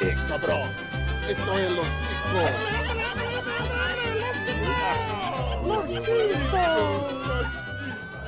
¿Qué, 0.00 0.16
cabrón? 0.26 0.70
Esto 1.28 1.58
es 1.58 1.72
los 1.74 1.86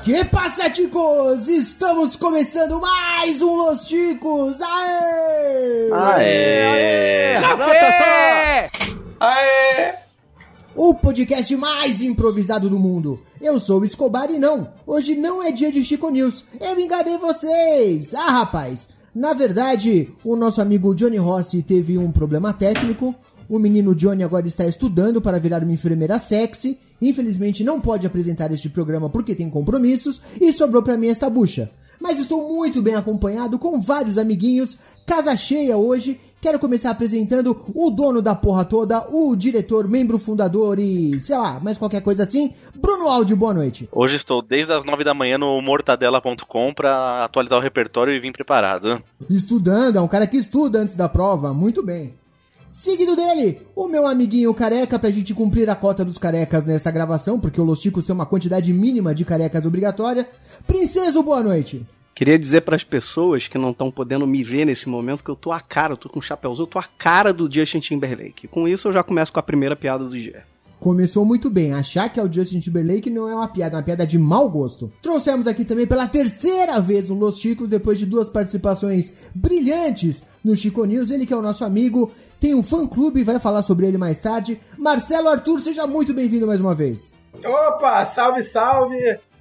Que 0.04 0.22
passa, 0.26 0.70
chicos? 0.70 1.48
Estamos 1.48 2.16
começando 2.16 2.78
mais 2.78 3.40
um 3.40 3.56
Los 3.56 3.86
Ticos! 3.86 4.60
Aê! 4.60 5.90
Aê! 5.90 7.40
Café! 7.40 8.66
Aê! 9.18 9.94
O 10.74 10.94
podcast 10.94 11.56
mais 11.56 12.02
improvisado 12.02 12.68
do 12.68 12.78
mundo. 12.78 13.24
Eu 13.40 13.58
sou 13.58 13.80
o 13.80 13.84
Escobar 13.86 14.30
e 14.30 14.38
não, 14.38 14.74
hoje 14.86 15.14
não 15.14 15.42
é 15.42 15.50
dia 15.50 15.72
de 15.72 15.82
Chico 15.82 16.10
News. 16.10 16.44
Eu 16.60 16.78
enganei 16.78 17.16
vocês! 17.16 18.12
Ah, 18.12 18.30
rapaz! 18.30 18.91
Na 19.14 19.34
verdade, 19.34 20.08
o 20.24 20.34
nosso 20.34 20.62
amigo 20.62 20.94
Johnny 20.94 21.18
Rossi 21.18 21.62
teve 21.62 21.98
um 21.98 22.10
problema 22.10 22.50
técnico. 22.50 23.14
O 23.46 23.58
menino 23.58 23.94
Johnny 23.94 24.22
agora 24.22 24.46
está 24.46 24.64
estudando 24.64 25.20
para 25.20 25.38
virar 25.38 25.62
uma 25.62 25.72
enfermeira 25.72 26.18
sexy. 26.18 26.78
Infelizmente 27.00 27.62
não 27.62 27.78
pode 27.78 28.06
apresentar 28.06 28.50
este 28.52 28.70
programa 28.70 29.10
porque 29.10 29.34
tem 29.34 29.50
compromissos 29.50 30.22
e 30.40 30.50
sobrou 30.50 30.82
para 30.82 30.96
mim 30.96 31.08
esta 31.08 31.28
bucha. 31.28 31.70
Mas 32.02 32.18
estou 32.18 32.52
muito 32.52 32.82
bem 32.82 32.96
acompanhado 32.96 33.60
com 33.60 33.80
vários 33.80 34.18
amiguinhos, 34.18 34.76
casa 35.06 35.36
cheia 35.36 35.76
hoje. 35.76 36.20
Quero 36.40 36.58
começar 36.58 36.90
apresentando 36.90 37.64
o 37.72 37.88
dono 37.92 38.20
da 38.20 38.34
porra 38.34 38.64
toda, 38.64 39.06
o 39.08 39.36
diretor, 39.36 39.86
membro 39.86 40.18
fundador 40.18 40.80
e 40.80 41.20
sei 41.20 41.38
lá, 41.38 41.60
mais 41.60 41.78
qualquer 41.78 42.02
coisa 42.02 42.24
assim, 42.24 42.52
Bruno 42.74 43.06
Aldi, 43.08 43.36
boa 43.36 43.54
noite. 43.54 43.88
Hoje 43.92 44.16
estou 44.16 44.42
desde 44.42 44.72
as 44.72 44.84
9 44.84 45.04
da 45.04 45.14
manhã 45.14 45.38
no 45.38 45.62
mortadela.com 45.62 46.74
para 46.74 47.24
atualizar 47.24 47.60
o 47.60 47.62
repertório 47.62 48.12
e 48.12 48.18
vir 48.18 48.32
preparado. 48.32 49.00
Estudando, 49.30 49.96
é 49.96 50.00
um 50.00 50.08
cara 50.08 50.26
que 50.26 50.36
estuda 50.36 50.80
antes 50.80 50.96
da 50.96 51.08
prova, 51.08 51.54
muito 51.54 51.84
bem. 51.84 52.14
Seguido 52.72 53.14
dele, 53.14 53.60
o 53.76 53.86
meu 53.86 54.06
amiguinho 54.06 54.54
careca, 54.54 54.98
pra 54.98 55.10
gente 55.10 55.34
cumprir 55.34 55.68
a 55.68 55.76
cota 55.76 56.02
dos 56.02 56.16
carecas 56.16 56.64
nesta 56.64 56.90
gravação, 56.90 57.38
porque 57.38 57.60
o 57.60 57.64
Los 57.64 57.80
Ticos 57.80 58.06
tem 58.06 58.14
uma 58.14 58.24
quantidade 58.24 58.72
mínima 58.72 59.14
de 59.14 59.26
carecas 59.26 59.66
obrigatória. 59.66 60.26
Princeso, 60.66 61.22
boa 61.22 61.42
noite. 61.42 61.84
Queria 62.14 62.38
dizer 62.38 62.62
para 62.62 62.74
as 62.74 62.82
pessoas 62.82 63.46
que 63.46 63.58
não 63.58 63.72
estão 63.72 63.90
podendo 63.90 64.26
me 64.26 64.42
ver 64.42 64.64
nesse 64.64 64.88
momento 64.88 65.22
que 65.22 65.30
eu 65.30 65.36
tô 65.36 65.52
a 65.52 65.60
cara, 65.60 65.92
eu 65.92 65.98
tô 65.98 66.08
com 66.08 66.18
um 66.18 66.22
chapéuzinho, 66.22 66.62
eu 66.64 66.66
tô 66.66 66.78
a 66.78 66.84
cara 66.84 67.30
do 67.30 67.46
Justin 67.52 67.80
Timberlake. 67.80 68.48
Com 68.48 68.66
isso 68.66 68.88
eu 68.88 68.92
já 68.92 69.02
começo 69.02 69.30
com 69.30 69.38
a 69.38 69.42
primeira 69.42 69.76
piada 69.76 70.06
do 70.06 70.18
dia. 70.18 70.42
Começou 70.82 71.24
muito 71.24 71.48
bem. 71.48 71.72
Achar 71.72 72.08
que 72.08 72.18
é 72.18 72.22
o 72.24 72.30
Justin 72.30 72.58
Timberlake 72.58 73.08
não 73.08 73.28
é 73.28 73.34
uma 73.36 73.46
piada, 73.46 73.76
é 73.76 73.78
uma 73.78 73.84
piada 73.84 74.04
de 74.04 74.18
mau 74.18 74.50
gosto. 74.50 74.92
Trouxemos 75.00 75.46
aqui 75.46 75.64
também 75.64 75.86
pela 75.86 76.08
terceira 76.08 76.80
vez 76.80 77.08
no 77.08 77.14
Los 77.14 77.38
Chicos, 77.38 77.68
depois 77.68 78.00
de 78.00 78.04
duas 78.04 78.28
participações 78.28 79.12
brilhantes 79.32 80.24
no 80.42 80.56
Chico 80.56 80.84
News. 80.84 81.12
Ele 81.12 81.24
que 81.24 81.32
é 81.32 81.36
o 81.36 81.40
nosso 81.40 81.64
amigo, 81.64 82.10
tem 82.40 82.52
um 82.52 82.64
fã-clube, 82.64 83.22
vai 83.22 83.38
falar 83.38 83.62
sobre 83.62 83.86
ele 83.86 83.96
mais 83.96 84.18
tarde. 84.18 84.60
Marcelo 84.76 85.28
Arthur, 85.28 85.60
seja 85.60 85.86
muito 85.86 86.12
bem-vindo 86.12 86.48
mais 86.48 86.60
uma 86.60 86.74
vez. 86.74 87.14
Opa, 87.44 88.04
salve, 88.04 88.42
salve! 88.42 88.98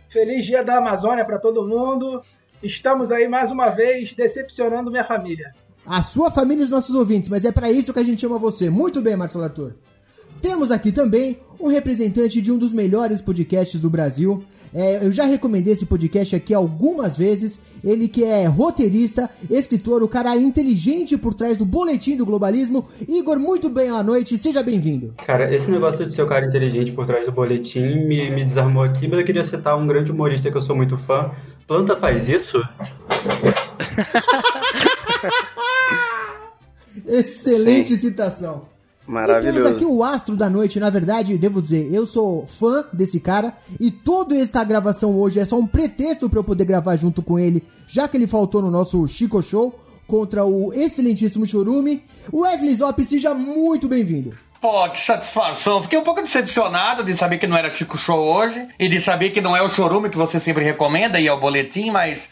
Feliz 0.09 0.45
dia 0.45 0.63
da 0.63 0.77
Amazônia 0.77 1.25
para 1.25 1.39
todo 1.39 1.67
mundo. 1.67 2.21
Estamos 2.61 3.11
aí 3.11 3.27
mais 3.27 3.49
uma 3.49 3.71
vez 3.71 4.13
decepcionando 4.13 4.91
minha 4.91 5.03
família. 5.03 5.55
A 5.87 6.03
sua 6.03 6.29
família 6.29 6.61
e 6.61 6.65
os 6.65 6.69
nossos 6.69 6.93
ouvintes, 6.93 7.31
mas 7.31 7.45
é 7.45 7.51
para 7.51 7.71
isso 7.71 7.91
que 7.91 7.99
a 7.99 8.03
gente 8.03 8.21
chama 8.21 8.37
você. 8.37 8.69
Muito 8.69 9.01
bem, 9.01 9.15
Marcelo 9.15 9.45
Arthur. 9.45 9.73
Temos 10.41 10.71
aqui 10.71 10.91
também 10.91 11.37
um 11.59 11.67
representante 11.67 12.41
de 12.41 12.51
um 12.51 12.57
dos 12.57 12.73
melhores 12.73 13.21
podcasts 13.21 13.79
do 13.79 13.89
Brasil. 13.89 14.43
É, 14.73 15.05
eu 15.05 15.11
já 15.11 15.25
recomendei 15.25 15.73
esse 15.73 15.85
podcast 15.85 16.35
aqui 16.35 16.53
algumas 16.53 17.17
vezes. 17.17 17.59
Ele 17.83 18.07
que 18.07 18.23
é 18.23 18.45
roteirista, 18.45 19.29
escritor, 19.49 20.01
o 20.01 20.07
cara 20.07 20.35
inteligente 20.37 21.17
por 21.17 21.33
trás 21.33 21.57
do 21.59 21.65
Boletim 21.65 22.15
do 22.15 22.25
Globalismo. 22.25 22.87
Igor, 23.07 23.37
muito 23.37 23.69
bem 23.69 23.89
à 23.89 24.01
noite, 24.01 24.37
seja 24.37 24.63
bem-vindo. 24.63 25.13
Cara, 25.25 25.53
esse 25.53 25.69
negócio 25.69 26.05
de 26.05 26.13
ser 26.15 26.23
o 26.23 26.27
cara 26.27 26.45
inteligente 26.45 26.91
por 26.91 27.05
trás 27.05 27.25
do 27.25 27.31
boletim 27.31 28.05
me, 28.05 28.31
me 28.31 28.43
desarmou 28.45 28.83
aqui, 28.83 29.07
mas 29.07 29.19
eu 29.19 29.25
queria 29.25 29.43
citar 29.43 29.77
um 29.77 29.85
grande 29.85 30.11
humorista 30.11 30.49
que 30.49 30.57
eu 30.57 30.61
sou 30.61 30.75
muito 30.75 30.97
fã. 30.97 31.31
Planta 31.67 31.95
faz 31.95 32.27
isso? 32.29 32.59
Excelente 37.05 37.95
citação. 37.95 38.71
E 39.01 39.05
temos 39.05 39.27
Maravilhoso. 39.27 39.67
aqui 39.67 39.85
o 39.85 40.03
astro 40.03 40.35
da 40.35 40.49
noite, 40.49 40.79
na 40.79 40.89
verdade, 40.89 41.37
devo 41.37 41.61
dizer, 41.61 41.91
eu 41.91 42.05
sou 42.05 42.45
fã 42.47 42.85
desse 42.93 43.19
cara 43.19 43.53
e 43.79 43.91
toda 43.91 44.37
esta 44.37 44.63
gravação 44.63 45.17
hoje 45.19 45.39
é 45.39 45.45
só 45.45 45.57
um 45.57 45.67
pretexto 45.67 46.29
para 46.29 46.39
eu 46.39 46.43
poder 46.43 46.65
gravar 46.65 46.95
junto 46.97 47.21
com 47.21 47.37
ele, 47.37 47.63
já 47.87 48.07
que 48.07 48.15
ele 48.15 48.27
faltou 48.27 48.61
no 48.61 48.71
nosso 48.71 49.07
Chico 49.07 49.41
Show 49.41 49.77
contra 50.07 50.45
o 50.45 50.73
excelentíssimo 50.73 51.45
Chorume. 51.45 52.03
Wesley 52.31 52.75
Zop, 52.75 53.03
seja 53.03 53.33
muito 53.33 53.87
bem-vindo. 53.87 54.33
Pô, 54.61 54.87
que 54.89 54.99
satisfação. 54.99 55.81
Fiquei 55.81 55.97
um 55.97 56.03
pouco 56.03 56.21
decepcionado 56.21 57.03
de 57.03 57.15
saber 57.15 57.39
que 57.39 57.47
não 57.47 57.57
era 57.57 57.71
Chico 57.71 57.97
Show 57.97 58.19
hoje 58.19 58.67
e 58.77 58.87
de 58.87 59.01
saber 59.01 59.31
que 59.31 59.41
não 59.41 59.57
é 59.57 59.61
o 59.63 59.69
chorume 59.69 60.09
que 60.09 60.17
você 60.17 60.39
sempre 60.39 60.63
recomenda 60.63 61.19
e 61.19 61.27
é 61.27 61.33
o 61.33 61.39
boletim, 61.39 61.89
mas. 61.89 62.29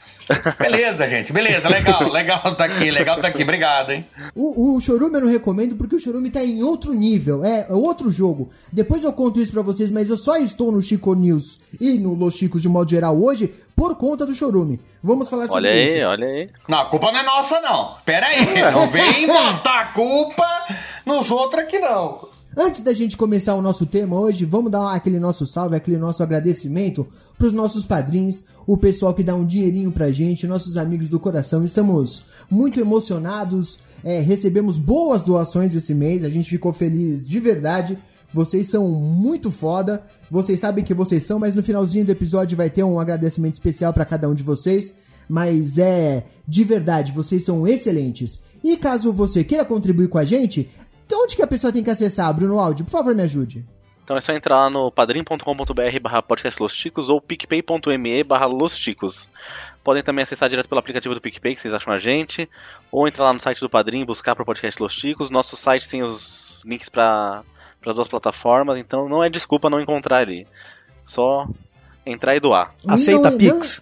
Beleza, 0.60 1.08
gente. 1.08 1.34
Beleza, 1.34 1.68
legal, 1.70 2.10
legal 2.12 2.56
tá 2.56 2.66
aqui, 2.66 2.92
legal 2.92 3.20
tá 3.20 3.28
aqui. 3.28 3.44
Obrigado, 3.44 3.92
hein? 3.92 4.06
O, 4.36 4.76
o 4.76 4.82
Chorume 4.82 5.16
eu 5.16 5.22
não 5.22 5.28
recomendo 5.30 5.76
porque 5.76 5.96
o 5.96 6.00
Chorume 6.00 6.30
tá 6.30 6.44
em 6.44 6.64
outro 6.64 6.94
nível, 6.94 7.44
é, 7.44 7.68
é 7.70 7.74
outro 7.74 8.12
jogo. 8.12 8.50
Depois 8.72 9.04
eu 9.04 9.12
conto 9.14 9.40
isso 9.40 9.52
pra 9.52 9.62
vocês, 9.62 9.90
mas 9.92 10.10
eu 10.10 10.18
só 10.18 10.38
estou 10.38 10.72
no 10.72 10.82
Chico 10.82 11.14
News 11.16 11.60
e 11.80 11.98
no 11.98 12.14
Los 12.14 12.36
Chicos 12.36 12.62
de 12.62 12.70
modo 12.70 12.90
geral 12.90 13.20
hoje 13.22 13.54
por 13.76 13.96
conta 13.96 14.26
do 14.26 14.34
Chorume. 14.34 14.80
Vamos 15.04 15.30
falar 15.30 15.48
sobre 15.48 15.68
Olha 15.70 15.82
isso. 15.84 15.94
aí, 15.94 16.04
olha 16.04 16.28
aí. 16.28 16.50
Não, 16.68 16.80
a 16.80 16.86
culpa 16.86 17.12
não 17.12 17.20
é 17.20 17.24
nossa, 17.24 17.60
não. 17.62 17.96
Pera 18.06 18.28
aí, 18.28 18.62
não 18.72 18.88
vem 18.90 19.26
botar 19.26 19.80
a 19.80 19.86
culpa 19.86 20.46
nos 21.06 21.32
outros 21.32 21.64
aqui, 21.64 21.80
não. 21.80 22.29
Antes 22.58 22.82
da 22.82 22.94
gente 22.94 23.16
começar 23.16 23.54
o 23.54 23.62
nosso 23.62 23.86
tema 23.86 24.20
hoje, 24.20 24.44
vamos 24.44 24.72
dar 24.72 24.94
aquele 24.94 25.20
nosso 25.20 25.46
salve, 25.46 25.76
aquele 25.76 25.98
nosso 25.98 26.24
agradecimento 26.24 27.06
pros 27.38 27.54
nossos 27.54 27.86
padrinhos, 27.86 28.44
o 28.66 28.76
pessoal 28.76 29.14
que 29.14 29.24
dá 29.24 29.36
um 29.36 29.46
dinheirinho 29.46 29.92
pra 29.92 30.12
gente, 30.12 30.48
nossos 30.48 30.76
amigos 30.76 31.10
do 31.10 31.20
coração. 31.20 31.64
Estamos 31.64 32.24
muito 32.50 32.80
emocionados, 32.80 33.78
é, 34.04 34.20
recebemos 34.20 34.80
boas 34.80 35.22
doações 35.22 35.76
esse 35.76 35.94
mês, 35.94 36.24
a 36.24 36.30
gente 36.30 36.50
ficou 36.50 36.74
feliz 36.74 37.26
de 37.26 37.40
verdade. 37.40 37.98
Vocês 38.34 38.68
são 38.68 38.88
muito 38.90 39.52
foda, 39.52 40.02
vocês 40.30 40.60
sabem 40.60 40.84
que 40.84 40.94
vocês 40.94 41.24
são, 41.24 41.38
mas 41.38 41.54
no 41.54 41.64
finalzinho 41.64 42.06
do 42.06 42.12
episódio 42.12 42.58
vai 42.58 42.70
ter 42.70 42.84
um 42.84 43.00
agradecimento 43.00 43.56
especial 43.56 43.94
pra 43.94 44.06
cada 44.06 44.28
um 44.28 44.34
de 44.34 44.44
vocês. 44.44 44.94
Mas 45.28 45.78
é 45.78 46.24
de 46.48 46.64
verdade, 46.64 47.12
vocês 47.12 47.46
são 47.46 47.68
excelentes. 47.68 48.40
E 48.64 48.76
caso 48.76 49.14
você 49.14 49.44
queira 49.44 49.64
contribuir 49.64 50.10
com 50.10 50.18
a 50.18 50.26
gente, 50.26 50.68
onde 51.14 51.36
que 51.36 51.42
a 51.42 51.48
pessoa 51.48 51.72
tem 51.74 51.84
que 51.84 51.90
acessar, 51.90 52.34
Bruno 52.34 52.60
Aldi? 52.60 52.84
Por 52.84 52.92
favor, 52.92 53.16
me 53.16 53.24
ajude. 53.24 53.66
Então 54.04 54.18
é 54.18 54.22
só 54.22 54.34
entrar 54.34 54.56
lá 54.58 54.70
no 54.70 54.92
padrim.com.br 54.92 56.00
barra 56.02 56.22
podcast 56.22 56.60
Los 56.62 56.74
Ticos 56.76 57.10
ou 57.10 57.22
picpay.me 57.22 58.24
barra 58.24 58.48
Los 58.48 58.78
Ticos. 58.78 59.30
Podem 59.84 60.02
também 60.04 60.24
acessar 60.24 60.50
direto 60.50 60.68
pelo 60.68 60.80
aplicativo 60.80 61.14
do 61.14 61.22
PicPay, 61.22 61.54
que 61.56 61.62
vocês 61.62 61.74
acham 61.74 61.94
a 61.94 62.00
gente, 62.00 62.50
ou 62.92 63.08
entrar 63.08 63.26
lá 63.26 63.34
no 63.34 63.40
site 63.40 63.60
do 63.60 63.70
Padrim, 63.70 64.04
buscar 64.06 64.36
para 64.36 64.42
o 64.44 64.46
podcast 64.46 64.82
Los 64.82 64.96
Ticos. 64.96 65.30
Nosso 65.30 65.56
site 65.56 65.88
tem 65.88 66.04
os 66.04 66.62
links 66.66 66.90
para 66.90 67.44
as 67.86 67.96
duas 67.96 68.08
plataformas, 68.08 68.80
então 68.80 69.08
não 69.08 69.24
é 69.24 69.30
desculpa 69.30 69.70
não 69.70 69.80
encontrar 69.80 70.18
ali. 70.18 70.48
Só 71.06 71.48
entrar 72.06 72.36
e 72.36 72.40
doar. 72.40 72.74
Aceita 72.88 73.30
Não- 73.30 73.38
Pix. 73.38 73.82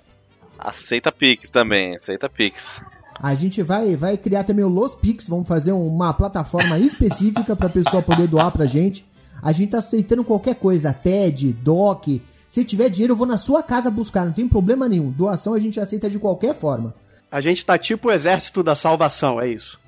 Aceita 0.59 1.11
Pix 1.11 1.49
também, 1.51 1.95
aceita 1.95 2.27
Pix. 2.29 2.81
A 3.19 3.33
gente 3.35 3.61
vai, 3.63 3.95
vai 3.95 4.17
criar 4.17 4.43
também 4.43 4.63
o 4.63 4.69
Los 4.69 4.93
Pix, 4.95 5.27
vamos 5.27 5.47
fazer 5.47 5.71
uma 5.71 6.13
plataforma 6.13 6.77
específica 6.79 7.55
pra 7.55 7.69
pessoa 7.69 8.01
poder 8.01 8.27
doar 8.27 8.51
pra 8.51 8.65
gente. 8.65 9.05
A 9.41 9.51
gente 9.51 9.71
tá 9.71 9.79
aceitando 9.79 10.23
qualquer 10.23 10.55
coisa, 10.55 10.93
TED, 10.93 11.53
DOC. 11.53 12.21
Se 12.47 12.63
tiver 12.63 12.89
dinheiro, 12.89 13.13
eu 13.13 13.17
vou 13.17 13.27
na 13.27 13.37
sua 13.37 13.61
casa 13.61 13.89
buscar, 13.91 14.25
não 14.25 14.31
tem 14.33 14.47
problema 14.47 14.87
nenhum. 14.87 15.11
Doação 15.11 15.53
a 15.53 15.59
gente 15.59 15.79
aceita 15.79 16.09
de 16.09 16.17
qualquer 16.19 16.55
forma. 16.55 16.93
A 17.31 17.41
gente 17.41 17.65
tá 17.65 17.77
tipo 17.77 18.07
o 18.07 18.11
exército 18.11 18.63
da 18.63 18.75
salvação, 18.75 19.39
é 19.41 19.49
isso. 19.49 19.79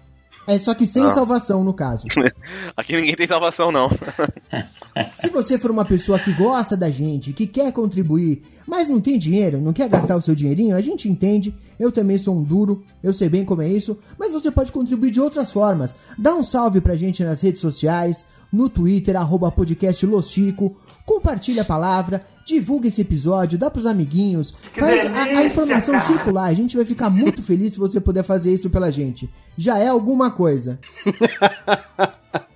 É 0.47 0.57
só 0.59 0.73
que 0.73 0.85
sem 0.85 1.03
Ah. 1.05 1.13
salvação, 1.13 1.63
no 1.63 1.73
caso. 1.73 2.05
Aqui 2.75 2.95
ninguém 2.95 3.15
tem 3.15 3.27
salvação 3.27 3.71
não. 3.71 3.87
Se 5.13 5.29
você 5.29 5.57
for 5.57 5.71
uma 5.71 5.85
pessoa 5.85 6.19
que 6.19 6.33
gosta 6.33 6.75
da 6.75 6.89
gente, 6.89 7.33
que 7.33 7.47
quer 7.47 7.71
contribuir, 7.71 8.41
mas 8.67 8.87
não 8.87 8.99
tem 8.99 9.17
dinheiro, 9.17 9.61
não 9.61 9.73
quer 9.73 9.89
gastar 9.89 10.15
o 10.15 10.21
seu 10.21 10.35
dinheirinho, 10.35 10.75
a 10.75 10.81
gente 10.81 11.09
entende. 11.09 11.53
Eu 11.79 11.91
também 11.91 12.17
sou 12.17 12.35
um 12.37 12.43
duro, 12.43 12.83
eu 13.01 13.13
sei 13.13 13.29
bem 13.29 13.45
como 13.45 13.61
é 13.61 13.67
isso, 13.67 13.97
mas 14.17 14.31
você 14.31 14.51
pode 14.51 14.71
contribuir 14.71 15.11
de 15.11 15.21
outras 15.21 15.51
formas. 15.51 15.95
Dá 16.17 16.35
um 16.35 16.43
salve 16.43 16.81
pra 16.81 16.95
gente 16.95 17.23
nas 17.23 17.41
redes 17.41 17.61
sociais, 17.61 18.25
no 18.51 18.67
Twitter, 18.69 19.15
arroba 19.15 19.51
podcast 19.51 20.05
Los 20.05 20.29
Chico, 20.29 20.75
compartilha 21.05 21.61
a 21.61 21.65
palavra, 21.65 22.23
divulga 22.45 22.87
esse 22.87 23.01
episódio, 23.01 23.57
dá 23.57 23.69
pros 23.69 23.85
amiguinhos, 23.85 24.53
faz 24.77 25.09
a, 25.09 25.39
a 25.39 25.45
informação 25.45 25.99
circular. 26.01 26.45
A 26.45 26.53
gente 26.53 26.75
vai 26.75 26.85
ficar 26.85 27.09
muito 27.09 27.41
feliz 27.43 27.73
se 27.73 27.79
você 27.79 27.99
puder 28.01 28.23
fazer 28.23 28.53
isso 28.53 28.69
pela 28.69 28.91
gente. 28.91 29.29
Já 29.57 29.77
é 29.77 29.87
alguma 29.87 30.31
coisa. 30.31 30.79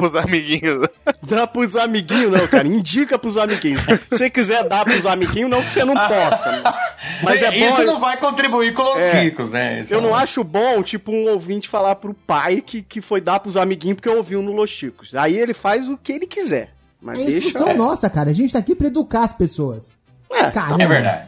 Os 0.00 0.14
amiguinhos. 0.24 0.88
Dá 1.22 1.46
pros 1.46 1.76
amiguinhos, 1.76 2.30
não, 2.30 2.46
cara. 2.48 2.66
Indica 2.66 3.18
pros 3.18 3.36
amiguinhos. 3.36 3.82
Se 3.82 3.98
você 4.10 4.30
quiser 4.30 4.68
dar 4.68 4.84
pros 4.84 5.06
amiguinhos, 5.06 5.50
não 5.50 5.62
que 5.62 5.70
você 5.70 5.84
não 5.84 5.94
possa. 5.94 6.50
né? 6.50 6.74
Mas 7.22 7.42
é 7.42 7.50
bom. 7.50 7.66
Isso 7.68 7.84
não 7.84 8.00
vai 8.00 8.16
contribuir 8.18 8.72
com 8.74 8.82
os 8.82 9.00
É. 9.00 9.22
chicos, 9.22 9.50
né? 9.50 9.80
Isso 9.82 9.92
Eu 9.94 10.00
não 10.00 10.10
é- 10.18 10.22
acho 10.22 10.42
bom, 10.44 10.82
tipo, 10.82 11.12
um 11.12 11.28
ouvinte 11.28 11.68
falar 11.68 11.94
pro 11.96 12.14
pai 12.14 12.60
que, 12.60 12.82
que 12.82 13.00
foi 13.00 13.20
dar 13.20 13.40
pros 13.40 13.56
amiguinhos 13.56 13.96
porque 13.96 14.08
ouviu 14.08 14.42
no 14.42 14.52
Los 14.52 14.70
Chicos. 14.70 15.14
Aí 15.14 15.36
ele 15.38 15.54
faz 15.54 15.88
o 15.88 15.96
que 15.96 16.12
ele 16.12 16.26
quiser. 16.26 16.70
Mas 17.00 17.18
É 17.18 17.24
deixa. 17.24 17.48
instrução 17.48 17.76
nossa, 17.76 18.08
cara. 18.08 18.30
A 18.30 18.34
gente 18.34 18.52
tá 18.52 18.58
aqui 18.58 18.74
pra 18.74 18.86
educar 18.86 19.24
as 19.24 19.32
pessoas. 19.32 19.92
É. 20.30 20.50
Caramba. 20.50 20.82
É 20.82 20.86
verdade. 20.86 21.26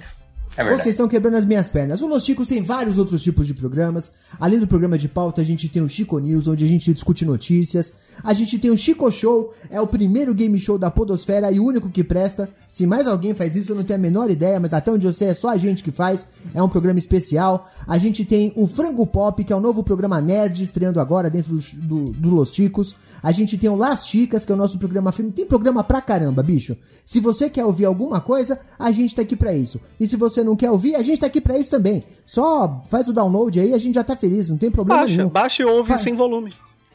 É 0.58 0.64
verdade. 0.64 0.82
Vocês 0.82 0.94
estão 0.94 1.06
quebrando 1.06 1.36
as 1.36 1.44
minhas 1.44 1.68
pernas. 1.68 2.00
O 2.00 2.06
Los 2.06 2.24
Chicos 2.24 2.48
tem 2.48 2.62
vários 2.62 2.96
outros 2.96 3.22
tipos 3.22 3.46
de 3.46 3.52
programas. 3.52 4.10
Além 4.40 4.58
do 4.58 4.66
programa 4.66 4.96
de 4.96 5.06
pauta, 5.06 5.42
a 5.42 5.44
gente 5.44 5.68
tem 5.68 5.82
o 5.82 5.88
Chico 5.88 6.18
News, 6.18 6.48
onde 6.48 6.64
a 6.64 6.66
gente 6.66 6.94
discute 6.94 7.26
notícias. 7.26 7.92
A 8.22 8.32
gente 8.34 8.58
tem 8.58 8.70
o 8.70 8.76
Chico 8.76 9.10
Show, 9.10 9.52
é 9.70 9.80
o 9.80 9.86
primeiro 9.86 10.34
game 10.34 10.58
show 10.58 10.78
da 10.78 10.90
Podosfera 10.90 11.50
e 11.52 11.60
o 11.60 11.64
único 11.64 11.88
que 11.88 12.02
presta. 12.02 12.48
Se 12.70 12.86
mais 12.86 13.06
alguém 13.08 13.34
faz 13.34 13.56
isso, 13.56 13.72
eu 13.72 13.76
não 13.76 13.84
tenho 13.84 13.98
a 13.98 14.02
menor 14.02 14.30
ideia, 14.30 14.58
mas 14.60 14.72
até 14.74 14.90
onde 14.90 15.06
eu 15.06 15.12
sei 15.12 15.28
é 15.28 15.34
só 15.34 15.48
a 15.50 15.56
gente 15.56 15.82
que 15.82 15.90
faz. 15.90 16.26
É 16.54 16.62
um 16.62 16.68
programa 16.68 16.98
especial. 16.98 17.68
A 17.86 17.96
gente 17.98 18.24
tem 18.24 18.52
o 18.56 18.66
Frango 18.66 19.06
Pop, 19.06 19.42
que 19.42 19.52
é 19.52 19.56
o 19.56 19.60
novo 19.60 19.82
programa 19.82 20.20
nerd, 20.20 20.62
estreando 20.62 21.00
agora 21.00 21.30
dentro 21.30 21.56
do, 21.56 21.62
do, 21.76 22.12
do 22.12 22.30
Los 22.34 22.52
Chicos. 22.52 22.96
A 23.22 23.32
gente 23.32 23.56
tem 23.56 23.70
o 23.70 23.76
Las 23.76 24.06
Chicas, 24.06 24.44
que 24.44 24.52
é 24.52 24.54
o 24.54 24.58
nosso 24.58 24.78
programa 24.78 25.12
filme. 25.12 25.30
Tem 25.32 25.46
programa 25.46 25.82
pra 25.82 26.00
caramba, 26.00 26.42
bicho. 26.42 26.76
Se 27.04 27.20
você 27.20 27.48
quer 27.48 27.64
ouvir 27.64 27.84
alguma 27.84 28.20
coisa, 28.20 28.58
a 28.78 28.90
gente 28.92 29.14
tá 29.14 29.22
aqui 29.22 29.36
pra 29.36 29.54
isso. 29.54 29.80
E 29.98 30.06
se 30.06 30.16
você 30.16 30.42
não 30.44 30.56
quer 30.56 30.70
ouvir, 30.70 30.96
a 30.96 31.02
gente 31.02 31.20
tá 31.20 31.26
aqui 31.26 31.40
pra 31.40 31.56
isso 31.58 31.70
também. 31.70 32.04
Só 32.24 32.82
faz 32.90 33.08
o 33.08 33.12
download 33.12 33.58
aí, 33.58 33.72
a 33.72 33.78
gente 33.78 33.94
já 33.94 34.04
tá 34.04 34.16
feliz, 34.16 34.48
não 34.48 34.58
tem 34.58 34.70
problema 34.70 35.00
Baixa, 35.02 35.16
nenhum. 35.16 35.28
baixa 35.30 35.62
e 35.62 35.66
ouve 35.66 35.90
Vai. 35.90 35.98
sem 35.98 36.14
volume. 36.14 36.52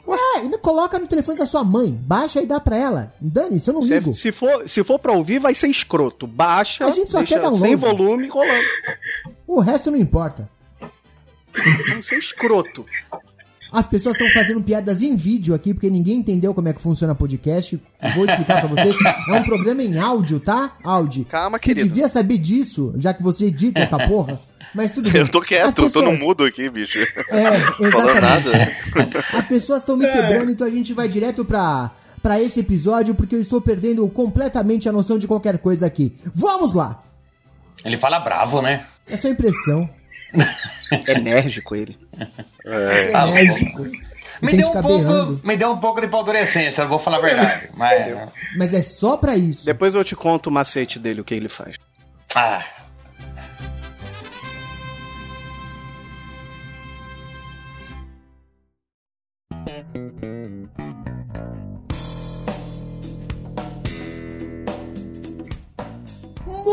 É, 0.07 0.39
ainda 0.39 0.57
coloca 0.57 0.97
no 0.99 1.07
telefone 1.07 1.37
da 1.37 1.45
sua 1.45 1.63
mãe. 1.63 1.91
Baixa 1.91 2.41
e 2.41 2.45
dá 2.45 2.59
pra 2.59 2.75
ela. 2.77 3.13
Dane-se, 3.21 3.69
eu 3.69 3.73
não 3.73 3.83
Se, 3.83 3.89
ligo. 3.93 4.13
se 4.13 4.31
for, 4.31 4.67
se 4.67 4.83
for 4.83 4.99
pra 4.99 5.11
ouvir, 5.13 5.39
vai 5.39 5.53
ser 5.55 5.67
escroto. 5.67 6.25
Baixa, 6.27 6.85
A 6.85 6.91
gente 6.91 7.11
só 7.11 7.23
quer 7.23 7.39
download. 7.39 7.59
sem 7.61 7.75
volume 7.75 8.27
rolando. 8.27 8.65
O 9.47 9.59
resto 9.59 9.89
não 9.91 9.97
importa. 9.97 10.49
Vai 11.89 12.01
ser 12.03 12.17
escroto. 12.17 12.85
As 13.71 13.85
pessoas 13.85 14.15
estão 14.15 14.29
fazendo 14.31 14.61
piadas 14.61 15.01
em 15.01 15.15
vídeo 15.15 15.53
aqui, 15.55 15.73
porque 15.73 15.89
ninguém 15.89 16.17
entendeu 16.17 16.53
como 16.53 16.67
é 16.67 16.73
que 16.73 16.81
funciona 16.81 17.15
podcast. 17.15 17.81
Vou 18.15 18.25
explicar 18.25 18.59
pra 18.59 18.67
vocês. 18.67 18.95
É 19.29 19.33
um 19.39 19.43
programa 19.43 19.81
em 19.81 19.97
áudio, 19.97 20.41
tá? 20.41 20.75
Áudio. 20.83 21.23
Calma, 21.25 21.57
Você 21.57 21.67
querido. 21.67 21.87
devia 21.87 22.09
saber 22.09 22.37
disso, 22.37 22.93
já 22.97 23.13
que 23.13 23.23
você 23.23 23.45
edita 23.45 23.79
essa 23.79 23.97
porra. 24.07 24.41
Mas 24.73 24.91
tudo 24.91 25.09
bem. 25.11 25.21
Eu 25.21 25.27
tô 25.29 25.39
As 25.41 25.47
quieto, 25.47 25.67
eu 25.83 25.91
tô 25.91 26.01
no 26.01 26.11
pessoas- 26.11 26.19
mudo 26.19 26.45
aqui, 26.45 26.69
bicho. 26.69 26.99
É, 27.29 27.85
exatamente. 27.85 28.21
nada. 28.21 28.71
As 29.33 29.45
pessoas 29.45 29.79
estão 29.81 29.97
me 29.97 30.05
quebrando, 30.07 30.51
então 30.51 30.65
a 30.65 30.69
gente 30.69 30.93
vai 30.93 31.07
direto 31.09 31.43
pra, 31.45 31.91
pra 32.21 32.39
esse 32.41 32.59
episódio, 32.59 33.13
porque 33.15 33.35
eu 33.35 33.41
estou 33.41 33.59
perdendo 33.61 34.07
completamente 34.09 34.87
a 34.87 34.91
noção 34.91 35.17
de 35.19 35.27
qualquer 35.27 35.57
coisa 35.57 35.85
aqui. 35.85 36.15
Vamos 36.33 36.73
lá! 36.73 37.01
Ele 37.83 37.97
fala 37.97 38.19
bravo, 38.19 38.61
né? 38.61 38.85
É 39.07 39.17
só 39.17 39.27
impressão. 39.27 39.89
É 41.07 41.13
enérgico 41.13 41.75
ele. 41.75 41.97
É 42.65 43.07
Tá 43.11 43.23
louco. 43.25 43.39
enérgico. 43.39 44.11
Me 44.41 44.53
deu, 44.57 44.69
um 44.69 44.71
pouco, 44.81 44.87
berrando. 45.03 45.41
me 45.43 45.55
deu 45.57 45.71
um 45.71 45.77
pouco 45.77 46.01
de 46.01 46.07
paldurecência, 46.07 46.81
eu 46.81 46.87
vou 46.87 46.97
falar 46.97 47.17
a 47.17 47.21
verdade. 47.21 47.69
Mas. 47.75 48.15
Mas 48.57 48.73
é 48.73 48.81
só 48.81 49.15
pra 49.17 49.35
isso. 49.37 49.63
Depois 49.65 49.93
eu 49.93 50.03
te 50.03 50.15
conto 50.15 50.47
o 50.47 50.51
macete 50.51 50.97
dele, 50.97 51.21
o 51.21 51.23
que 51.23 51.35
ele 51.35 51.47
faz. 51.49 51.75
Ah. 52.33 52.63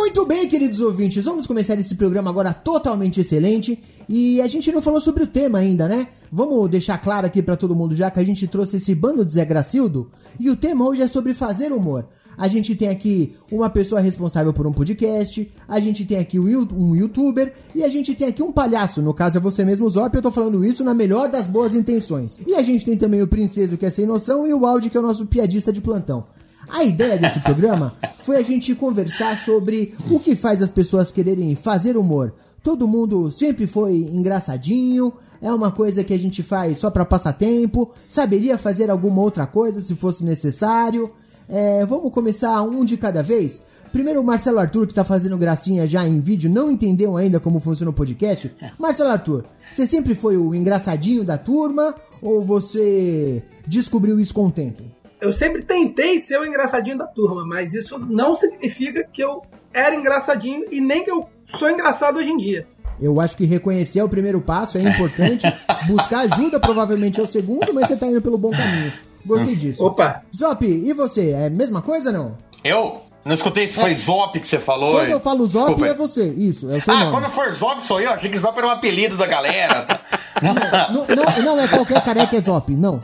Muito 0.08 0.25
bem, 0.25 0.49
queridos 0.49 0.81
ouvintes, 0.81 1.22
vamos 1.26 1.46
começar 1.46 1.78
esse 1.78 1.94
programa 1.94 2.31
agora 2.31 2.55
totalmente 2.55 3.20
excelente. 3.20 3.78
E 4.08 4.40
a 4.40 4.49
gente 4.49 4.72
não 4.72 4.81
falou 4.81 5.02
sobre 5.02 5.22
o 5.25 5.26
tema 5.26 5.58
ainda, 5.58 5.87
né? 5.87 6.08
Vamos 6.32 6.66
deixar 6.70 6.96
claro 6.96 7.26
aqui 7.26 7.43
pra 7.43 7.56
todo 7.58 7.76
mundo 7.76 7.94
já 7.94 8.10
que 8.10 8.19
a 8.19 8.25
gente 8.25 8.49
trouxe 8.49 8.76
esse 8.76 8.94
bando 8.94 9.22
de 9.22 9.34
Zé 9.34 9.44
Gracildo. 9.44 10.10
E 10.40 10.49
o 10.49 10.56
tema 10.56 10.88
hoje 10.88 11.02
é 11.02 11.08
sobre 11.08 11.34
fazer 11.34 11.72
humor. 11.72 12.06
A 12.38 12.49
gente 12.49 12.75
tem 12.75 12.88
aqui 12.88 13.34
uma 13.52 13.69
pessoa 13.69 14.00
responsável 14.00 14.50
por 14.55 14.66
um 14.66 14.72
podcast, 14.72 15.52
a 15.69 15.78
gente 15.78 16.06
tem 16.06 16.16
aqui 16.16 16.38
um 16.40 16.49
you- 16.49 16.94
youtuber 16.96 17.52
e 17.75 17.84
a 17.84 17.88
gente 17.90 18.14
tem 18.14 18.28
aqui 18.28 18.43
um 18.43 18.50
palhaço. 18.50 19.02
No 19.02 19.12
caso 19.12 19.37
é 19.37 19.40
você 19.40 19.62
mesmo, 19.62 19.90
Zop, 19.90 20.16
eu 20.16 20.22
tô 20.22 20.31
falando 20.31 20.64
isso 20.64 20.82
na 20.82 20.94
melhor 20.94 21.28
das 21.28 21.46
boas 21.46 21.75
intenções. 21.75 22.40
E 22.46 22.54
a 22.54 22.62
gente 22.62 22.82
tem 22.87 22.96
também 22.96 23.20
o 23.20 23.28
Princeso, 23.28 23.76
que 23.76 23.84
é 23.84 23.90
sem 23.90 24.06
noção, 24.06 24.46
e 24.49 24.54
o 24.54 24.64
Audi, 24.64 24.88
que 24.88 24.96
é 24.96 25.00
o 25.00 25.02
nosso 25.02 25.26
piadista 25.26 25.70
de 25.70 25.82
plantão. 25.82 26.25
A 26.68 26.84
ideia 26.84 27.16
desse 27.16 27.40
programa 27.40 27.94
foi 28.20 28.36
a 28.36 28.42
gente 28.42 28.74
conversar 28.74 29.38
sobre 29.38 29.94
o 30.10 30.20
que 30.20 30.36
faz 30.36 30.60
as 30.60 30.70
pessoas 30.70 31.10
quererem 31.10 31.56
fazer 31.56 31.96
humor. 31.96 32.34
Todo 32.62 32.86
mundo 32.86 33.30
sempre 33.32 33.66
foi 33.66 33.96
engraçadinho, 33.96 35.12
é 35.40 35.50
uma 35.52 35.70
coisa 35.70 36.04
que 36.04 36.12
a 36.12 36.18
gente 36.18 36.42
faz 36.42 36.78
só 36.78 36.90
pra 36.90 37.04
passar 37.04 37.32
tempo, 37.32 37.92
saberia 38.06 38.58
fazer 38.58 38.90
alguma 38.90 39.22
outra 39.22 39.46
coisa 39.46 39.80
se 39.80 39.94
fosse 39.94 40.24
necessário. 40.24 41.10
É, 41.48 41.86
vamos 41.86 42.12
começar 42.12 42.60
um 42.62 42.84
de 42.84 42.96
cada 42.96 43.22
vez? 43.22 43.62
Primeiro 43.90 44.20
o 44.20 44.24
Marcelo 44.24 44.58
Arthur, 44.58 44.86
que 44.86 44.92
tá 44.92 45.04
fazendo 45.04 45.38
gracinha 45.38 45.86
já 45.86 46.06
em 46.06 46.20
vídeo, 46.20 46.50
não 46.50 46.70
entendeu 46.70 47.16
ainda 47.16 47.40
como 47.40 47.60
funciona 47.60 47.90
o 47.90 47.94
podcast. 47.94 48.52
Marcelo 48.78 49.10
Arthur, 49.10 49.44
você 49.70 49.86
sempre 49.86 50.14
foi 50.14 50.36
o 50.36 50.54
engraçadinho 50.54 51.24
da 51.24 51.38
turma 51.38 51.94
ou 52.20 52.44
você 52.44 53.42
descobriu 53.66 54.20
isso 54.20 54.34
com 54.34 54.46
o 54.46 54.52
tempo? 54.52 54.82
Eu 55.20 55.32
sempre 55.32 55.62
tentei 55.62 56.18
ser 56.18 56.38
o 56.40 56.44
engraçadinho 56.46 56.96
da 56.96 57.06
turma, 57.06 57.44
mas 57.44 57.74
isso 57.74 57.98
não 57.98 58.34
significa 58.34 59.04
que 59.12 59.22
eu 59.22 59.42
era 59.74 59.94
engraçadinho 59.94 60.64
e 60.70 60.80
nem 60.80 61.02
que 61.04 61.10
eu 61.10 61.28
sou 61.46 61.68
engraçado 61.70 62.18
hoje 62.18 62.30
em 62.30 62.36
dia. 62.36 62.66
Eu 63.00 63.20
acho 63.20 63.36
que 63.36 63.44
reconhecer 63.44 64.00
é 64.00 64.04
o 64.04 64.08
primeiro 64.08 64.40
passo, 64.40 64.78
é 64.78 64.82
importante. 64.82 65.46
Buscar 65.88 66.20
ajuda 66.20 66.58
provavelmente 66.60 67.20
é 67.20 67.22
o 67.22 67.26
segundo, 67.26 67.72
mas 67.74 67.86
você 67.88 67.96
tá 67.96 68.06
indo 68.06 68.22
pelo 68.22 68.38
bom 68.38 68.50
caminho. 68.50 68.92
Gostei 69.26 69.56
disso. 69.56 69.84
Opa, 69.84 70.22
Zop, 70.34 70.64
e 70.64 70.92
você? 70.92 71.30
É 71.30 71.46
a 71.46 71.50
mesma 71.50 71.82
coisa 71.82 72.10
não? 72.12 72.36
Eu? 72.64 73.02
Não 73.24 73.34
escutei 73.34 73.66
se 73.66 73.74
foi 73.74 73.94
Zop 73.94 74.38
que 74.40 74.46
você 74.48 74.58
falou. 74.58 74.94
Quando 74.94 75.10
eu 75.10 75.20
falo 75.20 75.46
Zop, 75.46 75.66
Desculpa. 75.74 75.86
é 75.86 75.94
você. 75.94 76.28
Isso, 76.30 76.70
é 76.72 76.78
o 76.78 76.80
seu 76.82 76.94
Ah, 76.94 76.98
nome. 77.00 77.12
quando 77.12 77.30
for 77.30 77.52
Zop 77.52 77.84
sou 77.84 78.00
eu. 78.00 78.10
Achei 78.12 78.30
que 78.30 78.38
Zop 78.38 78.56
era 78.56 78.66
um 78.66 78.70
apelido 78.70 79.16
da 79.16 79.26
galera. 79.26 79.86
Não, 80.43 81.06
não, 81.06 81.43
não 81.43 81.61
é 81.61 81.69
qualquer 81.69 82.02
careca 82.02 82.37
é 82.37 82.40
Zop, 82.40 82.70
não. 82.75 83.02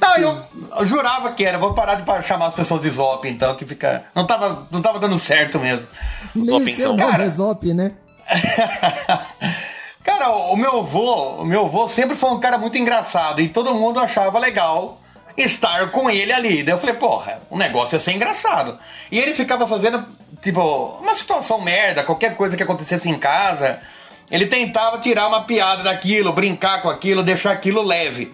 Não, 0.00 0.16
eu, 0.16 0.42
eu 0.78 0.86
jurava 0.86 1.32
que 1.32 1.44
era. 1.44 1.58
Vou 1.58 1.74
parar 1.74 1.96
de 1.96 2.26
chamar 2.26 2.46
as 2.46 2.54
pessoas 2.54 2.82
de 2.82 2.90
Zop, 2.90 3.28
então, 3.28 3.54
que 3.56 3.64
fica. 3.64 4.04
Não 4.14 4.26
tava, 4.26 4.66
não 4.70 4.82
tava 4.82 4.98
dando 4.98 5.18
certo 5.18 5.58
mesmo. 5.58 5.86
Nem 6.34 6.46
Zop, 6.46 6.70
então. 6.70 6.96
nome 6.96 7.10
Cara. 7.10 7.24
é 7.24 7.30
Zop, 7.30 7.74
né? 7.74 7.92
Cara, 10.02 10.30
o 10.30 10.56
meu 10.56 10.78
avô, 10.78 11.42
o 11.42 11.44
meu 11.44 11.64
avô 11.64 11.88
sempre 11.88 12.14
foi 12.14 12.30
um 12.30 12.38
cara 12.38 12.56
muito 12.56 12.78
engraçado 12.78 13.40
e 13.40 13.48
todo 13.48 13.74
mundo 13.74 13.98
achava 13.98 14.38
legal 14.38 15.00
estar 15.36 15.90
com 15.90 16.08
ele 16.08 16.32
ali. 16.32 16.62
Daí 16.62 16.74
eu 16.74 16.78
falei, 16.78 16.94
porra, 16.94 17.40
o 17.50 17.58
negócio 17.58 17.96
é 17.96 17.98
ser 17.98 18.12
engraçado. 18.12 18.78
E 19.10 19.18
ele 19.18 19.34
ficava 19.34 19.66
fazendo, 19.66 20.04
tipo, 20.40 20.60
uma 21.00 21.14
situação 21.14 21.60
merda, 21.60 22.04
qualquer 22.04 22.36
coisa 22.36 22.56
que 22.56 22.62
acontecesse 22.62 23.08
em 23.08 23.18
casa, 23.18 23.80
ele 24.30 24.46
tentava 24.46 24.98
tirar 24.98 25.28
uma 25.28 25.42
piada 25.44 25.82
daquilo, 25.82 26.32
brincar 26.32 26.82
com 26.82 26.88
aquilo, 26.88 27.22
deixar 27.22 27.52
aquilo 27.52 27.82
leve. 27.82 28.32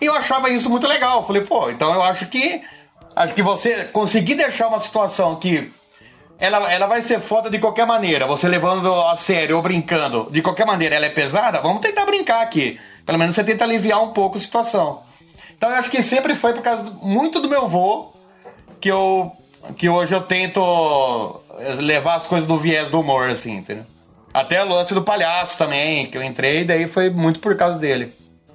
E 0.00 0.04
eu 0.06 0.14
achava 0.14 0.50
isso 0.50 0.68
muito 0.68 0.86
legal. 0.86 1.20
Eu 1.20 1.26
falei, 1.26 1.42
pô, 1.42 1.70
então 1.70 1.92
eu 1.94 2.02
acho 2.02 2.26
que 2.26 2.60
acho 3.14 3.34
que 3.34 3.42
você 3.42 3.84
conseguir 3.84 4.34
deixar 4.34 4.68
uma 4.68 4.80
situação 4.80 5.36
que 5.36 5.70
ela, 6.38 6.72
ela 6.72 6.86
vai 6.86 7.00
ser 7.02 7.20
foda 7.20 7.48
de 7.48 7.58
qualquer 7.58 7.86
maneira. 7.86 8.26
Você 8.26 8.48
levando 8.48 8.92
a 8.92 9.16
sério 9.16 9.56
ou 9.56 9.62
brincando, 9.62 10.28
de 10.30 10.42
qualquer 10.42 10.66
maneira 10.66 10.96
ela 10.96 11.06
é 11.06 11.10
pesada, 11.10 11.60
vamos 11.60 11.80
tentar 11.80 12.04
brincar 12.04 12.42
aqui. 12.42 12.80
Pelo 13.06 13.18
menos 13.18 13.34
você 13.34 13.44
tenta 13.44 13.64
aliviar 13.64 14.02
um 14.02 14.12
pouco 14.12 14.36
a 14.36 14.40
situação. 14.40 15.02
Então 15.56 15.70
eu 15.70 15.76
acho 15.76 15.90
que 15.90 16.02
sempre 16.02 16.34
foi 16.34 16.52
por 16.52 16.62
causa 16.62 16.82
do- 16.84 16.94
muito 17.06 17.40
do 17.40 17.48
meu 17.48 17.68
vô 17.68 18.12
que 18.80 18.88
eu 18.90 19.30
que 19.76 19.88
hoje 19.88 20.12
eu 20.12 20.20
tento 20.22 21.40
levar 21.78 22.16
as 22.16 22.26
coisas 22.26 22.48
no 22.48 22.56
viés 22.56 22.88
do 22.88 22.98
humor, 22.98 23.30
assim, 23.30 23.58
entendeu? 23.58 23.86
Até 24.32 24.64
o 24.64 24.68
lance 24.68 24.94
do 24.94 25.02
palhaço 25.02 25.58
também, 25.58 26.06
que 26.06 26.16
eu 26.16 26.22
entrei, 26.22 26.64
daí 26.64 26.86
foi 26.86 27.10
muito 27.10 27.40
por 27.40 27.54
causa 27.56 27.78
dele. 27.78 28.12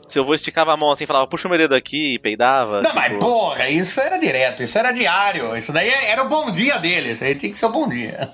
Se 0.07 0.17
eu 0.17 0.25
vou 0.25 0.33
esticava 0.33 0.73
a 0.73 0.77
mão 0.77 0.91
assim, 0.91 1.05
falava, 1.05 1.27
puxa 1.27 1.47
o 1.47 1.51
meu 1.51 1.59
dedo 1.59 1.75
aqui 1.75 2.15
e 2.15 2.19
peidava. 2.19 2.81
Não, 2.81 2.89
tipo, 2.89 2.95
mas 2.95 3.17
porra, 3.19 3.69
isso 3.69 3.99
era 3.99 4.17
direto, 4.17 4.63
isso 4.63 4.77
era 4.77 4.91
diário. 4.91 5.55
Isso 5.55 5.71
daí 5.71 5.89
era 5.89 6.23
o 6.23 6.29
bom 6.29 6.49
dia 6.49 6.77
dele, 6.77 7.11
isso 7.11 7.23
aí 7.23 7.35
tinha 7.35 7.51
que 7.51 7.57
ser 7.57 7.65
o 7.65 7.71
bom 7.71 7.87
dia. 7.87 8.31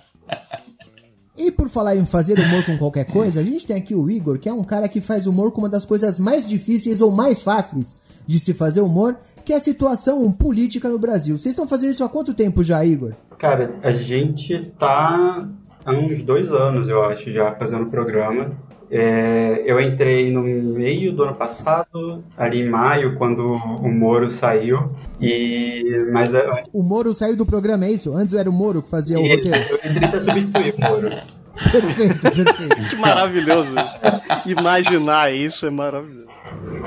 E 1.35 1.51
por 1.51 1.67
falar 1.67 1.95
em 1.95 2.05
fazer 2.05 2.39
humor 2.39 2.63
com 2.63 2.77
qualquer 2.77 3.05
coisa, 3.05 3.39
a 3.39 3.43
gente 3.43 3.65
tem 3.65 3.75
aqui 3.75 3.95
o 3.95 4.07
Igor, 4.07 4.37
que 4.37 4.47
é 4.47 4.53
um 4.53 4.63
cara 4.63 4.87
que 4.87 5.01
faz 5.01 5.25
humor 5.25 5.51
com 5.51 5.61
uma 5.61 5.69
das 5.69 5.83
coisas 5.83 6.19
mais 6.19 6.45
difíceis 6.45 7.01
ou 7.01 7.11
mais 7.11 7.41
fáceis 7.41 7.97
de 8.25 8.39
se 8.39 8.53
fazer 8.53 8.81
humor, 8.81 9.17
que 9.43 9.51
é 9.51 9.55
a 9.55 9.59
situação 9.59 10.31
política 10.31 10.87
no 10.87 10.99
Brasil. 10.99 11.37
Vocês 11.37 11.53
estão 11.53 11.67
fazendo 11.67 11.89
isso 11.89 12.03
há 12.03 12.09
quanto 12.09 12.35
tempo 12.35 12.63
já, 12.63 12.85
Igor? 12.85 13.13
Cara, 13.39 13.75
a 13.81 13.91
gente 13.91 14.59
tá 14.77 15.49
há 15.85 15.91
uns 15.93 16.21
dois 16.23 16.51
anos, 16.51 16.87
eu 16.89 17.03
acho, 17.03 17.31
já 17.31 17.51
fazendo 17.53 17.83
o 17.83 17.89
programa. 17.89 18.51
É, 18.91 19.63
eu 19.65 19.81
entrei 19.81 20.31
no 20.31 20.43
meio 20.43 21.11
do 21.13 21.23
ano 21.23 21.33
passado, 21.33 22.23
ali 22.37 22.61
em 22.61 22.69
maio, 22.69 23.15
quando 23.15 23.41
o 23.55 23.91
Moro 23.91 24.29
saiu. 24.29 24.91
E 25.19 26.05
mas 26.11 26.33
é, 26.33 26.63
O 26.71 26.83
Moro 26.83 27.11
saiu 27.13 27.35
do 27.35 27.45
programa, 27.45 27.85
é 27.85 27.91
isso? 27.91 28.15
Antes 28.15 28.35
era 28.35 28.47
o 28.49 28.53
Moro 28.53 28.83
que 28.83 28.89
fazia 28.89 29.17
o 29.17 29.21
roteiro. 29.27 29.57
eu 29.71 29.89
entrei 29.89 30.07
pra 30.09 30.21
substituir 30.21 30.75
o 30.77 30.81
Moro. 30.81 31.09
Perfeito, 31.71 32.19
perfeito. 32.19 32.89
Que 32.89 32.95
maravilhoso 32.95 33.75
isso. 33.77 34.49
Imaginar 34.49 35.31
isso 35.31 35.67
é 35.67 35.69
maravilhoso. 35.69 36.32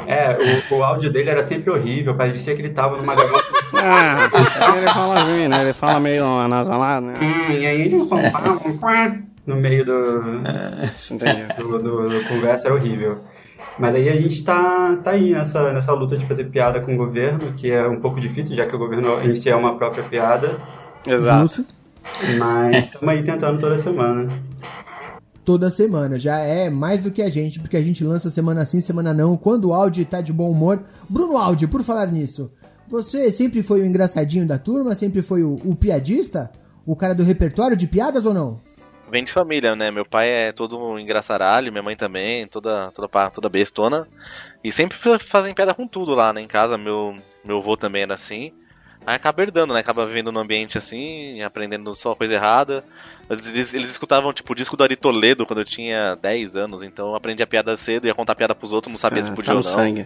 É, 0.06 0.36
o, 0.70 0.76
o 0.76 0.84
áudio 0.84 1.10
dele 1.10 1.30
era 1.30 1.42
sempre 1.42 1.70
horrível, 1.70 2.14
parecia 2.14 2.54
que 2.54 2.62
ele 2.62 2.70
tava 2.70 2.96
numa 2.96 3.14
gravata. 3.14 3.44
Ah, 3.78 4.30
ele 4.76 4.86
fala 4.86 5.20
assim, 5.20 5.48
né? 5.48 5.60
Ele 5.60 5.72
fala 5.74 6.00
meio 6.00 6.48
nasalado, 6.48 7.06
né? 7.06 7.18
Hum, 7.20 7.52
e 7.52 7.66
aí 7.66 7.82
ele 7.82 8.02
só 8.04 8.16
fala 8.30 8.58
um 8.64 8.78
quá 8.78 9.16
no 9.44 9.56
meio 9.56 9.84
do, 9.84 10.42
entendeu? 11.10 11.48
do, 11.58 11.78
do, 11.78 12.08
do 12.08 12.24
conversa, 12.28 12.68
era 12.68 12.74
horrível. 12.74 13.20
Mas 13.78 13.94
aí 13.94 14.08
a 14.08 14.16
gente 14.16 14.42
tá, 14.42 14.96
tá 15.02 15.10
aí 15.10 15.32
nessa, 15.32 15.72
nessa 15.72 15.92
luta 15.92 16.16
de 16.16 16.24
fazer 16.26 16.44
piada 16.44 16.80
com 16.80 16.94
o 16.94 16.96
governo, 16.96 17.52
que 17.52 17.70
é 17.70 17.86
um 17.86 18.00
pouco 18.00 18.20
difícil, 18.20 18.56
já 18.56 18.66
que 18.66 18.74
o 18.74 18.78
governo 18.78 19.20
em 19.22 19.34
si 19.34 19.50
é 19.50 19.56
uma 19.56 19.76
própria 19.76 20.04
piada. 20.04 20.58
Exato. 21.06 21.64
Mas 22.38 22.86
estamos 22.86 23.08
aí 23.08 23.22
tentando 23.22 23.58
toda 23.60 23.76
semana. 23.76 24.42
Toda 25.46 25.70
semana, 25.70 26.18
já 26.18 26.38
é 26.40 26.68
mais 26.68 27.00
do 27.00 27.12
que 27.12 27.22
a 27.22 27.30
gente, 27.30 27.60
porque 27.60 27.76
a 27.76 27.82
gente 27.82 28.02
lança 28.02 28.28
semana 28.30 28.66
sim, 28.66 28.80
semana 28.80 29.14
não, 29.14 29.36
quando 29.36 29.66
o 29.66 29.72
Audi 29.72 30.04
tá 30.04 30.20
de 30.20 30.32
bom 30.32 30.50
humor. 30.50 30.82
Bruno 31.08 31.38
Audi, 31.38 31.68
por 31.68 31.84
falar 31.84 32.08
nisso, 32.08 32.50
você 32.88 33.30
sempre 33.30 33.62
foi 33.62 33.80
o 33.80 33.86
engraçadinho 33.86 34.44
da 34.44 34.58
turma, 34.58 34.96
sempre 34.96 35.22
foi 35.22 35.44
o, 35.44 35.54
o 35.64 35.76
piadista? 35.76 36.50
O 36.84 36.96
cara 36.96 37.14
do 37.14 37.22
repertório 37.22 37.76
de 37.76 37.86
piadas 37.86 38.26
ou 38.26 38.34
não? 38.34 38.60
Vem 39.08 39.22
de 39.22 39.30
família, 39.30 39.76
né? 39.76 39.88
Meu 39.88 40.04
pai 40.04 40.28
é 40.30 40.50
todo 40.50 40.98
engraçaralho, 40.98 41.70
minha 41.70 41.82
mãe 41.82 41.94
também, 41.94 42.44
toda, 42.48 42.90
toda, 42.90 43.30
toda 43.30 43.48
bestona. 43.48 44.08
E 44.64 44.72
sempre 44.72 44.96
fa- 44.96 45.20
fazem 45.20 45.54
piada 45.54 45.72
com 45.74 45.86
tudo 45.86 46.12
lá, 46.12 46.32
né? 46.32 46.40
Em 46.40 46.48
casa, 46.48 46.76
meu, 46.76 47.14
meu 47.44 47.58
avô 47.58 47.76
também 47.76 48.02
era 48.02 48.14
assim. 48.14 48.50
Aí 49.06 49.14
acaba 49.14 49.42
herdando, 49.42 49.72
né? 49.72 49.78
Acaba 49.80 50.04
vivendo 50.04 50.32
num 50.32 50.40
ambiente 50.40 50.76
assim, 50.76 51.40
aprendendo 51.40 51.94
só 51.94 52.14
coisa 52.16 52.34
errada. 52.34 52.84
Mas 53.28 53.46
Eles, 53.46 53.72
eles 53.72 53.90
escutavam, 53.90 54.32
tipo, 54.32 54.52
o 54.52 54.56
disco 54.56 54.76
do 54.76 54.82
Ari 54.82 54.96
Toledo 54.96 55.46
quando 55.46 55.60
eu 55.60 55.64
tinha 55.64 56.16
10 56.16 56.56
anos, 56.56 56.82
então 56.82 57.10
eu 57.10 57.14
aprendi 57.14 57.42
a 57.42 57.46
piada 57.46 57.76
cedo, 57.76 58.08
ia 58.08 58.14
contar 58.14 58.34
piada 58.34 58.54
pros 58.54 58.72
outros, 58.72 58.90
não 58.90 58.98
sabia 58.98 59.22
se 59.22 59.30
Ah, 59.30 59.34
podia 59.34 59.52
tá 59.52 59.58
ou 59.58 59.62
não. 59.62 59.70
sangue. 59.70 60.04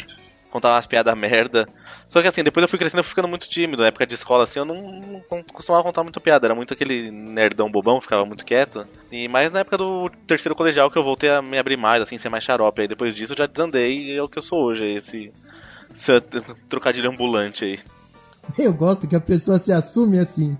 Contava 0.51 0.75
umas 0.75 0.87
piadas 0.87 1.17
merda. 1.17 1.67
Só 2.09 2.21
que 2.21 2.27
assim, 2.27 2.43
depois 2.43 2.63
eu 2.63 2.69
fui 2.69 2.79
crescendo, 2.79 2.99
eu 2.99 3.05
fui 3.05 3.11
ficando 3.11 3.29
muito 3.29 3.49
tímido. 3.49 3.83
Na 3.83 3.89
época 3.89 4.05
de 4.05 4.15
escola, 4.15 4.43
assim, 4.43 4.59
eu 4.59 4.65
não, 4.65 5.23
não 5.31 5.43
costumava 5.45 5.85
contar 5.85 6.03
muito 6.03 6.21
piada. 6.21 6.49
Era 6.49 6.55
muito 6.57 6.75
aquele 6.75 7.09
nerdão 7.11 7.71
bobão, 7.71 8.01
ficava 8.01 8.27
muito 8.27 8.45
quieto. 8.45 8.85
E 9.13 9.29
mais 9.29 9.51
na 9.53 9.61
época 9.61 9.79
do 9.79 10.11
terceiro 10.27 10.57
colegial 10.57 10.91
que 10.91 10.99
eu 10.99 11.05
voltei 11.05 11.31
a 11.31 11.41
me 11.41 11.57
abrir 11.57 11.77
mais, 11.77 12.03
assim, 12.03 12.19
ser 12.19 12.29
mais 12.29 12.43
xarope. 12.43 12.83
Aí 12.83 12.89
depois 12.89 13.15
disso 13.15 13.33
eu 13.33 13.39
já 13.39 13.47
desandei 13.47 13.97
e 13.97 14.17
é 14.17 14.23
o 14.23 14.29
que 14.29 14.39
eu 14.39 14.43
sou 14.43 14.65
hoje, 14.65 14.87
esse, 14.87 15.33
esse 15.95 16.13
trocadilho 16.69 17.09
ambulante 17.11 17.65
aí. 17.65 17.79
Eu 18.59 18.73
gosto 18.73 19.07
que 19.07 19.17
a 19.17 19.21
pessoa 19.21 19.59
se 19.59 19.73
assume 19.73 20.19
assim. 20.19 20.57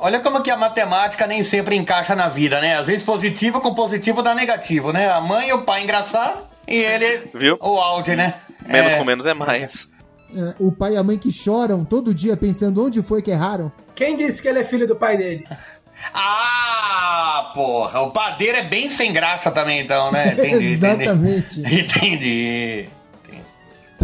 Olha 0.00 0.20
como 0.20 0.40
que 0.42 0.50
a 0.50 0.56
matemática 0.56 1.26
nem 1.26 1.42
sempre 1.42 1.76
encaixa 1.76 2.14
na 2.14 2.28
vida, 2.28 2.60
né? 2.60 2.78
Às 2.78 2.86
vezes 2.86 3.02
positivo 3.02 3.60
com 3.60 3.74
positivo 3.74 4.22
dá 4.22 4.34
negativo, 4.34 4.92
né? 4.92 5.10
A 5.10 5.20
mãe 5.20 5.48
e 5.48 5.52
o 5.52 5.62
pai 5.62 5.82
engraçado 5.82 6.42
e 6.66 6.76
ele 6.76 7.30
Viu? 7.34 7.58
o 7.60 7.78
áudio, 7.78 8.16
né? 8.16 8.34
Menos 8.66 8.92
É, 8.92 8.96
com 8.96 9.04
menos 9.04 9.26
é 9.26 9.34
mais. 9.34 9.90
É, 10.34 10.54
o 10.58 10.72
pai 10.72 10.94
e 10.94 10.96
a 10.96 11.02
mãe 11.02 11.18
que 11.18 11.30
choram 11.30 11.84
todo 11.84 12.14
dia 12.14 12.36
pensando 12.36 12.84
onde 12.84 13.02
foi 13.02 13.20
que 13.20 13.30
erraram. 13.30 13.70
Quem 13.94 14.16
disse 14.16 14.40
que 14.40 14.48
ele 14.48 14.60
é 14.60 14.64
filho 14.64 14.86
do 14.86 14.96
pai 14.96 15.16
dele? 15.16 15.46
Ah, 16.14 17.50
porra, 17.54 18.02
o 18.02 18.12
padeiro 18.12 18.56
é 18.56 18.62
bem 18.62 18.88
sem 18.88 19.12
graça 19.12 19.50
também, 19.50 19.80
então, 19.80 20.12
né? 20.12 20.30
Entendi, 20.38 20.66
Exatamente. 20.74 21.60
entendi. 21.60 21.80
Entendi. 21.80 22.90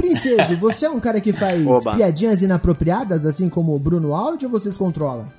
Princeso, 0.05 0.57
você 0.57 0.85
é 0.85 0.91
um 0.91 1.01
cara 1.01 1.19
que 1.19 1.33
faz 1.33 1.67
Oba. 1.67 1.95
piadinhas 1.95 2.43
inapropriadas, 2.43 3.25
assim 3.25 3.49
como 3.49 3.75
o 3.75 3.79
Bruno 3.79 4.15
Aldi, 4.15 4.45
ou 4.45 4.53
vocês 4.53 4.77
controlam? 4.77 5.33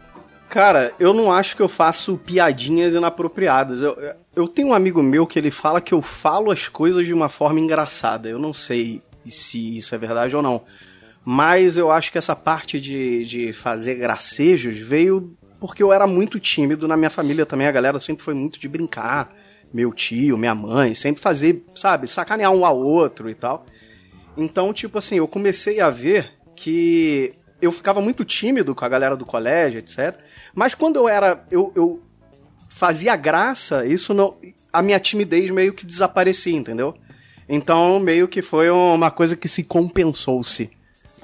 Cara, 0.50 0.92
eu 1.00 1.14
não 1.14 1.32
acho 1.32 1.56
que 1.56 1.62
eu 1.62 1.70
faço 1.70 2.18
piadinhas 2.18 2.96
inapropriadas. 2.96 3.82
Eu, 3.82 3.96
eu 4.36 4.48
tenho 4.48 4.70
um 4.70 4.74
amigo 4.74 5.04
meu 5.04 5.28
que 5.28 5.38
ele 5.38 5.52
fala 5.52 5.82
que 5.82 5.94
eu 5.94 6.02
falo 6.02 6.50
as 6.50 6.68
coisas 6.68 7.06
de 7.06 7.14
uma 7.14 7.30
forma 7.30 7.60
engraçada. 7.60 8.28
Eu 8.28 8.40
não 8.40 8.54
sei 8.54 9.04
se 9.28 9.78
isso 9.78 9.94
é 9.94 9.98
verdade 9.98 10.36
ou 10.36 10.42
não. 10.42 10.62
Mas 11.24 11.78
eu 11.78 11.92
acho 11.92 12.12
que 12.12 12.18
essa 12.18 12.36
parte 12.36 12.80
de, 12.80 13.26
de 13.26 13.54
fazer 13.54 13.96
gracejos 13.96 14.78
veio 14.78 15.36
porque 15.60 15.82
eu 15.82 15.92
era 15.92 16.06
muito 16.06 16.40
tímido 16.40 16.88
na 16.88 16.98
minha 16.98 17.10
família 17.10 17.46
também. 17.46 17.68
A 17.68 17.72
galera 17.72 18.00
sempre 18.00 18.24
foi 18.24 18.34
muito 18.34 18.60
de 18.60 18.68
brincar. 18.68 19.34
Meu 19.74 19.92
tio, 19.92 20.38
minha 20.38 20.56
mãe, 20.56 20.94
sempre 20.94 21.22
fazer, 21.22 21.66
sabe, 21.76 22.08
sacanear 22.08 22.52
um 22.52 22.66
ao 22.66 22.80
outro 22.80 23.30
e 23.30 23.36
tal. 23.36 23.66
Então, 24.38 24.74
tipo 24.74 24.98
assim, 24.98 25.16
eu 25.16 25.28
comecei 25.28 25.80
a 25.80 25.90
ver 25.90 26.32
que 26.56 27.34
eu 27.62 27.72
ficava 27.72 28.02
muito 28.02 28.24
tímido 28.24 28.76
com 28.76 28.86
a 28.86 28.90
galera 28.90 29.16
do 29.16 29.26
colégio, 29.26 29.80
etc. 29.80 30.18
Mas 30.54 30.76
quando 30.76 30.98
eu 30.98 31.08
era. 31.08 31.46
Eu, 31.50 31.72
eu 31.76 32.02
fazia 32.70 33.16
graça, 33.16 33.86
isso 33.86 34.14
não. 34.14 34.36
A 34.72 34.82
minha 34.82 35.00
timidez 35.00 35.50
meio 35.50 35.74
que 35.74 35.86
desaparecia, 35.86 36.56
entendeu? 36.56 36.94
Então, 37.48 38.00
meio 38.00 38.28
que 38.28 38.42
foi 38.42 38.70
uma 38.70 39.10
coisa 39.10 39.36
que 39.36 39.48
se 39.48 39.64
compensou-se. 39.64 40.70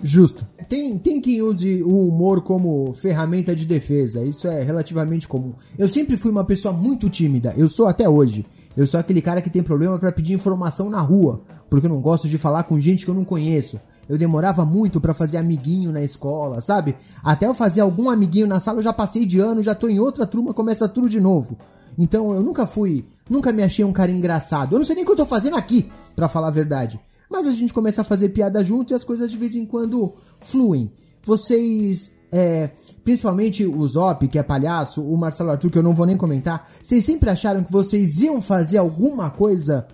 Justo. 0.04 0.48
Tem, 0.68 0.98
tem 0.98 1.22
quem 1.22 1.42
use 1.42 1.84
o 1.84 2.08
humor 2.08 2.42
como 2.42 2.94
ferramenta 2.94 3.56
de 3.56 3.68
defesa, 3.68 4.24
isso 4.24 4.48
é 4.48 4.64
relativamente 4.64 5.28
comum. 5.28 5.54
Eu 5.78 5.90
sempre 5.90 6.18
fui 6.18 6.32
uma 6.32 6.46
pessoa 6.46 6.74
muito 6.74 7.10
tímida, 7.10 7.54
eu 7.58 7.68
sou 7.68 7.88
até 7.88 8.08
hoje. 8.08 8.46
Eu 8.76 8.88
sou 8.88 9.00
aquele 9.00 9.22
cara 9.22 9.42
que 9.42 9.50
tem 9.50 9.62
problema 9.62 10.00
pra 10.00 10.12
pedir 10.12 10.34
informação 10.34 10.90
na 10.90 11.02
rua, 11.02 11.42
porque 11.70 11.86
eu 11.86 11.90
não 11.90 12.02
gosto 12.02 12.28
de 12.28 12.38
falar 12.38 12.64
com 12.64 12.80
gente 12.80 13.06
que 13.06 13.12
eu 13.12 13.16
não 13.16 13.26
conheço. 13.26 13.80
Eu 14.08 14.18
demorava 14.18 14.66
muito 14.66 15.00
pra 15.00 15.14
fazer 15.14 15.38
amiguinho 15.38 15.92
na 15.92 16.02
escola, 16.02 16.62
sabe? 16.62 16.96
Até 17.24 17.48
eu 17.48 17.54
fazer 17.54 17.82
algum 17.82 18.10
amiguinho 18.10 18.48
na 18.48 18.60
sala, 18.60 18.80
eu 18.80 18.84
já 18.84 18.92
passei 18.92 19.26
de 19.26 19.40
ano, 19.40 19.64
já 19.64 19.76
tô 19.76 19.88
em 19.88 20.00
outra 20.00 20.26
turma, 20.26 20.54
começa 20.54 20.88
tudo 20.88 21.08
de 21.08 21.20
novo. 21.20 21.58
Então 21.98 22.34
eu 22.34 22.42
nunca 22.42 22.66
fui, 22.66 23.06
nunca 23.30 23.52
me 23.52 23.64
achei 23.64 23.86
um 23.86 23.94
cara 23.94 24.12
engraçado. 24.12 24.76
Eu 24.76 24.80
não 24.80 24.86
sei 24.86 24.96
nem 24.96 25.04
o 25.04 25.08
que 25.08 25.14
eu 25.14 25.18
tô 25.18 25.26
fazendo 25.26 25.56
aqui, 25.56 25.92
pra 26.16 26.28
falar 26.28 26.48
a 26.48 26.52
verdade. 26.52 27.00
Mas 27.30 27.48
a 27.48 27.54
gente 27.54 27.74
começa 27.74 28.02
a 28.02 28.06
fazer 28.06 28.30
piada 28.30 28.64
junto 28.64 28.92
e 28.92 28.96
as 28.96 29.04
coisas 29.04 29.32
de 29.32 29.38
vez 29.38 29.56
em 29.56 29.66
quando 29.66 30.14
fluem. 30.42 30.92
Vocês, 31.24 32.12
é, 32.32 32.70
principalmente 33.04 33.66
o 33.66 33.88
Zop, 33.88 34.28
que 34.28 34.40
é 34.40 34.44
palhaço, 34.44 35.04
o 35.04 35.18
Marcelo 35.18 35.52
Arthur, 35.52 35.70
que 35.70 35.78
eu 35.78 35.84
não 35.84 35.94
vou 35.94 36.06
nem 36.06 36.16
comentar, 36.16 36.68
vocês 36.82 37.04
sempre 37.04 37.30
acharam 37.30 37.64
que 37.64 37.72
vocês 37.72 38.22
iam 38.22 38.42
fazer 38.42 38.78
alguma 38.78 39.30
coisa 39.30 39.88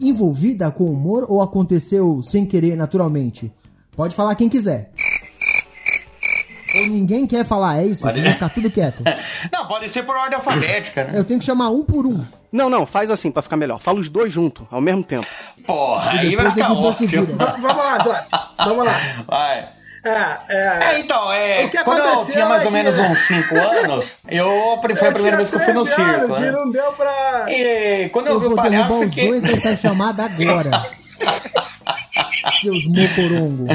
envolvida 0.00 0.70
com 0.70 0.84
humor 0.84 1.26
ou 1.28 1.42
aconteceu 1.42 2.22
sem 2.22 2.44
querer, 2.44 2.76
naturalmente? 2.76 3.52
Pode 3.96 4.14
falar 4.14 4.34
quem 4.34 4.48
quiser. 4.48 4.92
Ou 6.74 6.86
ninguém 6.86 7.26
quer 7.26 7.46
falar, 7.46 7.78
é 7.78 7.86
isso? 7.86 8.02
Vocês 8.02 8.22
vão 8.22 8.32
ficar 8.32 8.50
tudo 8.50 8.70
quieto. 8.70 9.02
Não, 9.50 9.66
pode 9.66 9.88
ser 9.90 10.02
por 10.04 10.14
ordem 10.14 10.36
alfabética, 10.36 11.04
né? 11.04 11.18
Eu 11.18 11.24
tenho 11.24 11.40
que 11.40 11.46
chamar 11.46 11.70
um 11.70 11.82
por 11.82 12.06
um. 12.06 12.22
Não, 12.50 12.70
não, 12.70 12.86
faz 12.86 13.10
assim 13.10 13.30
pra 13.30 13.42
ficar 13.42 13.58
melhor. 13.58 13.78
Fala 13.78 14.00
os 14.00 14.08
dois 14.08 14.32
juntos, 14.32 14.66
ao 14.70 14.80
mesmo 14.80 15.04
tempo. 15.04 15.26
Porra, 15.66 16.12
aí 16.12 16.34
vai 16.34 16.46
depois 16.46 16.54
ficar 16.54 16.72
ótimo. 16.72 17.26
Vamos 17.36 17.76
lá, 17.76 18.02
Zóio. 18.02 18.22
Vamos 18.56 18.84
lá. 18.86 18.94
Vai. 19.26 19.77
É, 20.08 20.38
é, 20.48 20.84
É, 20.94 20.98
então, 21.00 21.32
é, 21.32 21.64
O 21.64 21.70
que 21.70 21.84
quando 21.84 21.98
eu 21.98 22.24
tinha 22.24 22.46
mais 22.48 22.62
é 22.62 22.64
ou 22.66 22.70
que- 22.70 22.76
menos 22.76 22.98
uns 22.98 23.18
5 23.26 23.54
anos, 23.58 24.12
eu 24.28 24.78
foi 24.96 25.08
a 25.08 25.12
primeira 25.12 25.36
vez 25.36 25.50
que 25.50 25.56
eu 25.56 25.60
fui 25.60 25.72
no 25.72 25.84
tinha 25.84 25.96
13 25.96 26.10
circo, 26.10 26.34
anos 26.34 26.38
E 26.38 26.40
né? 26.46 26.50
não 26.52 26.70
deu 26.70 26.92
pra. 26.92 27.46
E 27.48 28.08
quando 28.10 28.26
eu, 28.28 28.34
Eu 28.34 28.40
vi 28.40 28.46
o 28.46 28.48
vou 28.50 28.56
palhaço, 28.56 28.88
derrubar 28.88 29.06
os 29.06 29.14
fiquei... 29.14 29.28
dois 29.28 29.42
dessa 29.42 29.76
chamada 29.88 30.24
agora. 30.24 30.70
Seus 32.60 32.86
mocorongo. 32.86 33.66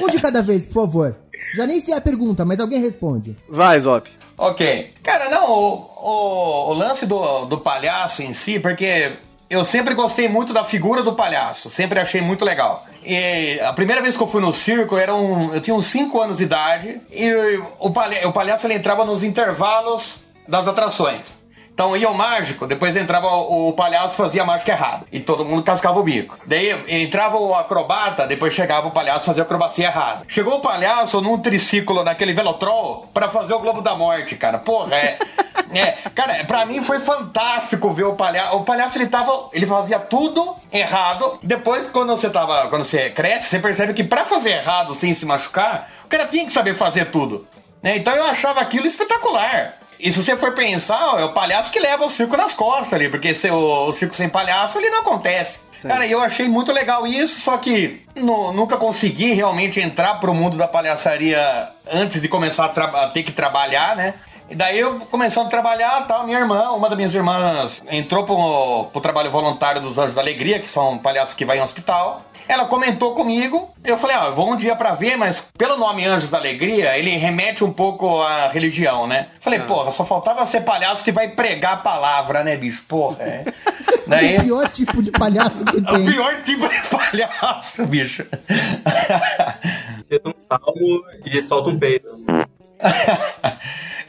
Um 0.00 0.08
de 0.08 0.20
cada 0.20 0.42
vez, 0.42 0.64
por 0.66 0.74
favor. 0.86 1.16
Já 1.54 1.66
nem 1.66 1.80
sei 1.80 1.94
a 1.94 2.00
pergunta, 2.00 2.44
mas 2.44 2.60
alguém 2.60 2.80
responde. 2.80 3.36
Vai, 3.48 3.78
Zop. 3.78 4.10
Ok. 4.38 4.94
Cara, 5.02 5.28
não, 5.28 5.50
o, 5.50 5.90
o, 5.96 6.70
o 6.70 6.72
lance 6.72 7.04
do, 7.06 7.44
do 7.44 7.58
palhaço 7.58 8.22
em 8.22 8.32
si, 8.32 8.58
porque 8.58 9.12
eu 9.52 9.66
sempre 9.66 9.94
gostei 9.94 10.30
muito 10.30 10.54
da 10.54 10.64
figura 10.64 11.02
do 11.02 11.14
palhaço, 11.14 11.68
sempre 11.68 12.00
achei 12.00 12.22
muito 12.22 12.42
legal. 12.42 12.86
E 13.04 13.60
a 13.60 13.72
primeira 13.74 14.00
vez 14.00 14.16
que 14.16 14.22
eu 14.22 14.26
fui 14.26 14.40
no 14.40 14.50
circo, 14.50 14.96
era 14.96 15.14
um, 15.14 15.52
eu 15.54 15.60
tinha 15.60 15.76
uns 15.76 15.86
5 15.86 16.18
anos 16.22 16.38
de 16.38 16.44
idade, 16.44 17.02
e 17.10 17.30
o, 17.78 17.90
palha, 17.90 18.26
o 18.26 18.32
palhaço 18.32 18.66
ele 18.66 18.74
entrava 18.74 19.04
nos 19.04 19.22
intervalos 19.22 20.16
das 20.48 20.66
atrações. 20.66 21.41
Então 21.74 21.96
ia 21.96 22.08
o 22.10 22.14
mágico, 22.14 22.66
depois 22.66 22.94
entrava 22.96 23.28
o, 23.28 23.68
o 23.68 23.72
palhaço 23.72 24.14
fazia 24.14 24.42
a 24.42 24.44
mágica 24.44 24.72
errada. 24.72 25.06
E 25.10 25.18
todo 25.18 25.44
mundo 25.44 25.62
cascava 25.62 25.98
o 25.98 26.02
bico. 26.02 26.38
Daí 26.46 26.70
entrava 26.86 27.38
o 27.38 27.54
acrobata, 27.54 28.26
depois 28.26 28.52
chegava 28.52 28.86
o 28.86 28.90
palhaço 28.90 29.24
fazia 29.24 29.42
a 29.42 29.46
acrobacia 29.46 29.86
errada. 29.86 30.24
Chegou 30.28 30.56
o 30.58 30.60
palhaço 30.60 31.20
num 31.20 31.38
triciclo 31.38 32.04
naquele 32.04 32.34
velotrol 32.34 33.08
pra 33.14 33.28
fazer 33.28 33.54
o 33.54 33.58
Globo 33.58 33.80
da 33.80 33.94
Morte, 33.94 34.36
cara. 34.36 34.58
Porra, 34.58 34.96
é. 34.96 35.18
é 35.74 35.92
cara, 36.14 36.44
pra 36.44 36.66
mim 36.66 36.84
foi 36.84 37.00
fantástico 37.00 37.90
ver 37.90 38.04
o 38.04 38.14
palhaço. 38.14 38.56
O 38.56 38.64
palhaço 38.64 38.98
ele 38.98 39.06
tava. 39.06 39.48
Ele 39.52 39.66
fazia 39.66 39.98
tudo 39.98 40.54
errado. 40.70 41.38
Depois, 41.42 41.88
quando 41.88 42.10
você 42.10 42.28
tava. 42.28 42.68
Quando 42.68 42.84
você 42.84 43.08
cresce, 43.10 43.48
você 43.48 43.58
percebe 43.58 43.94
que 43.94 44.04
pra 44.04 44.26
fazer 44.26 44.50
errado 44.50 44.94
sem 44.94 45.14
se 45.14 45.24
machucar, 45.24 45.90
o 46.04 46.08
cara 46.08 46.26
tinha 46.26 46.44
que 46.44 46.52
saber 46.52 46.74
fazer 46.74 47.06
tudo. 47.06 47.46
Né? 47.82 47.96
Então 47.96 48.14
eu 48.14 48.24
achava 48.24 48.60
aquilo 48.60 48.86
espetacular. 48.86 49.81
E 50.02 50.10
se 50.10 50.22
você 50.22 50.36
for 50.36 50.52
pensar, 50.52 51.20
é 51.20 51.24
o 51.24 51.32
palhaço 51.32 51.70
que 51.70 51.78
leva 51.78 52.04
o 52.04 52.10
circo 52.10 52.36
nas 52.36 52.52
costas 52.52 52.92
ali, 52.94 53.08
porque 53.08 53.32
se 53.34 53.48
o, 53.50 53.86
o 53.88 53.92
circo 53.92 54.14
sem 54.16 54.28
palhaço 54.28 54.78
ele 54.78 54.90
não 54.90 55.00
acontece. 55.00 55.60
Cara, 55.80 56.06
eu 56.06 56.20
achei 56.20 56.48
muito 56.48 56.72
legal 56.72 57.06
isso, 57.06 57.40
só 57.40 57.56
que 57.56 58.04
nu- 58.16 58.52
nunca 58.52 58.76
consegui 58.76 59.32
realmente 59.32 59.80
entrar 59.80 60.14
pro 60.20 60.34
mundo 60.34 60.56
da 60.56 60.66
palhaçaria 60.68 61.68
antes 61.92 62.20
de 62.20 62.28
começar 62.28 62.66
a, 62.66 63.04
a 63.04 63.08
ter 63.10 63.22
que 63.22 63.32
trabalhar, 63.32 63.96
né? 63.96 64.14
E 64.50 64.54
daí 64.54 64.78
eu 64.78 65.00
começando 65.10 65.46
a 65.46 65.50
trabalhar, 65.50 66.06
tal, 66.06 66.24
minha 66.26 66.38
irmã, 66.38 66.70
uma 66.72 66.88
das 66.88 66.96
minhas 66.96 67.14
irmãs, 67.14 67.82
entrou 67.90 68.24
pro, 68.24 68.90
pro 68.92 69.00
trabalho 69.00 69.30
voluntário 69.30 69.80
dos 69.80 69.98
Anjos 69.98 70.14
da 70.14 70.20
Alegria, 70.20 70.58
que 70.58 70.68
são 70.68 70.98
palhaços 70.98 71.34
que 71.34 71.44
vai 71.44 71.58
em 71.58 71.62
hospital. 71.62 72.22
Ela 72.52 72.66
comentou 72.66 73.14
comigo, 73.14 73.70
eu 73.82 73.96
falei, 73.96 74.14
ah, 74.14 74.26
eu 74.26 74.34
vou 74.34 74.52
um 74.52 74.56
dia 74.56 74.76
pra 74.76 74.92
ver, 74.92 75.16
mas 75.16 75.40
pelo 75.56 75.74
nome 75.78 76.04
Anjos 76.04 76.28
da 76.28 76.36
Alegria, 76.36 76.98
ele 76.98 77.08
remete 77.16 77.64
um 77.64 77.72
pouco 77.72 78.20
à 78.20 78.48
religião, 78.48 79.06
né? 79.06 79.28
Falei, 79.40 79.60
porra, 79.60 79.90
só 79.90 80.04
faltava 80.04 80.44
ser 80.44 80.60
palhaço 80.60 81.02
que 81.02 81.10
vai 81.10 81.28
pregar 81.28 81.72
a 81.72 81.76
palavra, 81.78 82.44
né, 82.44 82.54
bicho? 82.56 82.84
Porra, 82.86 83.22
é. 83.22 83.44
Daí... 84.06 84.36
O 84.36 84.42
pior 84.42 84.68
tipo 84.68 85.02
de 85.02 85.10
palhaço 85.10 85.64
que 85.64 85.76
É 85.78 85.80
o 85.80 85.84
tem. 85.94 86.04
pior 86.04 86.42
tipo 86.42 86.68
de 86.68 86.82
palhaço, 86.88 87.86
bicho. 87.86 88.26
Cita 90.10 90.28
um 90.28 90.34
salmo 90.46 91.04
e 91.24 91.42
solta 91.42 91.70
um 91.70 91.78
peido. 91.78 92.08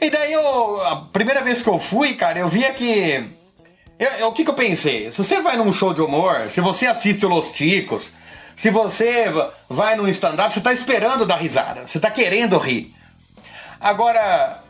e 0.00 0.10
daí, 0.10 0.32
eu, 0.32 0.82
a 0.86 0.96
primeira 0.96 1.40
vez 1.42 1.62
que 1.62 1.68
eu 1.68 1.78
fui, 1.78 2.14
cara, 2.14 2.38
eu 2.38 2.48
via 2.48 2.72
que. 2.72 3.24
eu- 3.98 4.10
eu- 4.18 4.28
o 4.28 4.32
que, 4.32 4.44
que 4.44 4.50
eu 4.50 4.54
pensei? 4.54 5.10
Se 5.10 5.18
você 5.18 5.40
vai 5.40 5.56
num 5.56 5.72
show 5.72 5.94
de 5.94 6.02
humor, 6.02 6.50
se 6.50 6.60
você 6.60 6.86
assiste 6.86 7.24
o 7.24 7.28
Los 7.28 7.50
Ticos, 7.52 8.04
se 8.56 8.70
você 8.70 9.28
va- 9.30 9.50
vai 9.68 9.96
num 9.96 10.08
stand-up, 10.08 10.52
você 10.52 10.60
tá 10.60 10.72
esperando 10.72 11.26
dar 11.26 11.36
risada, 11.36 11.86
você 11.86 11.98
tá 12.00 12.10
querendo 12.10 12.56
rir. 12.58 12.94
Agora, 13.80 14.60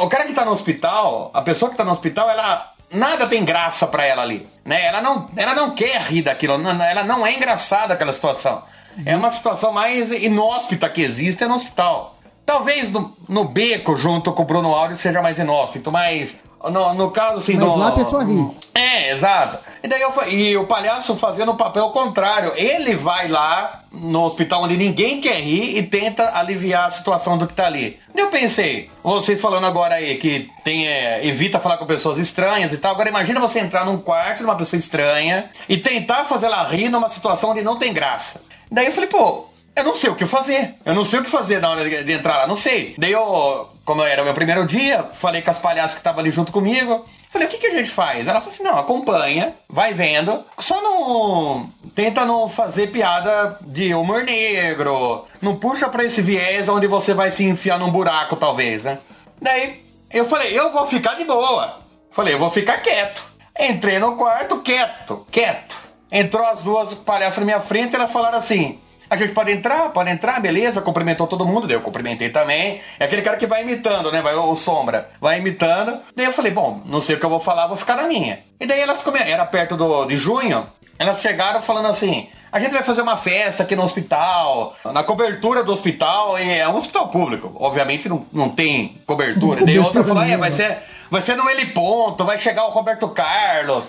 o 0.00 0.08
cara 0.08 0.24
que 0.24 0.32
tá 0.32 0.44
no 0.44 0.52
hospital, 0.52 1.30
a 1.34 1.42
pessoa 1.42 1.70
que 1.70 1.76
tá 1.76 1.84
no 1.84 1.92
hospital, 1.92 2.30
ela. 2.30 2.70
Nada 2.90 3.26
tem 3.26 3.44
graça 3.44 3.86
pra 3.88 4.04
ela 4.04 4.22
ali, 4.22 4.48
né? 4.64 4.84
Ela 4.86 5.00
não, 5.00 5.28
ela 5.36 5.52
não 5.54 5.70
quer 5.72 6.00
rir 6.02 6.22
daquilo, 6.22 6.52
ela 6.54 7.02
não 7.02 7.26
é 7.26 7.32
engraçada 7.34 7.92
aquela 7.94 8.12
situação. 8.12 8.62
É 9.04 9.16
uma 9.16 9.30
situação 9.30 9.72
mais 9.72 10.12
inóspita 10.12 10.88
que 10.88 11.02
existe 11.02 11.42
é 11.42 11.48
no 11.48 11.56
hospital. 11.56 12.16
Talvez 12.46 12.88
no, 12.90 13.16
no 13.28 13.44
beco, 13.48 13.96
junto 13.96 14.30
com 14.32 14.42
o 14.42 14.46
Bruno 14.46 14.72
Alves, 14.72 15.00
seja 15.00 15.20
mais 15.20 15.38
inóspito, 15.40 15.90
mas 15.90 16.36
no, 16.70 16.94
no 16.94 17.10
caso 17.10 17.38
assim. 17.38 17.54
Mas 17.54 17.68
do, 17.68 17.76
lá 17.76 17.88
a 17.88 17.92
pessoa 17.92 18.24
ri. 18.24 18.50
É, 18.74 19.12
exato. 19.12 19.58
E 19.82 19.88
daí 19.88 20.00
eu 20.00 20.12
e 20.28 20.56
o 20.56 20.66
palhaço 20.66 21.14
fazendo 21.16 21.52
o 21.52 21.56
papel 21.56 21.88
contrário. 21.90 22.52
Ele 22.56 22.94
vai 22.94 23.28
lá 23.28 23.84
no 23.92 24.22
hospital 24.22 24.64
onde 24.64 24.76
ninguém 24.76 25.20
quer 25.20 25.36
rir 25.36 25.76
e 25.76 25.82
tenta 25.82 26.36
aliviar 26.36 26.86
a 26.86 26.90
situação 26.90 27.38
do 27.38 27.46
que 27.46 27.54
tá 27.54 27.66
ali. 27.66 27.98
Eu 28.14 28.28
pensei, 28.28 28.90
vocês 29.02 29.40
falando 29.40 29.66
agora 29.66 29.96
aí 29.96 30.16
que 30.16 30.48
tem 30.64 30.88
é, 30.88 31.24
evita 31.26 31.58
falar 31.58 31.76
com 31.76 31.86
pessoas 31.86 32.18
estranhas 32.18 32.72
e 32.72 32.78
tal. 32.78 32.92
Agora 32.92 33.08
imagina 33.08 33.40
você 33.40 33.60
entrar 33.60 33.84
num 33.84 33.98
quarto 33.98 34.38
de 34.38 34.44
uma 34.44 34.56
pessoa 34.56 34.78
estranha 34.78 35.50
e 35.68 35.76
tentar 35.76 36.24
fazer 36.24 36.46
ela 36.46 36.64
rir 36.64 36.88
numa 36.88 37.08
situação 37.08 37.50
onde 37.50 37.62
não 37.62 37.76
tem 37.76 37.92
graça. 37.92 38.42
Daí 38.70 38.86
eu 38.86 38.92
falei, 38.92 39.08
pô, 39.08 39.46
eu 39.76 39.84
não 39.84 39.94
sei 39.94 40.10
o 40.10 40.14
que 40.14 40.26
fazer. 40.26 40.74
Eu 40.84 40.94
não 40.94 41.04
sei 41.04 41.20
o 41.20 41.24
que 41.24 41.30
fazer 41.30 41.60
na 41.60 41.70
hora 41.70 41.88
de, 41.88 42.04
de 42.04 42.12
entrar 42.12 42.38
lá, 42.38 42.46
não 42.46 42.56
sei. 42.56 42.94
Daí 42.96 43.12
eu, 43.12 43.68
como 43.84 44.02
era 44.02 44.22
o 44.22 44.24
meu 44.24 44.34
primeiro 44.34 44.64
dia, 44.64 45.10
falei 45.12 45.42
com 45.42 45.50
as 45.50 45.58
palhaças 45.58 45.92
que 45.92 46.00
estavam 46.00 46.20
ali 46.20 46.30
junto 46.30 46.50
comigo. 46.50 47.04
Falei, 47.28 47.46
o 47.46 47.50
que, 47.50 47.58
que 47.58 47.66
a 47.66 47.76
gente 47.76 47.90
faz? 47.90 48.26
Ela 48.26 48.40
falou 48.40 48.54
assim: 48.54 48.62
não, 48.62 48.78
acompanha, 48.78 49.54
vai 49.68 49.92
vendo, 49.92 50.42
só 50.58 50.80
não. 50.80 51.70
Tenta 51.94 52.24
não 52.24 52.48
fazer 52.48 52.88
piada 52.88 53.58
de 53.60 53.94
humor 53.94 54.24
negro. 54.24 55.26
Não 55.42 55.56
puxa 55.56 55.88
pra 55.88 56.04
esse 56.04 56.22
viés 56.22 56.68
onde 56.68 56.86
você 56.86 57.12
vai 57.12 57.30
se 57.30 57.44
enfiar 57.44 57.78
num 57.78 57.90
buraco, 57.90 58.36
talvez, 58.36 58.82
né? 58.82 58.98
Daí 59.40 59.84
eu 60.10 60.24
falei, 60.26 60.58
eu 60.58 60.72
vou 60.72 60.86
ficar 60.86 61.14
de 61.14 61.24
boa. 61.24 61.80
Falei, 62.10 62.34
eu 62.34 62.38
vou 62.38 62.50
ficar 62.50 62.78
quieto. 62.78 63.24
Entrei 63.58 63.98
no 63.98 64.16
quarto, 64.16 64.62
quieto, 64.62 65.26
quieto. 65.30 65.76
Entrou 66.10 66.46
as 66.46 66.62
duas 66.62 66.94
palhaças 66.94 67.38
na 67.38 67.44
minha 67.44 67.60
frente 67.60 67.92
e 67.92 67.96
elas 67.96 68.12
falaram 68.12 68.38
assim: 68.38 68.78
a 69.08 69.16
gente 69.16 69.32
pode 69.32 69.52
entrar? 69.52 69.90
Pode 69.90 70.10
entrar, 70.10 70.40
beleza. 70.40 70.80
Cumprimentou 70.80 71.26
todo 71.26 71.46
mundo, 71.46 71.66
daí 71.66 71.76
eu 71.76 71.80
cumprimentei 71.80 72.30
também. 72.30 72.80
É 72.98 73.04
aquele 73.04 73.22
cara 73.22 73.36
que 73.36 73.46
vai 73.46 73.62
imitando, 73.62 74.10
né? 74.10 74.22
Vai, 74.22 74.34
o 74.34 74.56
Sombra. 74.56 75.10
Vai 75.20 75.38
imitando. 75.38 76.00
Daí 76.16 76.26
eu 76.26 76.32
falei, 76.32 76.50
bom, 76.52 76.80
não 76.84 77.00
sei 77.00 77.16
o 77.16 77.18
que 77.18 77.26
eu 77.26 77.30
vou 77.30 77.40
falar, 77.40 77.66
vou 77.66 77.76
ficar 77.76 77.96
na 77.96 78.04
minha. 78.04 78.40
E 78.58 78.66
daí 78.66 78.80
elas 78.80 79.02
come... 79.02 79.18
Era 79.18 79.44
perto 79.44 79.76
do, 79.76 80.04
de 80.06 80.16
junho, 80.16 80.66
elas 80.98 81.20
chegaram 81.20 81.62
falando 81.62 81.88
assim. 81.88 82.28
A 82.54 82.60
gente 82.60 82.70
vai 82.70 82.84
fazer 82.84 83.02
uma 83.02 83.16
festa 83.16 83.64
aqui 83.64 83.74
no 83.74 83.82
hospital, 83.82 84.76
na 84.84 85.02
cobertura 85.02 85.64
do 85.64 85.72
hospital, 85.72 86.38
e 86.38 86.58
é 86.58 86.68
um 86.68 86.76
hospital 86.76 87.08
público. 87.08 87.52
Obviamente 87.58 88.08
não, 88.08 88.24
não 88.32 88.48
tem 88.48 89.02
cobertura. 89.04 89.62
E 89.62 89.66
daí 89.66 89.78
outra 89.80 90.04
falou: 90.04 90.22
é, 90.22 90.36
vai 90.36 90.52
ser, 90.52 90.78
vai 91.10 91.20
ser 91.20 91.36
no 91.36 91.50
heliponto, 91.50 92.24
vai 92.24 92.38
chegar 92.38 92.64
o 92.66 92.70
Roberto 92.70 93.08
Carlos, 93.08 93.86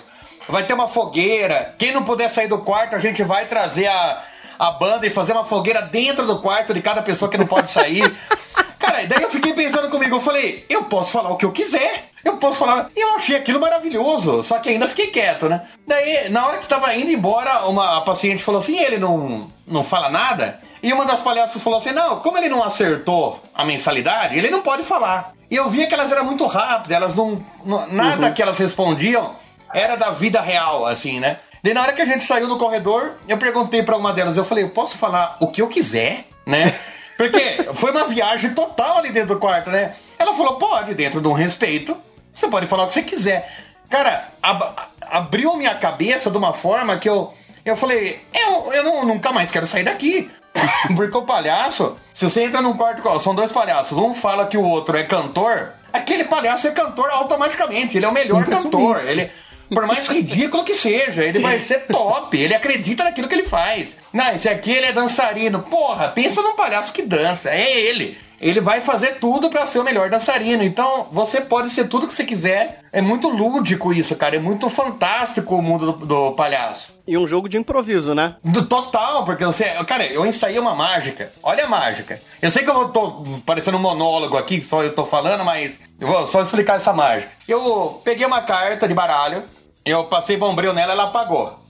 vai 0.48 0.64
ter 0.64 0.74
uma 0.74 0.88
fogueira. 0.88 1.76
Quem 1.78 1.92
não 1.92 2.02
puder 2.02 2.28
sair 2.28 2.48
do 2.48 2.58
quarto, 2.58 2.96
a 2.96 2.98
gente 2.98 3.22
vai 3.22 3.46
trazer 3.46 3.86
a, 3.86 4.24
a 4.58 4.70
banda 4.70 5.06
e 5.06 5.10
fazer 5.10 5.32
uma 5.32 5.44
fogueira 5.44 5.82
dentro 5.82 6.26
do 6.26 6.38
quarto 6.40 6.72
de 6.74 6.80
cada 6.82 7.02
pessoa 7.02 7.30
que 7.30 7.38
não 7.38 7.46
pode 7.46 7.70
sair. 7.70 8.02
Cara, 8.78 9.06
daí 9.06 9.22
eu 9.22 9.30
fiquei 9.30 9.52
pensando 9.52 9.88
comigo, 9.88 10.16
eu 10.16 10.20
falei, 10.20 10.64
eu 10.68 10.84
posso 10.84 11.10
falar 11.12 11.30
o 11.30 11.36
que 11.36 11.44
eu 11.44 11.52
quiser. 11.52 12.10
Eu 12.24 12.38
posso 12.38 12.58
falar. 12.58 12.90
E 12.96 13.00
eu 13.00 13.14
achei 13.14 13.36
aquilo 13.36 13.60
maravilhoso, 13.60 14.42
só 14.42 14.58
que 14.58 14.68
ainda 14.68 14.88
fiquei 14.88 15.06
quieto, 15.08 15.48
né? 15.48 15.62
Daí, 15.86 16.28
na 16.28 16.44
hora 16.44 16.58
que 16.58 16.66
tava 16.66 16.92
indo 16.92 17.10
embora, 17.10 17.66
uma 17.68 17.98
a 17.98 18.00
paciente 18.00 18.42
falou 18.42 18.60
assim: 18.60 18.76
ele 18.76 18.98
não, 18.98 19.48
não 19.64 19.84
fala 19.84 20.08
nada? 20.10 20.58
E 20.82 20.92
uma 20.92 21.04
das 21.06 21.20
palhaças 21.20 21.62
falou 21.62 21.78
assim: 21.78 21.92
não, 21.92 22.18
como 22.18 22.36
ele 22.36 22.48
não 22.48 22.64
acertou 22.64 23.40
a 23.54 23.64
mensalidade, 23.64 24.36
ele 24.36 24.50
não 24.50 24.60
pode 24.60 24.82
falar. 24.82 25.34
E 25.48 25.54
eu 25.54 25.70
via 25.70 25.86
que 25.86 25.94
elas 25.94 26.10
eram 26.10 26.24
muito 26.24 26.44
rápidas, 26.46 26.96
elas 26.96 27.14
não. 27.14 27.40
não- 27.64 27.86
nada 27.86 28.32
que 28.32 28.42
elas 28.42 28.58
respondiam 28.58 29.36
era 29.72 29.94
da 29.94 30.10
vida 30.10 30.40
real, 30.40 30.84
assim, 30.84 31.20
né? 31.20 31.38
Daí 31.66 31.74
na 31.74 31.82
hora 31.82 31.92
que 31.92 32.00
a 32.00 32.04
gente 32.04 32.22
saiu 32.22 32.46
do 32.46 32.56
corredor, 32.56 33.14
eu 33.26 33.36
perguntei 33.38 33.82
pra 33.82 33.96
uma 33.96 34.12
delas, 34.12 34.36
eu 34.36 34.44
falei, 34.44 34.62
eu 34.62 34.70
posso 34.70 34.96
falar 34.96 35.36
o 35.40 35.48
que 35.48 35.60
eu 35.60 35.66
quiser, 35.66 36.26
né? 36.46 36.72
Porque 37.18 37.40
foi 37.74 37.90
uma 37.90 38.04
viagem 38.06 38.54
total 38.54 38.98
ali 38.98 39.10
dentro 39.10 39.34
do 39.34 39.40
quarto, 39.40 39.68
né? 39.68 39.96
Ela 40.16 40.32
falou, 40.32 40.58
pode, 40.58 40.94
dentro 40.94 41.20
de 41.20 41.26
um 41.26 41.32
respeito, 41.32 41.96
você 42.32 42.46
pode 42.46 42.68
falar 42.68 42.84
o 42.84 42.86
que 42.86 42.92
você 42.92 43.02
quiser. 43.02 43.50
Cara, 43.90 44.28
ab- 44.40 44.74
abriu 45.10 45.56
minha 45.56 45.74
cabeça 45.74 46.30
de 46.30 46.38
uma 46.38 46.52
forma 46.52 46.98
que 46.98 47.08
eu. 47.08 47.34
Eu 47.64 47.74
falei, 47.76 48.24
eu, 48.32 48.72
eu 48.72 48.84
não- 48.84 49.04
nunca 49.04 49.32
mais 49.32 49.50
quero 49.50 49.66
sair 49.66 49.82
daqui. 49.82 50.30
Porque 50.94 51.16
o 51.18 51.22
palhaço, 51.22 51.96
se 52.14 52.30
você 52.30 52.44
entra 52.44 52.62
num 52.62 52.76
quarto, 52.76 53.02
com- 53.02 53.18
são 53.18 53.34
dois 53.34 53.50
palhaços, 53.50 53.98
um 53.98 54.14
fala 54.14 54.46
que 54.46 54.56
o 54.56 54.62
outro 54.64 54.96
é 54.96 55.02
cantor, 55.02 55.72
aquele 55.92 56.22
palhaço 56.22 56.68
é 56.68 56.70
cantor 56.70 57.10
automaticamente, 57.10 57.96
ele 57.96 58.06
é 58.06 58.08
o 58.08 58.12
melhor 58.12 58.44
cantor. 58.44 59.02
Ele, 59.04 59.32
por 59.68 59.86
mais 59.86 60.08
ridículo 60.08 60.64
que 60.64 60.74
seja, 60.74 61.24
ele 61.24 61.38
vai 61.38 61.60
ser 61.60 61.86
top. 61.86 62.38
Ele 62.38 62.54
acredita 62.54 63.04
naquilo 63.04 63.28
que 63.28 63.34
ele 63.34 63.46
faz. 63.46 63.96
Não, 64.12 64.34
esse 64.34 64.48
aqui 64.48 64.70
ele 64.70 64.86
é 64.86 64.92
dançarino. 64.92 65.60
Porra, 65.62 66.08
pensa 66.08 66.42
num 66.42 66.56
palhaço 66.56 66.92
que 66.92 67.02
dança. 67.02 67.50
É 67.50 67.78
ele. 67.78 68.18
Ele 68.40 68.60
vai 68.60 68.80
fazer 68.80 69.16
tudo 69.18 69.48
pra 69.48 69.66
ser 69.66 69.78
o 69.78 69.84
melhor 69.84 70.10
dançarino. 70.10 70.62
Então, 70.62 71.08
você 71.10 71.40
pode 71.40 71.70
ser 71.70 71.88
tudo 71.88 72.06
que 72.06 72.12
você 72.12 72.24
quiser. 72.24 72.80
É 72.92 73.00
muito 73.00 73.28
lúdico 73.28 73.92
isso, 73.92 74.14
cara. 74.14 74.36
É 74.36 74.38
muito 74.38 74.68
fantástico 74.68 75.56
o 75.56 75.62
mundo 75.62 75.92
do, 75.92 76.06
do 76.06 76.32
palhaço. 76.32 76.94
E 77.06 77.16
um 77.16 77.26
jogo 77.26 77.48
de 77.48 77.56
improviso, 77.56 78.14
né? 78.14 78.36
Do 78.44 78.66
total, 78.66 79.24
porque 79.24 79.44
você. 79.44 79.64
Cara, 79.86 80.06
eu 80.06 80.26
ensaiei 80.26 80.58
uma 80.58 80.74
mágica. 80.74 81.32
Olha 81.42 81.64
a 81.64 81.68
mágica. 81.68 82.20
Eu 82.42 82.50
sei 82.50 82.62
que 82.62 82.70
eu 82.70 82.88
tô 82.88 83.24
parecendo 83.46 83.78
um 83.78 83.80
monólogo 83.80 84.36
aqui, 84.36 84.60
só 84.60 84.82
eu 84.82 84.94
tô 84.94 85.04
falando, 85.04 85.44
mas 85.44 85.78
eu 86.00 86.08
vou 86.08 86.26
só 86.26 86.42
explicar 86.42 86.76
essa 86.76 86.92
mágica. 86.92 87.30
Eu 87.46 88.00
peguei 88.04 88.26
uma 88.26 88.42
carta 88.42 88.88
de 88.88 88.94
baralho, 88.94 89.44
eu 89.86 90.04
passei 90.04 90.36
bombril 90.36 90.72
nela, 90.72 90.92
ela 90.92 91.04
apagou. 91.04 91.60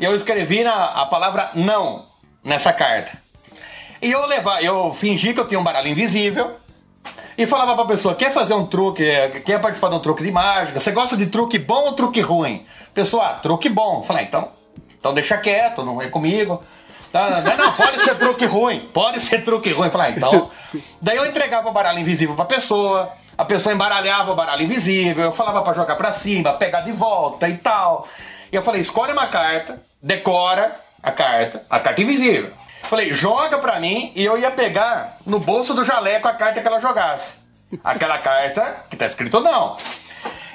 Eu 0.00 0.14
escrevi 0.16 0.64
na, 0.64 0.86
a 0.86 1.06
palavra 1.06 1.50
não 1.54 2.06
nessa 2.42 2.72
carta. 2.72 3.16
E 4.02 4.10
eu 4.10 4.26
levar, 4.26 4.62
eu 4.62 4.92
fingi 4.92 5.32
que 5.32 5.38
eu 5.38 5.46
tinha 5.46 5.60
um 5.60 5.64
baralho 5.64 5.88
invisível. 5.88 6.56
E 7.38 7.46
falava 7.46 7.74
pra 7.74 7.84
pessoa, 7.84 8.14
quer 8.14 8.32
fazer 8.32 8.54
um 8.54 8.66
truque, 8.66 9.04
quer 9.44 9.60
participar 9.60 9.88
de 9.88 9.96
um 9.96 10.00
truque 10.00 10.22
de 10.22 10.30
mágica? 10.30 10.80
Você 10.80 10.90
gosta 10.90 11.16
de 11.16 11.26
truque 11.26 11.58
bom 11.58 11.84
ou 11.86 11.92
truque 11.92 12.20
ruim? 12.20 12.66
Pessoa, 12.92 13.26
ah, 13.26 13.34
truque 13.34 13.68
bom. 13.68 14.02
Falei, 14.02 14.24
ah, 14.24 14.26
então, 14.26 14.48
então 14.98 15.14
deixa 15.14 15.36
quieto, 15.38 15.84
não 15.84 16.02
é 16.02 16.08
comigo. 16.08 16.62
Tá, 17.12 17.30
Não, 17.42 17.56
não, 17.56 17.72
pode 17.72 18.00
ser 18.00 18.16
truque 18.18 18.44
ruim, 18.44 18.88
pode 18.92 19.20
ser 19.20 19.44
truque 19.44 19.70
ruim. 19.70 19.90
Falei, 19.90 20.08
ah, 20.08 20.10
então. 20.16 20.50
Daí 21.00 21.16
eu 21.16 21.26
entregava 21.26 21.68
o 21.68 21.72
baralho 21.72 22.00
invisível 22.00 22.34
pra 22.34 22.44
pessoa, 22.44 23.12
a 23.36 23.44
pessoa 23.44 23.74
embaralhava 23.74 24.32
o 24.32 24.34
baralho 24.34 24.62
invisível, 24.62 25.24
eu 25.24 25.32
falava 25.32 25.62
pra 25.62 25.72
jogar 25.72 25.96
pra 25.96 26.12
cima, 26.12 26.52
pegar 26.54 26.82
de 26.82 26.92
volta 26.92 27.48
e 27.48 27.56
tal. 27.56 28.08
E 28.52 28.56
eu 28.56 28.62
falei, 28.62 28.80
escolhe 28.80 29.12
uma 29.12 29.26
carta, 29.26 29.82
decora 30.00 30.80
a 31.02 31.10
carta, 31.10 31.64
a 31.68 31.80
carta 31.80 32.00
invisível. 32.00 32.52
Falei, 32.84 33.12
joga 33.12 33.58
pra 33.58 33.80
mim 33.80 34.12
e 34.14 34.24
eu 34.24 34.38
ia 34.38 34.50
pegar 34.50 35.18
no 35.26 35.40
bolso 35.40 35.74
do 35.74 35.84
jaleco 35.84 36.28
a 36.28 36.34
carta 36.34 36.60
que 36.60 36.66
ela 36.66 36.78
jogasse. 36.78 37.34
Aquela 37.82 38.18
carta 38.20 38.84
que 38.88 38.96
tá 38.96 39.06
escrito 39.06 39.40
não. 39.40 39.76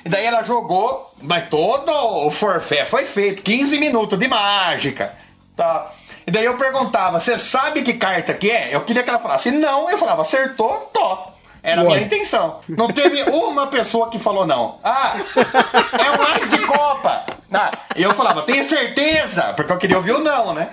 E 0.05 0.09
daí 0.09 0.25
ela 0.25 0.43
jogou, 0.43 1.13
mas 1.21 1.49
todo 1.49 1.91
o 1.91 2.31
forfé 2.31 2.85
foi 2.85 3.05
feito, 3.05 3.41
15 3.41 3.77
minutos 3.77 4.17
de 4.17 4.27
mágica. 4.27 5.13
Tá? 5.55 5.91
E 6.25 6.31
daí 6.31 6.45
eu 6.45 6.55
perguntava, 6.57 7.19
você 7.19 7.37
sabe 7.37 7.81
que 7.81 7.93
carta 7.93 8.33
que 8.33 8.49
é? 8.49 8.73
Eu 8.73 8.81
queria 8.81 9.03
que 9.03 9.09
ela 9.09 9.19
falasse 9.19 9.51
não, 9.51 9.89
eu 9.89 9.97
falava, 9.97 10.21
acertou, 10.21 10.89
tô. 10.93 11.17
Era 11.61 11.81
a 11.81 11.83
minha 11.83 12.01
intenção. 12.01 12.61
Não 12.67 12.87
teve 12.87 13.23
uma 13.23 13.67
pessoa 13.67 14.09
que 14.09 14.17
falou 14.17 14.45
não. 14.45 14.79
Ah, 14.83 15.15
é 15.17 16.11
um 16.11 16.37
ice 16.37 16.49
de 16.57 16.65
copa. 16.65 17.25
Ah, 17.51 17.71
e 17.95 18.03
eu 18.03 18.13
falava, 18.13 18.43
tem 18.43 18.63
certeza? 18.63 19.53
Porque 19.53 19.73
eu 19.73 19.77
queria 19.77 19.97
ouvir 19.97 20.11
o 20.11 20.19
não, 20.19 20.53
né? 20.53 20.69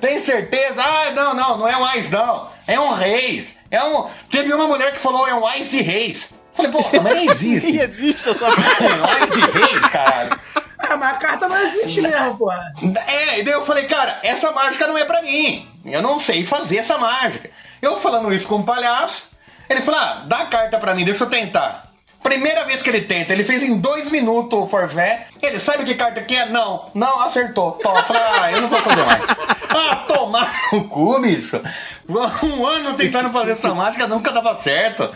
Tem 0.00 0.20
certeza? 0.20 0.82
Ah, 0.82 1.10
não, 1.10 1.34
não, 1.34 1.58
não 1.58 1.68
é 1.68 1.76
um 1.76 1.98
ice 1.98 2.10
não. 2.10 2.48
É 2.66 2.78
um 2.78 2.92
reis. 2.92 3.56
É 3.70 3.82
um... 3.84 4.06
Teve 4.30 4.52
uma 4.52 4.66
mulher 4.66 4.92
que 4.92 4.98
falou, 4.98 5.28
é 5.28 5.34
um 5.34 5.48
ice 5.54 5.70
de 5.70 5.82
reis. 5.82 6.30
Falei, 6.52 6.70
pô, 6.70 6.82
também 6.84 7.26
existe. 7.28 7.72
Nem 7.72 7.82
existe 7.82 8.28
essa 8.30 8.46
É 8.46 8.50
um 8.50 9.24
ice 9.24 9.40
de 9.40 9.58
reis, 9.58 9.88
caralho. 9.88 10.40
Ah, 10.78 10.96
mas 10.96 11.14
a 11.14 11.18
carta 11.18 11.48
não 11.48 11.56
existe 11.56 12.00
mesmo, 12.00 12.36
porra. 12.36 12.72
É, 13.06 13.40
e 13.40 13.42
daí 13.42 13.54
eu 13.54 13.64
falei, 13.64 13.86
cara, 13.86 14.20
essa 14.22 14.52
mágica 14.52 14.86
não 14.86 14.96
é 14.96 15.04
pra 15.04 15.22
mim. 15.22 15.68
Eu 15.84 16.02
não 16.02 16.20
sei 16.20 16.44
fazer 16.44 16.78
essa 16.78 16.98
mágica. 16.98 17.50
Eu 17.80 17.98
falando 17.98 18.32
isso 18.32 18.46
com 18.46 18.56
um 18.56 18.62
palhaço, 18.62 19.28
ele 19.68 19.82
falou, 19.82 20.00
ah, 20.00 20.24
dá 20.26 20.38
a 20.38 20.46
carta 20.46 20.78
pra 20.78 20.94
mim, 20.94 21.04
deixa 21.04 21.24
eu 21.24 21.30
tentar. 21.30 21.92
Primeira 22.22 22.64
vez 22.64 22.80
que 22.80 22.88
ele 22.88 23.02
tenta, 23.02 23.34
ele 23.34 23.44
fez 23.44 23.62
em 23.62 23.76
dois 23.76 24.10
minutos 24.10 24.58
o 24.58 24.66
forfé. 24.66 25.26
Ele 25.42 25.60
sabe 25.60 25.84
que 25.84 25.94
carta 25.94 26.22
que 26.22 26.34
é? 26.34 26.46
Não, 26.46 26.90
não, 26.94 27.20
acertou. 27.20 27.72
Toma, 27.72 27.98
eu 27.98 28.04
falei, 28.04 28.22
ah, 28.22 28.52
eu 28.52 28.62
não 28.62 28.68
vou 28.68 28.80
fazer 28.80 29.04
mais. 29.04 29.22
Ah, 29.76 30.04
tomar 30.06 30.54
no 30.72 30.84
cu, 30.84 31.20
bicho. 31.20 31.60
Um 32.08 32.64
ano 32.64 32.94
tentando 32.94 33.30
fazer 33.30 33.52
essa 33.52 33.74
mágica, 33.74 34.06
nunca 34.06 34.30
dava 34.30 34.54
certo. 34.54 35.10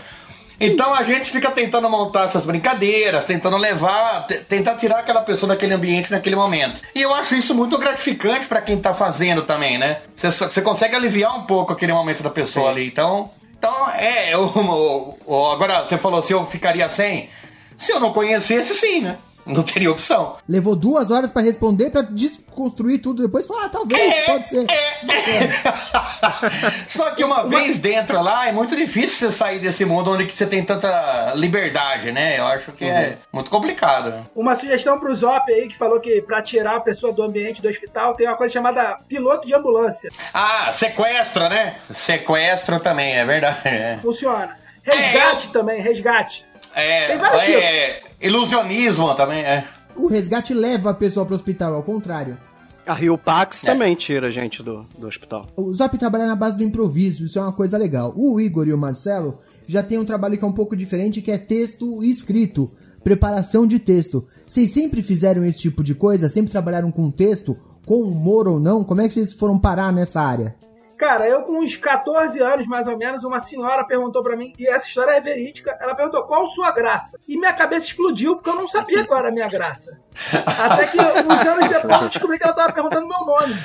Então 0.60 0.92
a 0.92 1.04
gente 1.04 1.30
fica 1.30 1.50
tentando 1.50 1.88
montar 1.88 2.24
essas 2.24 2.44
brincadeiras, 2.44 3.24
tentando 3.24 3.56
levar, 3.56 4.26
tentar 4.26 4.74
tirar 4.74 4.98
aquela 4.98 5.20
pessoa 5.20 5.50
daquele 5.50 5.74
ambiente 5.74 6.10
naquele 6.10 6.34
momento. 6.34 6.80
E 6.94 7.00
eu 7.00 7.14
acho 7.14 7.36
isso 7.36 7.54
muito 7.54 7.78
gratificante 7.78 8.46
pra 8.46 8.60
quem 8.60 8.76
tá 8.78 8.92
fazendo 8.92 9.42
também, 9.42 9.78
né? 9.78 9.98
Você 10.16 10.60
consegue 10.60 10.96
aliviar 10.96 11.36
um 11.38 11.42
pouco 11.42 11.72
aquele 11.72 11.92
momento 11.92 12.22
da 12.22 12.30
pessoa 12.30 12.70
ali. 12.70 12.88
Então, 12.88 13.30
então 13.58 13.90
é. 13.90 14.36
o- 14.38 15.18
o- 15.26 15.46
agora, 15.50 15.84
você 15.84 15.98
falou 15.98 16.22
se 16.22 16.32
eu 16.32 16.46
ficaria 16.46 16.88
sem. 16.88 17.28
Se 17.76 17.92
eu 17.92 18.00
não 18.00 18.12
conhecesse, 18.12 18.74
sim, 18.74 19.00
né? 19.00 19.16
Não 19.48 19.62
teria 19.62 19.90
opção. 19.90 20.36
Levou 20.48 20.76
duas 20.76 21.10
horas 21.10 21.30
pra 21.30 21.42
responder, 21.42 21.90
pra 21.90 22.02
desconstruir 22.02 22.98
tudo 22.98 23.22
depois. 23.22 23.46
Falar, 23.46 23.64
ah, 23.64 23.68
talvez, 23.68 24.14
É, 24.14 24.24
pode 24.24 24.46
ser. 24.46 24.66
Só 26.88 27.10
que 27.10 27.24
uma 27.24 27.44
vez 27.48 27.78
dentro 27.78 28.20
lá, 28.20 28.48
é 28.48 28.52
muito 28.52 28.76
difícil 28.76 29.30
você 29.30 29.36
sair 29.36 29.58
desse 29.58 29.84
mundo 29.84 30.12
onde 30.12 30.26
que 30.26 30.32
você 30.36 30.46
tem 30.46 30.64
tanta 30.64 31.32
liberdade, 31.34 32.12
né? 32.12 32.38
Eu 32.38 32.46
acho 32.46 32.72
que 32.72 32.84
é 32.84 33.18
muito 33.32 33.50
complicado. 33.50 34.10
né? 34.10 34.24
Uma 34.34 34.54
sugestão 34.54 34.98
pro 34.98 35.14
Zop 35.14 35.50
aí, 35.52 35.68
que 35.68 35.76
falou 35.76 36.00
que 36.00 36.22
pra 36.22 36.42
tirar 36.42 36.76
a 36.76 36.80
pessoa 36.80 37.12
do 37.12 37.22
ambiente 37.22 37.62
do 37.62 37.68
hospital, 37.68 38.14
tem 38.14 38.26
uma 38.26 38.36
coisa 38.36 38.52
chamada 38.52 38.98
piloto 39.08 39.46
de 39.48 39.54
ambulância. 39.54 40.10
Ah, 40.32 40.70
sequestro, 40.72 41.48
né? 41.48 41.76
Sequestro 41.90 42.80
também, 42.80 43.16
é 43.16 43.24
verdade. 43.24 43.58
É, 43.64 43.98
Funciona. 44.00 44.56
Resgate 44.82 45.50
também, 45.50 45.80
resgate. 45.82 46.46
É, 46.74 47.08
Tem 47.08 47.18
vários 47.18 47.42
é 47.42 48.02
ilusionismo 48.20 49.14
também, 49.14 49.40
é. 49.44 49.64
O 49.96 50.06
resgate 50.06 50.54
leva 50.54 50.90
a 50.90 50.94
pessoa 50.94 51.26
pro 51.26 51.34
hospital, 51.34 51.74
ao 51.74 51.82
contrário. 51.82 52.38
A 52.86 52.94
Rio 52.94 53.18
Pax 53.18 53.60
também 53.60 53.94
tira 53.94 54.28
a 54.28 54.30
gente 54.30 54.62
do, 54.62 54.86
do 54.98 55.06
hospital. 55.06 55.46
O 55.54 55.70
Zop 55.74 55.98
trabalha 55.98 56.26
na 56.26 56.34
base 56.34 56.56
do 56.56 56.62
improviso, 56.62 57.24
isso 57.26 57.38
é 57.38 57.42
uma 57.42 57.52
coisa 57.52 57.76
legal. 57.76 58.14
O 58.16 58.40
Igor 58.40 58.66
e 58.66 58.72
o 58.72 58.78
Marcelo 58.78 59.40
já 59.66 59.82
tem 59.82 59.98
um 59.98 60.06
trabalho 60.06 60.38
que 60.38 60.44
é 60.44 60.48
um 60.48 60.52
pouco 60.52 60.74
diferente, 60.74 61.20
que 61.20 61.30
é 61.30 61.36
texto 61.36 62.02
escrito, 62.02 62.72
preparação 63.04 63.66
de 63.66 63.78
texto. 63.78 64.26
Vocês 64.46 64.70
sempre 64.70 65.02
fizeram 65.02 65.44
esse 65.44 65.58
tipo 65.58 65.84
de 65.84 65.94
coisa? 65.94 66.30
Sempre 66.30 66.50
trabalharam 66.50 66.90
com 66.90 67.10
texto, 67.10 67.58
com 67.84 68.00
humor 68.00 68.48
ou 68.48 68.58
não? 68.58 68.82
Como 68.82 69.02
é 69.02 69.08
que 69.08 69.12
vocês 69.12 69.34
foram 69.34 69.58
parar 69.58 69.92
nessa 69.92 70.22
área? 70.22 70.56
Cara, 70.98 71.28
eu 71.28 71.42
com 71.44 71.60
uns 71.60 71.76
14 71.76 72.40
anos, 72.40 72.66
mais 72.66 72.88
ou 72.88 72.98
menos, 72.98 73.22
uma 73.22 73.38
senhora 73.38 73.86
perguntou 73.86 74.20
pra 74.20 74.36
mim, 74.36 74.52
e 74.58 74.66
essa 74.66 74.84
história 74.84 75.12
é 75.12 75.20
verídica, 75.20 75.78
ela 75.80 75.94
perguntou 75.94 76.24
qual 76.24 76.48
sua 76.48 76.72
graça. 76.72 77.20
E 77.28 77.38
minha 77.38 77.52
cabeça 77.52 77.86
explodiu, 77.86 78.34
porque 78.34 78.50
eu 78.50 78.56
não 78.56 78.66
sabia 78.66 79.06
qual 79.06 79.20
era 79.20 79.28
a 79.28 79.32
minha 79.32 79.48
graça. 79.48 80.00
Até 80.44 80.88
que 80.88 80.98
uns 80.98 81.46
anos 81.46 81.68
depois 81.68 82.02
eu 82.02 82.08
descobri 82.08 82.36
que 82.36 82.42
ela 82.44 82.52
tava 82.52 82.72
perguntando 82.72 83.06
meu 83.06 83.20
nome. 83.20 83.56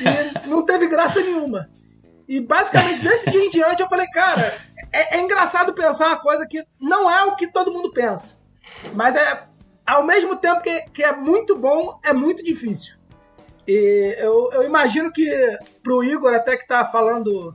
E 0.00 0.48
não 0.48 0.64
teve 0.64 0.86
graça 0.86 1.20
nenhuma. 1.20 1.68
E 2.26 2.40
basicamente 2.40 3.02
desse 3.02 3.30
dia 3.30 3.44
em 3.44 3.50
diante 3.50 3.82
eu 3.82 3.88
falei, 3.88 4.06
cara, 4.06 4.58
é, 4.90 5.18
é 5.18 5.20
engraçado 5.20 5.74
pensar 5.74 6.06
uma 6.06 6.20
coisa 6.20 6.46
que 6.46 6.64
não 6.80 7.10
é 7.10 7.22
o 7.24 7.36
que 7.36 7.48
todo 7.48 7.70
mundo 7.70 7.92
pensa. 7.92 8.38
Mas 8.94 9.14
é, 9.14 9.44
ao 9.86 10.04
mesmo 10.04 10.36
tempo 10.36 10.62
que, 10.62 10.80
que 10.90 11.04
é 11.04 11.12
muito 11.12 11.54
bom, 11.54 12.00
é 12.02 12.14
muito 12.14 12.42
difícil. 12.42 12.96
E 13.66 14.16
eu, 14.18 14.50
eu 14.52 14.62
imagino 14.64 15.12
que 15.12 15.30
pro 15.82 16.02
Igor, 16.02 16.34
até 16.34 16.56
que 16.56 16.66
tá 16.66 16.84
falando. 16.84 17.54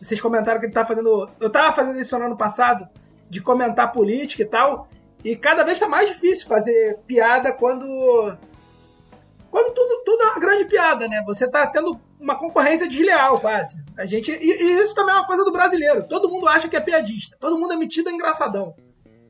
Vocês 0.00 0.20
comentaram 0.20 0.60
que 0.60 0.66
ele 0.66 0.72
tá 0.72 0.84
fazendo. 0.84 1.28
Eu 1.40 1.50
tava 1.50 1.72
fazendo 1.72 1.98
isso 2.00 2.18
no 2.18 2.26
ano 2.26 2.36
passado, 2.36 2.88
de 3.28 3.40
comentar 3.40 3.92
política 3.92 4.42
e 4.42 4.46
tal. 4.46 4.88
E 5.24 5.34
cada 5.36 5.64
vez 5.64 5.80
tá 5.80 5.88
mais 5.88 6.08
difícil 6.10 6.46
fazer 6.46 6.98
piada 7.06 7.52
quando. 7.52 7.86
Quando 9.50 9.72
tudo, 9.72 10.02
tudo 10.04 10.22
é 10.22 10.26
uma 10.26 10.40
grande 10.40 10.64
piada, 10.64 11.06
né? 11.08 11.22
Você 11.26 11.48
tá 11.48 11.66
tendo 11.66 11.98
uma 12.18 12.36
concorrência 12.36 12.88
desleal, 12.88 13.40
quase. 13.40 13.82
A 13.96 14.04
gente. 14.04 14.32
E, 14.32 14.62
e 14.62 14.82
isso 14.82 14.94
também 14.94 15.14
é 15.14 15.18
uma 15.18 15.26
coisa 15.26 15.44
do 15.44 15.52
brasileiro. 15.52 16.02
Todo 16.08 16.28
mundo 16.28 16.48
acha 16.48 16.68
que 16.68 16.76
é 16.76 16.80
piadista. 16.80 17.36
Todo 17.38 17.58
mundo 17.58 17.72
é 17.72 17.76
metido 17.76 18.10
engraçadão. 18.10 18.74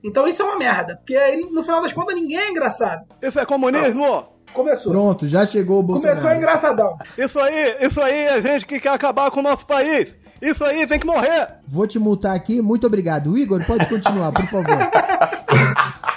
Então 0.03 0.27
isso 0.27 0.43
é 0.43 0.45
uma 0.45 0.59
merda. 0.59 0.97
Porque 0.97 1.17
aí, 1.17 1.37
no 1.37 1.63
final 1.63 1.81
das 1.81 1.93
contas, 1.93 2.15
ninguém 2.15 2.39
é 2.39 2.51
engraçado. 2.51 3.07
Isso 3.23 3.39
é 3.39 3.47
comunismo? 3.47 4.34
Começou. 4.55 4.93
Pronto, 4.93 5.29
já 5.29 5.45
chegou 5.45 5.81
o 5.81 5.83
Bolsonaro. 5.83 6.21
Começou 6.21 6.39
engraçadão. 6.39 6.97
Isso 7.19 7.39
aí, 7.41 7.77
isso 7.81 8.01
aí 8.01 8.19
é 8.19 8.41
gente 8.41 8.65
que 8.65 8.79
quer 8.79 8.91
acabar 8.91 9.31
com 9.31 9.41
o 9.41 9.43
nosso 9.43 9.67
país. 9.67 10.15
Isso 10.41 10.65
aí 10.65 10.87
tem 10.87 10.99
que 10.99 11.07
morrer. 11.07 11.49
Vou 11.67 11.87
te 11.87 11.99
multar 11.99 12.37
aqui, 12.37 12.63
muito 12.63 12.87
obrigado. 12.87 13.37
Igor, 13.37 13.65
pode 13.67 13.87
continuar, 13.87 14.31
por 14.33 14.47
favor. 14.47 14.79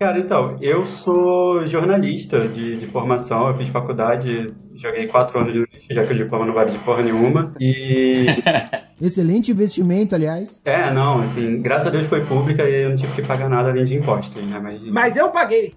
Cara, 0.00 0.18
então, 0.18 0.56
eu 0.62 0.86
sou 0.86 1.66
jornalista 1.66 2.48
de, 2.48 2.76
de 2.76 2.86
formação, 2.86 3.48
eu 3.48 3.56
fiz 3.58 3.68
faculdade, 3.68 4.50
joguei 4.74 5.06
quatro 5.06 5.38
anos 5.38 5.54
no 5.54 5.60
lixo, 5.70 5.88
já 5.90 6.06
que 6.06 6.14
o 6.14 6.16
diploma 6.16 6.46
não 6.46 6.54
vale 6.54 6.70
de 6.70 6.78
porra 6.78 7.02
nenhuma. 7.02 7.54
E. 7.60 8.24
Excelente 8.98 9.50
investimento, 9.50 10.14
aliás. 10.14 10.62
É, 10.64 10.90
não, 10.90 11.20
assim, 11.20 11.60
graças 11.60 11.88
a 11.88 11.90
Deus 11.90 12.06
foi 12.06 12.24
pública 12.24 12.62
e 12.68 12.84
eu 12.84 12.88
não 12.88 12.96
tive 12.96 13.12
que 13.12 13.22
pagar 13.22 13.50
nada 13.50 13.68
além 13.68 13.84
de 13.84 13.94
impostos, 13.94 14.42
né? 14.42 14.58
Mas. 14.58 14.80
Mas 14.90 15.16
eu 15.16 15.28
paguei. 15.30 15.74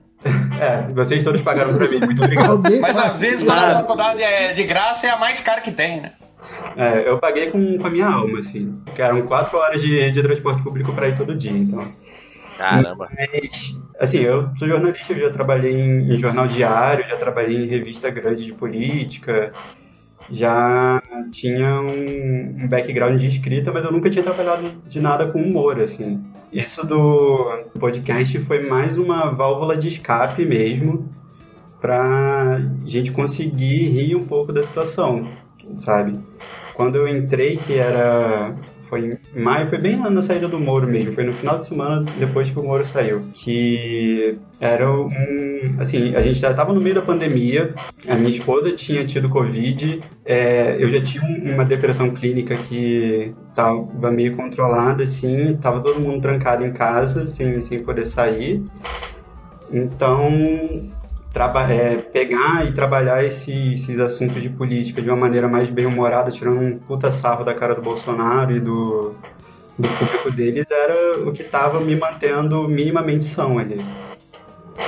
É, 0.63 0.88
vocês 0.93 1.21
todos 1.23 1.41
pagaram 1.41 1.76
pra 1.76 1.89
mim, 1.89 1.99
muito 1.99 2.23
obrigado. 2.23 2.62
Mas 2.80 2.97
às 2.97 3.19
vezes 3.19 3.43
quando 3.43 3.60
a 3.60 3.73
faculdade 3.73 4.23
é 4.23 4.54
de 4.54 4.63
graça 4.63 5.08
é 5.08 5.10
a 5.10 5.17
mais 5.17 5.41
cara 5.41 5.60
que 5.60 5.71
tem, 5.71 5.99
né? 5.99 6.13
É, 6.78 7.08
eu 7.08 7.19
paguei 7.19 7.52
com, 7.52 7.78
com 7.78 7.88
a 7.88 7.89
minha 7.89 8.08
alma, 8.08 8.39
assim, 8.39 8.80
porque 8.86 9.02
eram 9.02 9.21
quatro 9.23 9.58
horas 9.58 9.82
de, 9.82 10.12
de 10.12 10.21
transporte 10.21 10.63
público 10.63 10.93
pra 10.93 11.10
ir 11.10 11.17
todo 11.17 11.36
dia, 11.36 11.52
então. 11.52 11.86
Caramba. 12.58 13.10
Mas, 13.13 13.80
assim, 13.99 14.19
eu 14.19 14.49
sou 14.58 14.67
jornalista, 14.67 15.13
eu 15.13 15.28
já 15.28 15.30
trabalhei 15.32 15.73
em, 15.73 16.13
em 16.13 16.17
jornal 16.17 16.47
diário, 16.47 17.08
já 17.08 17.17
trabalhei 17.17 17.63
em 17.63 17.67
revista 17.67 18.10
grande 18.10 18.45
de 18.45 18.54
política, 18.54 19.52
já 20.30 21.02
tinha 21.32 21.82
um, 21.82 22.63
um 22.63 22.67
background 22.67 23.19
de 23.19 23.28
escrita, 23.28 23.71
mas 23.71 23.84
eu 23.84 23.91
nunca 23.91 24.10
tinha 24.10 24.23
trabalhado 24.23 24.82
de 24.88 25.02
nada 25.02 25.28
com 25.28 25.41
humor, 25.41 25.80
assim. 25.80 26.23
Isso 26.54 26.86
do 26.86 27.63
podcast 27.80 28.38
foi 28.42 28.70
mais 28.70 28.96
uma 28.96 29.32
válvula 29.32 29.76
de 29.76 29.88
escape 29.88 30.46
mesmo, 30.46 31.10
pra 31.82 32.62
gente 32.86 33.12
conseguir 33.12 33.89
rir 33.89 34.16
um 34.16 34.24
pouco 34.26 34.54
da 34.54 34.62
situação, 34.62 35.28
sabe? 35.76 36.20
Quando 36.76 36.96
eu 36.96 37.08
entrei, 37.08 37.58
que 37.58 37.74
era 37.74 38.56
foi 38.93 39.17
em 39.36 39.41
maio, 39.41 39.67
foi 39.67 39.79
bem 39.79 39.97
na 39.97 40.21
saída 40.21 40.47
do 40.47 40.60
Moro 40.60 40.88
mesmo, 40.88 41.13
foi 41.13 41.23
no 41.23 41.34
final 41.34 41.58
de 41.58 41.65
semana 41.65 42.06
depois 42.19 42.49
que 42.51 42.60
o 42.60 42.63
Moro 42.63 42.86
saiu, 42.86 43.23
que 43.34 44.38
era 44.60 44.91
um, 44.91 45.10
assim, 45.79 46.13
a 46.15 46.21
gente 46.21 46.38
já 46.39 46.51
estava 46.51 46.71
no 46.73 46.79
meio 46.79 46.93
da 46.93 47.01
pandemia, 47.01 47.73
a 48.08 48.15
minha 48.15 48.29
esposa 48.29 48.71
tinha 48.71 49.03
tido 49.03 49.29
Covid, 49.29 50.03
é, 50.23 50.77
eu 50.79 50.89
já 50.89 51.01
tinha 51.01 51.23
um- 51.23 51.53
uma 51.56 51.65
depressão 51.65 52.12
clínica 52.12 52.56
que 52.56 53.34
estava 53.49 54.12
meio 54.12 54.36
controlada, 54.36 55.03
assim, 55.03 55.58
tava 55.60 55.79
todo 55.82 55.99
mundo 55.99 56.21
trancado 56.21 56.63
em 56.63 56.71
casa, 56.71 57.27
sem, 57.27 57.60
sem 57.63 57.79
poder 57.79 58.06
sair, 58.06 58.62
então 59.71 60.29
é, 61.69 61.98
pegar 61.98 62.65
e 62.67 62.72
trabalhar 62.74 63.24
esse- 63.24 63.74
esses 63.74 64.00
assuntos 64.00 64.41
de 64.41 64.50
política 64.50 65.02
de 65.02 65.10
uma 65.10 65.17
maneira 65.17 65.48
mais 65.48 65.69
bem-humorada, 65.69 66.30
tirando 66.32 66.60
um 66.60 66.78
puta 66.78 67.12
sarro 67.12 67.43
da 67.43 67.54
cara 67.54 67.74
do 67.74 67.82
Bolsonaro 67.82 68.56
e 68.56 68.60
do, 68.60 69.15
do 69.78 69.88
público 69.89 70.32
deles, 70.32 70.65
era 70.69 71.19
o 71.28 71.32
que 71.32 71.43
tava 71.43 71.80
me 71.82 71.96
mantendo 71.96 72.67
minimamente 72.69 73.26
são 73.26 73.58
ali. 73.58 73.84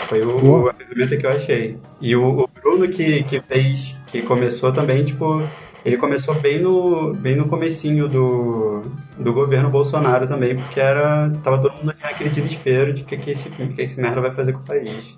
Foi 0.08 0.22
o, 0.22 0.40
Boa. 0.40 0.72
a 0.72 0.74
ferramenta 0.74 1.18
que 1.18 1.26
eu 1.26 1.32
achei. 1.32 1.78
E 2.00 2.16
o, 2.16 2.42
o 2.42 2.48
Bruno 2.48 2.88
que, 2.88 3.24
que 3.24 3.42
fez, 3.42 3.96
que 4.08 4.22
começou 4.22 4.72
também, 4.72 5.04
tipo, 5.04 5.44
ele 5.84 5.98
começou 5.98 6.36
bem 6.36 6.60
no, 6.60 7.14
bem 7.14 7.36
no 7.36 7.48
comecinho 7.48 8.08
do, 8.08 8.82
do 9.18 9.34
governo 9.34 9.70
Bolsonaro 9.70 10.28
também, 10.28 10.56
porque 10.56 10.80
era, 10.80 11.30
tava 11.44 11.60
todo 11.60 11.74
mundo 11.76 11.94
naquele 12.02 12.30
desespero 12.30 12.94
de 12.94 13.04
o 13.04 13.06
que, 13.06 13.18
que, 13.18 13.32
esse, 13.32 13.50
que 13.50 13.82
esse 13.82 14.00
merda 14.00 14.22
vai 14.22 14.32
fazer 14.34 14.54
com 14.54 14.60
o 14.60 14.64
país. 14.66 15.18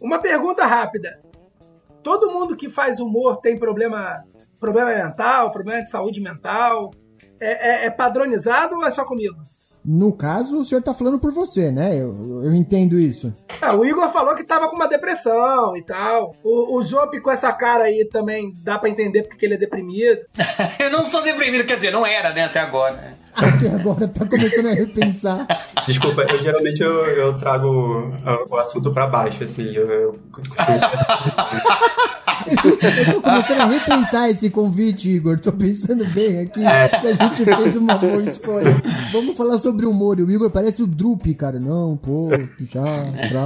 Uma 0.00 0.18
pergunta 0.18 0.64
rápida. 0.66 1.20
Todo 2.02 2.30
mundo 2.30 2.56
que 2.56 2.68
faz 2.70 3.00
humor 3.00 3.38
tem 3.38 3.58
problema, 3.58 4.22
problema 4.60 4.92
mental, 4.94 5.50
problema 5.50 5.82
de 5.82 5.90
saúde 5.90 6.20
mental? 6.20 6.92
É, 7.40 7.84
é- 7.84 7.86
é 7.86 7.90
padronizado 7.90 8.76
ou 8.76 8.86
é 8.86 8.90
só 8.90 9.04
comigo? 9.04 9.36
No 9.88 10.12
caso, 10.12 10.58
o 10.58 10.64
senhor 10.64 10.82
tá 10.82 10.92
falando 10.92 11.16
por 11.20 11.30
você, 11.32 11.70
né? 11.70 11.94
Eu, 11.94 12.42
eu 12.42 12.52
entendo 12.52 12.98
isso. 12.98 13.32
Ah, 13.62 13.72
o 13.72 13.84
Igor 13.84 14.10
falou 14.10 14.34
que 14.34 14.42
tava 14.42 14.68
com 14.68 14.74
uma 14.74 14.88
depressão 14.88 15.76
e 15.76 15.82
tal. 15.82 16.34
O, 16.42 16.76
o 16.76 16.84
Zop 16.84 17.20
com 17.20 17.30
essa 17.30 17.52
cara 17.52 17.84
aí 17.84 18.04
também 18.04 18.52
dá 18.64 18.80
pra 18.80 18.88
entender 18.88 19.22
porque 19.22 19.36
que 19.36 19.46
ele 19.46 19.54
é 19.54 19.58
deprimido. 19.58 20.22
eu 20.80 20.90
não 20.90 21.04
sou 21.04 21.22
deprimido, 21.22 21.64
quer 21.64 21.76
dizer, 21.76 21.92
não 21.92 22.04
era, 22.04 22.32
né, 22.32 22.44
até 22.44 22.58
agora. 22.58 23.15
Até 23.36 23.68
agora 23.68 24.08
tá 24.08 24.24
começando 24.26 24.66
a 24.66 24.72
repensar. 24.72 25.46
Desculpa, 25.86 26.22
eu 26.22 26.40
geralmente 26.40 26.82
eu, 26.82 27.06
eu 27.06 27.38
trago 27.38 27.68
o, 27.68 28.54
o 28.54 28.56
assunto 28.56 28.90
pra 28.92 29.06
baixo, 29.06 29.44
assim. 29.44 29.74
Eu, 29.74 29.90
eu 29.90 30.20
eu 32.46 33.14
tô 33.14 33.20
começando 33.22 33.60
a 33.60 33.66
repensar 33.66 34.30
esse 34.30 34.50
convite, 34.50 35.10
Igor. 35.10 35.38
Tô 35.40 35.52
pensando 35.52 36.04
bem 36.06 36.40
aqui 36.40 36.64
é. 36.64 36.88
se 36.98 37.06
a 37.08 37.12
gente 37.14 37.44
fez 37.44 37.76
uma 37.76 37.96
boa 37.96 38.22
escolha. 38.22 38.80
Vamos 39.12 39.36
falar 39.36 39.58
sobre 39.58 39.86
humor. 39.86 40.18
O 40.18 40.30
Igor 40.30 40.50
parece 40.50 40.82
o 40.82 40.86
Drup, 40.86 41.26
cara. 41.34 41.58
Não, 41.58 41.96
pô, 41.96 42.28
já, 42.60 42.84
pra. 42.84 43.44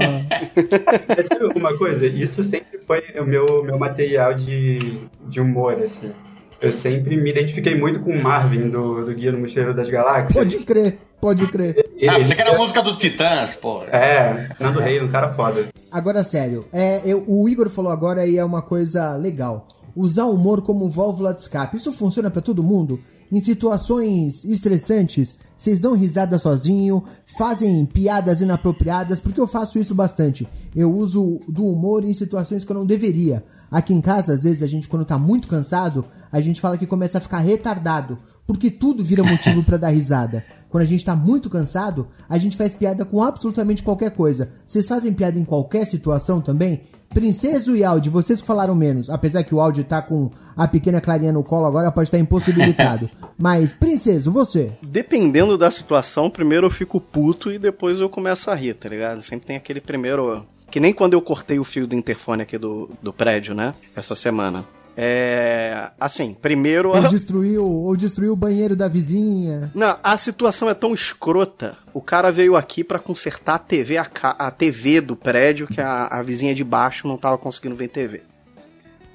Mas 1.16 1.26
sabe 1.26 1.58
uma 1.58 1.76
coisa? 1.76 2.06
Isso 2.06 2.44
sempre 2.44 2.78
foi 2.86 3.02
o 3.18 3.24
meu, 3.24 3.64
meu 3.64 3.78
material 3.78 4.34
de, 4.34 5.00
de 5.26 5.40
humor, 5.40 5.80
assim. 5.82 6.12
Eu 6.60 6.72
sempre 6.72 7.16
me 7.16 7.30
identifiquei 7.30 7.74
muito 7.74 8.00
com 8.00 8.10
o 8.10 8.22
Marvin 8.22 8.68
do, 8.68 9.04
do 9.04 9.14
Guia 9.14 9.32
do 9.32 9.38
Mochileiro 9.38 9.74
das 9.74 9.88
Galáxias. 9.88 10.32
Pode 10.32 10.58
crer, 10.58 10.98
pode 11.18 11.46
crer. 11.46 11.90
Ah, 12.06 12.18
você 12.18 12.34
quer 12.34 12.48
a 12.48 12.56
música 12.56 12.82
do 12.82 12.96
Titãs, 12.96 13.54
pô. 13.54 13.82
É, 13.84 14.50
Nando 14.60 14.78
Rei, 14.78 15.00
um 15.00 15.08
cara 15.08 15.32
foda. 15.32 15.68
Agora, 15.90 16.22
sério, 16.22 16.66
é, 16.70 17.00
eu, 17.04 17.24
o 17.26 17.48
Igor 17.48 17.70
falou 17.70 17.90
agora 17.90 18.26
e 18.26 18.36
é 18.36 18.44
uma 18.44 18.60
coisa 18.60 19.16
legal. 19.16 19.66
Usar 19.96 20.24
o 20.26 20.34
humor 20.34 20.60
como 20.62 20.88
válvula 20.88 21.32
de 21.32 21.40
escape. 21.40 21.76
Isso 21.76 21.92
funciona 21.92 22.30
para 22.30 22.42
todo 22.42 22.62
mundo? 22.62 23.00
Em 23.32 23.38
situações 23.38 24.44
estressantes, 24.44 25.36
vocês 25.56 25.78
dão 25.78 25.94
risada 25.94 26.36
sozinho, 26.36 27.04
fazem 27.38 27.86
piadas 27.86 28.40
inapropriadas, 28.40 29.20
porque 29.20 29.40
eu 29.40 29.46
faço 29.46 29.78
isso 29.78 29.94
bastante. 29.94 30.48
Eu 30.74 30.92
uso 30.92 31.40
do 31.48 31.64
humor 31.64 32.04
em 32.04 32.12
situações 32.12 32.64
que 32.64 32.72
eu 32.72 32.76
não 32.76 32.84
deveria. 32.84 33.44
Aqui 33.70 33.94
em 33.94 34.00
casa, 34.00 34.32
às 34.32 34.42
vezes, 34.42 34.64
a 34.64 34.66
gente, 34.66 34.88
quando 34.88 35.04
tá 35.04 35.16
muito 35.16 35.46
cansado, 35.46 36.04
a 36.32 36.40
gente 36.40 36.60
fala 36.60 36.76
que 36.76 36.86
começa 36.86 37.18
a 37.18 37.20
ficar 37.20 37.38
retardado, 37.38 38.18
porque 38.46 38.70
tudo 38.70 39.04
vira 39.04 39.22
motivo 39.22 39.62
para 39.62 39.76
dar 39.76 39.88
risada. 39.88 40.44
Quando 40.68 40.84
a 40.84 40.86
gente 40.86 41.04
tá 41.04 41.16
muito 41.16 41.50
cansado, 41.50 42.08
a 42.28 42.38
gente 42.38 42.56
faz 42.56 42.72
piada 42.72 43.04
com 43.04 43.22
absolutamente 43.22 43.82
qualquer 43.82 44.12
coisa. 44.12 44.50
Vocês 44.66 44.86
fazem 44.86 45.12
piada 45.12 45.38
em 45.38 45.44
qualquer 45.44 45.84
situação 45.84 46.40
também? 46.40 46.82
Princesa 47.12 47.76
e 47.76 47.82
Audi, 47.82 48.08
vocês 48.08 48.40
falaram 48.40 48.72
menos, 48.72 49.10
apesar 49.10 49.42
que 49.42 49.52
o 49.52 49.60
Audi 49.60 49.82
tá 49.82 50.00
com 50.00 50.30
a 50.56 50.68
pequena 50.68 51.00
Clarinha 51.00 51.32
no 51.32 51.42
colo 51.42 51.66
agora, 51.66 51.90
pode 51.90 52.06
estar 52.06 52.20
impossibilitado. 52.20 53.10
Mas, 53.36 53.72
Princesa, 53.72 54.30
você? 54.30 54.72
Dependendo 54.80 55.58
da 55.58 55.72
situação, 55.72 56.30
primeiro 56.30 56.66
eu 56.66 56.70
fico 56.70 57.00
puto 57.00 57.50
e 57.50 57.58
depois 57.58 57.98
eu 57.98 58.08
começo 58.08 58.48
a 58.48 58.54
rir, 58.54 58.74
tá 58.74 58.88
ligado? 58.88 59.22
Sempre 59.22 59.48
tem 59.48 59.56
aquele 59.56 59.80
primeiro. 59.80 60.46
Que 60.70 60.78
nem 60.78 60.92
quando 60.92 61.14
eu 61.14 61.20
cortei 61.20 61.58
o 61.58 61.64
fio 61.64 61.84
do 61.84 61.96
interfone 61.96 62.42
aqui 62.42 62.56
do, 62.56 62.88
do 63.02 63.12
prédio, 63.12 63.56
né? 63.56 63.74
Essa 63.96 64.14
semana. 64.14 64.64
É. 64.96 65.90
Assim, 65.98 66.34
primeiro. 66.34 66.90
Ou 66.90 67.08
destruiu, 67.08 67.64
ou 67.64 67.96
destruiu 67.96 68.32
o 68.32 68.36
banheiro 68.36 68.76
da 68.76 68.88
vizinha. 68.88 69.70
Não, 69.74 69.98
a 70.02 70.18
situação 70.18 70.68
é 70.68 70.74
tão 70.74 70.92
escrota. 70.92 71.76
O 71.92 72.00
cara 72.00 72.30
veio 72.30 72.56
aqui 72.56 72.82
para 72.84 72.98
consertar 72.98 73.54
a 73.54 73.58
TV, 73.58 73.96
a, 73.96 74.08
a, 74.22 74.50
TV 74.50 75.00
do 75.00 75.16
prédio, 75.16 75.66
que 75.66 75.80
a, 75.80 76.06
a 76.06 76.22
vizinha 76.22 76.54
de 76.54 76.64
baixo 76.64 77.06
não 77.06 77.16
tava 77.16 77.38
conseguindo 77.38 77.76
ver 77.76 77.88
TV. 77.88 78.22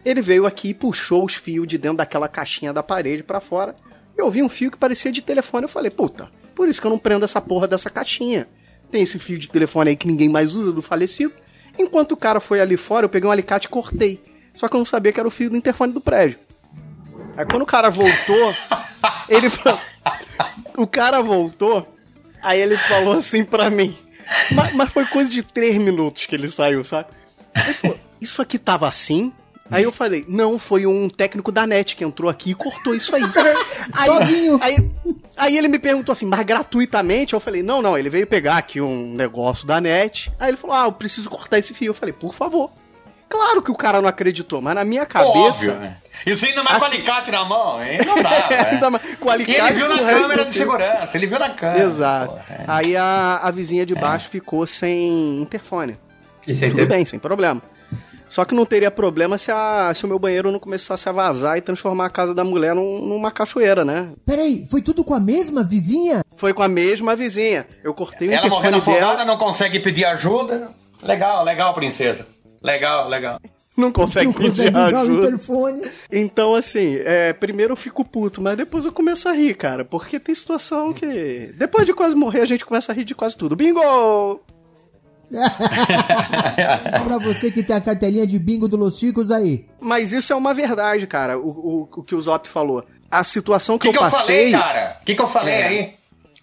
Ele 0.04 0.22
veio 0.22 0.46
aqui 0.46 0.70
e 0.70 0.74
puxou 0.74 1.26
os 1.26 1.36
fios 1.36 1.68
de 1.68 1.78
dentro 1.78 1.98
daquela 1.98 2.28
caixinha 2.28 2.72
da 2.72 2.84
parede 2.84 3.24
para 3.24 3.40
fora. 3.40 3.76
Eu 4.16 4.30
vi 4.30 4.42
um 4.42 4.50
fio 4.50 4.72
que 4.72 4.78
parecia 4.78 5.12
de 5.12 5.22
telefone. 5.22 5.66
Eu 5.66 5.70
falei, 5.70 5.92
puta, 5.92 6.30
por 6.54 6.70
isso 6.70 6.80
que 6.80 6.88
eu 6.88 6.92
não 6.92 7.00
prendo 7.00 7.26
essa 7.26 7.42
porra 7.42 7.68
dessa 7.68 7.90
caixinha. 7.90 8.48
Tem 8.92 9.02
esse 9.02 9.20
fio 9.20 9.38
de 9.38 9.50
telefone 9.50 9.90
aí 9.90 9.96
que 9.96 10.08
ninguém 10.08 10.30
mais 10.30 10.56
usa 10.56 10.72
do 10.72 10.82
falecido. 10.82 11.34
Enquanto 11.78 12.14
o 12.14 12.18
cara 12.18 12.40
foi 12.40 12.62
ali 12.62 12.78
fora, 12.78 13.06
eu 13.06 13.10
peguei 13.10 13.28
um 13.28 13.32
alicate 13.32 13.68
e 13.68 13.70
cortei. 13.70 14.22
Só 14.56 14.68
que 14.68 14.76
eu 14.76 14.80
não 14.80 14.86
sabia 14.86 15.12
que 15.12 15.20
era 15.20 15.28
o 15.28 15.32
fio 15.32 15.50
do 15.50 15.58
interfone 15.58 15.94
do 15.94 16.02
prédio. 16.02 16.40
Aí 17.38 17.46
quando 17.46 17.64
o 17.64 17.66
cara 17.66 17.90
voltou, 17.90 18.56
ele 19.28 19.50
falou. 19.50 19.80
O 20.78 20.88
cara 20.88 21.22
voltou, 21.22 21.88
aí 22.42 22.60
ele 22.60 22.78
falou 22.78 23.20
assim 23.20 23.44
pra 23.44 23.70
mim. 23.70 23.98
Mas, 24.52 24.74
mas 24.74 24.92
foi 24.92 25.06
coisa 25.06 25.30
de 25.30 25.44
três 25.44 25.78
minutos 25.78 26.26
que 26.26 26.36
ele 26.36 26.50
saiu, 26.50 26.84
sabe? 26.84 27.10
Ele 27.56 27.74
falou, 27.74 28.00
isso 28.20 28.42
aqui 28.42 28.58
tava 28.58 28.88
assim? 28.88 29.32
Aí 29.70 29.84
eu 29.84 29.92
falei, 29.92 30.24
não, 30.28 30.60
foi 30.60 30.86
um 30.86 31.10
técnico 31.10 31.52
da 31.52 31.66
NET 31.66 31.96
que 31.96 32.04
entrou 32.04 32.30
aqui 32.30 32.52
e 32.52 32.56
cortou 32.56 32.94
isso 32.94 33.16
aí. 33.16 33.24
aí 33.94 34.06
Sozinho. 34.06 34.60
Aí, 34.62 34.92
aí 35.36 35.58
ele 35.58 35.68
me 35.68 35.80
perguntou 35.80 36.14
assim, 36.14 36.26
mas 36.26 36.46
gratuitamente? 36.46 37.34
Eu 37.34 37.40
falei, 37.40 37.64
não, 37.64 37.82
não, 37.82 37.98
ele 37.98 38.10
veio 38.10 38.28
pegar 38.28 38.58
aqui 38.58 38.80
um 38.80 39.14
negócio 39.14 39.66
da 39.66 39.82
NET. 39.82 40.32
Aí 40.40 40.50
ele 40.50 40.58
falou, 40.58 40.76
ah, 40.76 40.86
eu 40.86 40.92
preciso 40.92 41.30
cortar 41.30 41.58
esse 41.58 41.74
fio. 41.74 41.90
Eu 41.90 41.94
falei, 41.96 42.14
por 42.14 42.34
favor. 42.34 42.72
Claro 43.30 43.62
que 43.62 43.72
o 43.72 43.76
cara 43.76 44.02
não 44.02 44.08
acreditou, 44.08 44.62
mas 44.62 44.76
na 44.76 44.86
minha 44.86 45.06
cabeça. 45.06 45.40
Óbvio, 45.40 45.74
né? 45.76 45.98
Isso 46.26 46.46
ainda 46.46 46.64
mais 46.64 46.78
assim... 46.78 46.88
com 46.88 46.96
alicate 46.96 47.32
na 47.32 47.46
mão, 47.46 47.84
hein? 47.84 48.00
Não 48.06 48.16
dá. 48.22 49.00
é. 49.02 49.16
com 49.16 49.30
alicate 49.30 49.60
ele 49.60 49.74
viu 49.74 49.90
na 49.90 49.98
câmera 49.98 50.46
de 50.46 50.54
segurança, 50.54 51.18
ele 51.18 51.28
viu 51.28 51.40
na 51.40 51.50
câmera. 51.50 51.84
Exato. 51.84 52.34
Pô, 52.34 52.54
é. 52.54 52.66
Aí 52.68 52.96
a, 52.96 53.40
a 53.44 53.52
vizinha 53.52 53.86
de 53.86 53.96
baixo 53.96 54.28
é. 54.28 54.30
ficou 54.30 54.66
sem 54.66 55.42
interfone. 55.42 55.98
E 56.48 56.56
sem 56.56 56.70
Tudo 56.70 56.80
ter... 56.80 56.88
bem, 56.88 57.06
sem 57.06 57.20
problema. 57.20 57.62
Só 58.30 58.44
que 58.44 58.56
não 58.56 58.66
teria 58.66 58.92
problema 58.92 59.38
se, 59.38 59.52
a, 59.52 59.94
se 59.94 60.04
o 60.04 60.08
meu 60.08 60.20
banheiro 60.20 60.52
não 60.52 60.60
começasse 60.60 61.08
a 61.08 61.12
vazar 61.12 61.58
e 61.58 61.62
transformar 61.62 62.08
a 62.08 62.10
casa 62.10 62.34
da 62.34 62.44
mulher 62.44 62.76
num, 62.76 63.00
numa 63.00 63.32
cachoeira, 63.32 63.86
né? 63.86 64.10
Peraí, 64.26 64.68
foi 64.70 64.82
tudo 64.82 65.04
com 65.04 65.14
a 65.14 65.20
mesma 65.20 65.64
vizinha? 65.64 66.24
Foi 66.36 66.54
com 66.54 66.62
a 66.64 66.68
mesma 66.68 67.16
vizinha. 67.16 67.66
Eu 67.84 67.94
cortei 67.94 68.28
o 68.28 68.34
Ela 68.34 68.50
morrendo 68.50 68.78
afogada, 68.78 69.24
não 69.24 69.38
consegue 69.38 69.80
pedir 69.80 70.06
ajuda. 70.06 70.72
Legal, 71.02 71.44
legal, 71.44 71.74
princesa. 71.74 72.28
Legal, 72.66 73.08
legal. 73.08 73.40
Não 73.78 73.92
consegue 73.92 74.26
não 74.26 74.34
pedir 74.34 74.72
consegue 74.72 74.78
ajuda. 74.78 75.12
o 75.12 75.28
interfone. 75.28 75.82
Então, 76.12 76.56
assim, 76.56 76.96
é, 77.04 77.34
primeiro 77.34 77.74
eu 77.74 77.78
fico 77.78 78.04
puto, 78.04 78.42
mas 78.42 78.58
depois 78.58 78.86
eu 78.86 78.92
começo 78.92 79.30
a 79.30 79.34
rir, 79.34 79.54
cara. 79.56 79.86
Porque 79.86 80.20
tem 80.20 80.34
situação 80.34 80.92
que. 80.92 81.54
Depois 81.58 81.86
de 81.86 81.94
quase 81.94 82.16
morrer, 82.16 82.42
a 82.42 82.46
gente 82.46 82.66
começa 82.66 82.92
a 82.92 82.96
rir 82.96 83.04
de 83.04 83.14
quase 83.14 83.38
tudo. 83.38 83.56
Bingo! 83.56 83.82
pra 87.06 87.18
você 87.18 87.52
que 87.52 87.64
tem 87.64 87.76
a 87.76 87.82
cartelinha 87.82 88.26
de 88.26 88.40
bingo 88.40 88.68
do 88.68 88.78
Los 88.78 88.98
Chicos 88.98 89.30
aí. 89.30 89.66
Mas 89.80 90.14
isso 90.14 90.32
é 90.32 90.36
uma 90.36 90.54
verdade, 90.54 91.06
cara, 91.06 91.38
o, 91.38 91.50
o, 91.50 91.90
o 91.98 92.04
que 92.04 92.16
o 92.16 92.22
Zop 92.22 92.48
falou. 92.48 92.86
A 93.12 93.24
situação 93.24 93.78
que, 93.78 93.92
que 93.92 93.98
eu 93.98 94.04
que 94.04 94.10
passei. 94.10 94.48
O 94.48 94.50
que 94.50 94.56
eu 94.56 94.60
falei, 94.60 94.74
cara? 94.74 94.98
O 95.02 95.06
que, 95.06 95.16
que 95.16 95.22
eu 95.22 95.28
falei 95.28 95.54
é, 95.54 95.68
aí? 95.68 95.95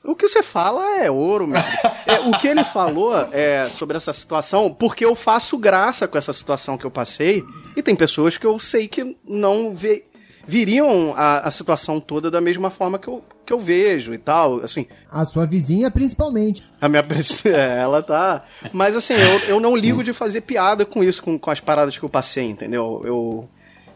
O 0.04 0.16
que 0.16 0.26
você 0.26 0.42
fala 0.42 0.98
é 0.98 1.10
ouro, 1.10 1.46
meu. 1.46 1.60
é, 2.06 2.20
o 2.20 2.36
que 2.38 2.48
ele 2.48 2.64
falou 2.64 3.14
é, 3.30 3.68
sobre 3.68 3.96
essa 3.96 4.12
situação, 4.12 4.72
porque 4.72 5.04
eu 5.04 5.14
faço 5.14 5.56
graça 5.56 6.08
com 6.08 6.18
essa 6.18 6.32
situação 6.32 6.76
que 6.76 6.84
eu 6.84 6.90
passei, 6.90 7.44
e 7.76 7.82
tem 7.82 7.94
pessoas 7.94 8.36
que 8.36 8.46
eu 8.46 8.58
sei 8.58 8.88
que 8.88 9.16
não 9.24 9.72
vê, 9.74 10.04
viriam 10.46 11.14
a, 11.16 11.46
a 11.46 11.50
situação 11.52 12.00
toda 12.00 12.30
da 12.30 12.40
mesma 12.40 12.68
forma 12.68 12.98
que 12.98 13.06
eu, 13.06 13.22
que 13.46 13.52
eu 13.52 13.60
vejo 13.60 14.12
e 14.12 14.18
tal, 14.18 14.56
assim. 14.64 14.86
A 15.08 15.24
sua 15.24 15.46
vizinha, 15.46 15.88
principalmente. 15.88 16.64
A 16.80 16.88
minha 16.88 17.04
é, 17.46 17.82
ela 17.82 18.02
tá. 18.02 18.44
Mas 18.72 18.96
assim, 18.96 19.14
eu, 19.14 19.38
eu 19.48 19.60
não 19.60 19.76
ligo 19.76 20.02
de 20.02 20.12
fazer 20.12 20.40
piada 20.40 20.84
com 20.84 21.04
isso, 21.04 21.22
com, 21.22 21.38
com 21.38 21.50
as 21.50 21.60
paradas 21.60 21.96
que 21.96 22.04
eu 22.04 22.08
passei, 22.08 22.44
entendeu? 22.44 23.02
Eu, 23.04 23.48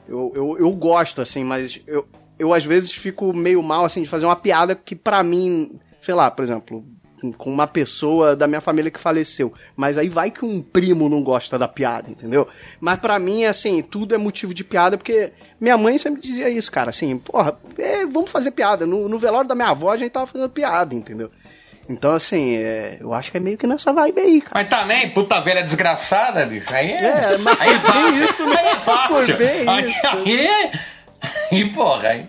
eu, 0.08 0.32
eu, 0.36 0.56
eu 0.60 0.70
gosto, 0.70 1.20
assim, 1.20 1.42
mas 1.42 1.80
eu, 1.84 2.06
eu 2.38 2.54
às 2.54 2.64
vezes 2.64 2.92
fico 2.92 3.32
meio 3.32 3.60
mal, 3.60 3.84
assim, 3.84 4.02
de 4.02 4.08
fazer 4.08 4.26
uma 4.26 4.36
piada 4.36 4.76
que 4.76 4.94
para 4.94 5.22
mim 5.24 5.80
sei 6.06 6.14
lá, 6.14 6.30
por 6.30 6.44
exemplo, 6.44 6.84
com 7.36 7.50
uma 7.50 7.66
pessoa 7.66 8.36
da 8.36 8.46
minha 8.46 8.60
família 8.60 8.92
que 8.92 9.00
faleceu. 9.00 9.52
Mas 9.74 9.98
aí 9.98 10.08
vai 10.08 10.30
que 10.30 10.44
um 10.44 10.62
primo 10.62 11.08
não 11.08 11.20
gosta 11.20 11.58
da 11.58 11.66
piada, 11.66 12.08
entendeu? 12.08 12.46
Mas 12.78 13.00
para 13.00 13.18
mim, 13.18 13.44
assim, 13.44 13.82
tudo 13.82 14.14
é 14.14 14.18
motivo 14.18 14.54
de 14.54 14.62
piada, 14.62 14.96
porque 14.96 15.32
minha 15.60 15.76
mãe 15.76 15.98
sempre 15.98 16.22
dizia 16.22 16.48
isso, 16.48 16.70
cara, 16.70 16.90
assim, 16.90 17.18
porra, 17.18 17.58
é, 17.76 18.06
vamos 18.06 18.30
fazer 18.30 18.52
piada. 18.52 18.86
No, 18.86 19.08
no, 19.08 19.18
velório 19.18 19.48
da 19.48 19.56
minha 19.56 19.70
avó 19.70 19.90
a 19.90 19.96
gente 19.96 20.12
tava 20.12 20.28
fazendo 20.28 20.48
piada, 20.48 20.94
entendeu? 20.94 21.28
Então, 21.88 22.12
assim, 22.12 22.54
é, 22.56 22.98
eu 23.00 23.12
acho 23.12 23.32
que 23.32 23.36
é 23.36 23.40
meio 23.40 23.58
que 23.58 23.66
nessa 23.66 23.92
vibe 23.92 24.20
aí, 24.20 24.40
cara. 24.40 24.52
Mas 24.54 24.68
também, 24.68 25.10
puta 25.10 25.40
velha 25.40 25.62
desgraçada, 25.62 26.46
bicho. 26.46 26.72
Aí 26.72 26.92
é. 26.92 27.34
é 27.34 27.38
mas 27.38 27.60
aí 27.60 27.70
é 27.70 27.78
fácil. 27.80 28.30
Isso, 28.30 28.44
aí 28.44 28.66
é 28.66 28.76
fácil. 28.76 29.36
Aí, 29.66 29.90
isso. 30.24 30.95
E 31.52 31.64
porra, 31.66 32.08
aí. 32.08 32.26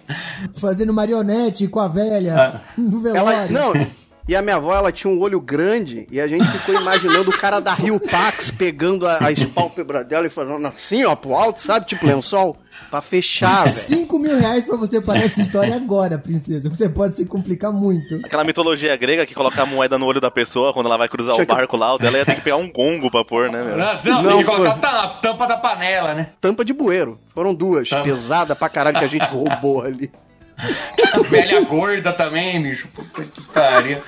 Fazendo 0.54 0.94
marionete 0.94 1.68
com 1.68 1.80
a 1.80 1.88
velha 1.88 2.36
ah. 2.38 2.62
no 2.78 3.00
velório. 3.00 3.30
Ela, 3.30 3.48
não, 3.48 3.88
e 4.28 4.36
a 4.36 4.42
minha 4.42 4.58
avó, 4.58 4.76
ela 4.76 4.92
tinha 4.92 5.12
um 5.12 5.20
olho 5.20 5.40
grande 5.40 6.08
e 6.12 6.20
a 6.20 6.28
gente 6.28 6.46
ficou 6.48 6.76
imaginando 6.76 7.30
o 7.30 7.38
cara 7.38 7.60
da 7.60 7.74
Rio 7.74 8.00
Pax 8.00 8.52
pegando 8.52 9.08
a, 9.08 9.18
as 9.18 9.44
pálpebras 9.46 10.06
dela 10.06 10.28
e 10.28 10.30
falando 10.30 10.66
assim, 10.68 11.06
ó, 11.06 11.16
pro 11.16 11.34
alto, 11.34 11.62
sabe? 11.62 11.86
Tipo 11.86 12.06
lençol. 12.06 12.58
Pra 12.92 13.02
fechar, 13.02 13.64
velho. 13.64 13.76
5 13.76 14.20
mil 14.20 14.38
reais 14.38 14.64
pra 14.64 14.78
você 14.78 15.02
parar 15.02 15.22
essa 15.22 15.42
história 15.42 15.76
agora, 15.76 16.18
princesa. 16.18 16.70
Você 16.70 16.88
pode 16.88 17.18
se 17.18 17.26
complicar 17.26 17.72
muito. 17.72 18.16
Aquela 18.24 18.44
mitologia 18.44 18.96
grega 18.96 19.26
que 19.26 19.34
coloca 19.34 19.62
a 19.62 19.66
moeda 19.66 19.98
no 19.98 20.06
olho 20.06 20.22
da 20.22 20.32
pessoa 20.32 20.72
quando 20.74 20.86
ela 20.86 20.98
vai 20.98 21.10
cruzar 21.10 21.34
Tinha 21.34 21.44
o 21.44 21.48
barco 21.48 21.76
que... 21.76 21.78
lá, 21.78 21.96
o 21.96 21.98
dela 21.98 22.18
ia 22.18 22.26
ter 22.26 22.36
que 22.36 22.42
pegar 22.42 22.58
um 22.58 22.72
gongo 22.72 23.10
pra 23.10 23.26
pôr, 23.26 23.50
né, 23.50 23.64
meu? 23.64 23.78
Não, 23.78 24.04
não, 24.04 24.24
não 24.24 24.44
colocar 24.44 25.04
a 25.04 25.08
tampa 25.08 25.48
da 25.48 25.58
panela, 25.58 26.14
né? 26.14 26.30
Tampa 26.40 26.64
de 26.64 26.74
bueiro. 26.74 27.20
Foram 27.34 27.54
duas, 27.54 27.90
tampa. 27.90 28.04
pesada 28.04 28.56
pra 28.56 28.70
caralho 28.70 29.00
que 29.00 29.06
a 29.06 29.10
gente 29.10 29.28
roubou 29.28 29.82
ali. 29.82 30.12
A 30.58 31.20
velha 31.30 31.62
gorda 31.62 32.12
também, 32.12 32.62
bicho. 32.62 32.88
Puta 32.94 33.24
que 33.24 33.42
pariu. 33.54 34.02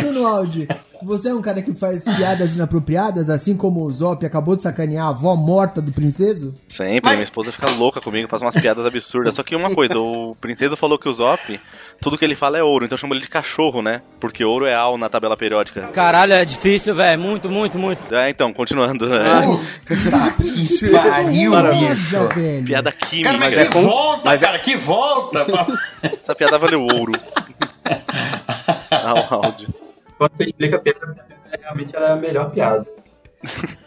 Bruno 0.00 0.26
Aldi, 0.26 0.68
você 1.06 1.28
é 1.30 1.34
um 1.34 1.40
cara 1.40 1.62
que 1.62 1.72
faz 1.74 2.04
piadas 2.04 2.54
inapropriadas, 2.54 3.30
assim 3.30 3.56
como 3.56 3.84
o 3.84 3.92
Zop 3.92 4.24
acabou 4.26 4.56
de 4.56 4.62
sacanear 4.62 5.06
a 5.06 5.10
avó 5.10 5.34
morta 5.36 5.80
do 5.80 5.92
princeso? 5.92 6.54
Sempre, 6.76 7.00
Mas- 7.04 7.12
minha 7.14 7.22
esposa 7.22 7.50
fica 7.52 7.70
louca 7.70 8.02
comigo, 8.02 8.28
faz 8.28 8.42
umas 8.42 8.54
piadas 8.56 8.84
absurdas. 8.84 9.34
Só 9.34 9.42
que 9.42 9.56
uma 9.56 9.74
coisa, 9.74 9.98
o 9.98 10.36
Princeso 10.38 10.76
falou 10.76 10.98
que 10.98 11.08
o 11.08 11.14
Zop, 11.14 11.58
tudo 12.02 12.18
que 12.18 12.24
ele 12.24 12.34
fala 12.34 12.58
é 12.58 12.62
ouro, 12.62 12.84
então 12.84 12.96
eu 12.96 13.00
chamo 13.00 13.14
ele 13.14 13.22
de 13.22 13.30
cachorro, 13.30 13.80
né? 13.80 14.02
Porque 14.20 14.44
ouro 14.44 14.66
é 14.66 14.74
al 14.74 14.98
na 14.98 15.08
tabela 15.08 15.38
periódica. 15.38 15.82
Caralho, 15.94 16.34
é 16.34 16.44
difícil, 16.44 16.94
velho. 16.94 17.18
Muito, 17.18 17.48
muito, 17.48 17.78
muito. 17.78 18.14
É, 18.14 18.28
então, 18.28 18.52
continuando. 18.52 19.08
né? 19.08 19.24
Que 19.88 20.90
pariu, 20.90 21.52
horrorosa, 21.54 22.26
velho. 22.34 22.64
Piada 22.66 22.92
Cara, 22.92 23.06
química. 23.10 23.32
mas 23.38 23.56
é 23.56 23.64
que 23.64 23.78
volta, 23.78 24.22
mas 24.26 24.42
é- 24.42 24.46
cara, 24.46 24.58
que 24.58 24.76
volta. 24.76 25.46
Essa 26.02 26.34
piada 26.34 26.58
valeu 26.58 26.82
ouro. 26.82 27.12
Ah, 28.90 29.14
o 29.14 29.34
áudio. 29.46 29.68
Quando 30.18 30.36
você 30.36 30.44
explica 30.44 30.76
a 30.76 30.78
piada, 30.80 31.26
realmente 31.62 31.94
ela 31.96 32.08
é 32.08 32.12
a 32.12 32.16
melhor 32.16 32.50
piada. 32.50 32.86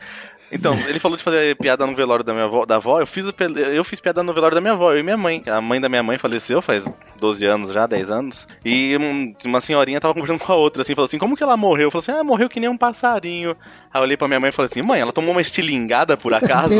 Então, 0.51 0.73
ele 0.87 0.97
falou 0.99 1.15
de 1.15 1.23
fazer 1.23 1.55
piada 1.57 1.85
no 1.85 1.95
velório 1.95 2.25
da 2.25 2.33
minha 2.33 2.45
avó, 2.45 2.65
da 2.65 2.77
avó. 2.77 2.99
Eu 2.99 3.05
fiz, 3.05 3.23
eu 3.71 3.83
fiz 3.83 3.99
piada 4.01 4.23
no 4.23 4.33
velório 4.33 4.55
da 4.55 4.61
minha 4.61 4.73
avó, 4.73 4.91
eu 4.91 4.97
e 4.99 5.03
minha 5.03 5.15
mãe. 5.15 5.43
A 5.45 5.61
mãe 5.61 5.79
da 5.79 5.87
minha 5.87 6.01
mãe 6.01 6.17
faleceu 6.17 6.59
faz 6.59 6.91
12 7.19 7.45
anos 7.45 7.71
já, 7.71 7.85
10 7.85 8.09
anos. 8.09 8.47
E 8.65 8.97
um- 8.97 9.35
uma 9.45 9.61
senhorinha 9.61 10.01
tava 10.01 10.15
conversando 10.15 10.39
com 10.39 10.51
a 10.51 10.55
outra, 10.55 10.81
assim, 10.81 10.95
falou 10.95 11.05
assim: 11.05 11.19
Como 11.19 11.37
que 11.37 11.43
ela 11.43 11.55
morreu? 11.55 11.91
Falou 11.91 12.01
assim: 12.01 12.11
Ah, 12.13 12.23
morreu 12.23 12.49
que 12.49 12.59
nem 12.59 12.67
um 12.67 12.77
passarinho. 12.77 13.55
Aí 13.91 13.99
eu 13.99 14.03
olhei 14.03 14.15
pra 14.17 14.27
minha 14.27 14.39
mãe 14.39 14.49
e 14.49 14.53
falei 14.53 14.69
assim: 14.71 14.81
Mãe, 14.83 15.01
ela 15.01 15.11
tomou 15.11 15.31
uma 15.31 15.41
estilingada 15.41 16.15
por 16.15 16.33
acaso? 16.33 16.73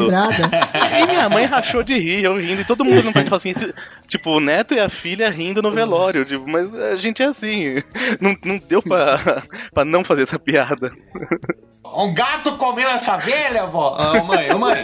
E 1.02 1.06
minha 1.08 1.28
mãe 1.30 1.46
rachou 1.46 1.82
de 1.82 1.96
rir, 1.96 2.24
eu 2.24 2.38
rindo, 2.38 2.62
e 2.62 2.66
todo 2.66 2.86
mundo 2.86 3.04
não 3.04 3.12
pode 3.14 3.28
falar 3.30 3.38
assim, 3.38 3.50
esse- 3.50 3.74
tipo, 4.08 4.30
o 4.30 4.40
neto 4.40 4.74
e 4.76 4.80
a 4.80 4.88
filha 4.90 5.30
rindo 5.30 5.62
no 5.62 5.72
velório, 5.72 6.24
tipo, 6.24 6.48
mas 6.48 6.74
a 6.76 6.96
gente 6.96 7.24
é 7.24 7.26
assim, 7.26 7.82
não, 8.22 8.36
não 8.46 8.62
deu 8.70 8.82
pra, 8.82 9.42
pra 9.74 9.84
não 9.86 10.04
fazer 10.04 10.24
essa 10.24 10.38
piada. 10.38 10.92
Um 11.96 12.14
gato 12.14 12.56
comeu 12.58 12.88
essa 12.90 13.18
velha, 13.18 13.66
vó? 13.66 13.96
Ah, 13.98 14.24
mãe, 14.24 14.52
ô, 14.52 14.60
mãe. 14.60 14.84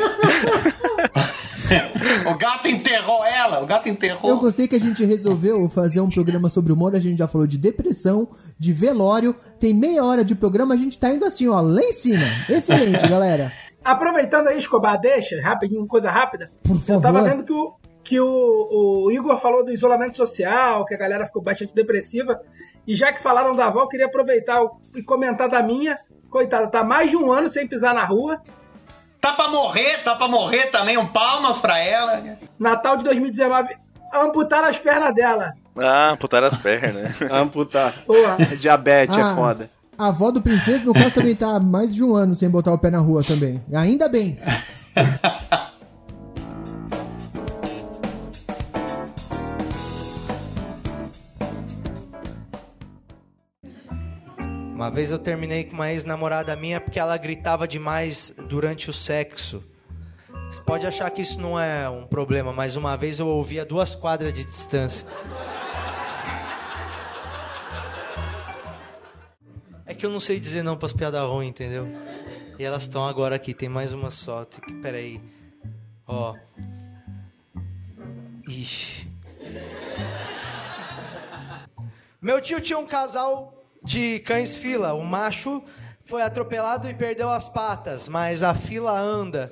o 2.28 2.36
gato 2.36 2.68
enterrou 2.68 3.26
ela, 3.26 3.62
o 3.62 3.66
gato 3.66 3.90
enterrou. 3.90 4.30
Eu 4.32 4.38
gostei 4.40 4.68
que 4.68 4.76
a 4.76 4.80
gente 4.80 5.04
resolveu 5.06 5.68
fazer 5.70 6.00
um 6.02 6.10
programa 6.10 6.50
sobre 6.50 6.72
humor, 6.72 6.96
a 6.96 7.00
gente 7.00 7.18
já 7.18 7.28
falou 7.28 7.46
de 7.48 7.58
depressão, 7.58 8.28
de 8.58 8.72
velório, 8.74 9.36
tem 9.60 9.74
meia 9.74 10.04
hora 10.04 10.24
de 10.24 10.36
programa, 10.36 10.74
a 10.74 10.78
gente 10.78 10.98
tá 10.98 11.10
indo 11.10 11.26
assim, 11.26 11.48
ó, 11.48 11.60
lá 11.62 11.82
em 11.82 11.92
cima. 11.92 12.15
Excelente, 12.50 13.08
galera. 13.08 13.52
Aproveitando 13.84 14.48
aí, 14.48 14.58
Escobar, 14.58 15.00
deixa, 15.00 15.40
rapidinho, 15.42 15.86
coisa 15.86 16.10
rápida. 16.10 16.50
Por 16.64 16.76
Eu 16.88 17.00
tava 17.02 17.20
favor. 17.20 17.30
vendo 17.30 17.44
que 17.44 17.54
o, 17.54 17.76
que 18.04 18.20
o, 18.20 19.04
o 19.06 19.12
Igor 19.12 19.38
falou 19.38 19.64
do 19.64 19.72
isolamento 19.72 20.18
social, 20.18 20.84
que 20.86 20.94
a 20.96 20.98
galera 20.98 21.26
ficou 21.28 21.42
bastante 21.42 21.74
depressiva. 21.76 22.40
E 22.88 22.96
já 22.96 23.12
que 23.14 23.22
falaram 23.22 23.56
da 23.56 23.68
avó, 23.68 23.82
eu 23.82 23.88
queria 23.88 24.08
aproveitar 24.08 24.60
e 24.96 25.04
comentar 25.04 25.48
da 25.50 25.62
minha. 25.62 25.98
Coitada, 26.30 26.68
tá 26.68 26.84
mais 26.84 27.10
de 27.12 27.16
um 27.16 27.32
ano 27.32 27.48
sem 27.48 27.68
pisar 27.68 27.94
na 27.94 28.04
rua. 28.04 28.42
Tá 29.22 29.34
pra 29.34 29.48
morrer, 29.50 30.04
tá 30.04 30.16
pra 30.16 30.28
morrer 30.28 30.66
também, 30.72 30.98
um 30.98 31.08
palmas 31.08 31.58
pra 31.60 31.80
ela. 31.80 32.38
Natal 32.60 32.98
de 32.98 33.04
2019, 33.06 33.74
amputaram 34.14 34.68
as 34.68 34.78
pernas 34.78 35.14
dela. 35.16 35.54
Ah, 35.78 36.16
putaram 36.20 36.48
as 36.48 36.58
pernas. 36.58 37.12
Amputar. 37.32 37.94
Porra. 38.06 38.38
Diabetes 38.60 39.18
Ah. 39.18 39.32
é 39.32 39.36
foda. 39.36 39.70
A 39.98 40.08
avó 40.08 40.30
do 40.30 40.42
princesa, 40.42 40.84
no 40.84 40.94
caso, 40.94 41.12
também 41.12 41.36
tá 41.36 41.56
há 41.56 41.60
mais 41.60 41.96
de 41.96 42.04
um 42.04 42.16
ano 42.16 42.36
sem 42.36 42.50
botar 42.50 42.74
o 42.74 42.78
pé 42.78 42.92
na 42.92 43.00
rua 43.00 43.24
também. 43.24 43.64
Ainda 43.74 44.10
bem. 44.10 44.38
Uma 54.74 54.92
vez 54.92 55.10
eu 55.12 55.18
terminei 55.18 55.64
com 55.64 55.76
uma 55.76 55.90
ex-namorada 55.90 56.54
minha 56.58 56.82
porque 56.82 57.00
ela 57.00 57.16
gritava 57.16 57.66
demais 57.66 58.34
durante 58.50 58.90
o 58.90 58.94
sexo. 58.94 59.64
Você 60.52 60.62
pode 60.62 60.86
achar 60.86 61.10
que 61.10 61.22
isso 61.22 61.40
não 61.40 61.58
é 61.58 61.90
um 61.90 62.06
problema, 62.06 62.52
mas 62.52 62.76
uma 62.76 62.98
vez 62.98 63.18
eu 63.18 63.28
ouvi 63.28 63.62
a 63.62 63.64
duas 63.64 63.96
quadras 63.96 64.34
de 64.34 64.44
distância. 64.44 65.08
Que 69.96 70.06
eu 70.06 70.10
não 70.10 70.20
sei 70.20 70.40
dizer 70.40 70.64
não 70.64 70.78
pras 70.78 70.94
piadas 70.94 71.22
ruins, 71.24 71.50
entendeu? 71.50 71.88
E 72.58 72.64
elas 72.64 72.84
estão 72.84 73.06
agora 73.06 73.36
aqui, 73.36 73.54
tem 73.54 73.68
mais 73.70 73.92
uma 73.94 74.12
só. 74.12 74.46
Tem 74.46 74.62
que- 74.62 74.82
Peraí. 74.82 75.22
Ó. 76.08 76.36
Ixi. 78.48 79.08
Meu 82.22 82.42
tio 82.42 82.60
tinha 82.62 82.78
um 82.80 82.86
casal 82.88 83.66
de 83.84 84.20
cães 84.20 84.56
fila. 84.56 84.94
O 84.94 85.04
macho 85.06 85.62
foi 86.06 86.22
atropelado 86.22 86.90
e 86.90 86.94
perdeu 86.94 87.30
as 87.30 87.48
patas, 87.50 88.08
mas 88.08 88.42
a 88.44 88.54
fila 88.54 88.98
anda. 89.00 89.52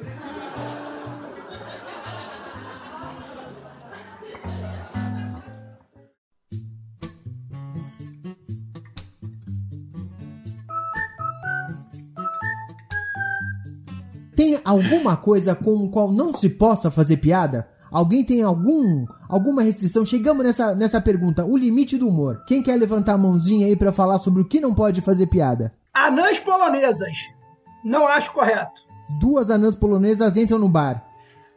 Tem 14.44 14.60
alguma 14.66 15.16
coisa 15.16 15.56
com 15.56 15.72
o 15.76 15.90
qual 15.90 16.12
não 16.12 16.34
se 16.34 16.50
possa 16.50 16.92
fazer 16.92 17.18
piada? 17.18 17.68
Alguém 17.92 18.24
tem 18.26 18.42
algum 18.42 19.06
alguma 19.30 19.62
restrição? 19.62 20.06
Chegamos 20.06 20.44
nessa, 20.44 20.76
nessa 20.76 21.00
pergunta, 21.00 21.46
o 21.46 21.56
limite 21.56 21.98
do 21.98 22.10
humor. 22.10 22.44
Quem 22.48 22.62
quer 22.62 22.76
levantar 22.78 23.14
a 23.14 23.18
mãozinha 23.18 23.68
aí 23.68 23.76
pra 23.76 23.92
falar 23.94 24.20
sobre 24.20 24.42
o 24.42 24.46
que 24.46 24.60
não 24.60 24.74
pode 24.74 25.00
fazer 25.00 25.28
piada? 25.28 25.72
Anãs 25.94 26.40
polonesas. 26.40 27.14
Não 27.86 28.08
acho 28.08 28.32
correto. 28.34 28.82
Duas 29.20 29.50
anãs 29.50 29.76
polonesas 29.76 30.36
entram 30.36 30.58
no 30.60 30.68
bar. 30.68 31.06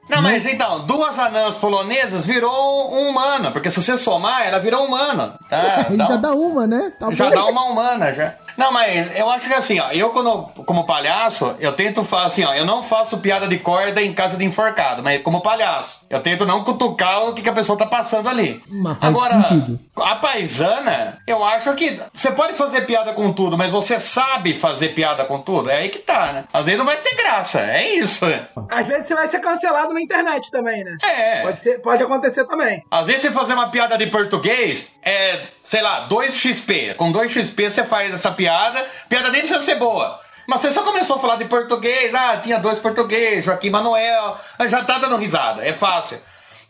Não, 0.08 0.22
mas 0.22 0.46
então, 0.46 0.86
duas 0.86 1.18
anãs 1.18 1.56
polonesas 1.56 2.24
virou 2.24 2.94
um 2.94 3.08
humano, 3.08 3.50
porque 3.50 3.70
se 3.72 3.82
você 3.82 3.98
somar, 3.98 4.46
ela 4.46 4.60
virou 4.60 4.84
humano. 4.86 5.36
Tá? 5.50 5.86
Ele 5.90 5.96
Dá- 5.96 6.04
já 6.06 6.16
dá 6.16 6.32
uma, 6.32 6.64
né? 6.66 6.92
Tá 7.00 7.10
já 7.12 7.28
bom. 7.28 7.34
dá 7.34 7.44
uma 7.46 7.64
humana, 7.64 8.12
já. 8.12 8.36
Não, 8.56 8.72
mas 8.72 9.14
eu 9.16 9.28
acho 9.30 9.48
que 9.48 9.54
assim, 9.54 9.78
ó, 9.78 9.90
eu 9.90 10.10
quando, 10.10 10.42
como 10.64 10.84
palhaço, 10.84 11.54
eu 11.60 11.72
tento 11.72 12.04
fazer 12.04 12.26
assim, 12.26 12.44
ó, 12.44 12.54
eu 12.54 12.64
não 12.64 12.82
faço 12.82 13.18
piada 13.18 13.46
de 13.46 13.58
corda 13.58 14.02
em 14.02 14.12
casa 14.12 14.36
de 14.36 14.44
enforcado, 14.44 15.02
mas 15.02 15.22
como 15.22 15.40
palhaço, 15.40 16.00
eu 16.08 16.20
tento 16.20 16.46
não 16.46 16.64
cutucar 16.64 17.24
o 17.24 17.34
que, 17.34 17.42
que 17.42 17.48
a 17.48 17.52
pessoa 17.52 17.78
tá 17.78 17.86
passando 17.86 18.28
ali. 18.28 18.62
Mas 18.68 18.98
faz 18.98 19.16
sentido. 19.30 19.78
a 19.96 20.16
paisana, 20.16 21.18
eu 21.26 21.44
acho 21.44 21.74
que 21.74 22.00
você 22.12 22.30
pode 22.30 22.54
fazer 22.54 22.82
piada 22.82 23.12
com 23.12 23.32
tudo, 23.32 23.56
mas 23.56 23.70
você 23.70 24.00
sabe 24.00 24.54
fazer 24.54 24.90
piada 24.90 25.24
com 25.24 25.40
tudo? 25.40 25.70
É 25.70 25.78
aí 25.78 25.88
que 25.88 25.98
tá, 25.98 26.32
né? 26.32 26.44
Às 26.52 26.64
vezes 26.64 26.78
não 26.78 26.86
vai 26.86 26.96
ter 26.96 27.14
graça, 27.14 27.60
é 27.60 27.94
isso. 27.94 28.24
Às 28.70 28.86
vezes 28.86 29.08
você 29.08 29.14
vai 29.14 29.26
ser 29.26 29.40
cancelado 29.40 29.92
na 29.92 30.00
internet 30.00 30.50
também, 30.50 30.82
né? 30.82 30.96
É. 31.02 31.42
Pode, 31.42 31.60
ser, 31.60 31.78
pode 31.80 32.02
acontecer 32.02 32.44
também. 32.44 32.82
Às 32.90 33.06
vezes 33.06 33.22
você 33.22 33.30
fazer 33.30 33.54
uma 33.54 33.70
piada 33.70 33.96
de 33.98 34.06
português 34.06 34.90
é, 35.02 35.40
sei 35.66 35.82
lá, 35.82 36.08
2xp. 36.08 36.94
Com 36.94 37.12
2xp 37.12 37.70
você 37.70 37.84
faz 37.84 38.14
essa 38.14 38.30
piada, 38.30 38.78
a 38.80 39.08
piada 39.08 39.28
nem 39.30 39.40
precisa 39.42 39.60
ser 39.60 39.74
boa. 39.74 40.20
Mas 40.48 40.60
você 40.60 40.72
só 40.72 40.82
começou 40.82 41.16
a 41.16 41.18
falar 41.18 41.36
de 41.36 41.44
português, 41.46 42.14
ah, 42.14 42.36
tinha 42.36 42.58
dois 42.58 42.78
português, 42.78 43.44
Joaquim 43.44 43.68
Manuel, 43.70 44.38
ah, 44.58 44.68
já 44.68 44.84
tá 44.84 44.98
dando 44.98 45.16
risada, 45.16 45.66
é 45.66 45.72
fácil. 45.72 46.18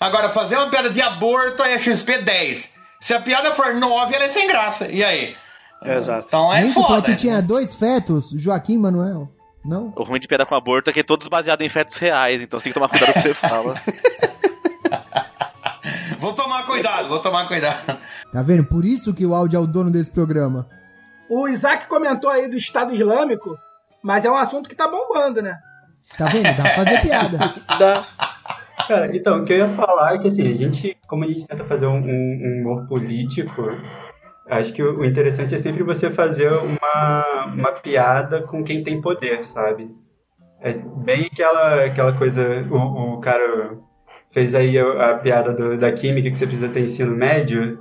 Agora, 0.01 0.31
fazer 0.31 0.57
uma 0.57 0.69
piada 0.69 0.89
de 0.91 1.01
aborto 1.03 1.63
é 1.63 1.79
XP 1.79 2.19
10. 2.19 2.69
Se 3.01 3.13
a 3.15 3.21
piada 3.21 3.55
for 3.55 3.75
9, 3.75 4.15
ela 4.15 4.25
é 4.25 4.29
sem 4.29 4.49
graça. 4.49 4.89
E 4.89 5.05
aí? 5.05 5.37
Exato. 5.85 6.25
Então 6.29 6.53
é 6.53 6.63
Nem 6.63 6.73
foda. 6.73 7.03
que 7.03 7.15
tinha 7.17 7.41
dois 7.43 7.75
fetos, 7.75 8.31
Joaquim 8.35 8.75
e 8.75 8.79
Manuel. 8.79 9.29
Não? 9.65 9.93
O 9.97 10.05
ruim 10.05 10.21
de 10.21 10.29
piada 10.29 10.47
com 10.47 10.55
aborto 10.55 10.89
é 10.89 10.93
que 10.93 11.01
é 11.01 11.05
todos 11.05 11.29
baseados 11.29 11.65
em 11.65 11.69
fetos 11.69 11.97
reais, 11.99 12.41
então 12.41 12.59
você 12.59 12.65
tem 12.65 12.73
que 12.73 12.75
tomar 12.79 12.89
cuidado 12.89 13.13
com 13.13 13.19
o 13.19 13.23
que 13.23 13.29
você 13.29 13.35
fala. 13.35 13.75
Vou 16.77 16.83
tomar 16.83 16.93
cuidado, 16.93 17.09
vou 17.09 17.19
tomar 17.19 17.49
cuidado. 17.49 17.99
Tá 18.33 18.43
vendo? 18.43 18.65
Por 18.65 18.85
isso 18.85 19.15
que 19.15 19.25
o 19.25 19.35
áudio 19.35 19.57
é 19.57 19.61
o 19.61 19.67
dono 19.67 19.91
desse 19.91 20.11
programa. 20.11 20.67
O 21.29 21.49
Isaac 21.49 21.87
comentou 21.87 22.31
aí 22.31 22.49
do 22.49 22.57
Estado 22.57 22.95
Islâmico, 22.95 23.59
mas 24.03 24.25
é 24.25 24.31
um 24.31 24.37
assunto 24.37 24.69
que 24.69 24.75
tá 24.75 24.87
bombando, 24.89 25.43
né? 25.43 25.59
Tá 26.17 26.27
vendo? 26.27 26.45
Dá 26.57 26.63
pra 26.63 26.75
fazer 26.77 27.01
piada. 27.01 27.39
Dá. 27.79 28.07
Cara, 28.87 29.17
então, 29.17 29.41
o 29.41 29.45
que 29.45 29.53
eu 29.53 29.59
ia 29.59 29.69
falar 29.69 30.15
é 30.15 30.19
que, 30.19 30.29
assim, 30.29 30.49
a 30.49 30.55
gente, 30.55 30.97
como 31.09 31.25
a 31.25 31.27
gente 31.27 31.47
tenta 31.47 31.65
fazer 31.65 31.87
um, 31.87 31.99
um 31.99 32.61
humor 32.61 32.87
político, 32.87 33.63
acho 34.49 34.73
que 34.73 34.83
o 34.83 35.01
o 35.01 35.05
interessante 35.05 35.55
é 35.55 35.59
sempre 35.59 35.83
você 35.83 36.11
fazer 36.11 36.53
uma, 36.53 37.47
uma 37.47 37.73
piada 37.73 38.43
com 38.43 38.63
quem 38.63 38.85
tem 38.85 39.01
poder, 39.01 39.45
sabe? 39.45 39.91
É 40.61 40.73
bem 40.73 41.29
aquela, 41.33 41.85
aquela 41.85 42.13
coisa, 42.13 42.65
o, 42.71 43.15
o 43.15 43.21
cara 43.21 43.77
fez 44.37 44.55
aí 44.55 44.79
a, 44.79 45.13
a 45.13 45.15
piada 45.19 45.55
do- 45.55 45.79
da 45.79 45.91
química 45.93 46.31
que 46.31 46.37
você 46.37 46.47
precisa 46.47 46.69
ter 46.69 46.81
ensino 46.81 47.17
médio, 47.17 47.79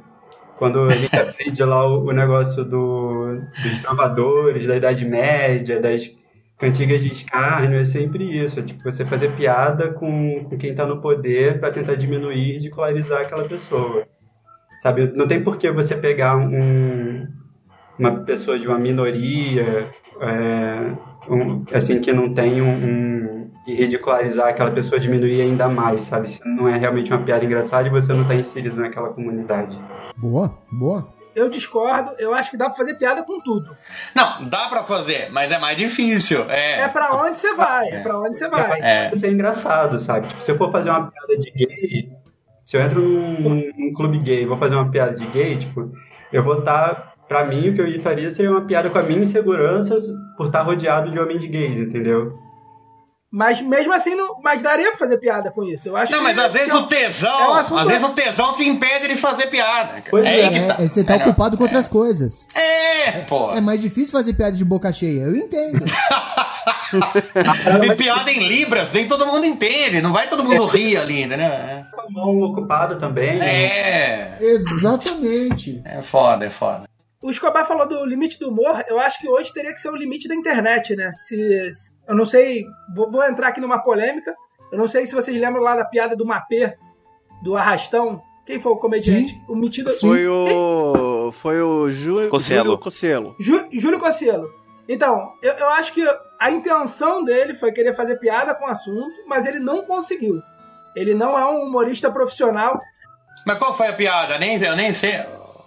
quando 0.57 0.81
a 0.81 0.95
gente 0.95 1.15
aprende 1.19 1.63
lá 1.63 1.85
o, 1.87 2.05
o 2.07 2.13
negócio 2.13 2.63
do, 2.65 3.37
dos 3.63 3.81
trovadores, 3.81 4.65
da 4.67 4.77
Idade 4.77 5.05
Média, 5.05 5.81
das 5.81 6.11
cantigas 6.57 7.01
de 7.03 7.09
escárnio, 7.11 7.79
é 7.79 7.85
sempre 7.85 8.23
isso. 8.25 8.59
É 8.59 8.63
tipo 8.63 8.83
você 8.83 9.05
fazer 9.05 9.35
piada 9.35 9.91
com, 9.93 10.45
com 10.45 10.57
quem 10.57 10.73
tá 10.75 10.85
no 10.85 11.01
poder 11.01 11.59
para 11.59 11.71
tentar 11.71 11.95
diminuir 11.95 12.37
e 12.37 12.53
ridicularizar 12.53 13.21
aquela 13.21 13.45
pessoa. 13.47 14.07
Sabe? 14.81 15.11
Não 15.15 15.27
tem 15.27 15.43
por 15.43 15.57
que 15.57 15.71
você 15.71 15.95
pegar 15.95 16.37
um, 16.37 17.27
uma 17.99 18.23
pessoa 18.25 18.59
de 18.59 18.67
uma 18.67 18.79
minoria, 18.79 19.89
é, 20.21 20.91
um, 21.29 21.63
assim, 21.73 21.99
que 21.99 22.11
não 22.13 22.33
tem 22.33 22.61
um, 22.61 22.67
um, 22.69 23.51
e 23.67 23.73
ridicularizar 23.73 24.49
aquela 24.49 24.71
pessoa, 24.71 24.99
diminuir 24.99 25.41
ainda 25.41 25.67
mais, 25.67 26.03
sabe? 26.03 26.29
Se 26.29 26.39
não 26.45 26.67
é 26.67 26.77
realmente 26.77 27.11
uma 27.11 27.21
piada 27.23 27.43
engraçada 27.45 27.87
e 27.87 27.91
você 27.91 28.13
não 28.13 28.21
está 28.23 28.35
inserido 28.35 28.79
naquela 28.79 29.09
comunidade. 29.09 29.77
Boa, 30.17 30.57
boa. 30.71 31.13
Eu 31.35 31.49
discordo, 31.49 32.11
eu 32.17 32.33
acho 32.33 32.49
que 32.49 32.55
dá 32.55 32.65
pra 32.69 32.77
fazer 32.77 32.93
piada 32.93 33.21
com 33.23 33.41
tudo. 33.41 33.75
Não, 34.15 34.45
dá 34.47 34.69
pra 34.69 34.83
fazer, 34.83 35.29
mas 35.31 35.51
é 35.51 35.57
mais 35.59 35.75
difícil. 35.75 36.45
É, 36.49 36.81
É 36.83 36.87
pra 36.87 37.13
onde 37.13 37.37
você 37.37 37.53
vai, 37.55 37.89
é 37.89 37.99
pra 38.01 38.17
onde 38.19 38.37
você 38.37 38.47
vai. 38.47 38.79
é. 38.81 39.09
Isso 39.13 39.25
é 39.25 39.29
engraçado, 39.29 39.99
sabe? 39.99 40.27
Tipo, 40.27 40.41
se 40.41 40.51
eu 40.51 40.57
for 40.57 40.71
fazer 40.71 40.89
uma 40.91 41.11
piada 41.11 41.37
de 41.37 41.51
gay, 41.51 42.09
se 42.63 42.77
eu 42.77 42.81
entro 42.81 43.01
num, 43.01 43.69
num 43.77 43.93
clube 43.93 44.17
gay 44.19 44.43
e 44.43 44.45
vou 44.45 44.57
fazer 44.57 44.75
uma 44.75 44.89
piada 44.89 45.13
de 45.13 45.25
gay, 45.27 45.57
tipo, 45.57 45.91
eu 46.31 46.41
vou 46.41 46.59
estar. 46.59 47.15
pra 47.27 47.43
mim, 47.43 47.67
o 47.67 47.73
que 47.75 47.81
eu 47.81 48.01
faria 48.01 48.29
seria 48.29 48.51
uma 48.51 48.61
piada 48.61 48.89
com 48.89 48.97
a 48.97 49.03
minha 49.03 49.19
insegurança 49.19 49.97
por 50.37 50.47
estar 50.47 50.61
rodeado 50.63 51.11
de 51.11 51.19
homens 51.19 51.45
gays, 51.45 51.77
entendeu? 51.77 52.39
Mas 53.31 53.59
mesmo 53.59 53.91
assim, 53.93 54.15
não, 54.15 54.39
mas 54.41 54.63
daria 54.63 54.89
pra 54.91 54.97
fazer 54.97 55.17
piada 55.17 55.51
com 55.51 55.61
isso. 55.63 55.89
Eu 55.89 55.97
acho 55.97 56.09
Não, 56.09 56.19
que- 56.19 56.23
mas 56.23 56.37
às 56.39 56.53
vezes 56.53 56.71
que 56.71 56.77
o 56.77 56.83
tesão, 56.87 57.37
é 57.37 57.47
um 57.49 57.77
às 57.79 57.87
vezes 57.87 58.03
o 58.07 58.13
tesão 58.13 58.53
te 58.55 58.63
impede 58.63 59.09
de 59.09 59.17
fazer 59.17 59.47
piada. 59.47 60.01
Pois 60.09 60.25
aí 60.25 60.39
é, 60.39 60.49
que 60.49 60.59
tá. 60.61 60.75
É, 60.79 60.85
é, 60.85 60.87
você 60.87 61.03
tá 61.03 61.15
É, 61.15 61.17
ocupado 61.17 61.57
com 61.57 61.63
outras 61.63 61.85
coisas. 61.89 62.47
É, 62.55 63.11
pô. 63.27 63.51
É 63.51 63.59
mais 63.59 63.81
difícil 63.81 64.13
fazer 64.13 64.33
piada 64.35 64.55
de 64.55 64.63
boca 64.63 64.93
cheia, 64.93 65.23
eu 65.23 65.35
entendo. 65.35 65.83
E 67.83 67.95
piada 67.95 68.31
em 68.31 68.39
libras, 68.47 68.91
nem 68.91 69.07
todo 69.07 69.25
mundo 69.27 69.45
entende, 69.45 70.01
não 70.01 70.13
vai 70.13 70.27
todo 70.29 70.43
mundo 70.43 70.65
rir 70.65 70.97
ali, 70.97 71.25
né? 71.25 71.85
Com 71.93 72.01
a 72.01 72.09
mão 72.09 72.41
ocupada 72.41 72.95
também. 72.95 73.35
né? 73.37 73.47
É, 73.47 74.37
Exatamente. 74.39 75.81
é 75.83 76.01
foda, 76.01 76.45
é 76.45 76.49
foda. 76.49 76.83
O 77.25 77.31
Escobar 77.31 77.65
falou 77.65 77.87
do 77.87 78.05
limite 78.05 78.37
do 78.39 78.49
humor, 78.49 78.83
eu 78.87 78.99
acho 78.99 79.19
que 79.19 79.27
hoje 79.27 79.51
teria 79.51 79.73
que 79.73 79.79
ser 79.81 79.89
o 79.89 79.95
limite 79.95 80.27
da 80.27 80.35
internet, 80.35 80.95
né? 80.95 81.11
Se, 81.11 81.71
se- 81.71 81.93
eu 82.07 82.15
não 82.15 82.25
sei, 82.25 82.65
vou, 82.95 83.09
vou 83.11 83.23
entrar 83.23 83.47
aqui 83.47 83.59
numa 83.59 83.79
polêmica. 83.79 84.33
Eu 84.71 84.77
não 84.77 84.87
sei 84.87 85.05
se 85.07 85.15
vocês 85.15 85.35
lembram 85.39 85.61
lá 85.63 85.75
da 85.75 85.85
piada 85.85 86.15
do 86.15 86.25
Mapê, 86.25 86.75
do 87.43 87.55
Arrastão. 87.57 88.21
Quem 88.45 88.59
foi 88.59 88.71
o 88.73 88.77
comediante? 88.77 89.35
O 89.49 89.55
metido. 89.55 89.91
Foi 89.97 90.27
o. 90.27 91.31
Foi 91.31 91.61
o 91.61 91.89
Ju, 91.89 92.29
Cossielo. 92.29 92.63
Júlio 92.65 92.77
Cossielo. 92.79 93.35
Jú- 93.39 93.65
Júlio 93.73 93.99
Cossielo. 93.99 94.47
Então, 94.87 95.33
eu, 95.41 95.53
eu 95.53 95.69
acho 95.69 95.91
que 95.93 96.05
a 96.39 96.51
intenção 96.51 97.23
dele 97.23 97.55
foi 97.55 97.71
querer 97.71 97.95
fazer 97.95 98.19
piada 98.19 98.53
com 98.53 98.65
o 98.65 98.69
assunto, 98.69 99.09
mas 99.27 99.47
ele 99.47 99.57
não 99.59 99.83
conseguiu. 99.83 100.39
Ele 100.95 101.15
não 101.15 101.35
é 101.37 101.43
um 101.47 101.63
humorista 101.63 102.11
profissional. 102.11 102.79
Mas 103.47 103.57
qual 103.57 103.75
foi 103.75 103.87
a 103.87 103.93
piada? 103.93 104.37
Nem, 104.37 104.61
eu 104.61 104.75
nem 104.75 104.93
sei. 104.93 105.23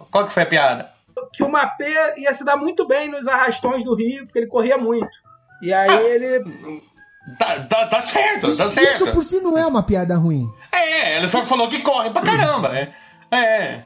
Qual 0.09 0.25
que 0.25 0.31
foi 0.31 0.43
a 0.43 0.45
piada? 0.45 0.89
Que 1.33 1.43
o 1.43 1.49
Mapê 1.49 1.93
ia 2.17 2.33
se 2.33 2.43
dar 2.43 2.57
muito 2.57 2.87
bem 2.87 3.09
nos 3.09 3.27
arrastões 3.27 3.83
do 3.83 3.95
Rio, 3.95 4.25
porque 4.25 4.39
ele 4.39 4.47
corria 4.47 4.77
muito. 4.77 5.09
E 5.61 5.73
aí 5.73 6.05
ele. 6.05 6.43
Tá, 7.37 7.59
tá, 7.61 7.87
tá 7.87 8.01
certo, 8.01 8.55
tá 8.55 8.69
certo. 8.69 9.03
Isso 9.03 9.11
por 9.11 9.23
si 9.23 9.39
não 9.39 9.57
é 9.57 9.65
uma 9.65 9.83
piada 9.83 10.15
ruim. 10.15 10.49
É, 10.71 11.17
ele 11.17 11.27
só 11.27 11.45
falou 11.45 11.67
que 11.67 11.79
corre 11.79 12.09
pra 12.09 12.21
caramba, 12.21 12.69
né? 12.69 12.93
É. 13.31 13.83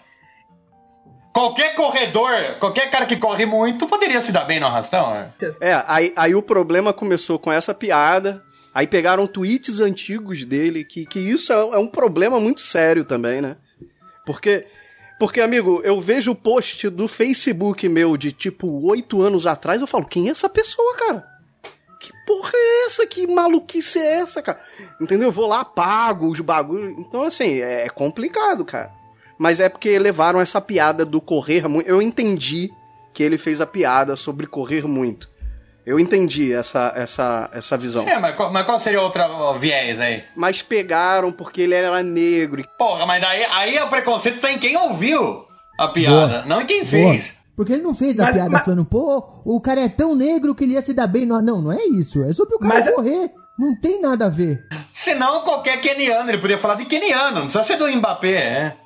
Qualquer 1.34 1.74
corredor, 1.74 2.30
qualquer 2.60 2.92
cara 2.92 3.08
que 3.08 3.18
corre 3.18 3.46
muito 3.46 3.88
poderia 3.88 4.22
se 4.22 4.32
dar 4.32 4.46
bem 4.46 4.60
no 4.60 4.68
arrastão, 4.68 5.14
né? 5.14 5.32
É, 5.60 5.84
aí, 5.88 6.14
aí 6.16 6.36
o 6.36 6.44
problema 6.44 6.94
começou 6.94 7.40
com 7.40 7.52
essa 7.52 7.74
piada. 7.74 8.44
Aí 8.74 8.88
pegaram 8.88 9.28
tweets 9.28 9.80
antigos 9.80 10.44
dele, 10.46 10.84
que, 10.84 11.06
que 11.06 11.20
isso 11.20 11.54
é, 11.54 11.56
é 11.56 11.78
um 11.78 11.88
problema 11.88 12.40
muito 12.40 12.62
sério 12.62 13.06
também, 13.06 13.40
né? 13.40 13.56
Porque, 14.26 14.66
porque, 15.24 15.40
amigo, 15.40 15.80
eu 15.86 16.02
vejo 16.02 16.32
o 16.32 16.36
post 16.36 16.90
do 16.90 17.08
Facebook 17.08 17.88
meu 17.88 18.18
de 18.18 18.34
tipo 18.34 18.86
oito 18.86 19.22
anos 19.22 19.48
atrás, 19.48 19.80
eu 19.80 19.88
falo, 19.88 20.04
quem 20.04 20.28
é 20.28 20.32
essa 20.32 20.50
pessoa, 20.50 20.98
cara? 20.98 21.26
Que 21.98 22.12
porra 22.28 22.52
é 22.54 22.86
essa? 22.88 23.08
Que 23.08 23.26
maluquice 23.26 24.00
é 24.00 24.16
essa, 24.16 24.42
cara? 24.42 24.60
Entendeu? 25.00 25.30
Eu 25.30 25.32
vou 25.32 25.48
lá, 25.48 25.64
pago 25.64 26.28
os 26.28 26.42
bagulhos. 26.42 27.00
Então, 27.00 27.24
assim, 27.24 27.62
é 27.62 27.88
complicado, 27.88 28.66
cara. 28.66 28.92
Mas 29.38 29.62
é 29.62 29.70
porque 29.70 29.98
levaram 29.98 30.42
essa 30.42 30.60
piada 30.60 31.06
do 31.06 31.22
correr 31.22 31.70
muito. 31.70 31.88
Eu 31.88 32.02
entendi 32.02 32.70
que 33.14 33.24
ele 33.24 33.38
fez 33.38 33.62
a 33.62 33.66
piada 33.66 34.18
sobre 34.18 34.46
correr 34.46 34.86
muito. 34.86 35.30
Eu 35.86 36.00
entendi 36.00 36.54
essa, 36.54 36.94
essa, 36.96 37.50
essa 37.52 37.78
visão. 37.78 38.08
É, 38.08 38.18
mas, 38.18 38.36
qual- 38.36 38.52
mas 38.54 38.66
qual 38.66 38.80
seria 38.80 39.02
outra 39.02 39.28
ó, 39.30 39.54
viés 39.54 40.00
aí? 40.00 40.24
Mas 40.36 40.62
pegaram 40.62 41.32
porque 41.32 41.62
ele 41.62 41.74
era 41.74 42.02
negro. 42.02 42.64
Porra, 42.78 43.06
mas 43.06 43.22
daí 43.22 43.44
aí 43.52 43.80
o 43.82 43.90
preconceito 43.90 44.40
tá 44.40 44.52
em 44.52 44.58
quem 44.58 44.78
ouviu 44.78 45.46
a 45.78 45.88
piada, 45.90 46.28
Boa. 46.40 46.46
não 46.46 46.62
em 46.62 46.66
quem 46.66 46.80
Boa. 46.86 46.90
fez. 46.90 47.34
Porque 47.56 47.74
ele 47.74 47.84
não 47.84 47.94
fez 47.94 48.20
a 48.20 48.24
Mas- 48.24 48.34
piada 48.36 48.50
mas- 48.50 48.64
falando, 48.64 48.86
pô, 48.86 49.42
o 49.46 49.60
cara 49.62 49.82
é 49.82 49.90
tão 49.90 50.16
negro 50.16 50.56
que 50.56 50.64
ele 50.64 50.74
ia 50.74 50.82
se 50.84 50.94
dar 50.94 51.06
bem. 51.08 51.26
No... 51.26 51.42
Não, 51.42 51.62
não 51.62 51.72
é 51.72 51.84
isso. 51.86 52.24
É 52.24 52.32
sobre 52.34 52.56
o 52.56 52.60
cara 52.60 52.76
Mas- 52.76 52.96
correr. 52.96 53.30
Não 53.60 53.80
tem 53.80 54.02
nada 54.02 54.26
a 54.26 54.30
ver. 54.30 54.66
Senão 54.92 55.42
qualquer 55.42 55.80
keniano, 55.80 56.28
ele 56.32 56.40
podia 56.40 56.58
falar 56.58 56.74
de 56.74 56.86
keniano, 56.86 57.36
não 57.36 57.42
precisa 57.44 57.64
ser 57.64 57.76
do 57.78 57.88
Mbappé, 57.88 58.32
é. 58.32 58.78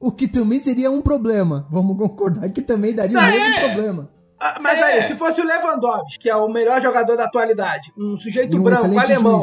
O 0.00 0.10
que 0.10 0.26
também 0.26 0.58
seria 0.58 0.90
um 0.90 1.02
problema. 1.02 1.66
Vamos 1.70 1.98
concordar 1.98 2.48
que 2.48 2.62
também 2.62 2.94
daria 2.94 3.18
o 3.18 3.20
Ah, 3.20 3.26
mesmo 3.26 3.54
é? 3.56 3.60
problema. 3.60 4.10
Ah, 4.40 4.58
Mas 4.60 4.78
É. 4.78 4.82
aí, 4.82 5.02
se 5.04 5.16
fosse 5.16 5.40
o 5.40 5.44
Lewandowski, 5.46 6.18
que 6.18 6.28
é 6.28 6.34
o 6.36 6.48
melhor 6.48 6.82
jogador 6.82 7.16
da 7.16 7.24
atualidade, 7.24 7.92
um 7.96 8.16
sujeito 8.16 8.56
um 8.56 8.62
branco, 8.62 8.98
alemão, 8.98 9.40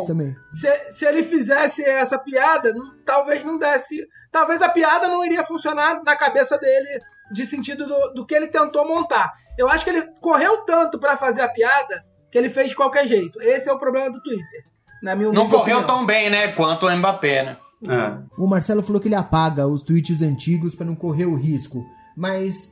se, 0.52 0.70
se 0.92 1.06
ele 1.06 1.24
fizesse 1.24 1.82
essa 1.84 2.20
piada, 2.20 2.74
não- 2.74 2.94
talvez 3.06 3.44
não 3.44 3.58
desse. 3.58 4.06
Talvez 4.32 4.62
a 4.62 4.70
piada 4.70 5.08
não 5.08 5.26
iria 5.26 5.44
funcionar 5.44 6.02
na 6.04 6.16
cabeça 6.16 6.58
dele, 6.58 7.00
de 7.32 7.46
sentido 7.46 7.88
do, 7.88 8.14
do 8.14 8.26
que 8.26 8.36
ele 8.36 8.48
tentou 8.48 8.86
montar. 8.88 9.32
Eu 9.58 9.70
acho 9.70 9.84
que 9.86 9.90
ele 9.92 10.06
correu 10.22 10.58
tanto 10.66 11.00
pra 11.00 11.16
fazer 11.16 11.42
a 11.42 11.50
piada 11.50 12.04
que 12.30 12.38
ele 12.38 12.50
fez 12.50 12.70
de 12.70 12.76
qualquer 12.76 13.06
jeito. 13.08 13.42
Esse 13.42 13.70
é 13.70 13.74
o 13.74 13.80
problema 13.80 14.10
do 14.12 14.22
Twitter. 14.22 14.64
Na 15.02 15.16
minha 15.16 15.32
Não 15.32 15.46
correu 15.48 15.78
opinião. 15.80 15.84
tão 15.86 16.06
bem, 16.06 16.30
né, 16.30 16.50
quanto 16.50 16.86
o 16.88 16.96
Mbappé, 16.98 17.44
né? 17.44 17.58
É. 17.88 18.18
O 18.38 18.46
Marcelo 18.48 18.84
falou 18.84 19.02
que 19.02 19.08
ele 19.08 19.16
apaga 19.16 19.66
os 19.68 19.82
tweets 19.82 20.22
antigos 20.22 20.76
pra 20.76 20.86
não 20.86 20.96
correr 20.96 21.26
o 21.26 21.34
risco. 21.36 21.84
Mas 22.16 22.72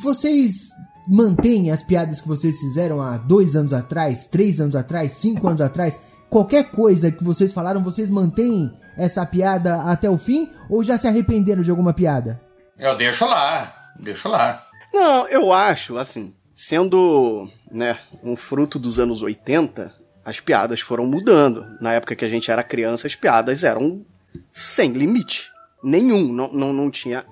vocês 0.00 0.68
mantêm 1.08 1.70
as 1.70 1.82
piadas 1.82 2.20
que 2.20 2.28
vocês 2.28 2.58
fizeram 2.58 3.00
há 3.00 3.16
dois 3.16 3.54
anos 3.54 3.72
atrás, 3.72 4.26
três 4.26 4.60
anos 4.60 4.76
atrás, 4.76 5.12
cinco 5.12 5.46
anos 5.48 5.60
atrás? 5.60 5.98
Qualquer 6.30 6.70
coisa 6.70 7.12
que 7.12 7.22
vocês 7.22 7.52
falaram, 7.52 7.82
vocês 7.82 8.10
mantêm 8.10 8.72
essa 8.96 9.24
piada 9.24 9.82
até 9.82 10.10
o 10.10 10.18
fim? 10.18 10.50
Ou 10.68 10.82
já 10.82 10.98
se 10.98 11.06
arrependeram 11.06 11.62
de 11.62 11.70
alguma 11.70 11.92
piada? 11.92 12.40
Eu 12.78 12.96
deixo 12.96 13.24
lá, 13.24 13.92
deixo 14.00 14.28
lá. 14.28 14.66
Não, 14.92 15.28
eu 15.28 15.52
acho, 15.52 15.96
assim, 15.96 16.34
sendo, 16.56 17.48
né, 17.70 17.98
um 18.22 18.36
fruto 18.36 18.78
dos 18.78 18.98
anos 18.98 19.22
80, 19.22 19.94
as 20.24 20.40
piadas 20.40 20.80
foram 20.80 21.06
mudando. 21.06 21.66
Na 21.80 21.92
época 21.92 22.16
que 22.16 22.24
a 22.24 22.28
gente 22.28 22.50
era 22.50 22.64
criança, 22.64 23.06
as 23.06 23.14
piadas 23.14 23.62
eram 23.62 24.04
sem 24.50 24.92
limite. 24.92 25.52
Nenhum. 25.82 26.32
Não, 26.32 26.50
não, 26.52 26.72
não 26.72 26.90
tinha. 26.90 27.24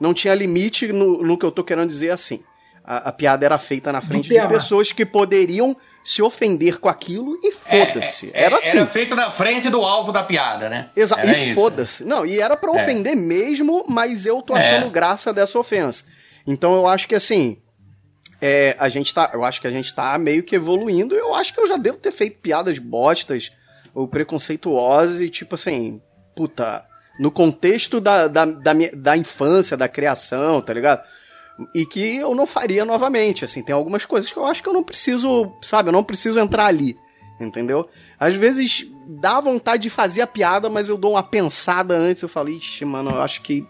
Não 0.00 0.12
tinha 0.12 0.34
limite 0.34 0.92
no, 0.92 1.22
no 1.22 1.38
que 1.38 1.44
eu 1.44 1.52
tô 1.52 1.62
querendo 1.62 1.88
dizer 1.88 2.10
assim. 2.10 2.42
A, 2.92 3.10
a 3.10 3.12
piada 3.12 3.44
era 3.46 3.56
feita 3.56 3.92
na 3.92 4.00
frente 4.02 4.28
de 4.28 4.48
pessoas 4.48 4.90
que 4.90 5.06
poderiam 5.06 5.76
se 6.02 6.20
ofender 6.22 6.78
com 6.80 6.88
aquilo 6.88 7.38
e 7.40 7.52
foda-se. 7.52 8.30
É, 8.34 8.44
era 8.44 8.56
é, 8.56 8.58
assim. 8.58 8.78
Era 8.78 8.86
feito 8.86 9.14
na 9.14 9.30
frente 9.30 9.70
do 9.70 9.82
alvo 9.84 10.10
da 10.10 10.24
piada, 10.24 10.68
né? 10.68 10.90
Exato. 10.96 11.24
E 11.24 11.54
foda-se. 11.54 12.02
Não, 12.04 12.26
e 12.26 12.40
era 12.40 12.56
pra 12.56 12.72
É. 12.72 12.82
ofender 12.82 13.14
mesmo, 13.14 13.84
mas 13.88 14.26
eu 14.26 14.42
tô 14.42 14.56
É. 14.56 14.58
achando 14.58 14.90
graça 14.90 15.32
dessa 15.32 15.56
ofensa. 15.56 16.04
Então 16.44 16.74
eu 16.74 16.88
acho 16.88 17.06
que 17.06 17.14
assim. 17.14 17.58
é, 18.42 18.74
a 18.78 18.88
gente 18.88 19.12
tá. 19.14 19.30
Eu 19.34 19.44
acho 19.44 19.60
que 19.60 19.66
a 19.66 19.70
gente 19.70 19.94
tá 19.94 20.16
meio 20.18 20.42
que 20.42 20.56
evoluindo. 20.56 21.14
Eu 21.14 21.34
acho 21.34 21.52
que 21.54 21.60
eu 21.60 21.68
já 21.68 21.76
devo 21.76 21.98
ter 21.98 22.10
feito 22.10 22.40
piadas 22.40 22.78
bostas 22.78 23.52
ou 23.94 24.08
preconceituosas 24.08 25.20
e 25.20 25.28
tipo 25.30 25.54
assim. 25.54 26.00
Puta. 26.34 26.84
No 27.18 27.30
contexto 27.30 28.00
da, 28.00 28.26
da, 28.28 28.46
da, 28.46 28.72
minha- 28.72 28.96
da 28.96 29.14
infância, 29.16 29.76
da 29.76 29.86
criação, 29.88 30.62
tá 30.62 30.72
ligado? 30.72 31.02
E 31.74 31.84
que 31.84 32.16
eu 32.16 32.34
não 32.34 32.46
faria 32.46 32.84
novamente. 32.84 33.44
Assim, 33.44 33.62
tem 33.62 33.74
algumas 33.74 34.04
coisas 34.04 34.30
que 34.32 34.38
eu 34.38 34.46
acho 34.46 34.62
que 34.62 34.68
eu 34.68 34.72
não 34.72 34.82
preciso, 34.82 35.52
sabe? 35.62 35.88
Eu 35.88 35.92
não 35.92 36.04
preciso 36.04 36.40
entrar 36.40 36.66
ali. 36.66 36.96
Entendeu? 37.38 37.88
Às 38.18 38.34
vezes 38.34 38.86
dá 39.06 39.40
vontade 39.40 39.82
de 39.84 39.90
fazer 39.90 40.20
a 40.20 40.26
piada, 40.26 40.68
mas 40.68 40.88
eu 40.88 40.98
dou 40.98 41.12
uma 41.12 41.22
pensada 41.22 41.94
antes. 41.94 42.22
Eu 42.22 42.28
falo, 42.28 42.50
ixi, 42.50 42.84
mano, 42.84 43.10
eu 43.10 43.22
acho 43.22 43.40
que 43.40 43.66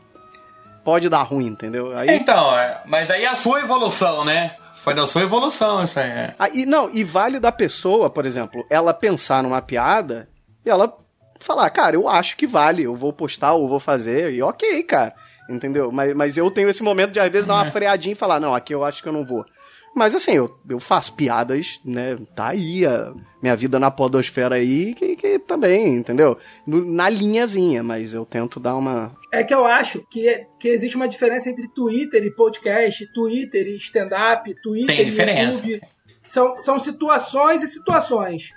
pode 0.84 1.08
dar 1.08 1.22
ruim, 1.22 1.46
entendeu? 1.46 1.96
Aí, 1.96 2.10
Então, 2.10 2.58
é, 2.58 2.82
mas 2.86 3.06
daí 3.06 3.24
a 3.26 3.36
sua 3.36 3.60
evolução, 3.60 4.24
né? 4.24 4.56
Foi 4.82 4.94
da 4.94 5.06
sua 5.06 5.22
evolução 5.22 5.84
isso 5.84 6.00
aí. 6.00 6.08
é. 6.08 6.34
aí 6.38 6.66
não, 6.66 6.90
e 6.90 7.04
vale 7.04 7.38
da 7.38 7.52
pessoa, 7.52 8.08
por 8.08 8.24
exemplo, 8.24 8.64
ela 8.70 8.94
pensar 8.94 9.42
numa 9.42 9.60
piada 9.60 10.28
e 10.64 10.70
ela 10.70 10.96
falar, 11.38 11.68
cara, 11.70 11.96
eu 11.96 12.08
acho 12.08 12.36
que 12.36 12.46
vale, 12.46 12.82
eu 12.82 12.96
vou 12.96 13.12
postar 13.12 13.52
ou 13.52 13.68
vou 13.68 13.78
fazer, 13.78 14.32
e 14.32 14.42
ok, 14.42 14.82
cara. 14.84 15.14
Entendeu? 15.50 15.90
Mas, 15.90 16.14
mas 16.14 16.36
eu 16.36 16.50
tenho 16.50 16.68
esse 16.68 16.82
momento 16.82 17.10
de 17.12 17.20
às 17.20 17.30
vezes 17.30 17.46
dar 17.46 17.54
uma 17.54 17.64
freadinha 17.70 18.12
e 18.12 18.16
falar, 18.16 18.38
não, 18.38 18.54
aqui 18.54 18.72
eu 18.74 18.84
acho 18.84 19.02
que 19.02 19.08
eu 19.08 19.12
não 19.12 19.24
vou. 19.24 19.44
Mas 19.92 20.14
assim, 20.14 20.30
eu, 20.32 20.48
eu 20.68 20.78
faço 20.78 21.12
piadas, 21.14 21.80
né? 21.84 22.16
Tá 22.36 22.50
aí 22.50 22.86
a 22.86 23.12
minha 23.42 23.56
vida 23.56 23.76
na 23.76 23.90
podosfera 23.90 24.54
aí, 24.54 24.94
que, 24.94 25.16
que 25.16 25.38
também, 25.40 25.96
entendeu? 25.96 26.38
No- 26.64 26.84
na 26.86 27.08
linhazinha, 27.10 27.82
mas 27.82 28.14
eu 28.14 28.24
tento 28.24 28.60
dar 28.60 28.76
uma. 28.76 29.12
É 29.32 29.42
que 29.42 29.52
eu 29.52 29.66
acho 29.66 30.06
que, 30.08 30.46
que 30.60 30.68
existe 30.68 30.94
uma 30.94 31.08
diferença 31.08 31.50
entre 31.50 31.66
Twitter 31.74 32.22
e 32.22 32.30
podcast, 32.32 33.04
Twitter 33.12 33.66
e 33.66 33.74
stand-up, 33.78 34.54
Twitter 34.62 34.94
Tem 34.96 35.00
e 35.06 35.10
diferença. 35.10 35.66
YouTube. 35.66 35.80
São, 36.22 36.56
são 36.60 36.78
situações 36.78 37.62
e 37.64 37.66
situações. 37.66 38.50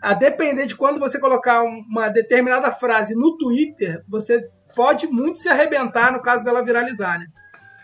A 0.00 0.14
depender 0.14 0.64
de 0.64 0.74
quando 0.76 0.98
você 0.98 1.20
colocar 1.20 1.62
um- 1.64 1.84
uma 1.90 2.08
determinada 2.08 2.72
frase 2.72 3.14
no 3.14 3.36
Twitter, 3.36 4.02
você 4.08 4.42
pode 4.78 5.08
muito 5.08 5.40
se 5.40 5.48
arrebentar 5.48 6.12
no 6.12 6.22
caso 6.22 6.44
dela 6.44 6.64
viralizar, 6.64 7.18
né? 7.18 7.26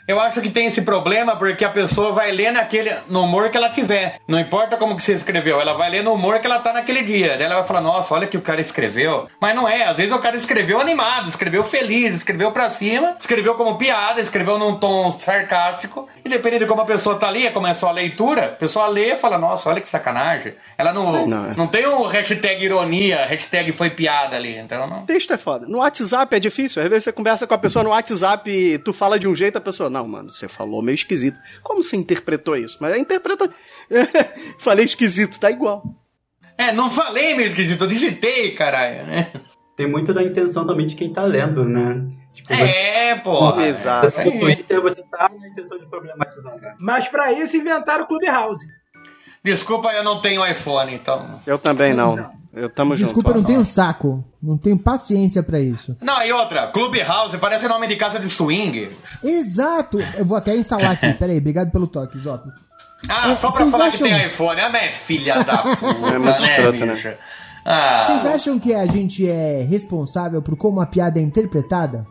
Eu 0.06 0.20
acho 0.20 0.40
que 0.42 0.50
tem 0.50 0.66
esse 0.66 0.82
problema 0.82 1.34
porque 1.34 1.64
a 1.64 1.70
pessoa 1.70 2.12
vai 2.12 2.30
ler 2.30 2.52
naquele, 2.52 2.90
no 3.08 3.22
humor 3.22 3.48
que 3.48 3.56
ela 3.56 3.70
tiver. 3.70 4.20
Não 4.28 4.38
importa 4.38 4.76
como 4.76 4.96
que 4.96 5.02
você 5.02 5.14
escreveu, 5.14 5.58
ela 5.60 5.72
vai 5.72 5.88
ler 5.88 6.02
no 6.02 6.12
humor 6.12 6.38
que 6.40 6.46
ela 6.46 6.58
tá 6.58 6.74
naquele 6.74 7.02
dia. 7.02 7.36
Daí 7.38 7.44
ela 7.44 7.56
vai 7.56 7.66
falar, 7.66 7.80
nossa, 7.80 8.12
olha 8.12 8.26
que 8.26 8.36
o 8.36 8.42
cara 8.42 8.60
escreveu. 8.60 9.26
Mas 9.40 9.54
não 9.54 9.66
é, 9.66 9.84
às 9.84 9.96
vezes 9.96 10.12
o 10.12 10.18
cara 10.18 10.36
escreveu 10.36 10.78
animado, 10.78 11.28
escreveu 11.28 11.64
feliz, 11.64 12.14
escreveu 12.14 12.52
pra 12.52 12.68
cima, 12.68 13.16
escreveu 13.18 13.54
como 13.54 13.78
piada, 13.78 14.20
escreveu 14.20 14.58
num 14.58 14.76
tom 14.76 15.10
sarcástico. 15.10 16.06
E 16.22 16.28
dependendo 16.28 16.64
de 16.64 16.68
como 16.68 16.82
a 16.82 16.86
pessoa 16.86 17.16
tá 17.16 17.28
ali, 17.28 17.48
como 17.50 17.66
é 17.66 17.72
só 17.74 17.88
a 17.88 17.92
leitura, 17.92 18.44
a 18.46 18.48
pessoa 18.48 18.86
lê 18.88 19.12
e 19.12 19.16
fala, 19.16 19.38
nossa, 19.38 19.68
olha 19.70 19.80
que 19.80 19.88
sacanagem. 19.88 20.54
Ela 20.76 20.92
não, 20.92 21.26
Não, 21.26 21.50
é. 21.50 21.54
não 21.56 21.66
tem 21.66 21.86
um 21.86 22.02
hashtag 22.02 22.62
ironia, 22.64 23.24
hashtag 23.26 23.72
foi 23.72 23.88
piada 23.90 24.36
ali, 24.36 24.56
então 24.56 24.86
não. 24.86 25.06
Texto 25.06 25.32
é 25.32 25.38
foda. 25.38 25.66
No 25.66 25.78
WhatsApp 25.78 26.36
é 26.36 26.40
difícil. 26.40 26.82
Às 26.82 26.88
vezes 26.88 27.04
você 27.04 27.12
conversa 27.12 27.46
com 27.46 27.54
a 27.54 27.58
pessoa 27.58 27.82
no 27.82 27.90
WhatsApp 27.90 28.50
e 28.50 28.78
tu 28.78 28.92
fala 28.92 29.18
de 29.18 29.26
um 29.26 29.34
jeito, 29.34 29.56
a 29.56 29.60
pessoa, 29.60 29.90
não, 29.94 30.08
mano, 30.08 30.30
você 30.30 30.48
falou 30.48 30.82
meio 30.82 30.94
esquisito. 30.94 31.38
Como 31.62 31.82
você 31.82 31.96
interpretou 31.96 32.56
isso? 32.56 32.76
Mas 32.80 32.96
interpreta. 32.98 33.48
Falei 34.58 34.84
esquisito, 34.84 35.38
tá 35.38 35.50
igual. 35.50 35.82
É, 36.58 36.72
não 36.72 36.88
falei 36.90 37.34
meio 37.34 37.48
esquisito, 37.48 37.82
eu 37.82 37.88
digitei, 37.88 38.52
caralho, 38.54 39.06
né? 39.06 39.30
Tem 39.76 39.88
muito 39.88 40.14
da 40.14 40.22
intenção 40.22 40.64
também 40.64 40.86
de 40.86 40.94
quem 40.94 41.12
tá 41.12 41.24
lendo, 41.24 41.64
né? 41.64 42.08
Tipo, 42.32 42.54
você, 42.54 42.62
É, 42.62 43.14
pô. 43.16 43.60
Exato. 43.60 44.10
você 44.10 44.16
tá 44.16 44.24
no 44.24 44.38
Twitter, 44.40 44.80
você 44.80 45.02
tá 45.10 45.30
na 45.36 45.48
intenção 45.48 45.78
de 45.78 45.86
problematizar. 45.86 46.56
né? 46.60 46.74
Mas 46.78 47.08
pra 47.08 47.32
isso 47.32 47.56
inventaram 47.56 48.04
o 48.04 48.06
Clubhouse. 48.06 48.66
Desculpa, 49.42 49.92
eu 49.92 50.04
não 50.04 50.20
tenho 50.20 50.46
iPhone, 50.46 50.94
então. 50.94 51.40
Eu 51.46 51.58
também 51.58 51.92
não. 51.92 52.16
Eu 52.54 52.70
tamo 52.70 52.94
Desculpa, 52.94 53.30
eu 53.30 53.34
junto. 53.34 53.42
não 53.42 53.46
tenho 53.54 53.66
saco. 53.66 54.24
Não 54.42 54.56
tenho 54.56 54.78
paciência 54.78 55.42
pra 55.42 55.58
isso. 55.58 55.96
Não, 56.00 56.22
e 56.22 56.32
outra, 56.32 56.68
Clubhouse 56.68 57.36
parece 57.38 57.66
nome 57.66 57.86
de 57.88 57.96
casa 57.96 58.18
de 58.20 58.28
swing. 58.28 58.90
Exato! 59.22 59.98
Eu 60.16 60.24
vou 60.24 60.36
até 60.36 60.56
instalar 60.56 60.92
aqui. 60.92 61.12
Peraí, 61.18 61.38
obrigado 61.38 61.70
pelo 61.70 61.86
toque, 61.86 62.18
Zop. 62.18 62.48
Ah, 63.08 63.30
É, 63.30 63.34
só 63.34 63.50
pra 63.50 63.66
falar 63.66 63.86
acham- 63.86 64.06
que 64.06 64.14
tem 64.14 64.26
iPhone. 64.26 64.60
Ah, 64.60 64.70
mas 64.70 64.82
é 64.84 64.88
filha 64.92 65.42
da 65.42 65.58
puta, 65.76 65.86
É 65.86 66.18
muito 66.18 66.40
né, 66.40 66.56
escroto, 66.58 66.86
né? 66.86 67.16
Ah, 67.66 68.04
Vocês 68.06 68.34
acham 68.34 68.58
que 68.58 68.74
a 68.74 68.86
gente 68.86 69.28
é 69.28 69.62
responsável 69.62 70.40
por 70.42 70.56
como 70.56 70.80
a 70.80 70.86
piada 70.86 71.18
é 71.18 71.22
interpretada? 71.22 72.02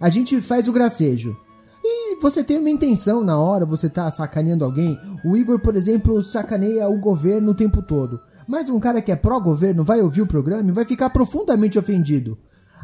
A 0.00 0.08
gente 0.08 0.40
faz 0.40 0.66
o 0.68 0.72
gracejo. 0.72 1.36
E 1.84 2.16
você 2.20 2.44
tem 2.44 2.58
uma 2.58 2.70
intenção 2.70 3.22
na 3.24 3.38
hora, 3.38 3.64
você 3.66 3.88
tá 3.88 4.10
sacaneando 4.10 4.64
alguém. 4.64 4.98
O 5.24 5.36
Igor, 5.36 5.58
por 5.58 5.74
exemplo, 5.76 6.22
sacaneia 6.22 6.88
o 6.88 6.98
governo 6.98 7.50
o 7.50 7.54
tempo 7.54 7.82
todo. 7.82 8.20
Mas 8.50 8.68
um 8.68 8.80
cara 8.80 9.00
que 9.00 9.12
é 9.12 9.16
pró-governo 9.16 9.84
vai 9.84 10.00
ouvir 10.02 10.22
o 10.22 10.26
programa 10.26 10.68
e 10.68 10.72
vai 10.72 10.84
ficar 10.84 11.08
profundamente 11.10 11.78
ofendido. 11.78 12.36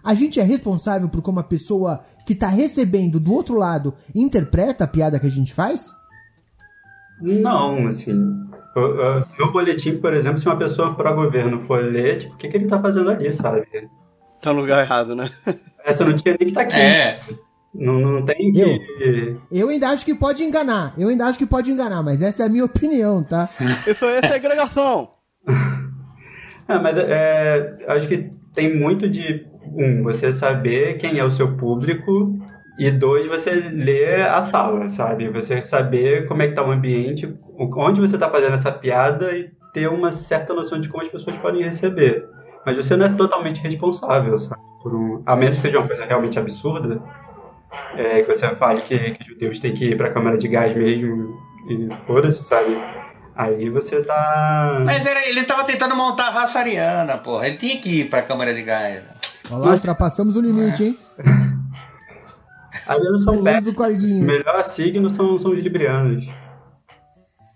A 0.05 0.14
gente 0.14 0.39
é 0.39 0.43
responsável 0.45 1.09
por 1.09 1.21
como 1.21 1.41
a 1.41 1.45
pessoa 1.45 2.01
que 2.25 2.35
tá 2.35 2.47
recebendo 2.47 3.19
do 3.19 3.33
outro 3.33 3.57
lado 3.59 3.93
interpreta 4.14 4.85
a 4.85 4.89
piada 4.89 5.19
que 5.19 5.27
a 5.27 5.31
gente 5.31 5.53
faz? 5.53 5.91
Não, 7.21 7.89
assim. 7.89 8.12
o- 8.77 8.81
o- 8.81 9.25
Meu 9.39 9.51
boletim, 9.53 9.97
por 9.99 10.12
exemplo, 10.12 10.39
se 10.39 10.47
uma 10.47 10.57
pessoa 10.57 10.95
pró-governo 10.95 11.59
for 11.61 11.83
ler, 11.83 12.19
tipo, 12.19 12.35
o 12.35 12.37
que, 12.37 12.47
que 12.49 12.57
ele 12.57 12.67
tá 12.67 12.81
fazendo 12.81 13.11
ali, 13.11 13.33
sabe? 13.33 13.67
Tá 14.43 14.53
no 14.53 14.61
lugar 14.61 14.85
errado, 14.85 15.17
né? 15.17 15.31
Essa 15.85 16.05
não 16.05 16.14
tinha 16.14 16.37
nem 16.39 16.47
que 16.49 16.55
tá 16.55 16.61
aqui. 16.61 16.77
é. 16.77 17.21
Não, 17.75 17.99
não 18.01 18.25
tem 18.25 18.53
que. 18.53 19.37
Eu 19.51 19.69
ainda 19.71 19.89
acho 19.91 20.05
que 20.05 20.14
pode 20.14 20.43
enganar. 20.45 20.95
Eu 20.97 21.09
ainda 21.09 21.27
acho 21.27 21.39
que 21.39 21.47
pode 21.47 21.71
enganar, 21.71 22.03
mas 22.03 22.23
essa 22.23 22.43
é 22.43 22.47
a 22.47 22.49
minha 22.49 22.64
opinião, 22.64 23.23
tá? 23.25 23.49
Isso 23.87 24.05
aí 24.05 24.21
é 24.23 24.29
segregação. 24.29 25.11
Ah, 26.68 26.80
mas 26.80 26.97
é, 26.97 27.78
acho 27.86 28.09
que 28.09 28.28
tem 28.53 28.76
muito 28.76 29.09
de, 29.09 29.47
um, 29.64 30.03
você 30.03 30.32
saber 30.32 30.94
quem 30.94 31.18
é 31.18 31.24
o 31.24 31.30
seu 31.30 31.57
público, 31.57 32.36
e 32.78 32.90
dois, 32.90 33.26
você 33.26 33.70
ler 33.72 34.22
a 34.22 34.42
sala, 34.42 34.88
sabe? 34.88 35.28
Você 35.30 35.62
saber 35.62 36.26
como 36.26 36.42
é 36.42 36.49
que 36.49 36.55
tá 36.55 36.66
o 36.66 36.70
ambiente, 36.70 37.34
onde 37.59 38.01
você 38.01 38.18
tá 38.18 38.28
fazendo 38.28 38.55
essa 38.55 38.70
piada 38.70 39.32
e 39.36 39.51
ter 39.72 39.88
uma 39.88 40.12
certa 40.12 40.53
noção 40.53 40.78
de 40.80 40.88
como 40.88 41.03
as 41.03 41.09
pessoas 41.09 41.36
podem 41.38 41.62
receber. 41.62 42.28
Mas 42.66 42.76
você 42.76 42.97
não 42.97 43.07
é 43.07 43.09
totalmente 43.11 43.62
responsável, 43.62 44.38
sabe? 44.38 44.61
Por 44.82 44.94
um, 44.94 45.22
a 45.24 45.34
menos 45.36 45.57
que 45.57 45.62
seja 45.62 45.78
uma 45.78 45.86
coisa 45.86 46.05
realmente 46.05 46.38
absurda, 46.38 47.01
é, 47.97 48.22
que 48.22 48.34
você 48.34 48.47
fale 48.51 48.82
que, 48.82 48.99
que 49.12 49.24
judeus 49.24 49.59
têm 49.59 49.72
que 49.72 49.86
ir 49.86 49.97
pra 49.97 50.11
câmara 50.11 50.36
de 50.36 50.49
gás 50.49 50.76
mesmo 50.76 51.40
e 51.68 51.88
foda-se, 52.07 52.42
sabe? 52.42 52.76
Aí 53.37 53.68
você 53.68 54.03
tá. 54.03 54.80
Mas 54.84 55.05
era, 55.05 55.28
ele 55.28 55.45
tava 55.45 55.64
tentando 55.64 55.95
montar 55.95 56.28
a 56.28 56.30
raça 56.30 56.59
ariana, 56.59 57.18
porra. 57.18 57.47
Ele 57.49 57.59
tinha 57.59 57.78
que 57.78 58.01
ir 58.01 58.09
pra 58.09 58.22
câmara 58.22 58.55
de 58.55 58.62
gás. 58.62 59.03
Olha 59.51 59.59
lá, 59.59 59.72
ultrapassamos 59.72 60.37
o 60.37 60.41
limite, 60.41 60.84
hein? 60.84 60.99
Arianos 62.87 63.24
são 63.24 63.41
o 63.41 63.45
péssimos. 63.45 63.76
Melhor 64.01 64.64
signo 64.64 65.11
são, 65.11 65.39
são 65.39 65.53
os 65.53 65.61
librianos. 65.61 66.26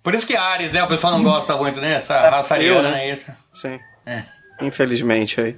Por 0.02 0.14
isso 0.14 0.26
que 0.26 0.36
Ares, 0.36 0.72
né? 0.72 0.82
O 0.82 0.88
pessoal 0.88 1.12
não 1.12 1.22
gosta 1.22 1.56
muito, 1.56 1.80
né? 1.80 1.94
Essa 1.94 2.28
raça 2.28 2.54
ariana, 2.54 2.90
né? 2.90 3.08
é 3.08 3.12
isso. 3.12 3.30
Sim. 3.54 3.78
É. 4.04 4.24
Infelizmente 4.60 5.40
aí. 5.40 5.56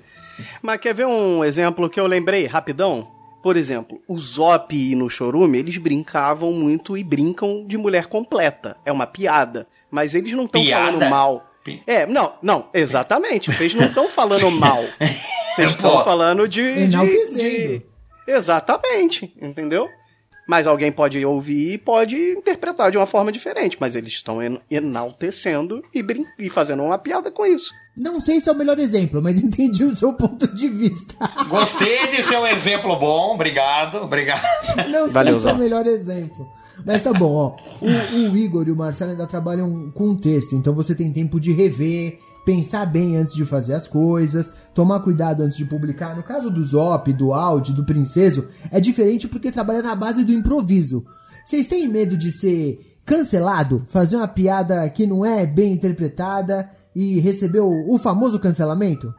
Mas 0.60 0.80
quer 0.80 0.94
ver 0.94 1.06
um 1.06 1.44
exemplo 1.44 1.88
que 1.88 1.98
eu 1.98 2.06
lembrei 2.06 2.46
rapidão? 2.46 3.08
Por 3.42 3.56
exemplo, 3.56 4.00
o 4.06 4.16
Zop 4.18 4.74
e 4.74 4.94
no 4.94 5.10
Chorume, 5.10 5.58
eles 5.58 5.76
brincavam 5.76 6.52
muito 6.52 6.96
e 6.96 7.02
brincam 7.02 7.64
de 7.66 7.76
mulher 7.76 8.06
completa. 8.06 8.76
É 8.84 8.92
uma 8.92 9.06
piada. 9.06 9.66
Mas 9.92 10.14
eles 10.14 10.32
não 10.32 10.46
estão 10.46 10.64
falando 10.64 11.08
mal. 11.10 11.46
É, 11.86 12.06
não, 12.06 12.32
não, 12.42 12.66
exatamente. 12.74 13.52
Vocês 13.52 13.72
não 13.74 13.84
estão 13.84 14.08
falando 14.10 14.50
mal. 14.50 14.82
Vocês 15.54 15.70
estão 15.70 15.98
Pô. 15.98 16.02
falando 16.04 16.48
de, 16.48 16.62
de, 16.74 16.80
Enaltecendo. 16.94 17.38
de- 17.38 17.82
Exatamente, 18.26 19.32
entendeu? 19.40 19.86
Mas 20.48 20.66
alguém 20.66 20.90
pode 20.90 21.24
ouvir 21.24 21.74
e 21.74 21.78
pode 21.78 22.16
interpretar 22.32 22.90
de 22.90 22.96
uma 22.96 23.06
forma 23.06 23.30
diferente. 23.30 23.76
Mas 23.78 23.94
eles 23.94 24.12
estão 24.12 24.42
en- 24.42 24.58
enaltecendo 24.70 25.82
e, 25.94 26.02
brin 26.02 26.24
e 26.38 26.48
fazendo 26.50 26.82
uma 26.82 26.98
piada 26.98 27.30
com 27.30 27.44
isso. 27.46 27.70
Não 27.96 28.20
sei 28.20 28.40
se 28.40 28.48
é 28.48 28.52
o 28.52 28.56
melhor 28.56 28.78
exemplo, 28.78 29.22
mas 29.22 29.36
entendi 29.44 29.84
o 29.84 29.94
seu 29.94 30.14
ponto 30.14 30.46
de 30.54 30.68
vista. 30.68 31.14
Gostei 31.48 32.08
de 32.08 32.22
ser 32.24 32.38
um 32.38 32.46
exemplo 32.46 32.96
bom, 32.96 33.34
obrigado, 33.34 33.98
obrigado. 33.98 34.42
Não 34.88 35.04
sei 35.04 35.10
Valeu, 35.12 35.40
se 35.40 35.48
é 35.48 35.52
o 35.52 35.56
melhor 35.58 35.86
exemplo. 35.86 36.48
Mas 36.84 37.02
tá 37.02 37.12
bom, 37.12 37.32
ó. 37.32 37.56
O, 37.80 38.30
o 38.32 38.36
Igor 38.36 38.66
e 38.66 38.72
o 38.72 38.76
Marcelo 38.76 39.12
ainda 39.12 39.26
trabalham 39.26 39.90
com 39.90 40.14
texto, 40.14 40.54
então 40.54 40.74
você 40.74 40.94
tem 40.94 41.12
tempo 41.12 41.40
de 41.40 41.52
rever, 41.52 42.18
pensar 42.44 42.86
bem 42.86 43.16
antes 43.16 43.34
de 43.34 43.44
fazer 43.44 43.74
as 43.74 43.86
coisas, 43.86 44.52
tomar 44.74 45.00
cuidado 45.00 45.42
antes 45.42 45.56
de 45.56 45.64
publicar. 45.64 46.16
No 46.16 46.22
caso 46.22 46.50
do 46.50 46.62
Zop, 46.62 47.12
do 47.12 47.32
Audi, 47.32 47.72
do 47.72 47.84
Princeso, 47.84 48.46
é 48.70 48.80
diferente 48.80 49.28
porque 49.28 49.52
trabalha 49.52 49.82
na 49.82 49.94
base 49.94 50.24
do 50.24 50.32
improviso. 50.32 51.04
Vocês 51.44 51.66
têm 51.66 51.88
medo 51.88 52.16
de 52.16 52.30
ser 52.30 52.80
cancelado, 53.04 53.84
fazer 53.88 54.16
uma 54.16 54.28
piada 54.28 54.88
que 54.88 55.06
não 55.06 55.24
é 55.24 55.44
bem 55.44 55.72
interpretada 55.72 56.68
e 56.94 57.18
receber 57.18 57.60
o, 57.60 57.94
o 57.94 57.98
famoso 57.98 58.38
cancelamento? 58.38 59.12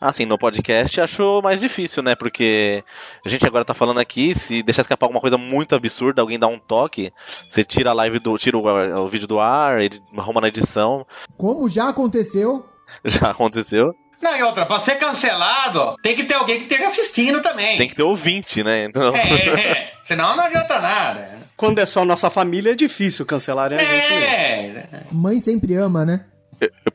Assim, 0.00 0.26
no 0.26 0.36
podcast 0.36 1.00
acho 1.00 1.40
mais 1.42 1.58
difícil, 1.58 2.02
né? 2.02 2.14
Porque 2.14 2.84
a 3.24 3.28
gente 3.28 3.46
agora 3.46 3.64
tá 3.64 3.72
falando 3.72 3.98
aqui, 3.98 4.34
se 4.34 4.62
deixar 4.62 4.82
escapar 4.82 5.06
alguma 5.06 5.20
coisa 5.20 5.38
muito 5.38 5.74
absurda, 5.74 6.20
alguém 6.20 6.38
dá 6.38 6.46
um 6.46 6.58
toque, 6.58 7.12
você 7.48 7.64
tira 7.64 7.90
a 7.90 7.94
live 7.94 8.18
do. 8.18 8.36
tira 8.36 8.58
o, 8.58 9.04
o 9.04 9.08
vídeo 9.08 9.26
do 9.26 9.40
ar, 9.40 9.80
ele 9.80 9.98
arruma 10.16 10.42
na 10.42 10.48
edição, 10.48 11.06
Como 11.36 11.66
já 11.68 11.88
aconteceu, 11.88 12.66
já 13.04 13.30
aconteceu. 13.30 13.94
Não, 14.20 14.36
e 14.36 14.42
outra, 14.42 14.66
pra 14.66 14.78
ser 14.78 14.96
cancelado, 14.96 15.96
tem 16.02 16.16
que 16.16 16.24
ter 16.24 16.34
alguém 16.34 16.58
que 16.58 16.64
esteja 16.64 16.88
assistindo 16.88 17.40
também. 17.42 17.76
Tem 17.78 17.88
que 17.88 17.94
ter 17.94 18.02
ouvinte, 18.02 18.62
né? 18.62 18.84
Então. 18.84 19.14
É, 19.14 19.48
é. 19.48 19.92
Senão 20.02 20.36
não 20.36 20.44
adianta 20.44 20.80
nada. 20.80 21.38
Quando 21.56 21.78
é 21.78 21.86
só 21.86 22.04
nossa 22.04 22.28
família, 22.28 22.72
é 22.72 22.74
difícil 22.74 23.24
cancelar 23.24 23.72
a 23.72 23.78
gente. 23.78 23.88
mesmo. 23.88 24.18
É. 24.18 25.06
mãe 25.10 25.40
sempre 25.40 25.74
ama, 25.74 26.04
né? 26.04 26.24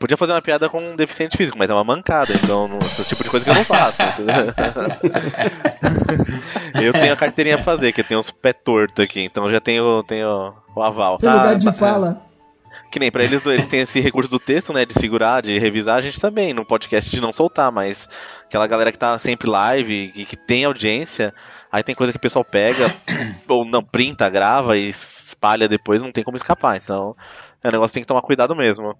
Podia 0.01 0.17
fazer 0.17 0.33
uma 0.33 0.41
piada 0.41 0.67
com 0.67 0.79
um 0.81 0.95
deficiente 0.95 1.37
físico, 1.37 1.57
mas 1.57 1.69
é 1.69 1.73
uma 1.73 1.83
mancada, 1.83 2.33
então 2.33 2.67
não, 2.67 2.79
esse 2.79 3.05
tipo 3.07 3.23
de 3.23 3.29
coisa 3.29 3.45
que 3.45 3.51
eu 3.51 3.55
não 3.55 3.63
faço. 3.63 4.01
eu 6.81 6.93
tenho 6.93 7.13
a 7.13 7.17
carteirinha 7.17 7.57
pra 7.57 7.65
fazer, 7.65 7.91
que 7.93 8.01
eu 8.01 8.05
tenho 8.05 8.19
os 8.19 8.31
pés 8.31 8.55
tortos 8.63 9.03
aqui, 9.05 9.21
então 9.21 9.45
eu 9.45 9.51
já 9.51 9.59
tenho, 9.59 10.03
tenho 10.03 10.53
o 10.75 10.81
aval. 10.81 11.17
Tem 11.17 11.29
Tá, 11.29 11.35
lugar 11.35 11.55
de 11.55 11.65
tá- 11.65 11.73
fala. 11.73 12.21
Que 12.91 12.99
nem 12.99 13.09
pra 13.09 13.23
eles, 13.23 13.45
eles 13.45 13.67
têm 13.67 13.79
esse 13.81 14.01
recurso 14.01 14.29
do 14.29 14.37
texto, 14.37 14.73
né? 14.73 14.85
De 14.85 14.93
segurar, 14.93 15.41
de 15.41 15.57
revisar, 15.57 15.95
a 15.95 16.01
gente 16.01 16.19
também, 16.19 16.53
no 16.53 16.65
podcast 16.65 17.09
de 17.09 17.21
não 17.21 17.31
soltar, 17.31 17.71
mas 17.71 18.07
aquela 18.43 18.67
galera 18.67 18.91
que 18.91 18.97
tá 18.97 19.17
sempre 19.17 19.49
live 19.49 20.11
e 20.13 20.25
que 20.25 20.35
tem 20.35 20.65
audiência, 20.65 21.33
aí 21.71 21.83
tem 21.83 21.95
coisa 21.95 22.11
que 22.11 22.17
o 22.17 22.21
pessoal 22.21 22.43
pega, 22.43 22.93
ou 23.47 23.63
não, 23.63 23.81
printa, 23.81 24.29
grava 24.29 24.77
e 24.77 24.89
espalha 24.89 25.69
depois, 25.69 26.01
não 26.01 26.11
tem 26.11 26.23
como 26.23 26.35
escapar. 26.35 26.75
Então, 26.83 27.15
É, 27.63 27.69
o 27.69 27.71
negócio 27.71 27.93
tem 27.93 28.03
que 28.03 28.07
tomar 28.07 28.23
cuidado 28.23 28.53
mesmo. 28.55 28.93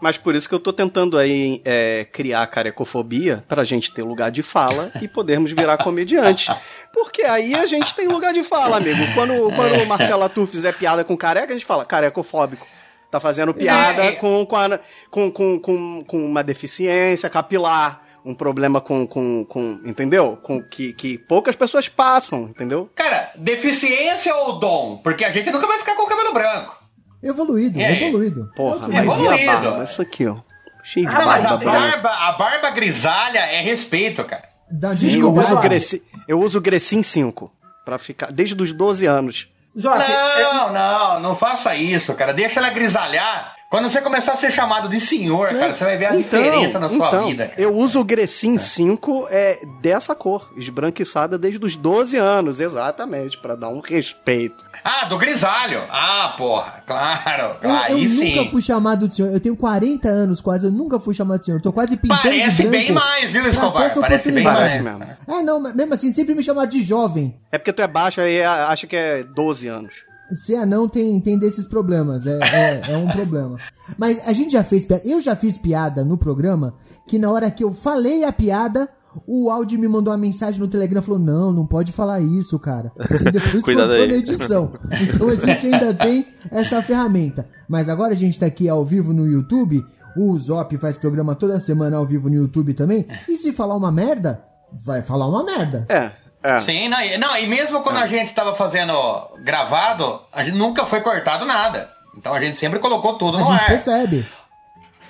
Mas 0.00 0.16
por 0.16 0.34
isso 0.34 0.48
que 0.48 0.54
eu 0.54 0.60
tô 0.60 0.72
tentando 0.72 1.18
aí 1.18 1.60
é, 1.64 2.06
criar 2.12 2.46
carecofobia 2.46 3.44
pra 3.48 3.64
gente 3.64 3.92
ter 3.92 4.02
lugar 4.02 4.30
de 4.30 4.42
fala 4.42 4.92
e 5.02 5.08
podermos 5.08 5.50
virar 5.50 5.76
comediante. 5.82 6.52
Porque 6.92 7.22
aí 7.22 7.54
a 7.54 7.66
gente 7.66 7.94
tem 7.94 8.06
lugar 8.06 8.32
de 8.32 8.44
fala, 8.44 8.76
amigo. 8.76 9.00
Quando, 9.14 9.34
quando 9.56 9.82
o 9.82 9.86
Marcelo 9.86 10.22
Atur 10.22 10.46
fizer 10.46 10.72
piada 10.74 11.02
com 11.04 11.16
careca, 11.16 11.52
a 11.52 11.56
gente 11.56 11.66
fala 11.66 11.84
carecofóbico. 11.84 12.66
Tá 13.10 13.18
fazendo 13.18 13.54
piada 13.54 14.04
É, 14.04 14.08
é. 14.08 14.12
com, 14.12 14.44
com, 14.46 14.54
a- 14.56 14.78
com, 15.10 15.30
com, 15.32 15.58
com, 15.58 16.04
com 16.04 16.24
uma 16.26 16.44
deficiência 16.44 17.28
capilar, 17.30 18.02
um 18.24 18.34
problema 18.34 18.80
com. 18.82 19.06
com, 19.06 19.44
com 19.46 19.80
entendeu? 19.84 20.38
Com, 20.42 20.62
que, 20.62 20.92
que 20.92 21.16
poucas 21.16 21.56
pessoas 21.56 21.88
passam, 21.88 22.42
entendeu? 22.42 22.90
Cara, 22.94 23.30
deficiência 23.34 24.34
ou 24.36 24.58
dom? 24.58 24.98
Porque 25.02 25.24
a 25.24 25.30
gente 25.30 25.50
nunca 25.50 25.66
vai 25.66 25.78
ficar 25.78 25.96
com 25.96 26.02
o 26.02 26.06
cabelo 26.06 26.32
branco. 26.34 26.77
Evoluído, 27.22 27.78
aí? 27.78 28.04
evoluído. 28.04 28.50
Porra, 28.54 28.88
mas 28.88 28.88
nível. 28.88 29.04
e 29.04 29.28
a 29.28 29.34
Evoluído. 29.34 29.46
barba? 29.70 29.84
Isso 29.84 30.02
aqui, 30.02 30.26
ó. 30.26 30.36
Cheio 30.84 31.06
de 31.06 31.12
Não, 31.14 31.26
mas 31.26 31.44
a 31.44 31.56
barba 31.56 31.70
barba, 31.72 32.08
a 32.10 32.32
barba 32.32 32.70
grisalha 32.70 33.40
é 33.40 33.60
respeito, 33.60 34.24
cara. 34.24 34.48
Da 34.70 34.90
Eu 34.90 34.94
desculpa, 34.94 35.40
uso, 35.40 35.48
Zop. 35.50 35.62
Grecin, 35.62 36.00
eu 36.28 36.40
uso 36.40 36.60
Grecin 36.60 37.02
5 37.02 37.52
pra 37.84 37.98
ficar 37.98 38.30
desde 38.32 38.60
os 38.62 38.72
12 38.72 39.06
anos. 39.06 39.48
É- 39.76 40.42
Não, 40.42 40.72
não, 40.72 41.20
não 41.20 41.34
faça 41.36 41.74
isso, 41.74 42.14
cara. 42.14 42.32
Deixa 42.32 42.60
ela 42.60 42.70
grisalhar. 42.70 43.54
Quando 43.70 43.86
você 43.90 44.00
começar 44.00 44.32
a 44.32 44.36
ser 44.36 44.50
chamado 44.50 44.88
de 44.88 44.98
senhor, 44.98 45.48
cara, 45.52 45.74
você 45.74 45.84
vai 45.84 45.96
ver 45.98 46.06
a 46.06 46.16
diferença 46.16 46.78
na 46.78 46.88
sua 46.88 47.08
então, 47.08 47.26
vida. 47.26 47.48
cara. 47.48 47.60
Eu 47.60 47.74
uso 47.76 48.00
o 48.00 48.04
Grecin 48.04 48.56
5 48.56 49.26
é, 49.30 49.58
dessa 49.82 50.14
cor, 50.14 50.50
esbranquiçada 50.56 51.36
desde 51.36 51.62
os 51.62 51.76
12 51.76 52.16
anos, 52.16 52.60
exatamente, 52.60 53.36
pra 53.36 53.54
dar 53.54 53.68
um 53.68 53.80
respeito. 53.80 54.64
Ah, 54.82 55.04
do 55.04 55.18
grisalho. 55.18 55.82
Ah, 55.90 56.34
porra, 56.38 56.82
claro. 56.86 57.42
Eu, 57.42 57.54
claro. 57.56 57.92
eu 57.92 57.96
Aí 57.98 58.08
nunca 58.08 58.50
fui 58.50 58.62
chamado 58.62 59.06
de 59.06 59.16
senhor. 59.16 59.32
Eu 59.34 59.40
tenho 59.40 59.54
40 59.54 60.08
anos 60.08 60.40
quase, 60.40 60.64
eu 60.64 60.72
nunca 60.72 60.98
fui 60.98 61.14
chamado 61.14 61.40
de 61.40 61.44
senhor. 61.44 61.60
Tô 61.60 61.70
quase 61.70 61.98
pintando 61.98 62.22
Parece 62.22 62.62
de 62.62 62.68
branco. 62.68 62.86
bem 62.86 62.92
mais, 62.92 63.30
viu, 63.32 63.46
Escobar? 63.46 63.82
essa 63.84 64.00
Parece 64.00 64.32
bem 64.32 64.46
oportunidade. 64.48 64.82
mais. 64.82 64.98
Mesmo. 64.98 65.16
É, 65.40 65.42
não, 65.42 65.60
mesmo 65.60 65.92
assim, 65.92 66.10
sempre 66.10 66.34
me 66.34 66.42
chamaram 66.42 66.70
de 66.70 66.82
jovem. 66.82 67.36
É 67.52 67.58
porque 67.58 67.74
tu 67.74 67.82
é 67.82 67.86
baixo 67.86 68.22
e 68.22 68.42
acha 68.42 68.86
que 68.86 68.96
é 68.96 69.22
12 69.22 69.68
anos. 69.68 70.07
Ser 70.30 70.56
anão 70.56 70.88
tem, 70.88 71.18
tem 71.20 71.38
desses 71.38 71.66
problemas, 71.66 72.26
é, 72.26 72.38
é, 72.38 72.92
é 72.92 72.96
um 72.96 73.08
problema. 73.08 73.58
Mas 73.96 74.20
a 74.26 74.32
gente 74.32 74.52
já 74.52 74.62
fez 74.62 74.84
piada, 74.84 75.02
eu 75.06 75.20
já 75.20 75.34
fiz 75.34 75.56
piada 75.56 76.04
no 76.04 76.18
programa, 76.18 76.74
que 77.06 77.18
na 77.18 77.30
hora 77.30 77.50
que 77.50 77.64
eu 77.64 77.72
falei 77.72 78.24
a 78.24 78.32
piada, 78.32 78.88
o 79.26 79.50
áudio 79.50 79.78
me 79.78 79.88
mandou 79.88 80.12
uma 80.12 80.18
mensagem 80.18 80.60
no 80.60 80.68
Telegram, 80.68 81.02
falou, 81.02 81.18
não, 81.18 81.52
não 81.52 81.66
pode 81.66 81.92
falar 81.92 82.20
isso, 82.20 82.58
cara. 82.58 82.92
E 83.26 83.30
depois 83.30 83.62
Cuidado 83.64 83.88
cortou 83.88 84.04
aí. 84.04 84.08
na 84.08 84.16
edição. 84.16 84.72
Então 85.02 85.28
a 85.28 85.34
gente 85.34 85.66
ainda 85.66 85.94
tem 85.94 86.26
essa 86.50 86.82
ferramenta. 86.82 87.46
Mas 87.68 87.88
agora 87.88 88.12
a 88.12 88.16
gente 88.16 88.38
tá 88.38 88.46
aqui 88.46 88.68
ao 88.68 88.84
vivo 88.84 89.12
no 89.12 89.26
YouTube, 89.26 89.84
o 90.16 90.38
Zop 90.38 90.76
faz 90.78 90.96
programa 90.96 91.34
toda 91.34 91.60
semana 91.60 91.96
ao 91.96 92.06
vivo 92.06 92.28
no 92.28 92.34
YouTube 92.34 92.74
também, 92.74 93.06
e 93.28 93.36
se 93.36 93.52
falar 93.52 93.76
uma 93.76 93.92
merda, 93.92 94.42
vai 94.72 95.02
falar 95.02 95.26
uma 95.26 95.44
merda. 95.44 95.86
É, 95.88 96.12
é. 96.42 96.58
Sim, 96.60 96.88
não, 96.88 97.00
e- 97.00 97.18
não, 97.18 97.36
e 97.36 97.46
mesmo 97.46 97.80
quando 97.82 97.98
a 97.98 98.06
gente 98.06 98.32
tava 98.32 98.54
fazendo 98.54 98.92
gravado, 99.40 100.20
a 100.32 100.42
gente 100.44 100.56
nunca 100.56 100.84
foi 100.86 101.00
cortado 101.00 101.44
nada. 101.44 101.90
Então 102.16 102.32
a 102.34 102.40
gente 102.40 102.56
sempre 102.56 102.78
colocou 102.78 103.14
tudo 103.14 103.38
A 103.38 103.40
no 103.40 103.46
gente 103.52 103.62
ar. 103.62 103.66
percebe. 103.68 104.26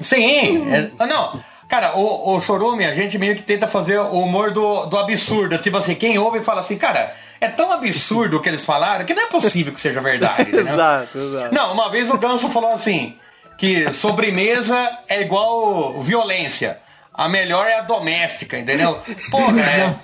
Sim, 0.01 0.73
é- 0.73 0.91
ah, 0.99 1.07
não. 1.07 1.41
Cara, 1.69 1.97
o, 1.99 2.35
o 2.35 2.41
Chorume, 2.41 2.85
a 2.87 2.95
gente 2.95 3.19
meio 3.19 3.35
que 3.37 3.43
tenta 3.43 3.67
fazer 3.69 3.99
o 3.99 4.21
humor 4.21 4.51
do, 4.53 4.87
do 4.87 4.97
absurdo. 4.97 5.59
Tipo 5.59 5.77
assim, 5.77 5.95
quem 5.95 6.19
ouve 6.19 6.41
fala 6.41 6.61
assim, 6.61 6.79
cara, 6.79 7.15
é 7.41 7.49
tão 7.49 7.71
absurdo 7.73 8.39
o 8.39 8.41
que 8.41 8.49
eles 8.49 8.65
falaram 8.65 9.05
que 9.05 9.13
não 9.13 9.25
é 9.25 9.27
possível 9.27 9.73
que 9.73 9.79
seja 9.81 10.01
verdade. 10.01 10.43
entendeu? 10.49 10.73
Exato, 10.75 11.19
exato. 11.19 11.55
Não, 11.55 11.73
uma 11.73 11.91
vez 11.91 12.09
o 12.09 12.17
Ganso 12.17 12.49
falou 12.49 12.71
assim: 12.73 13.17
que 13.59 13.93
sobremesa 13.93 14.99
é 15.09 15.21
igual 15.21 16.01
violência. 16.01 16.79
A 17.13 17.29
melhor 17.29 17.67
é 17.67 17.79
a 17.79 17.83
doméstica, 17.83 18.57
entendeu? 18.59 18.99
Porra, 19.31 19.61
é. 19.61 19.95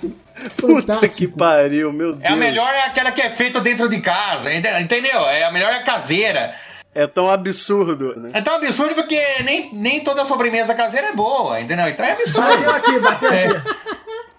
Puta 0.57 1.07
que 1.07 1.27
pariu, 1.27 1.91
meu 1.93 2.13
Deus. 2.13 2.23
É 2.23 2.33
a 2.33 2.35
melhor 2.35 2.73
é 2.73 2.81
aquela 2.83 3.11
que 3.11 3.21
é 3.21 3.29
feita 3.29 3.59
dentro 3.61 3.87
de 3.89 3.99
casa, 4.01 4.53
ente- 4.53 4.67
entendeu? 4.81 5.21
É 5.27 5.43
a 5.45 5.51
melhor 5.51 5.71
é 5.71 5.77
a 5.77 5.83
caseira. 5.83 6.55
É 6.93 7.05
tão 7.07 7.29
absurdo, 7.29 8.13
né? 8.19 8.29
É 8.33 8.41
tão 8.41 8.55
absurdo 8.55 8.95
porque 8.95 9.21
nem, 9.43 9.69
nem 9.73 9.99
toda 10.01 10.25
sobremesa 10.25 10.73
caseira 10.73 11.07
é 11.07 11.13
boa, 11.13 11.59
entendeu? 11.59 11.87
Então 11.89 12.05
é 12.05 12.11
absurdo. 12.13 12.47
bateu 12.47 12.69
aqui, 12.71 12.99
bateu 12.99 13.29
É. 13.33 13.45
aqui. 13.47 13.75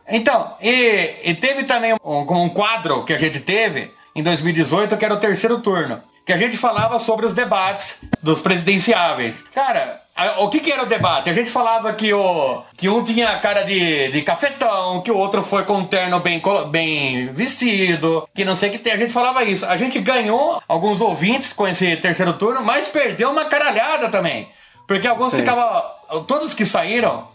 Então, 0.08 0.56
e, 0.62 1.14
e 1.24 1.34
teve 1.34 1.64
também 1.64 1.94
um, 2.04 2.20
um 2.20 2.48
quadro 2.48 3.04
que 3.04 3.12
a 3.12 3.18
gente 3.18 3.40
teve 3.40 3.92
em 4.14 4.22
2018, 4.22 4.96
que 4.96 5.04
era 5.04 5.12
o 5.14 5.18
terceiro 5.18 5.58
turno, 5.60 6.00
que 6.24 6.32
a 6.32 6.36
gente 6.36 6.56
falava 6.56 6.98
sobre 6.98 7.26
os 7.26 7.34
debates 7.34 7.98
dos 8.22 8.40
presidenciáveis. 8.40 9.42
Cara, 9.54 10.00
o 10.38 10.48
que, 10.48 10.60
que 10.60 10.72
era 10.72 10.82
o 10.82 10.86
debate? 10.86 11.28
A 11.28 11.32
gente 11.32 11.50
falava 11.50 11.92
que, 11.92 12.12
o, 12.12 12.62
que 12.76 12.88
um 12.88 13.04
tinha 13.04 13.38
cara 13.38 13.62
de, 13.62 14.08
de 14.08 14.22
cafetão, 14.22 15.02
que 15.02 15.10
o 15.10 15.16
outro 15.16 15.42
foi 15.42 15.64
com 15.64 15.74
um 15.74 15.84
terno 15.84 16.20
bem, 16.20 16.40
bem 16.70 17.26
vestido, 17.34 18.26
que 18.34 18.44
não 18.44 18.56
sei 18.56 18.70
o 18.70 18.72
que 18.72 18.78
tem. 18.78 18.94
A 18.94 18.96
gente 18.96 19.12
falava 19.12 19.44
isso. 19.44 19.66
A 19.66 19.76
gente 19.76 20.00
ganhou 20.00 20.62
alguns 20.66 21.02
ouvintes 21.02 21.52
com 21.52 21.68
esse 21.68 21.96
terceiro 21.96 22.32
turno, 22.32 22.62
mas 22.62 22.88
perdeu 22.88 23.30
uma 23.30 23.44
caralhada 23.44 24.08
também. 24.08 24.48
Porque 24.88 25.06
alguns 25.06 25.30
Sim. 25.30 25.38
ficavam. 25.38 25.82
Todos 26.26 26.54
que 26.54 26.64
saíram 26.64 27.28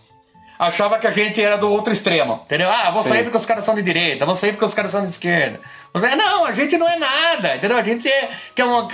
achava 0.57 0.99
que 0.99 1.07
a 1.07 1.11
gente 1.11 1.41
era 1.41 1.57
do 1.57 1.69
outro 1.69 1.91
extremo, 1.91 2.41
entendeu? 2.45 2.69
Ah, 2.69 2.91
vou 2.91 3.01
Sim. 3.01 3.09
sair 3.09 3.23
porque 3.23 3.37
os 3.37 3.45
caras 3.45 3.65
são 3.65 3.73
de 3.73 3.81
direita, 3.81 4.27
vou 4.27 4.35
sair 4.35 4.51
porque 4.51 4.65
os 4.65 4.73
caras 4.73 4.91
são 4.91 5.01
de 5.03 5.09
esquerda. 5.09 5.59
Você, 5.93 6.15
não, 6.15 6.45
a 6.45 6.51
gente 6.51 6.77
não 6.77 6.87
é 6.87 6.97
nada, 6.97 7.55
entendeu? 7.55 7.77
A 7.77 7.83
gente 7.83 8.07
é, 8.07 8.29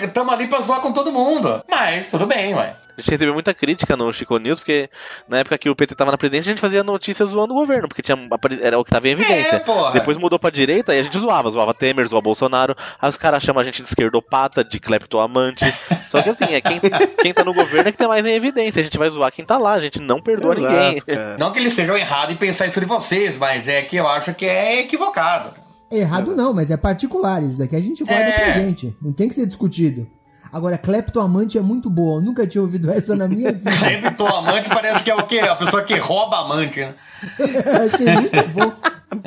estamos 0.03 0.33
ali 0.33 0.47
pra 0.47 0.61
zoar 0.61 0.81
com 0.81 0.91
todo 0.91 1.11
mundo. 1.11 1.63
Mas 1.69 2.07
tudo 2.07 2.25
bem, 2.25 2.55
ué. 2.55 2.75
A 2.97 3.01
gente 3.01 3.11
recebeu 3.11 3.33
muita 3.35 3.53
crítica 3.53 3.95
no 3.95 4.11
Chico 4.11 4.39
News, 4.39 4.57
porque 4.57 4.89
na 5.29 5.37
época 5.37 5.55
que 5.59 5.69
o 5.69 5.75
PT 5.75 5.93
tava 5.93 6.09
na 6.09 6.17
presidência, 6.17 6.49
a 6.49 6.53
gente 6.55 6.61
fazia 6.61 6.83
notícias 6.83 7.29
zoando 7.29 7.53
o 7.53 7.57
governo, 7.57 7.87
porque 7.87 8.01
tinha, 8.01 8.17
era 8.59 8.79
o 8.79 8.83
que 8.83 8.89
tava 8.89 9.07
em 9.07 9.11
evidência. 9.11 9.57
É. 9.57 9.91
Depois 9.93 10.17
mudou 10.17 10.39
pra 10.39 10.49
direita 10.49 10.95
e 10.95 10.99
a 10.99 11.03
gente 11.03 11.19
zoava, 11.19 11.51
zoava 11.51 11.75
Temer, 11.75 12.07
zoava 12.07 12.23
Bolsonaro. 12.23 12.75
Aí 12.99 13.07
os 13.07 13.15
caras 13.15 13.43
chamam 13.43 13.61
a 13.61 13.63
gente 13.63 13.83
de 13.83 13.87
esquerdopata, 13.87 14.63
de 14.63 14.79
cleptoamante. 14.79 15.63
Só 16.09 16.23
que 16.23 16.29
assim, 16.29 16.55
é 16.55 16.59
quem, 16.59 16.79
quem 17.21 17.31
tá 17.31 17.43
no 17.43 17.53
governo 17.53 17.89
é 17.89 17.91
que 17.91 17.97
tá 17.99 18.07
mais 18.07 18.25
em 18.25 18.33
evidência. 18.33 18.79
A 18.79 18.83
gente 18.83 18.97
vai 18.97 19.11
zoar 19.11 19.31
quem 19.31 19.45
tá 19.45 19.59
lá, 19.59 19.73
a 19.73 19.79
gente 19.79 20.01
não 20.01 20.19
perdoa 20.19 20.55
Exato, 20.55 20.73
ninguém. 20.73 21.01
cara. 21.01 21.37
Não 21.37 21.51
que 21.51 21.59
eles 21.59 21.73
estejam 21.73 21.95
errados 21.95 22.33
em 22.33 22.37
pensar 22.37 22.65
isso 22.65 22.79
de 22.79 22.87
vocês, 22.87 23.37
mas 23.37 23.67
é 23.67 23.83
que 23.83 23.95
eu 23.95 24.07
acho 24.07 24.33
que 24.33 24.47
é 24.47 24.79
equivocado. 24.79 25.66
Errado 25.91 26.35
não, 26.35 26.53
mas 26.53 26.69
é 26.71 26.77
particular. 26.77 27.41
Isso 27.43 27.59
daqui 27.59 27.75
a 27.75 27.79
gente 27.79 28.03
guarda 28.03 28.23
É. 28.29 28.31
pra 28.31 28.51
gente. 28.61 28.95
Não 29.01 29.13
tem 29.13 29.29
que 29.29 29.35
ser 29.35 29.45
discutido. 29.45 30.07
Agora, 30.51 30.77
cleptoamante 30.77 31.57
é 31.57 31.61
muito 31.61 31.89
boa. 31.89 32.19
Eu 32.19 32.21
nunca 32.25 32.47
tinha 32.47 32.61
ouvido 32.61 32.89
essa 32.89 33.15
na 33.15 33.27
minha 33.27 33.51
vida. 33.51 33.69
Sempre 33.77 34.11
tô 34.11 34.25
amante 34.27 34.69
parece 34.69 35.03
que 35.03 35.11
é 35.11 35.15
o 35.15 35.23
quê? 35.23 35.39
A 35.39 35.55
pessoa 35.55 35.83
que 35.83 35.95
rouba 35.97 36.39
amante, 36.39 36.79
né? 36.79 36.93
Achei 37.93 38.05
muito 38.13 38.47
bom. 38.49 38.71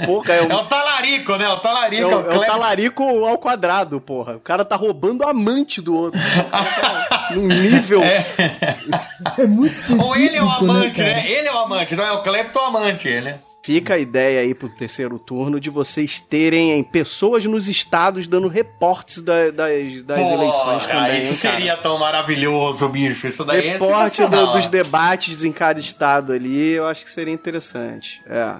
Porra, 0.06 0.32
é 0.34 0.38
É 0.38 0.42
um, 0.42 0.52
o 0.54 0.64
talarico, 0.64 1.36
né? 1.36 1.48
O 1.48 1.54
é 1.54 1.60
talarico. 1.60 2.02
é 2.02 2.06
o 2.06 2.10
é 2.12 2.16
um 2.16 2.24
clep- 2.38 2.46
talarico 2.46 3.02
ao 3.26 3.38
quadrado, 3.38 4.00
porra. 4.00 4.36
O 4.36 4.40
cara 4.40 4.64
tá 4.64 4.76
roubando 4.76 5.24
a 5.24 5.30
amante 5.30 5.80
do 5.80 5.94
outro. 5.94 6.20
Num 7.34 7.46
nível. 7.48 8.02
É 8.02 9.46
muito 9.46 9.74
específico, 9.74 10.04
Ou 10.04 10.16
ele 10.16 10.36
é 10.36 10.42
o 10.42 10.48
amante, 10.50 11.00
né? 11.00 11.14
né? 11.14 11.30
Ele 11.30 11.48
é 11.48 11.52
o 11.54 11.58
amante, 11.58 11.96
não 11.96 12.04
é 12.04 12.12
o 12.12 12.22
cleptoamante, 12.22 13.08
ele. 13.08 13.34
Fica 13.62 13.94
a 13.94 13.98
ideia 13.98 14.40
aí 14.40 14.54
pro 14.54 14.70
terceiro 14.70 15.18
turno 15.18 15.60
de 15.60 15.68
vocês 15.68 16.18
terem 16.18 16.82
pessoas 16.82 17.44
nos 17.44 17.68
estados 17.68 18.26
dando 18.26 18.48
reportes 18.48 19.20
da- 19.20 19.50
das, 19.50 20.02
das 20.02 20.18
Porra, 20.18 20.32
eleições 20.34 20.86
também. 20.86 21.18
Isso 21.18 21.30
hein, 21.46 21.52
seria 21.52 21.76
tão 21.76 21.98
maravilhoso, 21.98 22.88
bicho. 22.88 23.28
Isso 23.28 23.44
daí 23.44 23.58
é 23.68 23.72
Reporte 23.72 23.92
do- 23.92 24.22
sensacional. 24.22 24.52
dos 24.54 24.66
debates 24.68 25.44
em 25.44 25.52
cada 25.52 25.78
estado 25.78 26.32
ali, 26.32 26.70
eu 26.72 26.86
acho 26.86 27.04
que 27.04 27.10
seria 27.10 27.34
interessante. 27.34 28.22
É. 28.26 28.54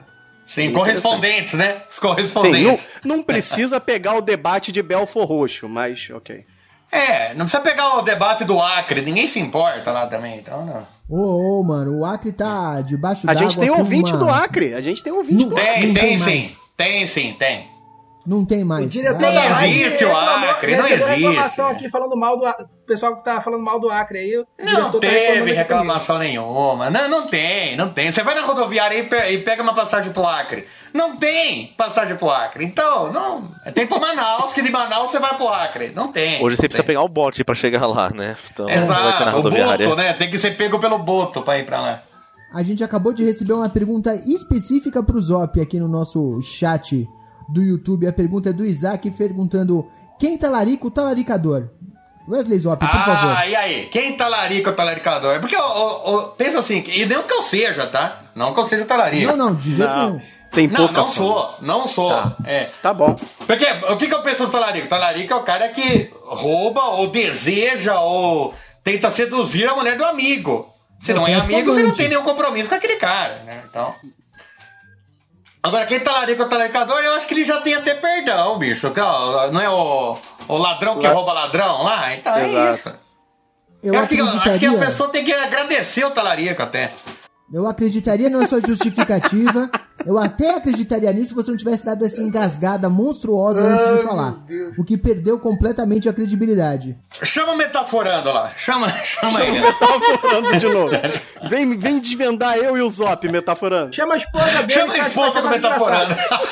Sim, 0.44 0.72
correspondentes, 0.72 1.55
né? 1.55 1.82
Os 1.88 1.94
Sim, 1.94 2.01
não, 2.03 2.11
correspondentes. 2.11 2.86
não 3.05 3.22
precisa 3.22 3.80
pegar 3.80 4.14
o 4.16 4.20
debate 4.20 4.70
de 4.70 4.82
Belfor 4.82 5.24
Roxo, 5.24 5.66
mas 5.68 6.09
ok. 6.12 6.44
É, 6.92 7.32
não 7.34 7.46
precisa 7.46 7.62
pegar 7.62 7.96
o 7.98 8.03
debate 8.03 8.44
do 8.44 8.61
Acre, 8.61 9.01
ninguém 9.01 9.26
se 9.28 9.38
importa 9.38 9.92
lá 9.92 10.09
também, 10.09 10.38
então 10.38 10.66
não. 10.66 10.86
Ô, 11.11 11.58
ô, 11.58 11.62
mano, 11.64 11.98
o 11.98 12.04
Acre 12.04 12.30
tá 12.32 12.80
debaixo 12.82 13.28
A 13.28 13.34
d'água. 13.34 13.48
gente 13.50 13.58
tem 13.58 13.70
ouvinte 13.70 14.12
uma- 14.12 14.18
do 14.18 14.28
Acre, 14.30 14.74
a 14.74 14.80
gente 14.80 15.02
tem 15.02 15.12
ouvinte 15.12 15.42
Não- 15.42 15.48
do 15.50 15.56
Acre. 15.58 15.80
Tem, 15.80 15.92
tem, 15.94 15.94
tem 15.94 16.18
sim. 16.18 16.50
Tem 16.76 17.06
sim, 17.06 17.34
tem. 17.38 17.66
Não 18.27 18.45
tem 18.45 18.62
mais. 18.62 18.85
O 18.85 18.89
diretor 18.89 19.18
Nem 19.18 19.35
da 19.35 19.66
existe 19.66 20.05
o 20.05 20.14
Acre, 20.16 20.77
não 20.77 20.87
existe. 20.87 21.09
reclamação 21.09 21.68
aqui 21.68 21.89
falando 21.89 22.16
mal 22.16 22.37
do 22.37 22.45
Acre. 22.45 22.64
O 22.66 22.87
pessoal 22.87 23.16
que 23.16 23.25
tá 23.25 23.41
falando 23.41 23.62
mal 23.62 23.81
do 23.81 23.89
Acre 23.91 24.18
aí. 24.18 24.45
Não 24.59 24.91
tá 24.93 24.99
teve 24.99 25.41
aqui 25.43 25.53
reclamação 25.53 26.18
nenhuma. 26.18 26.91
Não, 26.91 27.09
não 27.09 27.27
tem, 27.29 27.77
não 27.77 27.89
tem. 27.89 28.12
Você 28.12 28.23
vai 28.23 28.35
na 28.35 28.43
rodoviária 28.43 28.97
e 28.99 29.05
pe- 29.05 29.39
pega 29.39 29.62
uma 29.62 29.75
passagem 29.75 30.12
pro 30.12 30.27
Acre. 30.27 30.66
Não 30.93 31.16
tem 31.16 31.68
passagem 31.79 32.16
pro 32.16 32.29
Acre. 32.31 32.64
Então, 32.64 33.11
não. 33.12 33.53
Tem 33.73 33.87
pra 33.87 33.99
Manaus, 33.99 34.53
que 34.53 34.61
de 34.61 34.71
Manaus 34.71 35.11
você 35.11 35.18
vai 35.18 35.35
pro 35.37 35.49
Acre. 35.49 35.93
Não 35.95 36.12
tem. 36.12 36.43
Hoje 36.45 36.57
você 36.57 36.62
não 36.62 36.68
precisa 36.68 36.83
tem. 36.83 36.87
pegar 36.87 37.03
o 37.03 37.09
bote 37.09 37.43
pra 37.43 37.55
chegar 37.55 37.87
lá, 37.87 38.11
né? 38.11 38.37
Então 38.53 38.66
não 38.66 38.75
Exato, 38.75 39.39
o 39.39 39.43
boto, 39.45 39.97
né? 39.97 40.12
Tem 40.14 40.31
que 40.31 40.39
ser 40.39 40.57
pego 40.57 40.79
pelo 40.79 40.99
boto 40.99 41.41
pra 41.43 41.59
ir 41.59 41.64
pra 41.64 41.81
lá. 41.81 42.03
A 42.53 42.62
gente 42.62 42.83
acabou 42.85 43.12
de 43.12 43.25
receber 43.25 43.53
uma 43.53 43.68
pergunta 43.71 44.12
específica 44.27 45.03
pro 45.03 45.18
Zop 45.21 45.61
aqui 45.61 45.79
no 45.79 45.87
nosso 45.89 46.43
chat 46.43 47.09
do 47.53 47.62
YouTube. 47.62 48.07
A 48.07 48.12
pergunta 48.12 48.51
é 48.51 48.53
do 48.53 48.64
Isaac 48.64 49.11
perguntando: 49.11 49.88
quem 50.18 50.36
talarica 50.38 50.86
o 50.86 50.90
talaricador? 50.90 51.68
Wesley 52.28 52.59
Zop, 52.61 52.78
por 52.78 52.88
favor. 52.92 53.34
Ah, 53.36 53.46
e 53.48 53.57
aí? 53.57 53.86
Quem 53.90 54.16
talarica 54.16 54.70
o 54.70 54.72
talaricador? 54.72 55.40
Porque, 55.40 55.57
ô, 55.57 56.14
ô, 56.14 56.22
pensa 56.28 56.61
assim, 56.61 56.84
e 56.86 57.05
não 57.07 57.24
que 57.24 57.32
eu 57.32 57.42
seja, 57.42 57.86
tá? 57.86 58.20
Não 58.36 58.55
que 58.55 58.61
eu 58.61 58.66
seja 58.66 58.84
talarica. 58.84 59.34
Não, 59.34 59.46
não, 59.48 59.55
de 59.55 59.74
jeito 59.74 59.90
Não. 59.92 60.07
nenhum. 60.11 60.20
Tem 60.53 60.66
Não, 60.68 60.76
pouca 60.76 60.92
não 60.92 61.09
fama. 61.09 61.14
sou, 61.14 61.55
não 61.61 61.86
sou. 61.88 62.11
Tá. 62.11 62.36
É. 62.44 62.68
Tá 62.82 62.92
bom. 62.92 63.16
Porque 63.46 63.64
o 63.88 63.96
que, 63.96 64.07
que 64.09 64.14
eu 64.14 64.22
penso 64.22 64.46
do 64.46 64.51
talarico? 64.53 64.88
Talarico 64.88 65.32
é 65.32 65.36
o 65.36 65.42
cara 65.42 65.68
que 65.68 66.11
rouba 66.24 66.82
ou 66.86 67.09
deseja 67.09 68.01
ou 68.01 68.53
tenta 68.82 69.11
seduzir 69.11 69.68
a 69.68 69.74
mulher 69.74 69.96
do 69.96 70.05
amigo. 70.05 70.68
Se 70.98 71.12
não, 71.14 71.22
Não, 71.22 71.28
é 71.28 71.34
amigo, 71.34 71.72
você 71.72 71.82
não 71.82 71.92
tem 71.92 72.09
nenhum 72.09 72.22
compromisso 72.22 72.68
com 72.68 72.74
aquele 72.74 72.96
cara, 72.96 73.42
né? 73.44 73.62
Então. 73.68 73.94
Agora, 75.62 75.84
quem 75.86 76.00
talarica 76.00 76.42
o 76.44 76.48
talaricador, 76.48 76.98
eu 77.00 77.14
acho 77.14 77.26
que 77.26 77.34
ele 77.34 77.44
já 77.44 77.61
tem 77.61 77.74
até 77.74 77.94
perdão, 77.94 78.58
bicho. 78.58 78.90
Não 79.52 79.61
é 79.61 79.68
o, 79.68 80.16
o 80.48 80.56
ladrão 80.56 80.98
que 80.98 81.06
La- 81.06 81.12
rouba 81.12 81.32
ladrão 81.32 81.82
lá? 81.82 82.14
Então 82.14 82.34
é 82.34 82.48
Exato. 82.48 82.78
isso. 82.88 82.94
Eu 83.82 83.98
acho, 83.98 84.08
que, 84.08 84.20
acho 84.20 84.58
que 84.58 84.66
a 84.66 84.78
pessoa 84.78 85.08
tem 85.11 85.24
que 85.24 85.32
agradecer 85.32 86.04
o 86.04 86.11
talarico 86.11 86.62
até. 86.62 86.92
eu 87.52 87.66
acreditaria 87.66 88.28
na 88.30 88.46
sua 88.46 88.61
justificativa. 88.61 89.70
eu 90.05 90.18
até 90.18 90.57
acreditaria 90.57 91.12
nisso 91.12 91.28
se 91.28 91.34
você 91.34 91.51
não 91.51 91.57
tivesse 91.59 91.84
dado 91.84 92.05
essa 92.05 92.20
engasgada 92.22 92.88
monstruosa 92.88 93.61
antes 93.61 93.98
de 93.98 94.03
falar. 94.03 94.44
O 94.78 94.84
que 94.84 94.96
perdeu 94.96 95.38
completamente 95.38 96.09
a 96.09 96.12
credibilidade. 96.12 96.98
Chama 97.22 97.53
o 97.53 97.57
metaforando 97.57 98.32
lá. 98.32 98.53
Chama, 98.57 98.88
chama 99.05 99.42
ele. 99.42 99.61
Metaforando 99.61 100.59
de 100.59 100.66
novo. 100.68 100.90
Vem, 101.48 101.78
vem 101.78 102.01
desvendar 102.01 102.57
eu 102.57 102.76
e 102.76 102.82
o 102.82 102.88
Zop, 102.88 103.28
metaforando. 103.28 103.94
Chama 103.94 104.14
a 104.14 104.16
esposa 104.16 104.62
dele. 104.62 104.72
Chama 104.80 104.94
a 104.94 104.98
esposa 104.98 105.42
vai 105.42 105.42
do 105.42 105.42
ser 105.42 105.42
mais 105.42 105.62
metaforando. 105.62 106.12
engraçado. 106.12 106.48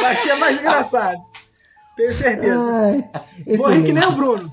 Vai 0.00 0.16
ser 0.16 0.34
mais 0.34 0.58
engraçado. 0.58 1.18
Tenho 1.96 2.12
certeza. 2.12 2.60
Ai, 2.60 3.04
rir 3.46 3.84
que 3.84 3.92
nem 3.92 4.04
o. 4.04 4.12
Bruno. 4.12 4.52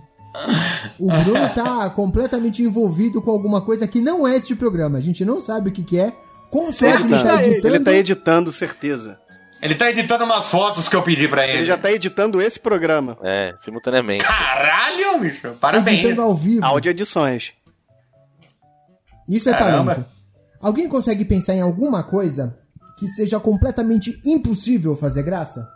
O 0.99 1.07
Bruno 1.07 1.49
tá 1.53 1.89
completamente 1.91 2.63
envolvido 2.63 3.21
com 3.21 3.29
alguma 3.29 3.61
coisa 3.61 3.87
que 3.87 4.01
não 4.01 4.27
é 4.27 4.35
este 4.35 4.55
programa. 4.55 4.97
A 4.97 5.01
gente 5.01 5.23
não 5.23 5.41
sabe 5.41 5.69
o 5.69 5.73
que, 5.73 5.83
que 5.83 5.99
é. 5.99 6.13
Com 6.53 6.71
Certo 6.71 6.99
sorte 6.99 7.03
ele 7.05 7.15
está 7.15 7.33
tá 7.37 7.43
editando. 7.43 7.75
Ele 7.75 7.97
editando, 7.97 8.51
certeza. 8.51 9.19
Ele 9.59 9.73
tá 9.73 9.89
editando 9.89 10.23
umas 10.23 10.45
fotos 10.45 10.87
que 10.87 10.95
eu 10.95 11.01
pedi 11.01 11.27
pra 11.27 11.47
ele. 11.47 11.57
Ele 11.57 11.65
já 11.65 11.75
tá 11.75 11.91
editando 11.91 12.39
esse 12.39 12.59
programa. 12.59 13.17
É, 13.23 13.55
simultaneamente. 13.57 14.23
Caralho, 14.23 15.19
bicho. 15.19 15.55
Parabéns. 15.59 16.01
editando 16.01 16.21
ao 16.21 16.35
vivo. 16.35 16.63
Áudio 16.63 16.91
edições. 16.91 17.53
Isso 19.27 19.49
é 19.49 19.53
Caramba. 19.53 19.95
talento. 19.95 20.09
Alguém 20.61 20.87
consegue 20.87 21.25
pensar 21.25 21.55
em 21.55 21.61
alguma 21.61 22.03
coisa 22.03 22.55
que 22.99 23.07
seja 23.07 23.39
completamente 23.39 24.21
impossível 24.23 24.95
fazer 24.95 25.23
graça? 25.23 25.67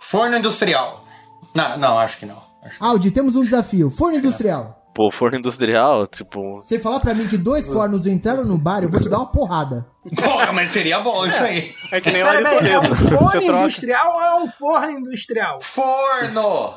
Forno 0.00 0.36
industrial. 0.36 1.04
Não, 1.52 1.76
não, 1.76 1.98
acho 1.98 2.16
que 2.16 2.26
não. 2.26 2.40
Acho 2.62 2.76
Audi, 2.78 3.10
temos 3.10 3.34
um 3.34 3.42
desafio. 3.42 3.90
Forno 3.90 4.18
industrial. 4.18 4.83
Pô, 4.94 5.10
forno 5.10 5.36
industrial, 5.38 6.06
tipo. 6.06 6.56
Você 6.62 6.78
falar 6.78 7.00
pra 7.00 7.14
mim 7.14 7.26
que 7.26 7.36
dois 7.36 7.66
fornos 7.66 8.06
entraram 8.06 8.44
no 8.44 8.56
bar, 8.56 8.84
eu 8.84 8.88
vou 8.88 9.00
te 9.00 9.08
dar 9.08 9.18
uma 9.18 9.30
porrada. 9.32 9.84
Porra, 10.16 10.52
mas 10.52 10.70
seria 10.70 11.00
bom 11.00 11.26
isso 11.26 11.42
aí. 11.42 11.74
É 11.90 12.00
que 12.00 12.12
nem 12.12 12.22
o 12.22 12.26
Ari 12.28 12.44
é 12.68 12.78
um 12.78 12.94
troca. 13.08 13.38
industrial 13.42 14.14
ou 14.14 14.22
é 14.22 14.34
um 14.42 14.48
forno 14.48 14.90
industrial? 14.92 15.60
Forno. 15.60 16.74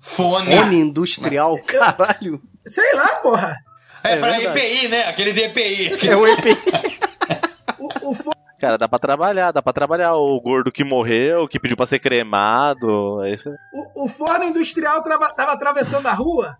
Fone. 0.00 0.56
Fone 0.56 0.76
industrial, 0.78 1.58
caralho. 1.66 2.40
Sei 2.66 2.94
lá, 2.94 3.06
porra. 3.16 3.54
É, 4.02 4.12
É 4.12 4.16
pra 4.16 4.30
verdade. 4.30 4.58
EPI, 4.58 4.88
né? 4.88 5.02
Aquele 5.08 5.32
DPI. 5.32 6.08
É 6.08 6.16
o 6.16 6.26
EP. 6.26 6.44
O, 7.78 8.10
o 8.10 8.14
forno 8.14 8.38
Cara, 8.60 8.76
dá 8.78 8.88
pra 8.88 8.98
trabalhar, 8.98 9.52
dá 9.52 9.62
pra 9.62 9.72
trabalhar 9.72 10.14
o 10.14 10.40
gordo 10.40 10.72
que 10.72 10.82
morreu, 10.82 11.46
que 11.46 11.60
pediu 11.60 11.76
pra 11.76 11.86
ser 11.88 12.00
cremado. 12.00 13.22
é 13.24 13.34
Esse... 13.34 13.48
O, 13.72 14.04
o 14.04 14.08
forno 14.08 14.44
industrial 14.44 15.00
trava, 15.02 15.28
tava 15.32 15.52
atravessando 15.52 16.06
a 16.08 16.12
rua. 16.12 16.56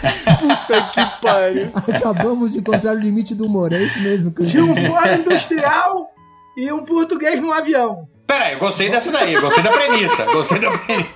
Que 0.00 1.26
pariu. 1.26 1.70
Acabamos 1.74 2.52
de 2.52 2.58
encontrar 2.58 2.92
o 2.94 2.98
limite 2.98 3.34
do 3.34 3.46
humor. 3.46 3.72
É 3.72 3.82
isso 3.82 3.98
mesmo 4.00 4.30
que 4.30 4.42
eu 4.42 4.46
Tinha 4.46 4.64
um 4.64 4.76
forno 4.76 5.14
industrial 5.20 6.08
e 6.56 6.70
um 6.72 6.84
português 6.84 7.40
num 7.40 7.52
avião. 7.52 8.08
Pera 8.26 8.44
aí, 8.46 8.52
eu 8.54 8.58
gostei 8.58 8.90
dessa 8.90 9.10
daí. 9.10 9.34
eu 9.34 9.40
Gostei 9.40 9.62
da 9.62 9.70
premissa. 9.70 10.24
Gostei 10.26 10.58
da 10.60 10.70
premissa. 10.78 11.08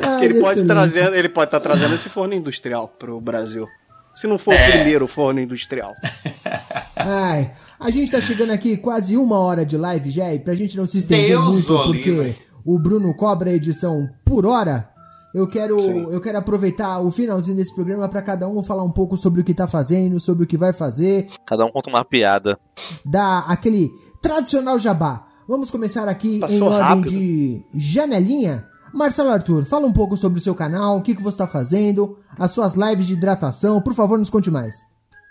Ai, 0.00 0.24
Ele 0.24 0.40
pode 0.40 0.64
trazer, 0.64 1.12
ele 1.14 1.28
pode 1.28 1.48
estar 1.48 1.60
trazendo 1.60 1.94
esse 1.94 2.08
forno 2.08 2.34
industrial 2.34 2.88
pro 2.88 3.20
Brasil. 3.20 3.66
Se 4.14 4.26
não 4.26 4.38
for 4.38 4.54
É. 4.54 4.68
o 4.68 4.72
primeiro 4.72 5.06
forno 5.08 5.40
industrial. 5.40 5.92
Ai, 6.94 7.50
a 7.80 7.90
gente 7.90 8.10
tá 8.12 8.20
chegando 8.20 8.52
aqui 8.52 8.76
quase 8.76 9.16
uma 9.16 9.38
hora 9.38 9.64
de 9.66 9.76
live 9.76 10.10
já, 10.10 10.32
e 10.32 10.38
pra 10.38 10.54
gente 10.54 10.76
não 10.76 10.86
se 10.86 10.98
estender 10.98 11.30
Deus 11.30 11.44
muito, 11.44 11.82
porque 11.84 12.10
livre. 12.10 12.38
o 12.64 12.78
Bruno 12.78 13.12
cobra 13.16 13.50
a 13.50 13.54
edição 13.54 14.08
por 14.24 14.46
hora, 14.46 14.88
eu 15.34 15.48
quero, 15.48 15.80
Sim. 15.80 16.06
eu 16.10 16.20
quero 16.20 16.38
aproveitar 16.38 17.00
o 17.00 17.10
finalzinho 17.10 17.56
desse 17.56 17.74
programa 17.74 18.08
pra 18.08 18.22
cada 18.22 18.48
um 18.48 18.62
falar 18.62 18.84
um 18.84 18.90
pouco 18.92 19.16
sobre 19.16 19.40
o 19.40 19.44
que 19.44 19.52
tá 19.52 19.66
fazendo, 19.66 20.20
sobre 20.20 20.44
o 20.44 20.46
que 20.46 20.56
vai 20.56 20.72
fazer, 20.72 21.26
Cada 21.46 21.64
um 21.66 21.70
conta 21.72 21.90
uma 21.90 22.04
piada. 22.04 22.58
dar 23.04 23.40
aquele 23.48 23.90
tradicional 24.22 24.78
jabá. 24.78 25.26
Vamos 25.46 25.70
começar 25.70 26.08
aqui 26.08 26.36
em 26.36 26.40
Passou 26.40 26.68
ordem 26.68 26.80
rápido. 26.82 27.10
de 27.10 27.62
janelinha. 27.74 28.66
Marcelo 28.94 29.30
Arthur, 29.30 29.64
fala 29.66 29.86
um 29.86 29.92
pouco 29.92 30.16
sobre 30.16 30.38
o 30.38 30.42
seu 30.42 30.54
canal, 30.54 30.96
o 30.98 31.02
que, 31.02 31.14
que 31.16 31.22
você 31.22 31.36
tá 31.38 31.46
fazendo, 31.48 32.16
as 32.38 32.52
suas 32.52 32.74
lives 32.74 33.06
de 33.08 33.14
hidratação, 33.14 33.80
por 33.82 33.92
favor, 33.92 34.16
nos 34.18 34.30
conte 34.30 34.50
mais. 34.52 34.76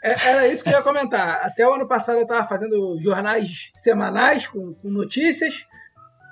É- 0.03 0.29
Era 0.31 0.47
isso 0.49 0.61
que 0.61 0.69
eu 0.69 0.73
ia 0.73 0.81
comentar. 0.81 1.39
Até 1.43 1.65
o 1.67 1.73
ano 1.73 1.87
passado 1.87 2.19
eu 2.19 2.27
tava 2.27 2.45
fazendo 2.45 2.99
jornais 3.01 3.71
semanais 3.73 4.47
com, 4.47 4.73
com 4.73 4.89
notícias. 4.89 5.65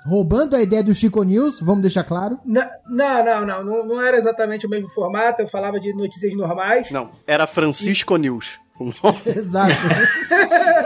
Roubando 0.04 0.56
a 0.56 0.62
ideia 0.62 0.82
do 0.82 0.94
Chico 0.94 1.22
News, 1.22 1.60
vamos 1.60 1.82
deixar 1.82 2.04
claro. 2.04 2.38
Não, 2.44 2.68
não, 2.88 3.24
não, 3.46 3.64
não. 3.64 3.86
Não 3.86 4.00
era 4.04 4.16
exatamente 4.16 4.66
o 4.66 4.70
mesmo 4.70 4.88
formato. 4.90 5.42
Eu 5.42 5.48
falava 5.48 5.78
de 5.78 5.92
notícias 5.94 6.34
normais. 6.34 6.90
Não, 6.90 7.10
era 7.26 7.46
Francisco 7.46 8.16
News. 8.16 8.60
O 8.80 8.86
nome 8.86 9.20
Exato. 9.26 9.70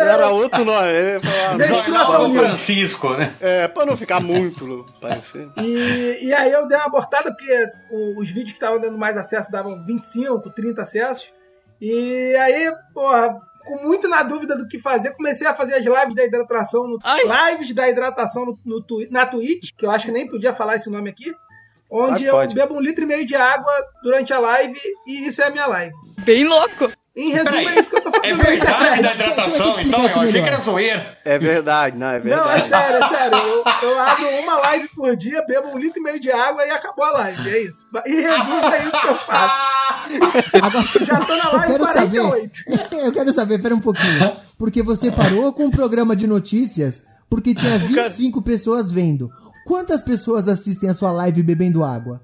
era 0.00 0.28
outro 0.28 0.64
nome. 0.64 0.88
Menstruação 1.56 2.28
News. 2.28 2.38
Francisco, 2.46 3.10
né? 3.14 3.32
É, 3.40 3.68
pra 3.68 3.86
não 3.86 3.96
ficar 3.96 4.20
muito 4.20 4.84
parecendo. 5.00 5.52
E, 5.58 6.26
e 6.26 6.34
aí 6.34 6.52
eu 6.52 6.66
dei 6.68 6.76
uma 6.76 6.86
abortada, 6.86 7.30
porque 7.34 7.66
o- 7.90 8.20
os 8.20 8.28
vídeos 8.28 8.52
que 8.52 8.58
estavam 8.58 8.80
dando 8.80 8.98
mais 8.98 9.16
acesso 9.16 9.50
davam 9.50 9.82
25, 9.84 10.50
30 10.50 10.82
acessos. 10.82 11.32
E 11.80 12.34
aí, 12.36 12.72
porra, 12.92 13.38
com 13.66 13.82
muito 13.82 14.08
na 14.08 14.22
dúvida 14.22 14.56
do 14.56 14.66
que 14.68 14.78
fazer, 14.78 15.10
comecei 15.10 15.46
a 15.46 15.54
fazer 15.54 15.74
as 15.74 15.84
lives 15.84 16.14
da 16.14 16.24
hidratação 16.24 16.86
no, 16.86 16.98
lives 17.50 17.72
da 17.74 17.88
hidratação 17.88 18.46
no, 18.46 18.58
no 18.64 18.84
na 19.10 19.26
Twitch, 19.26 19.70
que 19.76 19.84
eu 19.84 19.90
acho 19.90 20.06
que 20.06 20.12
nem 20.12 20.26
podia 20.28 20.54
falar 20.54 20.76
esse 20.76 20.88
nome 20.88 21.10
aqui. 21.10 21.34
Onde 21.90 22.28
Ah, 22.28 22.32
eu 22.44 22.54
bebo 22.54 22.74
um 22.74 22.80
litro 22.80 23.04
e 23.04 23.06
meio 23.06 23.24
de 23.24 23.36
água 23.36 23.72
durante 24.02 24.32
a 24.32 24.38
live 24.38 24.78
e 25.06 25.26
isso 25.26 25.42
é 25.42 25.46
a 25.46 25.50
minha 25.50 25.66
live. 25.66 25.94
Bem 26.20 26.44
louco. 26.44 26.90
Em 27.16 27.30
resumo, 27.30 27.50
Peraí, 27.50 27.66
é 27.68 27.80
isso 27.80 27.88
que 27.88 27.96
eu 27.96 28.00
tô 28.02 28.10
fazendo 28.10 28.26
É 28.26 28.36
na 28.36 28.42
verdade 28.44 29.02
da 29.02 29.14
hidratação, 29.14 29.80
então? 29.80 30.00
Eu 30.06 30.20
achei 30.20 30.42
que 30.42 30.48
era 30.48 30.60
zoeira. 30.60 31.18
É 31.24 31.38
verdade, 31.38 31.96
não, 31.96 32.08
é 32.08 32.20
Não, 32.20 32.50
é 32.50 32.58
verdade. 32.58 32.68
sério, 32.68 33.04
é 33.04 33.08
sério. 33.08 33.38
Eu, 33.38 33.64
eu 33.88 33.98
abro 33.98 34.26
uma 34.42 34.56
live 34.58 34.88
por 34.94 35.16
dia, 35.16 35.42
bebo 35.46 35.68
um 35.68 35.78
litro 35.78 35.98
e 35.98 36.02
meio 36.02 36.20
de 36.20 36.30
água 36.30 36.66
e 36.66 36.70
acabou 36.70 37.06
a 37.06 37.10
live. 37.12 37.48
É 37.48 37.62
isso. 37.62 37.86
Em 38.06 38.20
resumo, 38.20 38.66
é 38.66 38.82
isso 38.82 39.00
que 39.00 39.08
eu 39.08 39.14
faço. 39.16 39.66
Agora, 40.62 40.86
Já 41.06 41.20
tô 41.24 41.36
na 41.36 41.44
eu 41.44 41.52
live 41.52 41.72
quero 41.72 41.84
48. 41.84 42.56
saber. 42.56 43.06
Eu 43.06 43.12
quero 43.12 43.32
saber, 43.32 43.62
pera 43.62 43.74
um 43.74 43.80
pouquinho. 43.80 44.36
Porque 44.58 44.82
você 44.82 45.10
parou 45.10 45.52
com 45.54 45.64
um 45.64 45.70
programa 45.70 46.14
de 46.14 46.26
notícias 46.26 47.02
porque 47.30 47.54
tinha 47.54 47.78
25 47.78 48.42
pessoas 48.42 48.92
vendo. 48.92 49.30
Quantas 49.66 50.02
pessoas 50.02 50.48
assistem 50.48 50.90
a 50.90 50.94
sua 50.94 51.10
live 51.12 51.42
bebendo 51.42 51.82
água? 51.82 52.20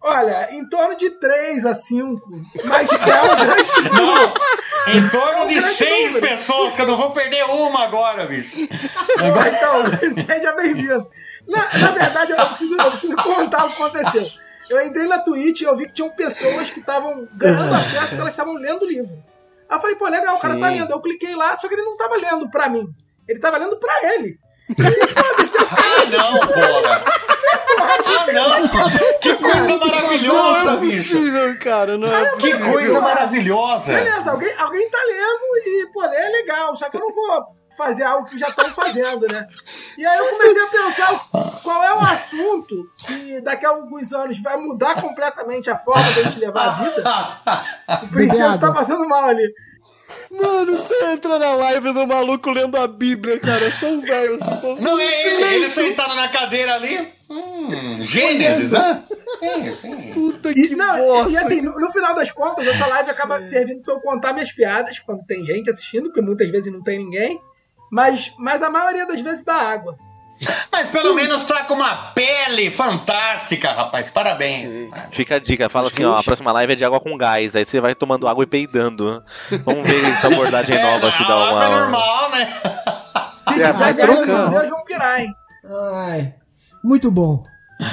Olha, 0.00 0.54
em 0.54 0.68
torno 0.68 0.96
de 0.96 1.10
3 1.10 1.66
a 1.66 1.74
5. 1.74 2.30
Mas 2.64 2.88
é 2.88 3.22
um 3.22 3.36
grande 3.36 3.90
Não, 3.98 4.94
em 4.94 5.08
torno 5.08 5.48
de 5.48 5.54
grande 5.54 5.74
seis 5.74 6.12
número. 6.14 6.28
pessoas, 6.28 6.74
que 6.74 6.82
eu 6.82 6.86
não 6.86 6.96
vou 6.96 7.10
perder 7.10 7.44
uma 7.44 7.82
agora, 7.84 8.24
bicho. 8.26 8.56
Então, 8.60 10.14
seja 10.24 10.52
bem-vindo. 10.52 11.06
Na, 11.48 11.78
na 11.78 11.90
verdade, 11.92 12.32
eu 12.32 12.46
preciso, 12.46 12.76
eu 12.76 12.90
preciso 12.90 13.16
contar 13.16 13.66
o 13.66 13.70
que 13.70 13.82
aconteceu. 13.82 14.26
Eu 14.70 14.86
entrei 14.86 15.06
na 15.08 15.18
Twitch 15.18 15.62
e 15.62 15.64
eu 15.64 15.76
vi 15.76 15.86
que 15.86 15.94
tinham 15.94 16.10
pessoas 16.10 16.70
que 16.70 16.78
estavam 16.80 17.26
ganhando 17.34 17.74
acesso 17.74 18.08
porque 18.08 18.20
elas 18.20 18.32
estavam 18.32 18.54
lendo 18.54 18.82
o 18.82 18.88
livro. 18.88 19.16
Aí 19.68 19.76
eu 19.76 19.80
falei, 19.80 19.96
pô, 19.96 20.06
legal, 20.08 20.36
o 20.36 20.40
cara 20.40 20.58
tá 20.58 20.70
Sim. 20.70 20.78
lendo. 20.78 20.90
Eu 20.92 21.00
cliquei 21.00 21.34
lá, 21.34 21.56
só 21.56 21.66
que 21.68 21.74
ele 21.74 21.82
não 21.82 21.96
tava 21.96 22.16
lendo 22.16 22.48
pra 22.50 22.68
mim. 22.68 22.86
Ele 23.26 23.38
tava 23.40 23.56
lendo 23.56 23.76
pra 23.78 23.92
ele. 24.14 24.38
Ah, 25.70 26.04
não, 26.10 26.38
porra. 26.46 27.04
Ah, 27.78 28.26
não. 28.32 29.18
Que 29.20 29.34
coisa 29.36 29.78
maravilhosa, 29.78 30.76
bicho. 30.76 31.14
Possível, 31.14 31.58
cara, 31.58 31.98
não 31.98 32.14
é 32.14 32.36
Que 32.36 32.58
coisa 32.58 33.00
maravilhosa. 33.00 33.92
Beleza, 33.92 34.30
alguém, 34.30 34.52
alguém 34.58 34.88
tá 34.90 34.98
lendo 34.98 35.66
e, 35.66 35.86
pô, 35.92 36.02
ler 36.02 36.16
é 36.16 36.28
legal, 36.28 36.76
só 36.76 36.88
que 36.88 36.96
eu 36.96 37.00
não 37.00 37.12
vou 37.12 37.58
fazer 37.76 38.02
algo 38.02 38.28
que 38.28 38.38
já 38.38 38.48
estão 38.48 38.68
fazendo, 38.74 39.26
né? 39.28 39.46
E 39.96 40.04
aí 40.04 40.18
eu 40.18 40.26
comecei 40.26 40.62
a 40.62 40.66
pensar 40.66 41.28
qual 41.62 41.84
é 41.84 41.94
o 41.94 42.00
assunto 42.00 42.74
que 43.06 43.40
daqui 43.40 43.64
a 43.64 43.70
alguns 43.70 44.12
anos 44.12 44.40
vai 44.40 44.56
mudar 44.56 45.00
completamente 45.00 45.70
a 45.70 45.78
forma 45.78 46.02
da 46.12 46.22
gente 46.24 46.40
levar 46.40 46.66
a 46.66 46.72
vida. 46.72 48.02
O 48.02 48.08
princesa 48.08 48.58
tá 48.58 48.66
água. 48.66 48.74
passando 48.74 49.08
mal 49.08 49.24
ali. 49.26 49.48
Mano, 50.30 50.76
você 50.76 51.04
entra 51.12 51.38
na 51.38 51.54
live 51.54 51.92
do 51.92 52.06
maluco 52.06 52.50
lendo 52.50 52.76
a 52.76 52.86
Bíblia, 52.86 53.38
cara. 53.40 53.64
Eu 53.64 53.72
sou 53.72 53.88
um 53.90 54.00
velho. 54.00 54.38
Não, 54.80 54.94
um 54.96 54.98
é 55.00 55.26
ele, 55.26 55.54
ele 55.54 55.70
sentado 55.70 56.14
na 56.14 56.28
cadeira 56.28 56.74
ali. 56.74 57.12
Hum, 57.30 57.96
Gênesis, 58.02 58.72
né? 58.72 59.02
Sim, 59.38 59.76
sim. 59.80 60.12
Puta 60.12 60.50
E, 60.50 60.54
que 60.54 60.74
não, 60.76 60.98
bosta. 60.98 61.30
e 61.32 61.36
assim, 61.36 61.60
no, 61.60 61.72
no 61.72 61.90
final 61.92 62.14
das 62.14 62.30
contas, 62.30 62.66
essa 62.66 62.86
live 62.86 63.10
acaba 63.10 63.40
servindo 63.42 63.82
pra 63.82 63.94
eu 63.94 64.00
contar 64.00 64.32
minhas 64.32 64.52
piadas 64.52 64.98
quando 64.98 65.24
tem 65.26 65.44
gente 65.44 65.68
assistindo, 65.70 66.04
porque 66.04 66.22
muitas 66.22 66.48
vezes 66.48 66.72
não 66.72 66.82
tem 66.82 66.98
ninguém. 66.98 67.40
Mas, 67.90 68.32
mas 68.38 68.62
a 68.62 68.70
maioria 68.70 69.06
das 69.06 69.20
vezes 69.20 69.42
dá 69.42 69.54
água. 69.54 69.96
Mas 70.70 70.88
pelo 70.90 71.14
menos 71.14 71.44
tá 71.44 71.64
com 71.64 71.74
uma 71.74 72.12
pele 72.12 72.70
fantástica, 72.70 73.72
rapaz. 73.72 74.08
Parabéns. 74.10 74.72
Sim. 74.72 74.90
Fica 75.16 75.36
a 75.36 75.38
dica, 75.38 75.68
fala 75.68 75.88
assim, 75.88 76.04
ó, 76.04 76.16
a 76.16 76.22
próxima 76.22 76.52
live 76.52 76.72
é 76.72 76.76
de 76.76 76.84
água 76.84 77.00
com 77.00 77.16
gás, 77.16 77.56
aí 77.56 77.64
você 77.64 77.80
vai 77.80 77.94
tomando 77.94 78.28
água 78.28 78.44
e 78.44 78.46
peidando. 78.46 79.22
Vamos 79.64 79.88
ver 79.88 80.14
se 80.16 80.26
a 80.26 80.30
abordagem 80.30 80.74
É, 80.78 80.82
nova 80.82 81.10
te 81.12 81.26
dá 81.26 81.36
uma... 81.52 81.64
É 81.64 81.68
normal, 81.80 82.30
né? 82.30 82.46
Se 83.36 83.50
É, 83.50 83.52
tiver 83.54 83.72
vai 83.72 83.94
trocando. 83.94 84.50
Deus, 84.50 84.68
vão 84.70 84.84
pirar, 84.84 85.20
hein? 85.20 85.34
Ai, 85.94 86.34
muito 86.84 87.10
bom. 87.10 87.44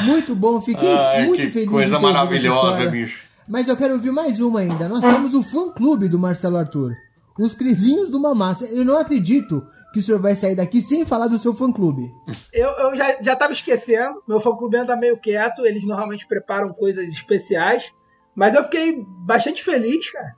Muito 0.04 0.36
bom, 0.36 0.62
fiquei 0.62 0.94
Ai, 0.96 1.26
muito 1.26 1.42
que 1.42 1.52
feliz. 1.52 1.70
coisa 1.70 1.96
essa 1.96 2.00
maravilhosa, 2.00 2.86
bicho. 2.90 3.24
Mas 3.48 3.68
eu 3.68 3.78
quero 3.78 3.94
ouvir 3.94 4.12
mais 4.12 4.40
uma 4.40 4.60
ainda. 4.62 4.88
Nós 4.90 5.02
temos 5.02 5.34
o 5.36 5.44
fã 5.44 5.70
clube 5.72 6.08
do 6.08 6.18
Marcelo 6.18 6.58
Arthur. 6.58 6.92
Os 7.38 7.54
Crisinhos 7.54 8.10
do 8.10 8.20
Mamassa. 8.20 8.66
Eu 8.66 8.84
não 8.84 8.98
acredito 8.98 9.66
que 9.96 10.00
o 10.00 10.04
senhor 10.04 10.20
vai 10.20 10.34
sair 10.34 10.56
daqui 10.56 10.82
sem 10.82 11.06
falar 11.06 11.30
do 11.30 11.40
seu 11.40 11.54
fã 11.54 11.72
clube. 11.72 12.14
Eu, 12.52 12.68
eu 12.68 12.96
já, 12.98 13.22
já 13.22 13.34
tava 13.34 13.54
esquecendo, 13.54 14.22
meu 14.28 14.42
fã 14.42 14.54
clube 14.54 14.76
anda 14.76 14.98
meio 14.98 15.18
quieto, 15.18 15.66
eles 15.66 15.86
normalmente 15.86 16.28
preparam 16.28 16.74
coisas 16.74 17.08
especiais, 17.08 17.94
mas 18.36 18.56
eu 18.56 18.64
fiquei 18.66 19.02
bastante 19.26 19.64
feliz, 19.64 20.12
cara, 20.12 20.36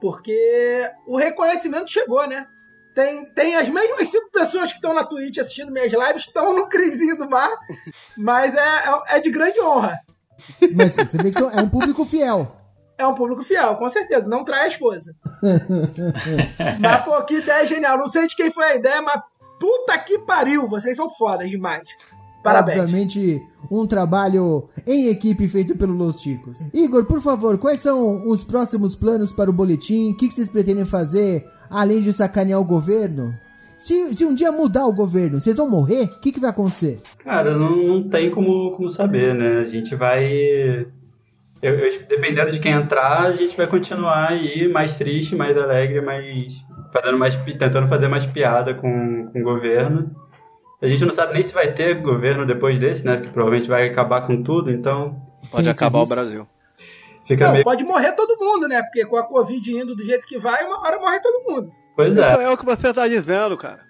porque 0.00 0.88
o 1.08 1.16
reconhecimento 1.16 1.90
chegou, 1.90 2.28
né? 2.28 2.46
Tem, 2.94 3.24
tem 3.34 3.56
as 3.56 3.68
mesmas 3.68 4.06
cinco 4.06 4.30
pessoas 4.30 4.70
que 4.70 4.76
estão 4.76 4.94
na 4.94 5.02
Twitch 5.02 5.38
assistindo 5.38 5.72
minhas 5.72 5.92
lives, 5.92 6.26
estão 6.26 6.54
no 6.54 6.68
Crisinho 6.68 7.18
do 7.18 7.28
Mar, 7.28 7.50
mas 8.16 8.54
é, 8.54 8.60
é, 8.60 9.16
é 9.16 9.20
de 9.20 9.32
grande 9.32 9.60
honra. 9.60 9.98
Mas 10.76 10.94
você 10.94 11.18
vê 11.18 11.32
que 11.32 11.42
é 11.42 11.60
um 11.60 11.68
público 11.68 12.04
fiel. 12.04 12.56
É 12.98 13.06
um 13.06 13.14
público 13.14 13.42
fiel, 13.42 13.76
com 13.76 13.88
certeza, 13.88 14.28
não 14.28 14.44
trai 14.44 14.64
a 14.64 14.68
esposa. 14.68 15.14
mas, 16.80 17.04
pô, 17.04 17.20
que 17.24 17.38
ideia 17.38 17.66
genial. 17.66 17.98
Não 17.98 18.06
sei 18.06 18.26
de 18.26 18.36
quem 18.36 18.50
foi 18.50 18.64
a 18.64 18.76
ideia, 18.76 19.02
mas 19.02 19.20
puta 19.58 19.98
que 19.98 20.18
pariu, 20.20 20.68
vocês 20.68 20.96
são 20.96 21.10
fodas 21.10 21.50
demais. 21.50 21.88
Parabéns. 22.42 22.80
Obviamente, 22.80 23.40
um 23.70 23.86
trabalho 23.86 24.68
em 24.86 25.06
equipe 25.06 25.46
feito 25.46 25.76
pelo 25.76 25.94
Los 25.94 26.16
Ticos. 26.16 26.60
Igor, 26.74 27.04
por 27.04 27.22
favor, 27.22 27.56
quais 27.56 27.80
são 27.80 28.28
os 28.28 28.42
próximos 28.42 28.96
planos 28.96 29.32
para 29.32 29.48
o 29.48 29.52
boletim? 29.52 30.10
O 30.10 30.16
que, 30.16 30.28
que 30.28 30.34
vocês 30.34 30.48
pretendem 30.48 30.84
fazer 30.84 31.46
além 31.70 32.00
de 32.00 32.12
sacanear 32.12 32.60
o 32.60 32.64
governo? 32.64 33.32
Se, 33.78 34.14
se 34.14 34.24
um 34.24 34.34
dia 34.34 34.52
mudar 34.52 34.86
o 34.86 34.92
governo, 34.92 35.40
vocês 35.40 35.56
vão 35.56 35.68
morrer? 35.68 36.04
O 36.04 36.20
que, 36.20 36.32
que 36.32 36.40
vai 36.40 36.50
acontecer? 36.50 37.00
Cara, 37.18 37.56
não, 37.56 37.76
não 37.76 38.08
tem 38.08 38.30
como, 38.30 38.72
como 38.72 38.90
saber, 38.90 39.34
né? 39.34 39.58
A 39.58 39.64
gente 39.64 39.94
vai. 39.94 40.86
Eu, 41.62 41.78
eu- 41.78 42.02
dependendo 42.08 42.50
de 42.50 42.58
quem 42.58 42.72
entrar, 42.72 43.22
a 43.22 43.32
gente 43.32 43.56
vai 43.56 43.66
continuar 43.68 44.30
aí 44.30 44.68
mais 44.68 44.96
triste, 44.96 45.36
mais 45.36 45.56
alegre, 45.56 46.00
mais. 46.00 46.54
Fazendo 46.92 47.18
mais 47.18 47.34
tentando 47.36 47.86
fazer 47.88 48.08
mais 48.08 48.26
piada 48.26 48.74
com, 48.74 49.30
com 49.32 49.40
o 49.40 49.44
governo. 49.44 50.14
A 50.82 50.88
gente 50.88 51.04
não 51.04 51.12
sabe 51.12 51.32
nem 51.34 51.42
se 51.42 51.54
vai 51.54 51.72
ter 51.72 51.94
governo 52.02 52.44
depois 52.44 52.78
desse, 52.78 53.06
né? 53.06 53.16
Porque 53.16 53.30
provavelmente 53.30 53.68
vai 53.68 53.88
acabar 53.88 54.26
com 54.26 54.42
tudo, 54.42 54.70
então 54.70 55.16
Pode 55.50 55.68
acabar 55.70 56.00
o. 56.00 56.06
Brasil. 56.06 56.46
fica 57.26 57.46
Não, 57.46 57.52
meio. 57.52 57.64
pode 57.64 57.84
morrer 57.84 58.12
todo 58.12 58.36
mundo, 58.44 58.66
né? 58.66 58.82
Porque 58.82 59.06
com 59.06 59.16
a 59.16 59.22
Covid 59.22 59.72
indo 59.74 59.94
do 59.94 60.02
jeito 60.04 60.26
que 60.26 60.38
vai, 60.38 60.64
uma 60.66 60.80
hora 60.80 60.98
morre 60.98 61.20
todo 61.20 61.44
mundo. 61.48 61.70
Pois 61.96 62.10
Isso 62.16 62.20
é. 62.24 62.44
é 62.44 62.50
o 62.50 62.56
que 62.58 62.64
você 62.66 62.92
tá 62.92 63.06
dizendo, 63.06 63.56
cara. 63.56 63.80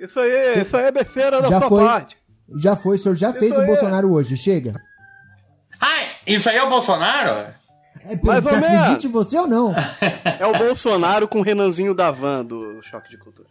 Isso 0.00 0.18
aí, 0.18 0.62
isso 0.62 0.76
aí 0.76 0.86
é 0.86 0.90
besteira 0.90 1.42
da 1.42 1.48
Já 1.48 1.58
sua 1.60 1.68
foi. 1.68 1.84
parte. 1.84 2.16
Já 2.56 2.74
foi, 2.74 2.96
o 2.96 2.98
senhor 2.98 3.14
já 3.14 3.30
Isso 3.30 3.38
fez 3.38 3.52
o 3.52 3.58
aí 3.58 3.64
é- 3.64 3.66
Bolsonaro 3.66 4.10
hoje, 4.12 4.36
chega. 4.36 4.74
Ai, 5.80 6.07
isso 6.28 6.48
aí 6.50 6.56
é 6.56 6.62
o 6.62 6.68
Bolsonaro? 6.68 7.54
É, 8.04 8.16
Mais 8.22 8.44
ou 8.46 8.52
menos. 8.52 8.78
acredite 8.78 9.08
você 9.08 9.36
ou 9.38 9.46
não. 9.46 9.74
É 10.38 10.46
o 10.46 10.56
Bolsonaro 10.56 11.26
com 11.28 11.40
o 11.40 11.42
Renanzinho 11.42 11.94
da 11.94 12.10
Van 12.10 12.44
do 12.44 12.80
Choque 12.82 13.10
de 13.10 13.18
Cultura. 13.18 13.48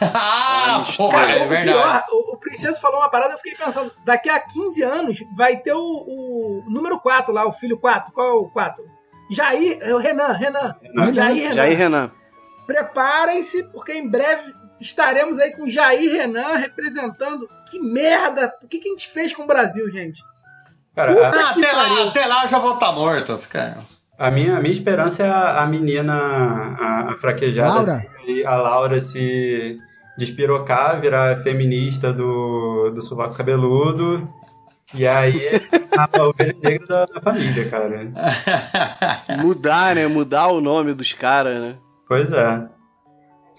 ah, 0.00 0.84
porra, 0.96 1.18
Cara, 1.20 1.32
é 1.36 1.44
o 1.44 1.48
verdade. 1.48 1.78
pior, 1.78 2.04
o, 2.10 2.34
o 2.34 2.36
Princesa 2.38 2.80
falou 2.80 2.98
uma 2.98 3.10
parada, 3.10 3.34
eu 3.34 3.38
fiquei 3.38 3.54
pensando, 3.54 3.92
daqui 4.04 4.28
a 4.28 4.40
15 4.40 4.82
anos 4.82 5.18
vai 5.36 5.56
ter 5.58 5.72
o, 5.72 5.78
o 5.78 6.64
número 6.68 6.98
4 6.98 7.32
lá, 7.32 7.46
o 7.46 7.52
filho 7.52 7.78
4. 7.78 8.12
Qual 8.12 8.26
é 8.26 8.32
o 8.32 8.48
4? 8.50 8.82
Jair, 9.30 9.78
é 9.82 9.94
o 9.94 9.98
Renan, 9.98 10.32
Renan. 10.32 10.74
Renan. 10.82 11.14
Jair 11.14 11.42
Renan. 11.42 11.54
Jair 11.54 11.78
Renan. 11.78 12.10
Preparem-se, 12.66 13.62
porque 13.64 13.92
em 13.92 14.08
breve 14.08 14.52
estaremos 14.80 15.38
aí 15.38 15.52
com 15.52 15.68
Jair 15.68 16.10
Renan 16.12 16.56
representando. 16.56 17.48
Que 17.70 17.78
merda! 17.78 18.52
O 18.62 18.66
que, 18.68 18.78
que 18.78 18.88
a 18.88 18.90
gente 18.90 19.08
fez 19.08 19.34
com 19.34 19.42
o 19.42 19.46
Brasil, 19.46 19.88
gente? 19.90 20.22
Cara, 20.98 21.12
a- 21.12 21.30
Ah, 21.30 21.50
até, 21.50 21.72
lá, 21.72 22.08
até 22.08 22.26
lá 22.26 22.42
eu 22.42 22.48
já 22.48 22.58
vou 22.58 22.74
estar 22.74 22.90
morto. 22.90 23.38
Fica... 23.38 23.78
A 24.18 24.32
minha, 24.32 24.56
a 24.56 24.60
minha 24.60 24.72
esperança 24.72 25.22
é 25.22 25.28
a, 25.30 25.62
a 25.62 25.66
menina, 25.66 26.12
a, 26.12 27.12
a 27.12 27.14
fraquejada, 27.18 27.72
Laura? 27.72 28.06
e 28.26 28.44
a 28.44 28.56
Laura 28.56 29.00
se 29.00 29.78
despirocar, 30.18 31.00
virar 31.00 31.40
feminista 31.44 32.12
do, 32.12 32.90
do 32.90 33.00
sovaco 33.00 33.36
cabeludo, 33.36 34.28
e 34.92 35.06
aí 35.06 35.40
a 35.96 36.08
ovelha 36.20 36.56
negra 36.60 36.84
da, 36.88 37.04
da 37.04 37.20
família, 37.20 37.68
cara. 37.70 38.10
Mudar, 39.40 39.94
né? 39.94 40.08
Mudar 40.08 40.48
o 40.48 40.60
nome 40.60 40.94
dos 40.94 41.12
caras, 41.12 41.60
né? 41.60 41.76
Pois 42.08 42.32
é. 42.32 42.66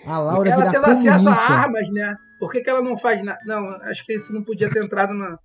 A 0.05 0.19
Laura 0.19 0.49
ela 0.49 0.69
tendo 0.69 0.85
acesso 0.85 1.29
a 1.29 1.33
armas, 1.33 1.89
né? 1.89 2.15
Por 2.37 2.51
que, 2.51 2.59
que 2.59 2.69
ela 2.69 2.81
não 2.81 2.97
faz 2.97 3.23
nada? 3.23 3.39
Não, 3.45 3.65
acho 3.83 4.03
que 4.05 4.13
isso 4.13 4.33
não 4.33 4.43
podia 4.43 4.69
ter 4.69 4.83
entrado 4.83 5.13
na. 5.13 5.37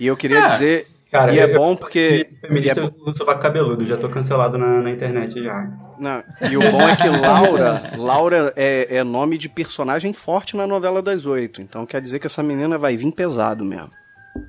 E 0.00 0.06
eu 0.06 0.16
queria 0.16 0.44
Ah, 0.44 0.46
dizer. 0.46 0.86
Cara, 1.18 1.34
e 1.34 1.38
é 1.38 1.44
eu- 1.44 1.58
bom 1.58 1.74
porque. 1.76 2.28
Feminista 2.40 2.80
é 2.80 2.90
do 2.90 3.16
sovaco 3.16 3.40
cabeludo, 3.40 3.84
já 3.86 3.96
tô 3.96 4.08
cancelado 4.08 4.58
na, 4.58 4.82
na 4.82 4.90
internet 4.90 5.42
já. 5.42 5.70
Não, 5.98 6.22
e 6.50 6.56
o 6.56 6.60
bom 6.70 6.80
é 6.82 6.94
que 6.94 7.08
Laura, 7.08 7.82
Laura 7.96 8.52
é, 8.54 8.96
é 8.98 9.04
nome 9.04 9.38
de 9.38 9.48
personagem 9.48 10.12
forte 10.12 10.56
na 10.56 10.66
novela 10.66 11.00
das 11.00 11.24
oito. 11.24 11.62
Então 11.62 11.86
quer 11.86 12.00
dizer 12.02 12.18
que 12.18 12.26
essa 12.26 12.42
menina 12.42 12.76
vai 12.76 12.96
vir 12.96 13.10
pesado 13.12 13.64
mesmo. 13.64 13.90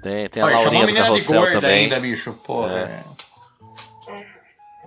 Tem, 0.03 0.27
tem 0.29 0.43
a 0.43 0.45
Olha, 0.45 0.57
chamou 0.57 0.83
a 0.83 0.85
menina 0.85 1.11
de 1.13 1.21
gorda 1.21 1.61
também. 1.61 1.83
ainda, 1.85 1.99
bicho. 1.99 2.33
Porra. 2.45 2.77
É. 2.79 3.03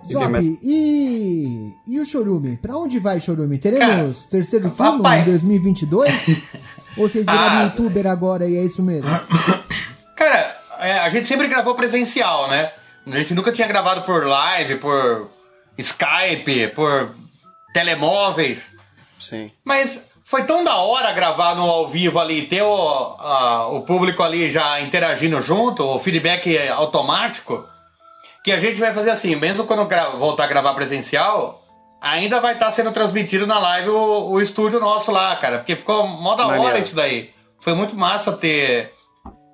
Zop, 0.05 0.59
e, 0.63 1.73
e 1.87 1.99
o 1.99 2.05
Chorume? 2.05 2.57
Pra 2.57 2.75
onde 2.75 2.99
vai, 2.99 3.21
Chorume? 3.21 3.59
Teremos 3.59 4.23
terceiro 4.25 4.71
turno 4.71 4.97
papai. 5.03 5.21
em 5.21 5.25
2022? 5.25 6.11
Ou 6.97 7.07
vocês 7.07 7.25
viraram 7.25 7.59
Ah. 7.59 7.63
youtuber 7.65 8.07
agora 8.07 8.47
e 8.47 8.57
é 8.57 8.63
isso 8.65 8.81
mesmo? 8.81 9.09
Cara, 10.17 10.55
é, 10.81 10.99
a 10.99 11.09
gente 11.09 11.25
sempre 11.27 11.47
gravou 11.47 11.75
presencial, 11.75 12.47
né? 12.49 12.71
A 13.07 13.17
gente 13.17 13.33
nunca 13.33 13.51
tinha 13.51 13.67
gravado 13.67 14.01
por 14.03 14.25
live, 14.25 14.75
por 14.77 15.29
Skype, 15.77 16.67
por 16.75 17.15
telemóveis. 17.73 18.61
Sim. 19.19 19.51
Mas 19.63 20.05
foi 20.25 20.43
tão 20.43 20.63
da 20.63 20.75
hora 20.77 21.11
gravar 21.11 21.55
no 21.55 21.63
ao 21.63 21.87
vivo 21.87 22.19
ali, 22.19 22.43
ter 22.47 22.61
o, 22.61 22.75
a- 23.19 23.67
o 23.69 23.81
público 23.81 24.21
ali 24.23 24.49
já 24.51 24.79
interagindo 24.81 25.41
junto, 25.41 25.83
o 25.83 25.99
feedback 25.99 26.57
automático, 26.69 27.65
que 28.43 28.51
a 28.51 28.59
gente 28.59 28.79
vai 28.79 28.93
fazer 28.93 29.11
assim, 29.11 29.35
mesmo 29.35 29.65
quando 29.65 29.87
voltar 30.17 30.45
a 30.45 30.47
gravar 30.47 30.73
presencial, 30.73 31.63
ainda 32.01 32.39
vai 32.39 32.53
estar 32.53 32.71
sendo 32.71 32.91
transmitido 32.91 33.45
na 33.45 33.59
live 33.59 33.89
o, 33.89 34.29
o 34.31 34.41
estúdio 34.41 34.79
nosso 34.79 35.11
lá, 35.11 35.35
cara, 35.35 35.57
porque 35.59 35.75
ficou 35.75 36.07
mó 36.07 36.35
da 36.35 36.47
hora 36.47 36.57
Maneiro. 36.57 36.79
isso 36.79 36.95
daí. 36.95 37.31
Foi 37.59 37.73
muito 37.75 37.95
massa 37.95 38.31
ter, 38.31 38.91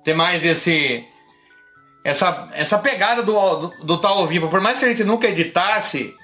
ter 0.04 0.14
mais 0.14 0.42
esse. 0.44 1.04
Essa, 2.04 2.48
essa 2.52 2.78
pegada 2.78 3.22
do, 3.22 3.32
do, 3.56 3.84
do 3.84 3.98
tá 3.98 4.08
ao 4.08 4.26
vivo, 4.26 4.48
por 4.48 4.60
mais 4.60 4.78
que 4.78 4.84
a 4.84 4.88
gente 4.88 5.04
nunca 5.04 5.26
editasse, 5.28 6.14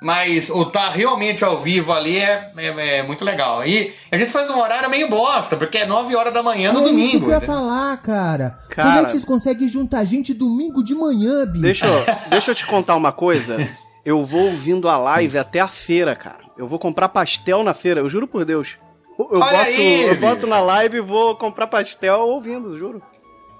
mas 0.00 0.48
o 0.48 0.64
tá 0.64 0.90
realmente 0.90 1.44
ao 1.44 1.60
vivo 1.60 1.92
ali 1.92 2.18
é, 2.18 2.52
é, 2.56 2.98
é 2.98 3.02
muito 3.02 3.24
legal. 3.24 3.66
E 3.66 3.92
a 4.10 4.16
gente 4.16 4.30
faz 4.30 4.46
num 4.48 4.58
horário 4.58 4.88
meio 4.88 5.08
bosta, 5.08 5.56
porque 5.56 5.78
é 5.78 5.86
9 5.86 6.14
horas 6.14 6.32
da 6.32 6.42
manhã 6.42 6.72
no 6.72 6.78
é 6.78 6.82
isso 6.84 6.90
domingo. 6.92 7.18
que 7.26 7.26
eu 7.26 7.30
ia 7.30 7.40
falar, 7.40 7.96
cara. 7.98 8.58
Como 8.62 8.74
Cara. 8.76 9.00
é 9.00 9.04
que 9.04 9.10
vocês 9.10 9.24
conseguem 9.24 9.68
juntar 9.68 10.04
gente 10.04 10.32
domingo 10.32 10.82
de 10.84 10.94
manhã, 10.94 11.44
bicho? 11.44 11.62
Deixa 11.62 11.86
eu, 11.86 12.06
deixa 12.30 12.50
eu 12.52 12.54
te 12.54 12.64
contar 12.66 12.94
uma 12.94 13.12
coisa. 13.12 13.68
Eu 14.04 14.24
vou 14.24 14.46
ouvindo 14.52 14.88
a 14.88 14.96
live 14.96 15.36
até 15.36 15.60
a 15.60 15.68
feira, 15.68 16.14
cara. 16.14 16.38
Eu 16.56 16.66
vou 16.66 16.78
comprar 16.78 17.08
pastel 17.08 17.62
na 17.62 17.74
feira, 17.74 18.00
eu 18.00 18.08
juro 18.08 18.26
por 18.26 18.44
Deus. 18.44 18.78
Eu, 19.18 19.40
boto, 19.40 19.44
aí, 19.56 20.02
eu 20.02 20.08
bicho. 20.10 20.20
boto 20.20 20.46
na 20.46 20.60
live 20.60 20.98
e 20.98 21.00
vou 21.00 21.36
comprar 21.36 21.66
pastel 21.66 22.20
ouvindo, 22.20 22.78
juro. 22.78 23.02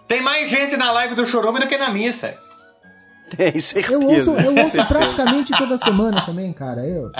Tem 0.08 0.22
mais 0.22 0.48
gente 0.48 0.76
na 0.76 0.90
live 0.90 1.14
do 1.14 1.26
Chorume 1.26 1.60
do 1.60 1.68
que 1.68 1.76
na 1.76 1.90
missa. 1.90 2.34
Tem 3.36 3.58
certeza. 3.58 3.92
Eu 3.92 4.02
ouço, 4.02 4.30
eu 4.30 4.36
ouço 4.36 4.54
certeza. 4.54 4.84
praticamente 4.86 5.56
toda 5.56 5.76
semana 5.76 6.22
também, 6.22 6.50
cara. 6.52 6.86
Eu, 6.86 7.12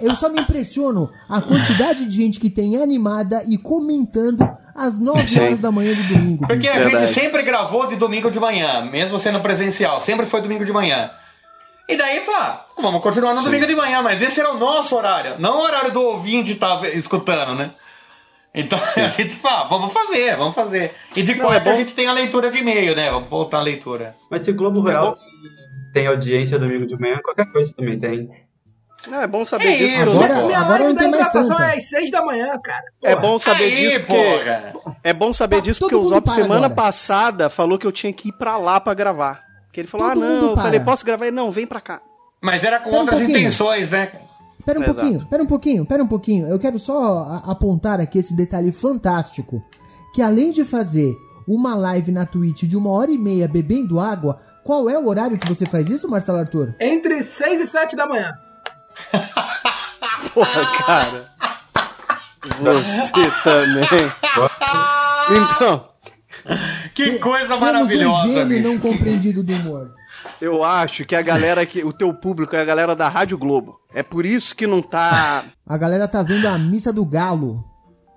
eu 0.00 0.14
só 0.14 0.28
me 0.28 0.40
impressiono 0.40 1.10
a 1.28 1.40
quantidade 1.42 2.06
de 2.06 2.16
gente 2.16 2.38
que 2.38 2.48
tem 2.48 2.80
animada 2.80 3.42
e 3.48 3.58
comentando 3.58 4.48
às 4.74 4.96
9 4.98 5.26
Sim. 5.28 5.40
horas 5.40 5.60
da 5.60 5.72
manhã 5.72 5.92
do 5.94 6.02
domingo. 6.04 6.46
Porque 6.46 6.68
a 6.68 6.74
Verdade. 6.78 7.06
gente 7.06 7.10
sempre 7.10 7.42
gravou 7.42 7.86
de 7.88 7.96
domingo 7.96 8.30
de 8.30 8.38
manhã, 8.38 8.82
mesmo 8.82 9.18
sendo 9.18 9.40
presencial, 9.40 9.98
sempre 9.98 10.24
foi 10.24 10.40
domingo 10.40 10.64
de 10.64 10.72
manhã. 10.72 11.10
E 11.88 11.96
daí, 11.96 12.24
fala, 12.24 12.64
vamos 12.80 13.00
continuar 13.00 13.34
no 13.34 13.42
domingo 13.42 13.66
de 13.66 13.74
manhã, 13.74 14.02
mas 14.02 14.20
esse 14.22 14.38
era 14.40 14.52
o 14.52 14.58
nosso 14.58 14.96
horário, 14.96 15.36
não 15.38 15.58
o 15.58 15.62
horário 15.62 15.92
do 15.92 16.02
ouvinte 16.02 16.52
estar 16.52 16.84
escutando, 16.94 17.54
né? 17.54 17.70
Então 18.56 18.78
a 18.96 19.08
gente 19.10 19.36
fala, 19.36 19.68
vamos 19.68 19.92
fazer, 19.92 20.34
vamos 20.36 20.54
fazer. 20.54 20.92
E 21.14 21.22
de 21.22 21.34
Não, 21.34 21.44
quarta 21.44 21.60
é 21.60 21.64
bom- 21.64 21.70
a 21.70 21.74
gente 21.80 21.94
tem 21.94 22.06
a 22.06 22.12
leitura 22.12 22.50
de 22.50 22.58
e-mail, 22.58 22.96
né? 22.96 23.10
Vamos 23.10 23.28
voltar 23.28 23.58
à 23.58 23.62
leitura. 23.62 24.16
Mas 24.30 24.42
se 24.42 24.50
o 24.50 24.54
Globo 24.54 24.80
Rural 24.80 25.14
tem 25.92 26.06
audiência 26.06 26.58
domingo 26.58 26.86
de 26.86 26.98
manhã, 26.98 27.18
qualquer 27.22 27.46
coisa 27.52 27.72
também 27.76 27.98
tem. 27.98 28.30
Não, 29.08 29.20
é 29.20 29.26
bom 29.26 29.44
saber 29.44 29.68
É 29.68 29.76
disso. 29.76 29.94
isso, 29.96 30.04
porque- 30.04 30.24
Agora- 30.24 30.46
Minha 30.46 30.58
agora 30.58 30.82
live 30.84 30.98
da 30.98 31.04
hidratação 31.08 31.60
é 31.60 31.76
às 31.76 31.88
6 31.88 32.10
da 32.10 32.24
manhã, 32.24 32.58
cara. 32.64 32.82
É 33.04 33.10
Porra. 33.14 33.22
bom 33.28 33.38
saber 33.38 33.64
Aí, 33.64 33.76
disso 33.76 34.00
porque 34.00 34.38
porra. 34.38 34.72
é 35.04 35.12
bom 35.12 35.32
saber 35.32 35.56
Tá, 35.56 35.62
disso 35.62 35.80
porque 35.80 35.94
o 35.94 36.02
Zop 36.04 36.24
para 36.24 36.34
semana 36.34 36.66
agora. 36.66 36.74
passada 36.74 37.48
falou 37.50 37.78
que 37.78 37.86
eu 37.86 37.92
tinha 37.92 38.12
que 38.12 38.30
ir 38.30 38.32
pra 38.32 38.56
lá 38.56 38.80
pra 38.80 38.94
gravar. 38.94 39.42
Que 39.72 39.80
ele 39.80 39.86
falou: 39.86 40.08
Todo 40.08 40.22
"Ah, 40.24 40.26
não". 40.26 40.42
Eu 40.48 40.54
para. 40.54 40.62
falei: 40.64 40.80
"Posso 40.80 41.04
gravar?" 41.04 41.26
Ele: 41.26 41.36
"Não, 41.36 41.52
vem 41.52 41.66
pra 41.66 41.80
cá". 41.80 42.00
Mas 42.42 42.64
era 42.64 42.78
com 42.78 42.86
Pera 42.86 42.96
um 42.96 43.00
outras 43.00 43.18
pouquinho. 43.20 43.38
intenções, 43.38 43.90
né? 43.90 44.10
Pera 44.66 44.80
um 44.80 44.82
Exato. 44.82 45.00
pouquinho, 45.00 45.26
pera 45.26 45.42
um 45.42 45.46
pouquinho, 45.46 45.86
pera 45.86 46.02
um 46.02 46.06
pouquinho. 46.08 46.46
Eu 46.48 46.58
quero 46.58 46.78
só 46.78 47.40
apontar 47.46 48.00
aqui 48.00 48.18
esse 48.18 48.34
detalhe 48.34 48.72
fantástico. 48.72 49.62
Que 50.12 50.20
além 50.20 50.50
de 50.50 50.64
fazer 50.64 51.14
uma 51.46 51.76
live 51.76 52.10
na 52.10 52.26
Twitch 52.26 52.64
de 52.64 52.76
uma 52.76 52.90
hora 52.90 53.10
e 53.12 53.16
meia 53.16 53.46
bebendo 53.46 54.00
água, 54.00 54.40
qual 54.64 54.90
é 54.90 54.98
o 54.98 55.06
horário 55.06 55.38
que 55.38 55.48
você 55.48 55.64
faz 55.64 55.88
isso, 55.88 56.08
Marcelo 56.10 56.38
Arthur? 56.38 56.74
Entre 56.80 57.22
6 57.22 57.60
e 57.60 57.66
7 57.66 57.94
da 57.94 58.08
manhã. 58.08 58.32
Porra, 60.34 60.66
cara. 60.84 61.30
Você 62.60 63.22
também. 63.44 64.12
Então, 65.30 65.88
Que 66.94 67.18
coisa 67.18 67.46
Temos 67.48 67.62
um 67.62 67.66
maravilhosa, 67.66 68.28
gênio 68.28 68.62
não 68.62 68.78
compreendido 68.78 69.42
do 69.42 69.52
humor. 69.52 69.92
Eu 70.40 70.62
acho 70.62 71.04
que 71.04 71.14
a 71.14 71.22
galera 71.22 71.64
que 71.64 71.84
o 71.84 71.92
teu 71.92 72.12
público 72.12 72.54
é 72.56 72.60
a 72.60 72.64
galera 72.64 72.94
da 72.94 73.08
Rádio 73.08 73.38
Globo. 73.38 73.80
É 73.92 74.02
por 74.02 74.26
isso 74.26 74.54
que 74.54 74.66
não 74.66 74.82
tá 74.82 75.44
A 75.66 75.76
galera 75.76 76.06
tá 76.06 76.22
vendo 76.22 76.46
a 76.46 76.58
missa 76.58 76.92
do 76.92 77.04
galo. 77.04 77.64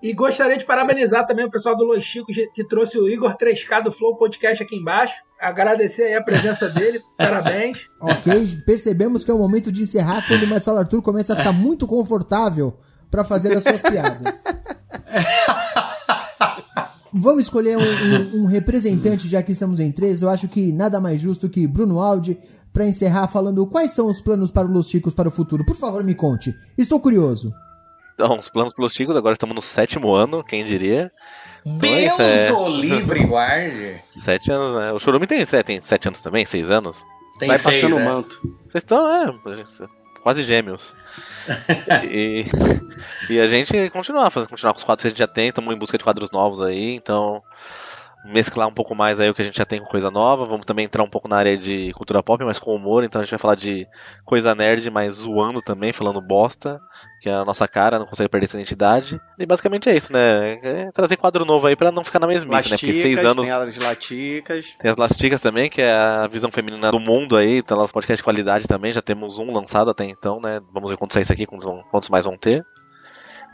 E 0.02 0.14
gostaria 0.14 0.58
de 0.58 0.66
parabenizar 0.66 1.26
também 1.26 1.46
o 1.46 1.52
pessoal 1.52 1.76
do 1.76 1.84
Los 1.84 2.04
Chicos 2.04 2.36
que 2.54 2.64
trouxe 2.64 2.98
o 2.98 3.10
Igor 3.10 3.36
3K 3.36 3.84
do 3.84 3.92
Flow 3.92 4.16
Podcast 4.16 4.64
aqui 4.64 4.78
embaixo. 4.78 5.22
Agradecer 5.40 6.04
aí 6.04 6.16
a 6.16 6.24
presença 6.24 6.70
dele. 6.70 7.02
Parabéns. 7.18 7.90
Ok? 8.00 8.62
Percebemos 8.66 9.24
que 9.24 9.32
é 9.32 9.34
o 9.34 9.38
momento 9.38 9.72
de 9.72 9.84
encerrar 9.84 10.26
quando 10.28 10.44
o 10.44 10.48
Marcelo 10.48 10.80
Arthur 10.80 11.02
começa 11.02 11.34
a 11.34 11.38
ficar 11.38 11.52
muito 11.52 11.86
confortável 11.86 12.78
pra 13.12 13.26
fazer 13.26 13.56
as 13.58 13.64
suas 13.64 13.82
piadas. 13.82 14.42
Vamos 17.14 17.44
escolher 17.44 17.78
um, 17.78 17.82
um- 17.82 18.42
um 18.42 18.46
representante, 18.46 19.28
já 19.28 19.42
que 19.42 19.52
estamos 19.52 19.80
em 19.80 19.92
três. 19.92 20.22
Eu 20.22 20.30
acho 20.30 20.48
que 20.48 20.72
nada 20.72 21.00
mais 21.00 21.20
justo 21.20 21.50
que 21.50 21.66
Bruno 21.68 22.00
Aldi 22.02 22.38
pra 22.72 22.86
encerrar 22.86 23.28
falando 23.28 23.66
quais 23.66 23.92
são 23.92 24.08
os 24.08 24.22
planos 24.22 24.52
para 24.52 24.68
os 24.68 24.74
Los 24.74 24.88
Chicos 24.90 25.14
para 25.14 25.28
o 25.28 25.32
futuro. 25.32 25.66
Por 25.66 25.76
favor, 25.76 26.04
me 26.04 26.14
conte. 26.14 26.54
Estou 26.78 27.00
curioso. 27.00 27.52
Então, 28.14 28.38
os 28.38 28.50
planos 28.50 28.74
pelos 28.74 28.94
Chicos, 28.94 29.16
agora 29.16 29.34
estamos 29.34 29.56
no 29.56 29.62
sétimo 29.62 30.14
ano, 30.14 30.44
quem 30.44 30.64
diria. 30.66 31.12
Então 31.66 31.90
é 31.90 32.02
Deus 32.08 32.20
é. 32.20 32.54
o 32.54 32.68
livre 32.68 33.26
guarde. 33.26 33.96
Sete 34.20 34.52
anos, 34.52 34.76
né? 34.76 34.92
O 34.92 35.00
Chorume 35.00 35.26
tem, 35.26 35.44
sete- 35.46 35.66
tem 35.68 35.82
sete 35.82 36.08
anos 36.10 36.22
também, 36.22 36.46
seis 36.46 36.70
anos. 36.70 37.04
Tem 37.40 37.48
vai 37.48 37.58
seis, 37.58 37.76
passando 37.78 37.96
o 37.96 38.00
né? 38.00 38.06
manto. 38.06 38.40
Vocês 38.70 38.84
estão, 38.84 39.08
é, 39.10 39.32
quase 40.22 40.44
gêmeos. 40.44 40.96
e, 42.10 42.46
e 43.30 43.40
a 43.40 43.48
gente 43.48 43.90
continuar, 43.90 44.32
continuar 44.32 44.74
com 44.74 44.80
os 44.80 44.84
quadros 44.84 45.02
que 45.02 45.08
a 45.08 45.10
gente 45.10 45.20
já 45.20 45.28
tem, 45.28 45.50
estamos 45.50 45.74
em 45.74 45.78
busca 45.78 45.98
de 45.98 46.04
quadros 46.04 46.32
novos 46.32 46.62
aí, 46.62 46.96
então 46.96 47.42
mesclar 48.26 48.68
um 48.68 48.74
pouco 48.74 48.94
mais 48.94 49.20
aí 49.20 49.30
o 49.30 49.34
que 49.34 49.42
a 49.42 49.46
gente 49.46 49.58
já 49.58 49.66
tem 49.66 49.80
com 49.80 49.86
coisa 49.86 50.12
nova. 50.12 50.46
Vamos 50.46 50.66
também 50.66 50.86
entrar 50.86 51.04
um 51.04 51.10
pouco 51.10 51.28
na 51.28 51.38
área 51.38 51.58
de 51.58 51.92
cultura 51.94 52.22
pop, 52.22 52.44
mas 52.44 52.60
com 52.60 52.76
humor, 52.76 53.04
então 53.04 53.22
a 53.22 53.24
gente 53.24 53.32
vai 53.32 53.40
falar 53.40 53.56
de 53.56 53.88
coisa 54.26 54.54
nerd, 54.54 54.90
mas 54.92 55.16
zoando 55.16 55.62
também, 55.62 55.94
falando 55.94 56.20
bosta, 56.22 56.80
que 57.22 57.30
é 57.30 57.34
a 57.34 57.46
nossa 57.46 57.68
cara, 57.68 57.98
não 57.98 58.06
consegue 58.06 58.30
perder 58.30 58.46
essa 58.46 58.58
identidade. 58.58 59.20
E 59.38 59.46
basicamente 59.46 59.90
é 59.90 59.96
isso, 59.96 60.12
né? 60.12 60.54
É 60.62 60.92
trazer 60.92 61.16
quadro 61.16 61.46
novo 61.46 61.66
aí 61.68 61.76
pra 61.76 61.92
não 61.92 62.04
ficar 62.04 62.20
na 62.20 62.28
mesmice, 62.28 62.70
né? 62.70 62.78
Porque 62.78 62.94
seis 62.94 63.16
Laticas, 63.16 63.26
anos 63.32 63.44
tem 63.46 63.52
as 63.52 63.78
laticas. 63.78 64.76
tem 64.80 64.92
as 64.92 64.98
Lasticas 64.98 65.42
também, 65.42 65.70
que 65.70 65.82
é 65.82 65.92
a 65.94 66.28
visão 66.28 66.52
feminina 66.52 66.92
do 66.92 67.00
mundo 67.00 67.36
aí, 67.38 67.62
tá 67.62 67.76
lá 67.76 67.84
no 67.84 67.90
podcast 67.90 68.18
de 68.18 68.24
qualidade 68.24 68.68
também, 68.68 68.92
já 68.94 69.02
temos 69.02 69.40
um 69.40 69.52
lançado 69.54 69.90
até 69.90 70.04
então, 70.06 70.40
né? 70.42 70.60
Vamos 70.74 70.92
ver 70.92 70.98
quanto 70.98 71.14
sai 71.14 71.24
isso 71.24 71.34
aqui, 71.34 71.46
quantos, 71.46 71.66
vão- 71.66 71.84
quantos 71.90 72.10
mais 72.10 72.26
vão 72.26 72.38
ter. 72.38 72.66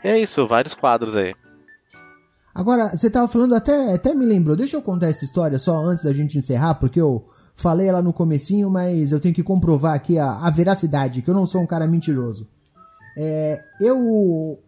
E 0.04 0.08
é 0.08 0.18
isso, 0.18 0.46
vários 0.46 0.74
quadros 0.74 1.16
aí. 1.16 1.34
Agora, 2.56 2.96
você 2.96 3.10
tava 3.10 3.28
falando, 3.28 3.54
até, 3.54 3.92
até 3.92 4.14
me 4.14 4.24
lembrou, 4.24 4.56
deixa 4.56 4.76
eu 4.76 4.82
contar 4.82 5.08
essa 5.08 5.26
história 5.26 5.58
só 5.58 5.78
antes 5.84 6.04
da 6.04 6.12
gente 6.12 6.38
encerrar, 6.38 6.76
porque 6.76 6.98
eu 6.98 7.26
falei 7.54 7.86
ela 7.86 8.00
no 8.00 8.14
comecinho, 8.14 8.70
mas 8.70 9.12
eu 9.12 9.20
tenho 9.20 9.34
que 9.34 9.42
comprovar 9.42 9.94
aqui 9.94 10.18
a, 10.18 10.36
a 10.36 10.48
veracidade, 10.48 11.20
que 11.20 11.28
eu 11.28 11.34
não 11.34 11.44
sou 11.44 11.60
um 11.60 11.66
cara 11.66 11.86
mentiroso. 11.86 12.48
É, 13.14 13.60
eu 13.78 14.58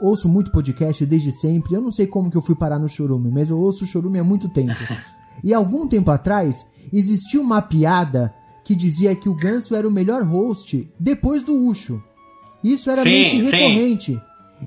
ouço 0.00 0.28
muito 0.28 0.50
podcast 0.50 1.06
desde 1.06 1.30
sempre, 1.30 1.74
eu 1.74 1.80
não 1.80 1.92
sei 1.92 2.08
como 2.08 2.28
que 2.28 2.36
eu 2.36 2.42
fui 2.42 2.56
parar 2.56 2.80
no 2.80 2.88
Chorume, 2.88 3.30
mas 3.30 3.50
eu 3.50 3.58
ouço 3.58 3.84
o 3.84 3.86
Chorume 3.86 4.18
há 4.18 4.24
muito 4.24 4.48
tempo. 4.48 4.74
E 5.42 5.52
algum 5.52 5.88
tempo 5.88 6.10
atrás, 6.10 6.68
existiu 6.92 7.40
uma 7.40 7.60
piada 7.62 8.32
que 8.64 8.76
dizia 8.76 9.16
que 9.16 9.28
o 9.28 9.34
Ganso 9.34 9.74
era 9.74 9.88
o 9.88 9.90
melhor 9.90 10.22
host 10.22 10.88
depois 11.00 11.42
do 11.42 11.56
Ucho. 11.66 12.00
Isso 12.62 12.90
era 12.90 13.02
Sim, 13.02 13.08
meio 13.08 13.30
que 13.30 13.50
sim. 13.50 14.20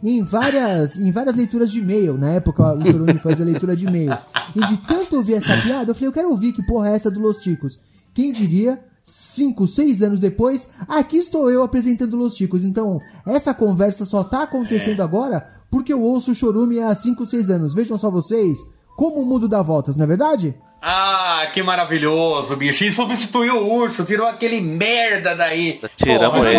Em 0.03 0.23
várias, 0.23 0.99
em 0.99 1.11
várias 1.11 1.35
leituras 1.35 1.71
de 1.71 1.79
e-mail. 1.79 2.17
Na 2.17 2.29
época 2.31 2.73
o 2.73 2.85
Chorume 2.85 3.19
fazia 3.19 3.45
leitura 3.45 3.75
de 3.75 3.85
e-mail. 3.87 4.17
E 4.55 4.65
de 4.65 4.77
tanto 4.87 5.17
ouvir 5.17 5.35
essa 5.35 5.55
piada, 5.57 5.91
eu 5.91 5.95
falei, 5.95 6.09
eu 6.09 6.13
quero 6.13 6.29
ouvir 6.29 6.53
que 6.53 6.65
porra 6.65 6.89
é 6.89 6.93
essa 6.95 7.09
do 7.11 7.19
Los 7.19 7.37
Ticos. 7.37 7.79
Quem 8.13 8.31
diria, 8.31 8.79
cinco, 9.03 9.67
seis 9.67 10.01
anos 10.01 10.19
depois, 10.19 10.69
aqui 10.87 11.17
estou 11.17 11.49
eu 11.51 11.63
apresentando 11.63 12.15
Los 12.17 12.35
Ticos. 12.35 12.63
Então, 12.63 12.99
essa 13.25 13.53
conversa 13.53 14.05
só 14.05 14.23
tá 14.23 14.43
acontecendo 14.43 15.01
agora 15.01 15.47
porque 15.69 15.91
eu 15.91 16.01
ouço 16.01 16.31
o 16.31 16.35
Chorume 16.35 16.79
há 16.79 16.95
cinco, 16.95 17.25
seis 17.25 17.49
anos. 17.49 17.73
Vejam 17.73 17.97
só 17.97 18.09
vocês, 18.09 18.57
como 18.95 19.21
o 19.21 19.25
mundo 19.25 19.47
dá 19.47 19.61
voltas, 19.61 19.95
não 19.95 20.05
é 20.05 20.07
verdade? 20.07 20.55
Ah, 20.87 21.47
que 21.51 21.63
maravilhoso, 21.63 22.55
bicho. 22.55 22.83
E 22.83 22.93
substituiu 22.93 23.57
o 23.57 23.73
urso, 23.73 24.05
tirou 24.05 24.27
aquele 24.27 24.61
merda 24.61 25.35
daí. 25.35 25.81
Tiramos 25.97 26.45
ele, 26.45 26.57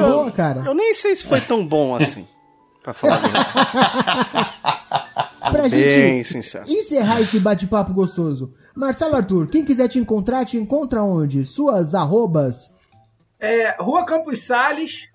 eu- 0.00 0.12
boa, 0.12 0.30
cara. 0.30 0.62
Eu 0.64 0.74
nem 0.74 0.94
sei 0.94 1.16
se 1.16 1.24
foi 1.24 1.40
tão 1.40 1.66
bom 1.66 1.94
assim. 1.96 2.24
Pra 2.84 2.92
falar 2.92 3.16
verdade. 3.16 3.48
Pra 5.50 5.68
Bem 5.68 5.70
gente 5.70 6.24
sincero. 6.28 6.64
encerrar 6.68 7.20
esse 7.20 7.38
bate-papo 7.38 7.92
gostoso. 7.92 8.54
Marcelo 8.74 9.14
Arthur, 9.16 9.46
quem 9.48 9.64
quiser 9.64 9.88
te 9.88 9.98
encontrar, 9.98 10.44
te 10.44 10.56
encontra 10.56 11.02
onde? 11.02 11.44
Suas 11.44 11.94
arrobas? 11.94 12.72
É, 13.40 13.74
Rua 13.78 14.04
Campos 14.04 14.42
Salles. 14.42 15.08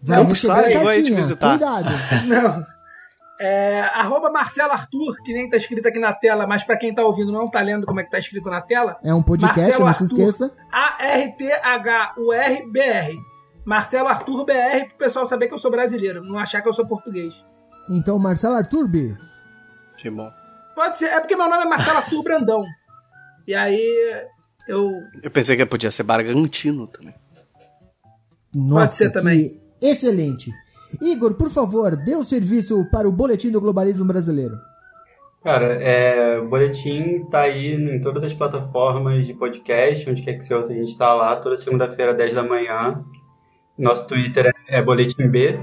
Vai 0.00 0.20
Campos 0.22 0.40
Salles, 0.42 0.74
vou 0.76 0.88
aí 0.88 1.02
te 1.02 1.10
visitar. 1.14 1.58
Cuidado. 1.58 1.88
Não. 2.28 2.66
É, 3.40 3.80
arroba 3.94 4.30
Marcelo 4.30 4.72
Arthur, 4.72 5.16
que 5.24 5.32
nem 5.32 5.48
tá 5.48 5.56
escrito 5.56 5.86
aqui 5.86 5.98
na 6.00 6.12
tela, 6.12 6.44
mas 6.46 6.64
pra 6.64 6.76
quem 6.76 6.92
tá 6.92 7.02
ouvindo 7.04 7.30
não 7.30 7.48
tá 7.48 7.60
lendo 7.60 7.86
como 7.86 8.00
é 8.00 8.04
que 8.04 8.10
tá 8.10 8.18
escrito 8.18 8.50
na 8.50 8.60
tela. 8.60 8.98
É 9.02 9.14
um 9.14 9.22
podcast, 9.22 9.60
Marcelo 9.60 9.84
não 9.86 9.94
se 9.94 10.02
Arthur. 10.04 10.18
esqueça. 10.18 10.50
A-R-T-H-U-R-B-R. 11.98 13.16
Marcelo 13.68 14.08
Arthur 14.08 14.46
BR, 14.46 14.86
pro 14.88 14.96
pessoal 14.96 15.26
saber 15.26 15.46
que 15.46 15.52
eu 15.52 15.58
sou 15.58 15.70
brasileiro, 15.70 16.24
não 16.24 16.38
achar 16.38 16.62
que 16.62 16.68
eu 16.70 16.72
sou 16.72 16.86
português. 16.86 17.44
Então, 17.90 18.18
Marcelo 18.18 18.54
Arthur, 18.54 18.88
Bir. 18.88 19.18
Que 19.98 20.08
bom. 20.08 20.30
Pode 20.74 20.96
ser, 20.96 21.04
é 21.04 21.20
porque 21.20 21.36
meu 21.36 21.50
nome 21.50 21.64
é 21.64 21.66
Marcelo 21.66 21.98
Arthur 21.98 22.22
Brandão. 22.22 22.64
E 23.46 23.54
aí 23.54 24.24
eu. 24.66 24.90
Eu 25.22 25.30
pensei 25.30 25.54
que 25.54 25.66
podia 25.66 25.90
ser 25.90 26.02
Bragantino 26.02 26.86
também. 26.86 27.14
Nossa, 28.54 28.96
ser 28.96 29.10
também. 29.10 29.60
Excelente. 29.82 30.50
Igor, 31.02 31.34
por 31.34 31.50
favor, 31.50 31.94
dê 31.94 32.16
o 32.16 32.24
serviço 32.24 32.88
para 32.90 33.06
o 33.06 33.12
Boletim 33.12 33.50
do 33.50 33.60
Globalismo 33.60 34.06
Brasileiro. 34.06 34.56
Cara, 35.44 35.74
é, 35.74 36.38
o 36.38 36.48
boletim 36.48 37.26
tá 37.30 37.40
aí 37.40 37.74
em 37.74 38.00
todas 38.00 38.24
as 38.24 38.32
plataformas 38.32 39.26
de 39.26 39.34
podcast, 39.34 40.08
onde 40.08 40.22
quer 40.22 40.38
que 40.38 40.44
você 40.44 40.54
ouça, 40.54 40.72
a 40.72 40.74
gente 40.74 40.96
tá 40.96 41.12
lá 41.12 41.36
toda 41.36 41.56
segunda-feira, 41.56 42.14
10 42.14 42.34
da 42.34 42.42
manhã. 42.42 43.04
Nosso 43.78 44.06
Twitter 44.06 44.46
é, 44.68 44.78
é 44.78 44.82
Boletim 44.82 45.28
B. 45.30 45.58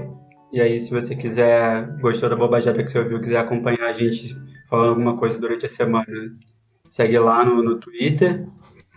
E 0.52 0.60
aí, 0.60 0.80
se 0.80 0.90
você 0.90 1.14
quiser, 1.14 1.86
gostou 2.00 2.30
da 2.30 2.36
bobajada 2.36 2.82
que 2.82 2.90
você 2.90 2.98
ouviu, 2.98 3.20
quiser 3.20 3.38
acompanhar 3.38 3.88
a 3.88 3.92
gente 3.92 4.34
falando 4.68 4.90
alguma 4.90 5.16
coisa 5.16 5.38
durante 5.38 5.66
a 5.66 5.68
semana, 5.68 6.06
segue 6.90 7.18
lá 7.18 7.44
no, 7.44 7.62
no 7.62 7.76
Twitter. 7.76 8.46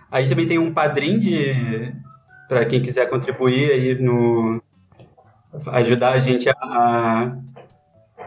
Aí 0.09 0.27
também 0.27 0.47
tem 0.47 0.57
um 0.57 0.73
padrinho 0.73 1.19
de 1.19 1.93
para 2.47 2.65
quem 2.65 2.81
quiser 2.81 3.07
contribuir 3.07 3.71
aí 3.71 3.95
no 4.01 4.61
ajudar 5.67 6.13
a 6.13 6.19
gente 6.19 6.49
a, 6.49 7.37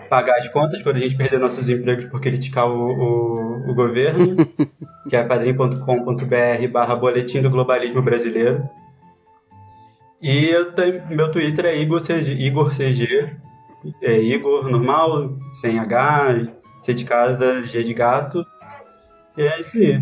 pagar 0.09 0.39
as 0.39 0.49
contas 0.49 0.83
quando 0.83 0.97
a 0.97 1.01
gente 1.01 1.17
perder 1.17 1.41
nossos 1.41 1.69
empregos 1.69 2.05
por 2.07 2.21
criticar 2.21 2.69
o, 2.69 2.87
o, 2.87 3.71
o 3.71 3.75
governo, 3.75 4.37
que 5.09 5.17
é 5.17 5.23
padrim.com.br 5.23 6.69
barra 6.71 6.95
boletim 6.95 7.41
do 7.41 7.51
globalismo 7.51 8.03
brasileiro. 8.03 8.63
E 10.23 10.45
eu 10.47 10.73
tenho, 10.73 11.03
meu 11.11 11.33
Twitter 11.33 11.65
é 11.67 11.81
Igor 11.81 12.01
CG, 12.01 12.33
Igor 12.33 12.71
CG 12.73 13.37
é 14.01 14.21
Igor 14.21 14.71
normal, 14.71 15.37
sem 15.53 15.79
H, 15.79 16.49
C 16.79 16.95
de 16.95 17.05
casa, 17.05 17.67
G 17.67 17.83
de 17.83 17.93
gato. 17.93 18.47
E 19.37 19.43
é 19.43 19.61
isso 19.61 19.79
aí. 19.79 20.01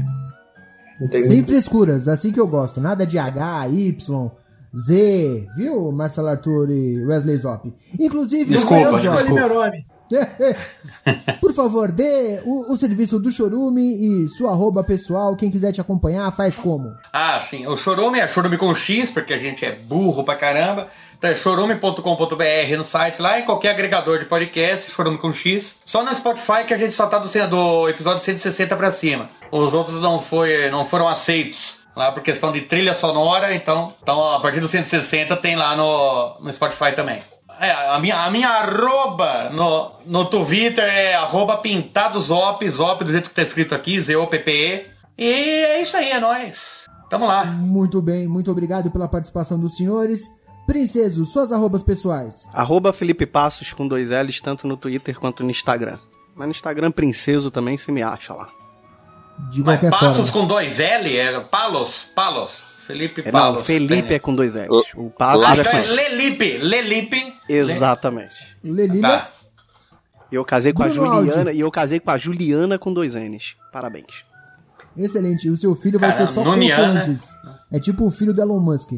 Sem 1.22 1.44
frescuras, 1.44 2.06
assim 2.06 2.30
que 2.30 2.38
eu 2.38 2.46
gosto. 2.46 2.80
Nada 2.80 3.06
de 3.06 3.18
H, 3.18 3.68
Y, 3.68 4.30
Z, 4.76 5.46
viu, 5.56 5.90
Marcelo 5.90 6.28
Arthur 6.28 6.70
e 6.70 7.02
Wesley 7.04 7.38
Zop? 7.38 7.72
Inclusive, 7.98 8.52
Desculpa, 8.52 8.98
eu, 8.98 8.98
eu 8.98 9.72
Por 11.40 11.52
favor, 11.52 11.90
dê 11.92 12.40
o, 12.44 12.72
o 12.72 12.76
serviço 12.76 13.18
do 13.18 13.30
Chorume 13.30 14.24
e 14.24 14.28
sua 14.28 14.50
arroba 14.50 14.82
pessoal. 14.82 15.36
Quem 15.36 15.50
quiser 15.50 15.72
te 15.72 15.80
acompanhar, 15.80 16.30
faz 16.32 16.58
como? 16.58 16.92
Ah, 17.12 17.40
sim. 17.40 17.66
O 17.66 17.76
Chorume 17.76 18.18
é 18.18 18.28
Chorume 18.28 18.58
com 18.58 18.74
X, 18.74 19.10
porque 19.10 19.32
a 19.32 19.38
gente 19.38 19.64
é 19.64 19.72
burro 19.72 20.24
pra 20.24 20.36
caramba. 20.36 20.88
Então 21.16 21.30
é 21.30 21.34
chorume.com.br 21.34 22.76
no 22.78 22.84
site 22.84 23.20
lá, 23.20 23.38
em 23.38 23.44
qualquer 23.44 23.70
agregador 23.70 24.18
de 24.18 24.24
podcast, 24.24 24.90
Chorume 24.90 25.18
com 25.18 25.32
X. 25.32 25.76
Só 25.84 26.02
no 26.02 26.14
Spotify 26.14 26.64
que 26.66 26.72
a 26.72 26.78
gente 26.78 26.94
só 26.94 27.06
tá 27.06 27.18
do, 27.18 27.28
do 27.48 27.88
episódio 27.88 28.20
160 28.22 28.74
pra 28.74 28.90
cima. 28.90 29.28
Os 29.52 29.74
outros 29.74 30.00
não, 30.00 30.18
foi, 30.18 30.70
não 30.70 30.84
foram 30.84 31.06
aceitos 31.06 31.78
lá 31.94 32.10
por 32.10 32.22
questão 32.22 32.50
de 32.52 32.62
trilha 32.62 32.94
sonora, 32.94 33.54
então, 33.54 33.92
então 34.02 34.32
a 34.32 34.40
partir 34.40 34.60
do 34.60 34.68
160 34.68 35.36
tem 35.36 35.56
lá 35.56 35.76
no, 35.76 36.40
no 36.40 36.52
Spotify 36.52 36.92
também. 36.92 37.22
É, 37.60 37.70
a 37.72 37.98
minha, 37.98 38.24
a 38.24 38.30
minha 38.30 38.48
arroba 38.48 39.50
no, 39.50 39.92
no 40.06 40.24
Twitter 40.24 40.82
é 40.84 41.14
arroba 41.14 41.58
pintadozop, 41.58 42.68
zop 42.70 43.04
do 43.04 43.12
jeito 43.12 43.28
que 43.28 43.34
tá 43.34 43.42
escrito 43.42 43.74
aqui, 43.74 44.00
Z-O-P-P-E. 44.00 44.86
E 45.18 45.28
é 45.28 45.82
isso 45.82 45.94
aí, 45.94 46.10
é 46.10 46.18
nóis. 46.18 46.88
Tamo 47.10 47.26
lá. 47.26 47.44
Muito 47.44 48.00
bem, 48.00 48.26
muito 48.26 48.50
obrigado 48.50 48.90
pela 48.90 49.06
participação 49.06 49.60
dos 49.60 49.76
senhores. 49.76 50.22
Princeso, 50.66 51.26
suas 51.26 51.52
arrobas 51.52 51.82
pessoais. 51.82 52.48
Arroba 52.54 52.92
Felipe 52.94 53.26
Passos 53.26 53.74
com 53.74 53.86
dois 53.86 54.10
L's, 54.10 54.40
tanto 54.40 54.66
no 54.66 54.76
Twitter 54.76 55.18
quanto 55.18 55.42
no 55.42 55.50
Instagram. 55.50 55.98
Mas 56.34 56.46
no 56.46 56.52
Instagram, 56.52 56.90
Princeso 56.90 57.50
também 57.50 57.76
se 57.76 57.92
me 57.92 58.02
acha 58.02 58.32
lá. 58.32 58.48
De 59.50 59.62
Mas 59.62 59.80
Passos 59.90 60.30
forma. 60.30 60.32
com 60.32 60.46
dois 60.46 60.80
L? 60.80 61.14
É 61.16 61.40
Palos? 61.40 62.06
Palos. 62.14 62.69
Felipe 62.90 63.22
É, 63.24 63.30
Palos. 63.30 63.58
não, 63.58 63.64
Felipe 63.64 64.02
Tem- 64.02 64.16
é 64.16 64.18
com 64.18 64.34
dois 64.34 64.54
L's. 64.54 64.68
O 64.96 65.12
Ah, 65.18 65.34
é 65.34 65.60
então 65.60 65.64
com 65.64 65.76
é. 65.76 65.82
Lelipe. 65.82 66.58
Lelipe. 66.58 67.34
Exatamente. 67.48 68.34
Lelila, 68.62 69.08
Tá. 69.08 69.30
E 70.32 70.34
eu 70.36 70.44
casei 70.44 70.72
com 70.72 70.82
a 70.82 70.86
Bruno 70.88 71.06
Juliana 71.06 71.38
Aldi. 71.50 71.56
e 71.56 71.60
eu 71.60 71.70
casei 71.70 71.98
com 71.98 72.10
a 72.10 72.16
Juliana 72.16 72.78
com 72.78 72.92
dois 72.92 73.14
N's. 73.16 73.56
Parabéns. 73.72 74.24
excelente. 74.96 75.48
O 75.48 75.56
seu 75.56 75.74
filho 75.74 75.98
vai 75.98 76.10
Caramba, 76.12 76.28
ser 76.28 76.34
só 76.34 76.44
consoantes. 76.44 77.28
É 77.72 77.80
tipo 77.80 78.04
o 78.06 78.10
filho 78.10 78.32
do 78.34 78.40
Elon 78.42 78.60
Musk. 78.60 78.92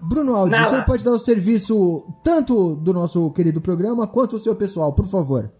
Bruno 0.00 0.34
Aldi, 0.36 0.56
você 0.58 0.82
pode 0.82 1.04
dar 1.04 1.10
o 1.12 1.18
serviço 1.18 2.04
tanto 2.22 2.76
do 2.76 2.92
nosso 2.92 3.30
querido 3.32 3.60
programa 3.60 4.06
quanto 4.06 4.36
o 4.36 4.38
seu 4.38 4.54
pessoal, 4.54 4.92
por 4.92 5.06
favor. 5.08 5.50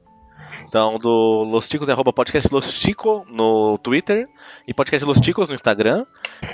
Então, 0.67 0.99
do 0.99 1.45
Los 1.45 1.67
Ticos 1.69 1.89
é 1.89 1.93
arroba 1.93 2.13
podcast 2.13 2.53
Los 2.53 2.79
Tico 2.79 3.25
no 3.31 3.79
Twitter 3.79 4.29
e 4.67 4.75
podcast 4.75 5.05
Los 5.07 5.19
Ticos 5.19 5.49
no 5.49 5.55
Instagram. 5.55 6.05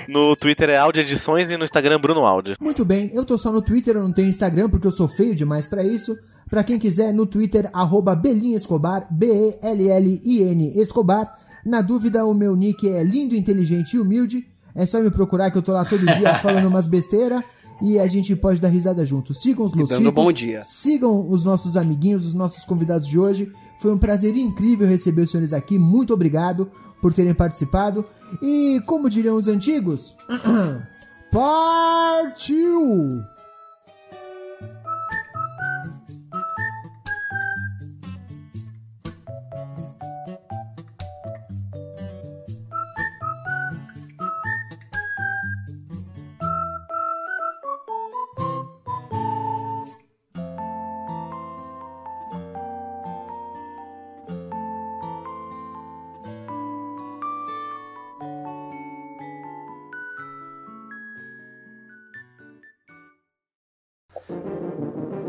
No 0.07 0.35
Twitter 0.35 0.69
é 0.69 0.77
Audio 0.77 1.01
Edições 1.01 1.49
e 1.49 1.57
no 1.57 1.63
Instagram 1.63 1.99
Bruno 1.99 2.25
Audio. 2.25 2.55
Muito 2.59 2.85
bem, 2.85 3.11
eu 3.13 3.25
tô 3.25 3.37
só 3.37 3.51
no 3.51 3.61
Twitter, 3.61 3.95
eu 3.95 4.03
não 4.03 4.11
tenho 4.11 4.27
Instagram 4.27 4.69
porque 4.69 4.87
eu 4.87 4.91
sou 4.91 5.07
feio 5.07 5.35
demais 5.35 5.67
pra 5.67 5.83
isso. 5.83 6.17
Pra 6.49 6.63
quem 6.63 6.77
quiser, 6.77 7.13
no 7.13 7.25
Twitter, 7.25 7.69
arroba 7.73 8.15
Belin 8.15 8.53
Escobar, 8.53 9.07
B-E-L-L-I-N 9.11 10.79
Escobar. 10.79 11.35
Na 11.65 11.81
dúvida, 11.81 12.25
o 12.25 12.33
meu 12.33 12.55
nick 12.55 12.87
é 12.87 13.03
lindo, 13.03 13.35
inteligente 13.35 13.93
e 13.93 13.99
humilde. 13.99 14.45
É 14.75 14.85
só 14.85 14.99
me 14.99 15.09
procurar 15.09 15.49
que 15.49 15.57
eu 15.57 15.61
tô 15.61 15.71
lá 15.71 15.83
todo 15.85 16.05
dia 16.05 16.35
falando 16.39 16.67
umas 16.67 16.85
besteiras 16.85 17.41
e 17.81 17.97
a 17.99 18.07
gente 18.07 18.35
pode 18.35 18.61
dar 18.61 18.69
risada 18.69 19.05
junto. 19.05 19.33
Sigam 19.33 19.65
os 19.65 19.71
Chicos, 19.71 20.09
bom 20.11 20.31
dia. 20.31 20.63
Sigam 20.63 21.29
os 21.29 21.43
nossos 21.43 21.75
amiguinhos, 21.75 22.25
os 22.25 22.33
nossos 22.33 22.63
convidados 22.65 23.07
de 23.07 23.17
hoje. 23.17 23.51
Foi 23.79 23.93
um 23.93 23.97
prazer 23.97 24.35
incrível 24.35 24.87
receber 24.87 25.23
os 25.23 25.31
senhores 25.31 25.53
aqui. 25.53 25.77
Muito 25.77 26.13
obrigado 26.13 26.71
por 27.05 27.13
terem 27.13 27.35
participado. 27.35 28.03
E 28.41 28.81
como 28.87 29.07
diriam 29.11 29.35
os 29.35 29.47
antigos, 29.47 30.15
partiu! 31.31 33.23